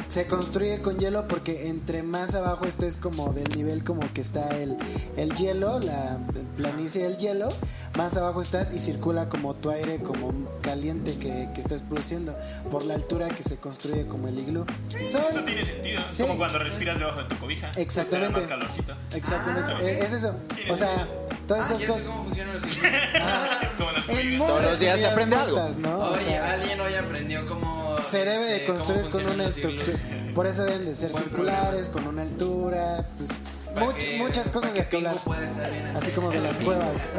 se 0.07 0.27
construye 0.27 0.79
con 0.81 0.99
hielo 0.99 1.27
porque 1.27 1.69
entre 1.69 2.03
más 2.03 2.35
abajo 2.35 2.65
estés 2.65 2.97
como 2.97 3.33
del 3.33 3.49
nivel 3.55 3.83
como 3.83 4.11
que 4.13 4.21
está 4.21 4.55
el, 4.57 4.77
el 5.17 5.33
hielo, 5.33 5.79
la 5.79 6.19
planicie 6.57 7.03
del 7.03 7.17
hielo, 7.17 7.49
más 7.97 8.17
abajo 8.17 8.41
estás 8.41 8.73
y 8.73 8.79
circula 8.79 9.29
como 9.29 9.53
tu 9.53 9.69
aire 9.69 9.99
como 9.99 10.33
caliente 10.61 11.13
que, 11.17 11.49
que 11.53 11.61
estás 11.61 11.81
produciendo 11.83 12.35
por 12.71 12.83
la 12.85 12.95
altura 12.95 13.29
que 13.29 13.43
se 13.43 13.57
construye 13.57 14.07
como 14.07 14.27
el 14.27 14.39
iglú. 14.39 14.65
Son- 15.05 15.23
Eso 15.29 15.41
tiene 15.43 15.63
sentido. 15.63 16.01
Sí. 16.09 16.23
como 16.23 16.37
cuando 16.37 16.57
respiras 16.59 16.97
debajo 16.99 17.19
de 17.21 17.25
tu 17.29 17.37
cobija. 17.39 17.71
Exactamente. 17.75 18.41
Te 18.41 18.47
da 18.47 18.57
más 18.57 18.59
calorcito. 18.59 18.93
exactamente, 19.13 19.71
Ah, 19.75 19.81
eh, 19.83 19.99
es 20.05 20.13
eso. 20.13 20.35
O 20.69 20.75
sea, 20.75 20.87
sentido. 20.97 21.37
todas 21.47 21.69
Ah, 21.71 21.73
estas 21.75 21.87
cosas... 21.89 22.07
cómo 22.07 22.23
funcionan 22.23 22.53
los 22.55 22.63
iglús. 22.65 24.37
Muy 24.37 24.37
Todos 24.47 24.61
los 24.63 24.79
días 24.79 24.99
se 24.99 25.07
aprende 25.07 25.35
algo. 25.35 25.69
¿no? 25.79 25.97
O 25.99 26.13
Oye, 26.13 26.23
sea, 26.23 26.51
alguien 26.51 26.79
hoy 26.81 26.93
aprendió 26.95 27.45
cómo. 27.45 27.95
se 28.07 28.17
debe 28.25 28.45
de 28.45 28.55
este, 28.57 28.67
construir 28.73 29.09
con 29.09 29.25
una 29.27 29.45
estructura. 29.45 29.91
Por 30.33 30.47
eso 30.47 30.65
deben 30.65 30.85
de 30.85 30.95
ser 30.95 31.11
Buen 31.11 31.23
circulares, 31.25 31.89
con 31.89 32.07
una 32.07 32.23
altura, 32.23 33.07
pues, 33.17 33.29
much- 33.75 34.17
muchas 34.17 34.49
cosas 34.49 34.73
de. 34.73 34.83
Pingu 34.83 35.17
pueda 35.23 35.43
estar 35.43 35.71
bien. 35.71 35.95
Así 35.97 36.11
como 36.11 36.29
de 36.31 36.39
las 36.41 36.57
cuevas. 36.59 37.09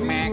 Mac. 0.00 0.32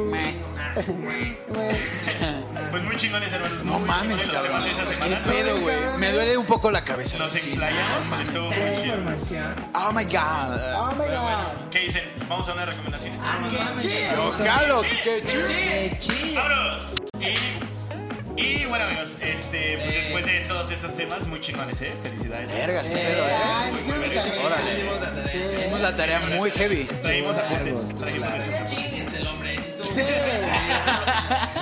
Pues 2.72 2.84
muy 2.84 2.95
chingones, 2.97 3.31
hermanos. 3.31 3.64
No 3.64 3.80
muy 3.80 3.88
mames, 3.88 4.27
cabrón. 4.30 4.64
¿Qué 4.64 5.31
pedo, 5.31 5.60
güey? 5.61 5.76
Me 5.99 6.11
duele 6.11 6.38
un 6.38 6.45
poco 6.45 6.72
la 6.72 6.84
cabeza. 6.84 7.18
Nos 7.19 7.35
explayamos, 7.35 8.07
pero 8.10 8.22
estuvo 8.23 8.45
muy 8.49 8.84
información. 8.85 9.55
Oh 9.76 9.91
my 9.91 10.03
god. 10.05 10.57
Oh 10.77 10.93
my 10.97 11.05
god. 11.05 11.69
¿Qué 11.72 11.80
dicen? 11.80 12.03
Vamos 12.27 12.47
a 12.49 12.53
una 12.53 12.65
recomendación. 12.65 13.18
Ah, 13.22 13.38
qué 13.51 13.88
chido. 13.88 14.31
¡Qué 15.03 15.97
chido! 15.99 16.35
¡Vámonos! 16.41 16.93
Y, 17.19 17.35
y 18.38 18.65
bueno, 18.65 18.85
amigos, 18.85 19.14
este, 19.22 19.77
pues 19.77 19.88
Eh. 19.89 19.97
después 20.03 20.26
de 20.26 20.39
todos 20.41 20.72
estos 20.72 20.95
temas, 20.95 21.26
muy 21.27 21.39
chingones, 21.41 21.81
¿eh? 21.81 21.93
Felicidades. 22.03 22.51
Vergas, 22.51 22.89
qué 22.89 22.95
pedo, 22.97 23.27
eh. 23.27 23.31
Ay, 23.45 23.73
sí, 23.81 23.91
muy 23.91 24.03
sí, 24.03 24.10
bien. 24.10 24.23
sí. 24.23 24.30
Órale. 24.45 24.73
Le 24.73 24.81
dimos 24.84 24.99
la 24.99 25.11
tarea. 25.14 25.53
Hicimos 25.53 25.81
la 25.81 25.95
tarea 25.95 26.19
muy 26.38 26.51
heavy. 26.51 26.84
Traímos 27.01 27.38
apuntes. 27.38 27.80
estuvo 27.80 28.05
apuntes. 28.05 29.14
El 29.19 29.27
hombre, 29.27 29.57
sí. 29.60 30.01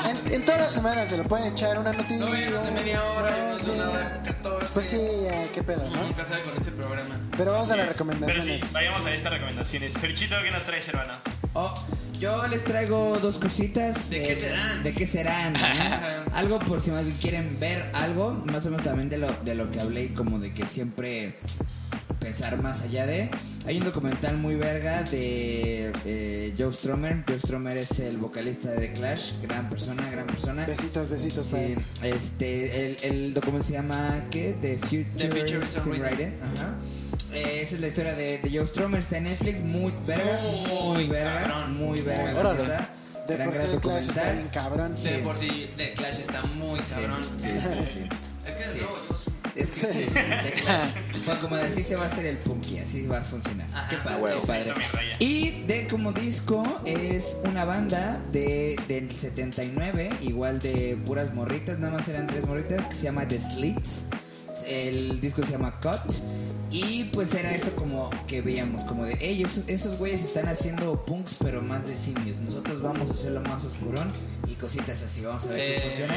En, 0.09 0.33
en 0.33 0.45
todas 0.45 0.61
las 0.61 0.71
semanas 0.73 1.09
se 1.09 1.17
lo 1.17 1.23
pueden 1.25 1.47
echar 1.51 1.77
una 1.77 1.91
noticia. 1.93 2.25
No 2.25 2.31
de 2.31 2.71
media 2.71 3.03
hora, 3.03 3.35
Ah, 3.37 3.45
unos 3.53 3.67
una 3.67 3.89
hora. 3.89 4.21
Pues 4.73 4.85
sí, 4.85 4.97
qué 5.53 5.63
pedo, 5.63 5.83
¿no? 5.89 6.03
nunca 6.03 6.23
sabe 6.23 6.41
con 6.43 6.57
este 6.57 6.71
programa. 6.71 7.19
Pero 7.37 7.51
vamos 7.51 7.69
a 7.71 7.75
las 7.75 7.85
Pero 7.87 7.93
sí, 7.93 7.99
recomendaciones. 7.99 8.73
vayamos 8.73 9.05
a 9.05 9.11
estas 9.11 9.33
recomendaciones. 9.33 9.93
Ferchito, 9.97 10.35
¿qué 10.41 10.51
nos 10.51 10.63
traes, 10.63 10.87
hermano? 10.87 11.13
Oh, 11.53 11.73
yo 12.21 12.47
les 12.47 12.63
traigo 12.63 13.17
dos 13.19 13.39
cositas. 13.39 14.11
¿De 14.11 14.21
qué 14.21 14.35
serán? 14.35 14.83
¿De 14.83 14.93
qué 14.93 15.05
serán? 15.07 15.55
eh? 15.55 15.59
algo 16.33 16.59
por 16.59 16.79
si 16.79 16.91
más 16.91 17.03
bien 17.03 17.17
quieren 17.17 17.59
ver 17.59 17.89
algo, 17.95 18.33
más 18.45 18.63
o 18.67 18.69
menos 18.69 18.85
también 18.85 19.09
de 19.09 19.17
lo, 19.17 19.31
de 19.43 19.55
lo 19.55 19.71
que 19.71 19.79
hablé, 19.79 20.03
y 20.05 20.09
como 20.09 20.37
de 20.39 20.53
que 20.53 20.67
siempre 20.67 21.39
pensar 22.19 22.61
más 22.61 22.83
allá 22.83 23.07
de. 23.07 23.31
Hay 23.65 23.79
un 23.79 23.85
documental 23.85 24.37
muy 24.37 24.53
verga 24.53 25.01
de 25.01 25.91
eh, 26.05 26.53
Joe 26.57 26.71
Stromer. 26.71 27.23
Joe 27.27 27.39
Stromer 27.39 27.77
es 27.77 27.99
el 27.99 28.17
vocalista 28.17 28.69
de 28.69 28.87
The 28.87 28.93
Clash, 28.93 29.31
gran 29.41 29.67
persona, 29.67 30.07
gran 30.11 30.27
persona. 30.27 30.65
Besitos, 30.67 31.09
besitos 31.09 31.45
Sí, 31.45 31.75
este, 32.03 32.85
el, 32.85 32.97
el 33.01 33.33
documental 33.33 33.67
se 33.67 33.73
llama 33.73 34.25
¿qué? 34.29 34.55
The 34.61 34.77
Future, 34.77 35.05
The 35.17 35.29
Future. 35.31 35.65
Songwriter. 35.65 36.33
Ajá. 36.43 36.75
Eh, 37.33 37.59
esa 37.61 37.75
es 37.75 37.81
la 37.81 37.87
historia 37.87 38.13
de, 38.15 38.39
de 38.39 38.49
Joe 38.57 38.67
Stromer, 38.67 38.99
está 38.99 39.17
en 39.17 39.23
Netflix, 39.25 39.63
muy 39.63 39.93
verga, 40.05 40.39
muy, 40.67 40.93
Muy 40.95 41.07
verga, 41.07 41.41
cabrón. 41.41 41.77
muy 41.77 42.01
verga. 42.01 42.33
la 42.33 42.39
Órale. 42.39 43.01
De 43.27 43.35
Gran, 43.35 43.49
por 43.49 43.55
gran 43.57 43.69
sí 43.71 43.77
Clash 43.77 43.99
está 43.99 44.13
documental. 44.23 44.33
bien 44.35 44.47
cabrón. 44.49 44.95
De 44.95 45.09
por 45.19 45.37
sí, 45.37 45.69
The 45.77 45.93
Clash 45.93 46.19
está 46.19 46.41
muy 46.43 46.79
Sí, 46.83 46.93
cabrón. 46.95 47.25
sí, 47.37 47.49
sí, 47.49 47.83
sí. 47.83 48.09
Es 48.45 48.55
que 48.55 48.63
de 48.63 48.71
Sí. 48.73 48.79
nuevo, 48.79 48.97
yo 49.07 49.61
Es 49.61 49.69
que 49.69 49.75
sí, 49.93 50.09
The 50.13 50.51
Clash. 50.63 50.89
Fue 51.23 51.37
como 51.39 51.55
de 51.55 51.63
así 51.63 51.83
se 51.83 51.95
va 51.95 52.03
a 52.03 52.07
hacer 52.07 52.25
el 52.25 52.37
punky, 52.39 52.79
así 52.79 53.05
va 53.05 53.19
a 53.19 53.23
funcionar. 53.23 53.67
Qué 53.89 53.97
padre, 53.97 54.21
huevo. 54.23 54.41
qué 54.41 54.47
padre. 54.47 54.73
Y 55.19 55.63
de 55.67 55.87
como 55.87 56.11
disco 56.11 56.63
es 56.85 57.37
una 57.43 57.63
banda 57.63 58.19
de, 58.31 58.77
del 58.87 59.09
79, 59.11 60.09
igual 60.21 60.59
de 60.59 60.97
puras 61.05 61.31
morritas, 61.33 61.77
nada 61.79 61.93
más 61.93 62.07
eran 62.07 62.25
tres 62.27 62.45
morritas, 62.47 62.87
que 62.87 62.95
se 62.95 63.03
llama 63.03 63.27
The 63.27 63.39
Slits. 63.39 64.05
El 64.65 65.21
disco 65.21 65.43
se 65.43 65.51
llama 65.51 65.79
Cut. 65.79 66.11
Y 66.71 67.03
pues 67.05 67.33
era 67.33 67.51
eso 67.51 67.73
como 67.75 68.09
que 68.27 68.41
veíamos, 68.41 68.85
como 68.85 69.05
de, 69.05 69.17
hey, 69.19 69.43
esos, 69.43 69.65
esos 69.67 69.97
güeyes 69.97 70.23
están 70.23 70.47
haciendo 70.47 71.03
punks, 71.05 71.35
pero 71.43 71.61
más 71.61 71.85
de 71.85 71.95
simios. 71.95 72.37
Nosotros 72.37 72.81
vamos 72.81 73.09
a 73.09 73.13
hacerlo 73.13 73.41
más 73.41 73.65
oscurón 73.65 74.09
y 74.47 74.53
cositas 74.55 75.01
así. 75.03 75.21
Vamos 75.21 75.45
a 75.47 75.49
ver 75.49 75.59
Eh, 75.59 75.75
si 75.81 75.87
funciona. 75.89 76.13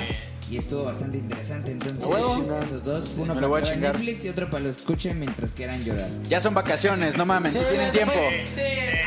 Y 0.51 0.57
estuvo 0.59 0.85
bastante 0.85 1.19
interesante. 1.19 1.73
Entonces, 1.73 2.05
A 2.05 2.09
huevo. 2.09 2.59
esos 2.63 2.83
dos, 2.85 3.15
uno 3.17 3.35
para. 3.35 3.75
Netflix 3.75 4.25
y 4.27 4.29
otro 4.29 4.49
para 4.49 4.63
lo 4.65 4.71
escuchen 4.71 5.19
mientras 5.19 5.51
quieran 5.53 5.83
llorar. 5.85 6.09
Ya 6.29 6.41
son 6.41 6.55
vacaciones, 6.55 7.17
no 7.17 7.27
mames, 7.27 7.55
si 7.55 7.59
Sí, 7.59 7.65
tienen 7.71 7.91
sí, 7.91 7.97
tiempo. 7.99 8.15
Sí, 8.55 8.61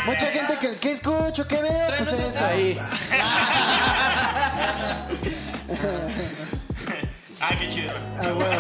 Mucha 0.08 0.26
gente 0.28 0.58
que, 0.60 0.76
que 0.80 0.92
escucho, 0.92 1.48
que 1.48 1.62
veo, 1.62 1.88
pues 1.98 2.12
eso. 2.14 2.46
Ahí. 2.46 2.78
Ah, 7.40 7.56
qué 7.58 7.70
chido. 7.70 7.92
Ah, 8.20 8.24
huevo. 8.24 8.52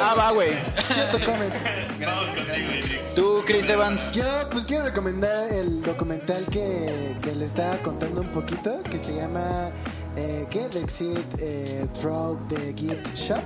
Ah, 0.00 0.14
va, 0.16 0.30
güey. 0.32 0.50
Chido 0.92 1.18
comment. 1.26 1.52
Vamos 2.00 2.30
contigo. 2.30 2.68
Tú, 3.14 3.42
Chris 3.44 3.68
Evans. 3.68 4.10
Yo 4.12 4.24
pues 4.50 4.64
quiero 4.64 4.84
recomendar 4.84 5.52
el 5.52 5.82
documental 5.82 6.46
que, 6.46 7.16
que 7.20 7.34
le 7.34 7.44
estaba 7.44 7.78
contando 7.82 8.22
un 8.22 8.28
poquito, 8.28 8.82
que 8.84 8.98
se 8.98 9.14
llama 9.14 9.70
eh, 10.16 10.46
Exit 10.50 11.34
eh, 11.38 11.86
Through 12.00 12.48
the 12.48 12.74
Gift 12.74 13.14
Shop, 13.14 13.44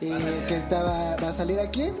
y 0.00 0.12
que 0.46 0.56
estaba, 0.56 1.16
va 1.16 1.28
a 1.28 1.32
salir 1.32 1.60
aquí. 1.60 1.92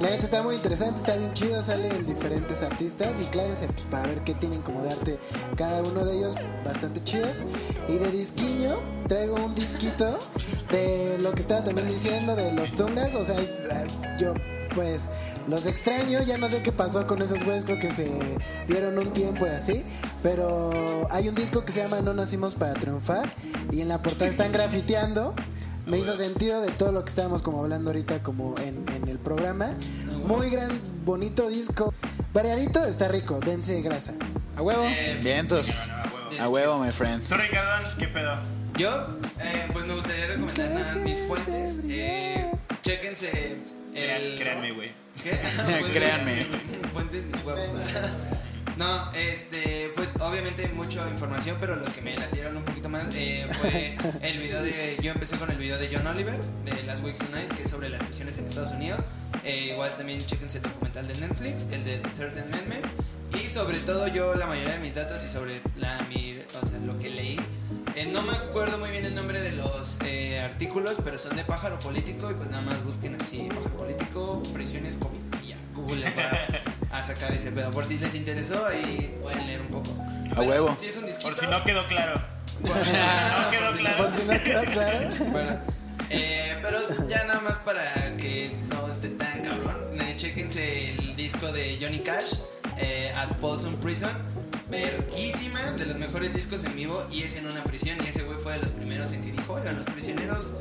La 0.00 0.08
neta 0.08 0.24
está 0.24 0.42
muy 0.42 0.54
interesante, 0.54 0.98
está 0.98 1.14
bien 1.16 1.34
chido, 1.34 1.60
salen 1.60 2.06
diferentes 2.06 2.62
artistas 2.62 3.20
y 3.20 3.24
clávense 3.24 3.66
pues, 3.66 3.82
para 3.82 4.06
ver 4.06 4.20
qué 4.24 4.32
tienen 4.32 4.62
como 4.62 4.82
de 4.82 4.92
arte 4.92 5.18
cada 5.56 5.82
uno 5.82 6.06
de 6.06 6.16
ellos, 6.16 6.36
bastante 6.64 7.04
chidos. 7.04 7.44
Y 7.86 7.98
de 7.98 8.10
disquiño, 8.10 8.76
traigo 9.08 9.34
un 9.34 9.54
disquito 9.54 10.18
de 10.70 11.18
lo 11.20 11.32
que 11.32 11.40
estaba 11.40 11.62
también 11.62 11.86
diciendo 11.86 12.34
de 12.34 12.50
los 12.52 12.72
tungas, 12.72 13.14
o 13.14 13.22
sea, 13.24 13.36
yo 14.18 14.32
pues 14.74 15.10
los 15.48 15.66
extraño, 15.66 16.22
ya 16.22 16.38
no 16.38 16.48
sé 16.48 16.62
qué 16.62 16.72
pasó 16.72 17.06
con 17.06 17.20
esos 17.20 17.44
güeyes, 17.44 17.66
creo 17.66 17.78
que 17.78 17.90
se 17.90 18.10
dieron 18.68 18.96
un 18.98 19.12
tiempo 19.12 19.46
y 19.46 19.50
así, 19.50 19.84
pero 20.22 21.08
hay 21.10 21.28
un 21.28 21.34
disco 21.34 21.64
que 21.64 21.72
se 21.72 21.82
llama 21.82 22.00
No 22.00 22.14
Nacimos 22.14 22.54
para 22.54 22.72
Triunfar 22.72 23.34
y 23.70 23.82
en 23.82 23.88
la 23.88 24.00
portada 24.00 24.30
están 24.30 24.50
grafiteando. 24.50 25.34
Me 25.86 25.98
hizo 25.98 26.14
sentido 26.14 26.60
de 26.60 26.70
todo 26.70 26.92
lo 26.92 27.04
que 27.04 27.08
estábamos 27.10 27.42
como 27.42 27.60
hablando 27.60 27.90
ahorita 27.90 28.22
como 28.22 28.54
en, 28.58 28.88
en 28.94 29.08
el 29.08 29.18
programa. 29.18 29.74
Muy 30.24 30.50
gran, 30.50 30.70
bonito 31.04 31.48
disco. 31.48 31.92
Variadito, 32.32 32.84
está 32.84 33.08
rico, 33.08 33.40
dense 33.40 33.80
grasa. 33.82 34.14
A 34.56 34.62
huevo. 34.62 34.84
Vientos. 35.22 35.68
A 36.38 36.48
huevo, 36.48 36.78
my 36.78 36.92
friend. 36.92 37.26
Tú, 37.28 37.34
Ricardo, 37.34 37.90
¿qué 37.98 38.06
pedo? 38.08 38.36
Yo, 38.76 39.18
eh, 39.40 39.68
pues 39.72 39.84
me 39.84 39.94
gustaría 39.94 40.26
recomendar 40.28 40.70
nada 40.70 40.94
mis 40.96 41.18
fuentes. 41.26 41.80
Eh, 41.88 42.50
chéquense 42.82 43.58
el. 43.94 44.38
Créanme, 44.38 44.72
güey. 44.72 44.92
¿Qué? 45.22 45.30
Créanme. 45.92 46.46
Fuentes, 46.92 47.24
mis 47.26 47.44
huevos. 47.44 47.66
No, 48.76 49.12
este, 49.12 49.79
obviamente 50.20 50.68
mucha 50.74 51.08
información, 51.08 51.56
pero 51.60 51.76
los 51.76 51.90
que 51.90 52.00
me 52.02 52.16
latieron 52.16 52.56
un 52.56 52.64
poquito 52.64 52.88
más 52.88 53.06
eh, 53.14 53.46
fue 53.52 53.96
el 54.22 54.38
video 54.38 54.62
de. 54.62 54.96
Yo 55.02 55.12
empecé 55.12 55.36
con 55.38 55.50
el 55.50 55.56
video 55.58 55.78
de 55.78 55.88
John 55.92 56.06
Oliver, 56.06 56.38
de 56.64 56.82
Last 56.84 57.02
Week 57.04 57.16
Tonight, 57.16 57.52
que 57.54 57.62
es 57.62 57.70
sobre 57.70 57.88
las 57.88 58.02
prisiones 58.02 58.38
en 58.38 58.46
Estados 58.46 58.72
Unidos. 58.72 59.00
Eh, 59.44 59.70
igual 59.72 59.90
también 59.96 60.20
chéquense 60.24 60.58
el 60.58 60.64
documental 60.64 61.06
de 61.08 61.14
Netflix, 61.14 61.68
el 61.72 61.84
de 61.84 61.98
The 61.98 62.08
Third 62.10 62.38
Amendment. 62.38 62.86
Y 63.42 63.46
sobre 63.46 63.78
todo, 63.78 64.08
yo 64.08 64.34
la 64.34 64.46
mayoría 64.46 64.72
de 64.72 64.80
mis 64.80 64.94
datos 64.94 65.24
y 65.24 65.28
sobre 65.28 65.60
la, 65.76 66.06
lo 66.84 66.98
que 66.98 67.10
leí. 67.10 67.40
eh, 67.94 68.06
no 68.12 68.22
me 68.22 68.32
acuerdo 68.32 68.78
muy 68.78 68.90
bien 68.90 69.04
el 69.04 69.14
nombre 69.14 69.40
de 69.40 69.52
los 69.52 69.98
artículos, 70.42 70.96
pero 71.04 71.16
son 71.16 71.36
de 71.36 71.44
pájaro 71.44 71.78
político. 71.78 72.30
Y 72.30 72.34
pues 72.34 72.50
nada 72.50 72.62
más 72.62 72.84
busquen 72.84 73.16
así: 73.20 73.48
pájaro 73.48 73.76
político, 73.76 74.42
prisiones 74.52 74.96
COVID. 74.96 75.42
Y 75.44 75.48
ya, 75.48 75.56
Google 75.74 76.04
a 76.92 77.02
sacar 77.02 77.32
ese 77.32 77.52
pedo. 77.52 77.70
Por 77.70 77.84
si 77.84 77.98
les 77.98 78.14
interesó, 78.14 78.66
ahí 78.66 79.16
pueden 79.22 79.46
leer 79.46 79.60
un 79.60 79.68
poco. 79.68 79.96
A 80.34 80.40
huevo. 80.42 80.76
Sí, 80.80 80.86
es 80.86 80.96
un 80.96 81.06
disquito. 81.06 81.28
Por 81.28 81.36
si 81.36 81.46
no 81.46 81.64
quedó 81.64 81.86
claro. 81.88 82.22
Por 82.60 82.76
si 82.84 82.92
no 82.92 83.50
quedó 83.50 83.76
claro. 83.76 83.96
Por 83.98 84.10
si 84.10 84.22
no 84.22 84.42
quedó 84.42 84.62
claro. 84.64 85.08
Bueno, 85.30 85.60
eh, 86.10 86.56
pero 86.62 87.08
ya 87.08 87.24
nada 87.24 87.40
más 87.40 87.58
para 87.58 87.82
que 88.16 88.52
no 88.68 88.90
esté 88.90 89.10
tan 89.10 89.40
cabrón, 89.42 89.76
eh, 90.00 90.14
chéquense 90.16 90.90
el 90.90 91.16
disco 91.16 91.52
de 91.52 91.78
Johnny 91.80 92.00
Cash, 92.00 92.40
eh, 92.78 93.12
At 93.16 93.34
Folsom 93.40 93.76
Prison. 93.76 94.10
Verguísima, 94.70 95.72
de 95.72 95.84
los 95.84 95.96
mejores 95.96 96.32
discos 96.32 96.64
en 96.64 96.76
vivo 96.76 97.04
y 97.10 97.24
es 97.24 97.34
en 97.34 97.46
una 97.48 97.64
prisión 97.64 97.98
y 98.04 98.08
ese 98.08 98.22
güey 98.22 98.38
fue 98.38 98.52
de 98.52 98.60
los 98.60 98.70
primeros 98.70 99.10
en 99.10 99.20
que 99.20 99.32
dijo, 99.32 99.54
oigan, 99.54 99.74
los 99.76 99.84
prisioneros 99.86 100.52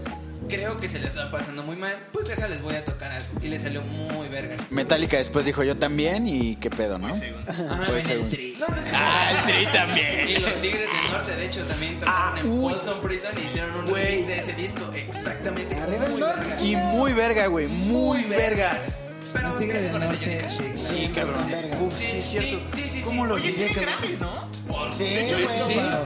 creo 0.50 0.78
que 0.78 0.90
se 0.90 1.00
les 1.00 1.10
está 1.10 1.32
pasando 1.32 1.64
muy 1.64 1.76
mal, 1.78 1.96
pues 2.12 2.28
déjales 2.28 2.62
voy 2.62 2.76
a 2.76 2.84
tocar 2.84 3.12
algo. 3.12 3.28
Y 3.42 3.48
le 3.48 3.58
salió 3.60 3.82
muy 3.84 4.28
vergas. 4.28 4.60
Metallica 4.72 5.18
después 5.18 5.46
dijo 5.46 5.64
yo 5.64 5.78
también 5.78 6.28
y 6.28 6.56
qué 6.58 6.70
pedo, 6.70 6.98
¿no? 6.98 7.14
Segundo. 7.16 7.54
Fue 7.86 8.02
segundo. 8.02 8.36
No 8.60 8.76
sé 8.76 8.82
si 8.84 8.90
Ah, 8.94 9.44
el 9.48 9.54
Tri 9.54 9.62
Y 9.64 9.66
también. 9.72 10.42
los 10.42 10.54
Tigres 10.62 10.88
del 10.88 11.12
Norte, 11.14 11.36
de 11.38 11.46
hecho, 11.46 11.64
también 11.66 12.00
tocaron 12.00 12.38
en 12.40 12.50
uy. 12.50 12.74
Folsom 12.74 13.02
Prison 13.02 13.32
y 13.38 13.46
hicieron 13.46 13.76
un 13.78 13.88
remix 13.96 14.28
de 14.28 14.40
ese 14.40 14.54
disco. 14.54 14.92
Exactamente. 14.94 15.76
Arriba 15.76 16.06
el 16.06 16.12
muy 16.12 16.20
norte. 16.22 16.40
vergas. 16.42 16.62
Y 16.62 16.76
muy 16.76 17.14
verga, 17.14 17.48
güey. 17.48 17.68
Muy 17.68 18.24
vergas. 18.26 19.00
Pero 19.32 19.50
Los 19.50 19.60
Tigres 19.60 19.82
del 19.84 19.92
con 19.92 20.02
el 20.04 20.10
de 20.10 20.16
Norte, 20.26 20.38
Cash. 20.42 20.58
sí, 20.58 20.72
Sí, 20.76 21.12
cabrón. 21.14 21.52
vergas. 21.52 21.80
Uf, 21.82 21.94
sí, 21.96 22.18
es 22.18 22.26
cierto. 22.26 22.50
Sí, 22.76 22.82
sí, 22.82 22.90
sí, 22.90 23.02
¿Cómo 23.04 23.24
sí. 23.24 23.30
lo 23.30 23.38
llegué, 23.38 23.68
cabrón? 23.68 23.94
Grammys, 24.00 24.20
¿no? 24.22 24.50
Sí, 24.92 25.04
hecho, 25.06 25.36
güey, 25.36 25.48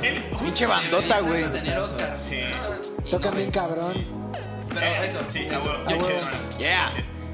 sí. 0.01 0.35
Pinche 0.43 0.65
bandota, 0.65 1.19
güey. 1.21 1.43
Tocan 3.09 3.35
bien 3.35 3.51
cabrón. 3.51 4.22
Pero 4.73 4.85
Eh, 4.85 5.07
eso, 5.07 5.19
Sí, 5.29 5.39
eso. 5.39 5.55
a 5.55 5.59
huevo. 5.63 5.83
A 5.89 5.93
huevo. 5.93 6.19
Yeah. 6.59 6.91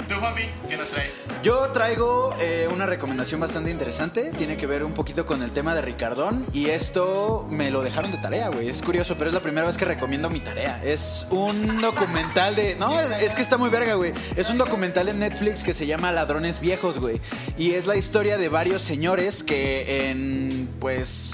Tú, 0.07 0.15
Juanpi, 0.15 0.41
¿qué 0.67 0.75
nos 0.75 0.89
traes? 0.89 1.21
Yo 1.43 1.69
traigo 1.69 2.33
eh, 2.39 2.67
una 2.73 2.87
recomendación 2.87 3.39
bastante 3.39 3.69
interesante. 3.69 4.31
Tiene 4.35 4.57
que 4.57 4.65
ver 4.65 4.83
un 4.83 4.93
poquito 4.95 5.23
con 5.23 5.43
el 5.43 5.51
tema 5.51 5.75
de 5.75 5.83
Ricardón. 5.83 6.47
Y 6.51 6.69
esto 6.71 7.45
me 7.51 7.69
lo 7.69 7.83
dejaron 7.83 8.11
de 8.11 8.17
tarea, 8.17 8.49
güey. 8.49 8.67
Es 8.69 8.81
curioso, 8.81 9.19
pero 9.19 9.27
es 9.29 9.35
la 9.35 9.41
primera 9.41 9.67
vez 9.67 9.77
que 9.77 9.85
recomiendo 9.85 10.31
mi 10.31 10.39
tarea. 10.39 10.81
Es 10.83 11.27
un 11.29 11.79
documental 11.79 12.55
de. 12.55 12.75
No, 12.77 12.89
es 12.99 13.35
que 13.35 13.43
está 13.43 13.59
muy 13.59 13.69
verga, 13.69 13.93
güey. 13.93 14.11
Es 14.35 14.49
un 14.49 14.57
documental 14.57 15.09
en 15.09 15.19
Netflix 15.19 15.63
que 15.63 15.73
se 15.75 15.85
llama 15.85 16.11
Ladrones 16.11 16.59
Viejos, 16.59 16.97
güey. 16.97 17.21
Y 17.59 17.73
es 17.73 17.85
la 17.85 17.95
historia 17.95 18.39
de 18.39 18.49
varios 18.49 18.81
señores 18.81 19.43
que 19.43 20.09
en. 20.09 20.67
Pues 20.79 21.33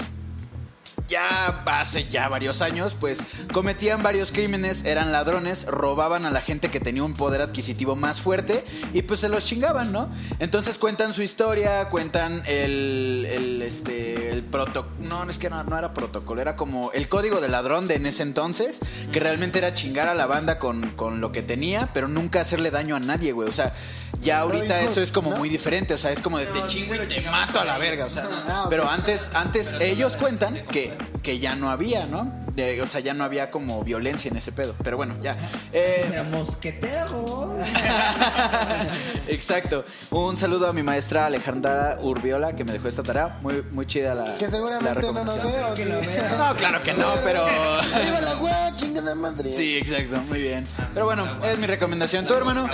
ya 1.08 1.62
hace 1.66 2.08
ya 2.08 2.28
varios 2.28 2.62
años, 2.62 2.96
pues 2.98 3.20
cometían 3.52 4.02
varios 4.02 4.32
crímenes, 4.32 4.84
eran 4.84 5.12
ladrones, 5.12 5.66
robaban 5.66 6.26
a 6.26 6.30
la 6.30 6.40
gente 6.40 6.70
que 6.70 6.80
tenía 6.80 7.02
un 7.04 7.14
poder 7.14 7.40
adquisitivo 7.40 7.96
más 7.96 8.20
fuerte 8.20 8.64
y 8.92 9.02
pues 9.02 9.20
se 9.20 9.28
los 9.28 9.44
chingaban, 9.44 9.92
¿no? 9.92 10.10
Entonces 10.38 10.78
cuentan 10.78 11.12
su 11.12 11.22
historia, 11.22 11.88
cuentan 11.88 12.42
el, 12.46 13.26
el 13.30 13.62
este, 13.62 14.30
el 14.30 14.42
proto... 14.44 14.86
No, 15.00 15.28
es 15.28 15.38
que 15.38 15.50
no, 15.50 15.62
no 15.64 15.78
era 15.78 15.92
protocolo, 15.92 16.40
era 16.40 16.56
como 16.56 16.92
el 16.92 17.08
código 17.08 17.40
de 17.40 17.48
ladrón 17.48 17.88
de 17.88 17.96
en 17.96 18.06
ese 18.06 18.22
entonces, 18.22 18.80
que 19.12 19.20
realmente 19.20 19.58
era 19.58 19.72
chingar 19.72 20.08
a 20.08 20.14
la 20.14 20.26
banda 20.26 20.58
con, 20.58 20.90
con 20.92 21.20
lo 21.20 21.32
que 21.32 21.42
tenía, 21.42 21.90
pero 21.92 22.08
nunca 22.08 22.40
hacerle 22.40 22.70
daño 22.70 22.96
a 22.96 23.00
nadie, 23.00 23.32
güey. 23.32 23.48
O 23.48 23.52
sea, 23.52 23.72
ya 24.20 24.40
ahorita 24.40 24.80
eso 24.82 25.00
es 25.00 25.12
como 25.12 25.30
muy 25.32 25.48
diferente, 25.48 25.94
o 25.94 25.98
sea, 25.98 26.12
es 26.12 26.20
como 26.20 26.38
de 26.38 26.46
te 26.46 26.66
chingo 26.66 26.94
y 26.94 26.98
te 27.06 27.20
mato 27.22 27.60
a 27.60 27.64
la 27.64 27.78
verga, 27.78 28.06
o 28.06 28.10
sea... 28.10 28.26
Pero 28.68 28.88
antes, 28.88 29.30
antes 29.34 29.74
ellos 29.80 30.16
cuentan 30.16 30.54
que, 30.70 30.95
que 31.22 31.38
ya 31.38 31.56
no 31.56 31.70
había, 31.70 32.06
¿no? 32.06 32.45
De- 32.56 32.80
o 32.82 32.86
sea, 32.86 33.00
ya 33.00 33.14
no 33.14 33.22
había 33.24 33.50
como 33.50 33.82
violencia 33.84 34.30
en 34.30 34.36
ese 34.36 34.50
pedo. 34.52 34.74
Pero 34.82 34.96
bueno, 34.96 35.16
ya. 35.20 35.36
Eh, 35.72 36.06
Era 36.10 36.22
mosquetero. 36.24 37.54
exacto. 39.28 39.84
Un 40.10 40.36
saludo 40.36 40.68
a 40.68 40.72
mi 40.72 40.82
maestra 40.82 41.26
Alejandra 41.26 41.98
Urbiola 42.00 42.54
que 42.56 42.64
me 42.64 42.72
dejó 42.72 42.88
esta 42.88 43.02
tarea. 43.02 43.38
Muy, 43.42 43.62
muy 43.70 43.86
chida 43.86 44.14
la. 44.14 44.34
Que 44.34 44.46
la 44.46 44.50
seguramente 44.50 44.88
no 44.88 45.12
nos 45.24 45.36
recomendación. 45.36 45.52
ve. 45.52 45.64
¿o 45.64 45.74
Que 45.74 45.84
sí? 45.84 45.88
lo 45.90 46.00
vea. 46.00 46.34
No, 46.38 46.54
claro 46.56 46.82
que 46.82 46.94
no, 46.94 47.06
pero. 47.24 47.44
Arriba 47.44 48.20
la 48.22 48.36
wea, 48.36 48.74
chingada 48.76 49.14
madre. 49.14 49.52
Sí, 49.54 49.76
exacto, 49.78 50.18
muy 50.28 50.40
bien. 50.42 50.66
Pero 50.94 51.06
bueno, 51.06 51.26
es 51.44 51.58
mi 51.58 51.66
recomendación. 51.66 52.24
¿Tú, 52.26 52.34
hermano? 52.34 52.68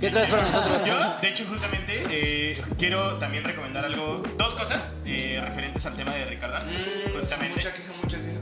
¿Qué 0.00 0.10
traes 0.10 0.28
para 0.28 0.42
nosotros? 0.42 0.84
Yo, 0.84 0.96
de 1.22 1.28
hecho, 1.28 1.44
justamente 1.48 2.02
eh, 2.10 2.62
quiero 2.78 3.16
también 3.18 3.44
recomendar 3.44 3.84
algo, 3.84 4.22
dos 4.36 4.54
cosas 4.54 4.96
eh, 5.06 5.40
referentes 5.42 5.86
al 5.86 5.94
tema 5.94 6.12
de 6.12 6.26
Ricardo. 6.26 6.58
Mm, 6.66 7.18
Justamente. 7.20 7.54
Mucha 7.56 7.72
queja, 7.72 7.92
mucha 8.02 8.18
queja. 8.18 8.33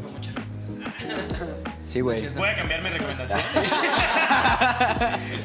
Sí, 1.86 2.01
güey. 2.01 2.26
Voy 2.36 2.48
a 2.48 2.55
cambiar 2.55 2.82
mi 2.82 2.89
recomendación. 2.90 3.40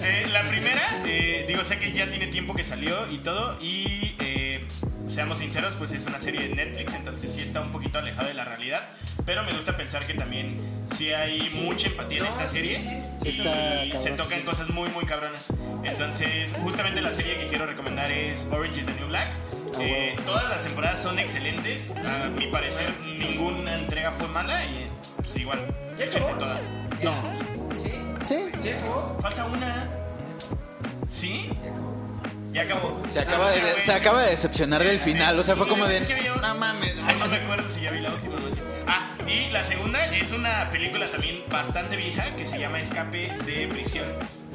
Eh, 0.03 0.27
la 0.31 0.44
primera, 0.44 1.02
eh, 1.06 1.45
digo, 1.48 1.64
sé 1.64 1.80
que 1.80 1.91
ya 1.91 2.10
tiene 2.10 2.27
tiempo 2.27 2.53
que 2.56 2.64
salió 2.64 3.10
y 3.11 3.18
todo, 3.19 3.57
y 3.61 4.15
eh, 4.19 4.65
seamos 5.07 5.39
sinceros, 5.39 5.76
pues 5.76 5.91
es 5.91 6.06
una 6.06 6.19
serie 6.19 6.48
de 6.48 6.56
Netflix, 6.56 6.94
entonces 6.94 7.31
sí 7.34 7.41
está 7.41 7.61
un 7.61 7.72
poquito 7.72 7.99
alejada 7.99 8.27
de 8.27 8.34
la 8.34 8.45
realidad, 8.45 8.84
pero 9.26 9.44
me 9.44 9.53
gusta 9.53 9.76
pensar 9.76 10.06
que 10.06 10.14
también 10.14 10.57
sí 10.95 11.11
hay 11.11 11.49
mucha 11.49 11.88
empatía 11.88 12.19
en 12.19 12.23
No, 12.26 12.30
esta 12.30 12.48
serie 12.48 12.77
sí, 12.77 12.88
y 13.22 13.31
sí 13.31 13.41
está 13.41 13.53
se 13.53 13.89
cabrón, 13.89 14.18
tocan 14.18 14.39
sí. 14.39 14.45
cosas 14.45 14.69
muy, 14.69 14.89
muy 14.89 15.06
cabronas. 15.06 15.48
Entonces, 15.84 16.56
justamente 16.64 17.02
la 17.02 17.11
serie 17.11 17.38
que 17.38 17.48
quiero 17.48 17.65
recomendar 17.65 18.11
es 18.11 18.48
Orange 18.52 18.80
is 18.81 18.85
the 18.85 18.94
New 18.94 19.07
Black. 19.07 19.34
Eh, 19.79 20.15
todas 20.25 20.49
las 20.49 20.63
temporadas 20.63 20.99
son 21.01 21.19
excelentes, 21.19 21.91
a 21.91 22.29
mi 22.29 22.47
parecer 22.47 22.93
ninguna 23.01 23.75
entrega 23.75 24.11
fue 24.11 24.27
mala 24.27 24.63
y 24.65 24.87
pues 25.17 25.35
igual, 25.37 25.65
¿Ya 25.97 26.05
acabó? 26.05 26.29
toda. 26.39 26.61
Sí. 27.75 27.91
Sí. 28.23 28.49
¿Sí 28.59 28.69
acabó? 28.71 29.17
Falta 29.21 29.45
una. 29.45 29.87
¿Sí? 31.09 31.49
Ya 31.63 31.71
acabó. 31.71 31.97
Ya 32.51 32.61
acabó. 32.63 33.03
Se 33.07 33.19
acaba, 33.19 33.47
Ah, 33.47 33.51
de, 33.51 33.59
güey. 33.61 33.81
se 33.81 33.93
acaba 33.93 34.21
de 34.23 34.29
decepcionar 34.31 34.83
del 34.83 34.99
final. 34.99 35.37
O 35.39 35.43
sea, 35.43 35.55
fue 35.55 35.67
como 35.67 35.85
de. 35.87 35.99
No 36.01 36.55
mames. 36.55 36.95
No 37.19 37.25
me 37.27 37.37
acuerdo 37.37 37.67
si 37.69 37.81
ya 37.81 37.91
vi 37.91 37.99
la 37.99 38.11
última 38.13 38.35
no. 38.35 38.47
Ah, 38.87 39.09
y 39.27 39.49
la 39.51 39.63
segunda 39.63 40.05
es 40.05 40.31
una 40.31 40.69
película 40.69 41.07
también 41.07 41.43
bastante 41.49 41.95
vieja 41.97 42.35
que 42.35 42.45
se 42.45 42.57
llama 42.59 42.79
Escape 42.79 43.35
de 43.45 43.67
Prisión. 43.67 44.05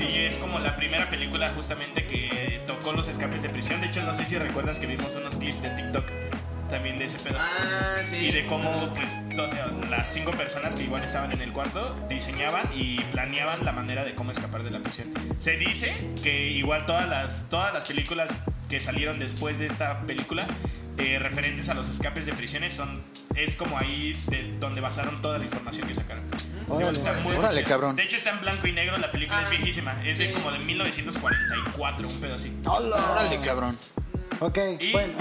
Y 0.09 0.19
es 0.19 0.37
como 0.39 0.59
la 0.59 0.77
primera 0.77 1.09
película 1.09 1.49
justamente 1.51 2.07
que 2.07 2.61
tocó 2.67 2.93
los 2.93 3.09
escapes 3.09 3.43
de 3.43 3.49
prisión. 3.49 3.81
De 3.81 3.87
hecho, 3.89 4.03
no 4.03 4.15
sé 4.15 4.25
si 4.25 4.37
recuerdas 4.39 4.79
que 4.79 4.87
vimos 4.87 5.15
unos 5.15 5.37
clips 5.37 5.63
de 5.63 5.71
TikTok 5.71 6.05
también 6.69 6.99
de 6.99 7.05
ese 7.05 7.19
pedo. 7.19 7.37
Ah, 7.39 7.99
sí. 8.03 8.29
Y 8.29 8.33
de 8.33 8.47
cómo 8.47 8.93
pues 8.95 9.13
to- 9.37 9.49
las 9.91 10.09
cinco 10.13 10.31
personas 10.33 10.75
que 10.75 10.85
igual 10.85 11.05
estaban 11.05 11.31
en 11.33 11.43
el 11.43 11.53
cuarto 11.53 11.95
diseñaban 12.09 12.69
y 12.75 13.01
planeaban 13.13 13.65
la 13.65 13.73
manera 13.73 14.05
de 14.05 14.15
cómo 14.15 14.33
escapar 14.33 14.63
de 14.63 14.71
la 14.71 14.81
prisión. 14.81 15.13
Se 15.39 15.57
dice 15.59 15.95
que 16.23 16.49
igual 16.49 16.87
todas 16.87 17.07
las, 17.09 17.49
todas 17.51 17.75
las 17.75 17.85
películas 17.85 18.31
que 18.73 18.81
salieron 18.81 19.19
después 19.19 19.59
de 19.59 19.67
esta 19.67 20.01
película 20.07 20.47
eh, 20.97 21.19
referentes 21.19 21.69
a 21.69 21.75
los 21.75 21.91
escapes 21.91 22.25
de 22.25 22.33
prisiones 22.33 22.73
son 22.73 23.03
es 23.35 23.55
como 23.55 23.77
ahí 23.77 24.15
de 24.29 24.57
donde 24.59 24.81
basaron 24.81 25.21
toda 25.21 25.39
la 25.39 25.45
información 25.45 25.87
que 25.87 25.95
sacaron. 25.95 26.25
Órale. 26.71 26.91
Está 26.93 27.13
muy 27.23 27.35
Órale, 27.37 27.65
cabrón. 27.65 27.97
De 27.97 28.05
hecho 28.05 28.17
está 28.17 28.31
en 28.31 28.41
blanco 28.41 28.67
y 28.67 28.73
negro, 28.73 28.97
la 28.97 29.13
película 29.13 29.43
es 29.43 29.49
Ah, 29.49 29.51
viejísima, 29.51 30.03
es 30.07 30.17
de 30.17 30.29
sí. 30.29 30.33
como 30.33 30.51
de 30.51 30.59
1944, 30.61 32.09
un 32.09 32.19
pedo 32.19 32.35
así. 32.35 32.57
Órale, 32.65 33.37
cabrón. 33.45 33.77
Ok, 34.45 34.59
Y 34.81 34.93
bueno. 34.93 35.13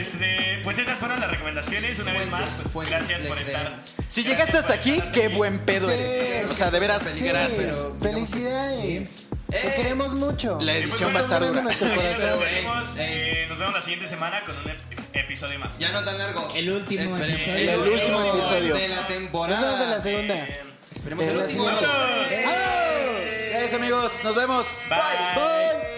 este, 0.00 0.60
pues 0.64 0.78
esas 0.78 0.98
fueron 0.98 1.20
las 1.20 1.30
recomendaciones. 1.30 1.98
Una 2.00 2.12
vez 2.12 2.26
más, 2.28 2.42
pues, 2.60 2.72
fuentes, 2.72 3.08
gracias 3.08 3.22
por 3.28 3.38
estar. 3.38 3.72
Si 4.08 4.24
llegaste 4.24 4.58
hasta 4.58 4.72
aquí, 4.74 5.00
qué 5.12 5.26
aquí. 5.26 5.34
buen 5.36 5.58
pedo 5.60 5.88
Sí, 5.88 5.94
eres. 5.94 6.50
O 6.50 6.54
sea, 6.54 6.70
de 6.70 6.80
veras. 6.80 7.02
Sí, 7.12 7.24
Gracias, 7.26 7.58
pero 7.58 7.72
digamos 7.72 7.92
que 8.02 8.08
felicidades. 8.08 9.08
sí. 9.08 9.28
Te 9.50 9.68
Eh. 9.68 9.72
queremos 9.76 10.12
mucho. 10.14 10.58
La 10.60 10.72
pues, 10.72 10.84
edición 10.84 11.12
bueno, 11.12 11.14
va 11.14 11.20
a 11.20 11.22
estar 11.22 11.46
dura. 11.46 11.62
Nos 11.62 12.98
Ey, 12.98 12.98
eh, 12.98 13.46
nos 13.48 13.58
vemos 13.58 13.74
la 13.74 13.82
siguiente 13.82 14.08
semana 14.08 14.42
con 14.44 14.56
un 14.56 14.64
ep- 14.64 14.80
episodio 15.12 15.58
más. 15.60 15.78
Ya 15.78 15.92
no 15.92 16.02
tan 16.02 16.18
largo. 16.18 16.50
El 16.56 16.70
último 16.70 17.02
Esperemos. 17.02 17.40
episodio. 17.42 17.70
El 17.70 17.78
último 17.92 18.34
episodio. 18.34 18.74
de 18.74 18.88
la 18.88 18.96
Nos 18.96 19.06
temporada. 19.08 19.60
vemos 19.60 19.80
en 19.80 19.90
la 19.90 20.00
segunda. 20.00 20.34
Eh, 20.34 20.60
Esperemos 20.92 21.24
el 21.26 21.36
último. 21.36 21.64
Gracias, 23.50 23.74
amigos. 23.74 24.12
Nos 24.24 24.34
vemos. 24.34 24.66
bye. 24.88 24.98
Bye. 25.36 25.94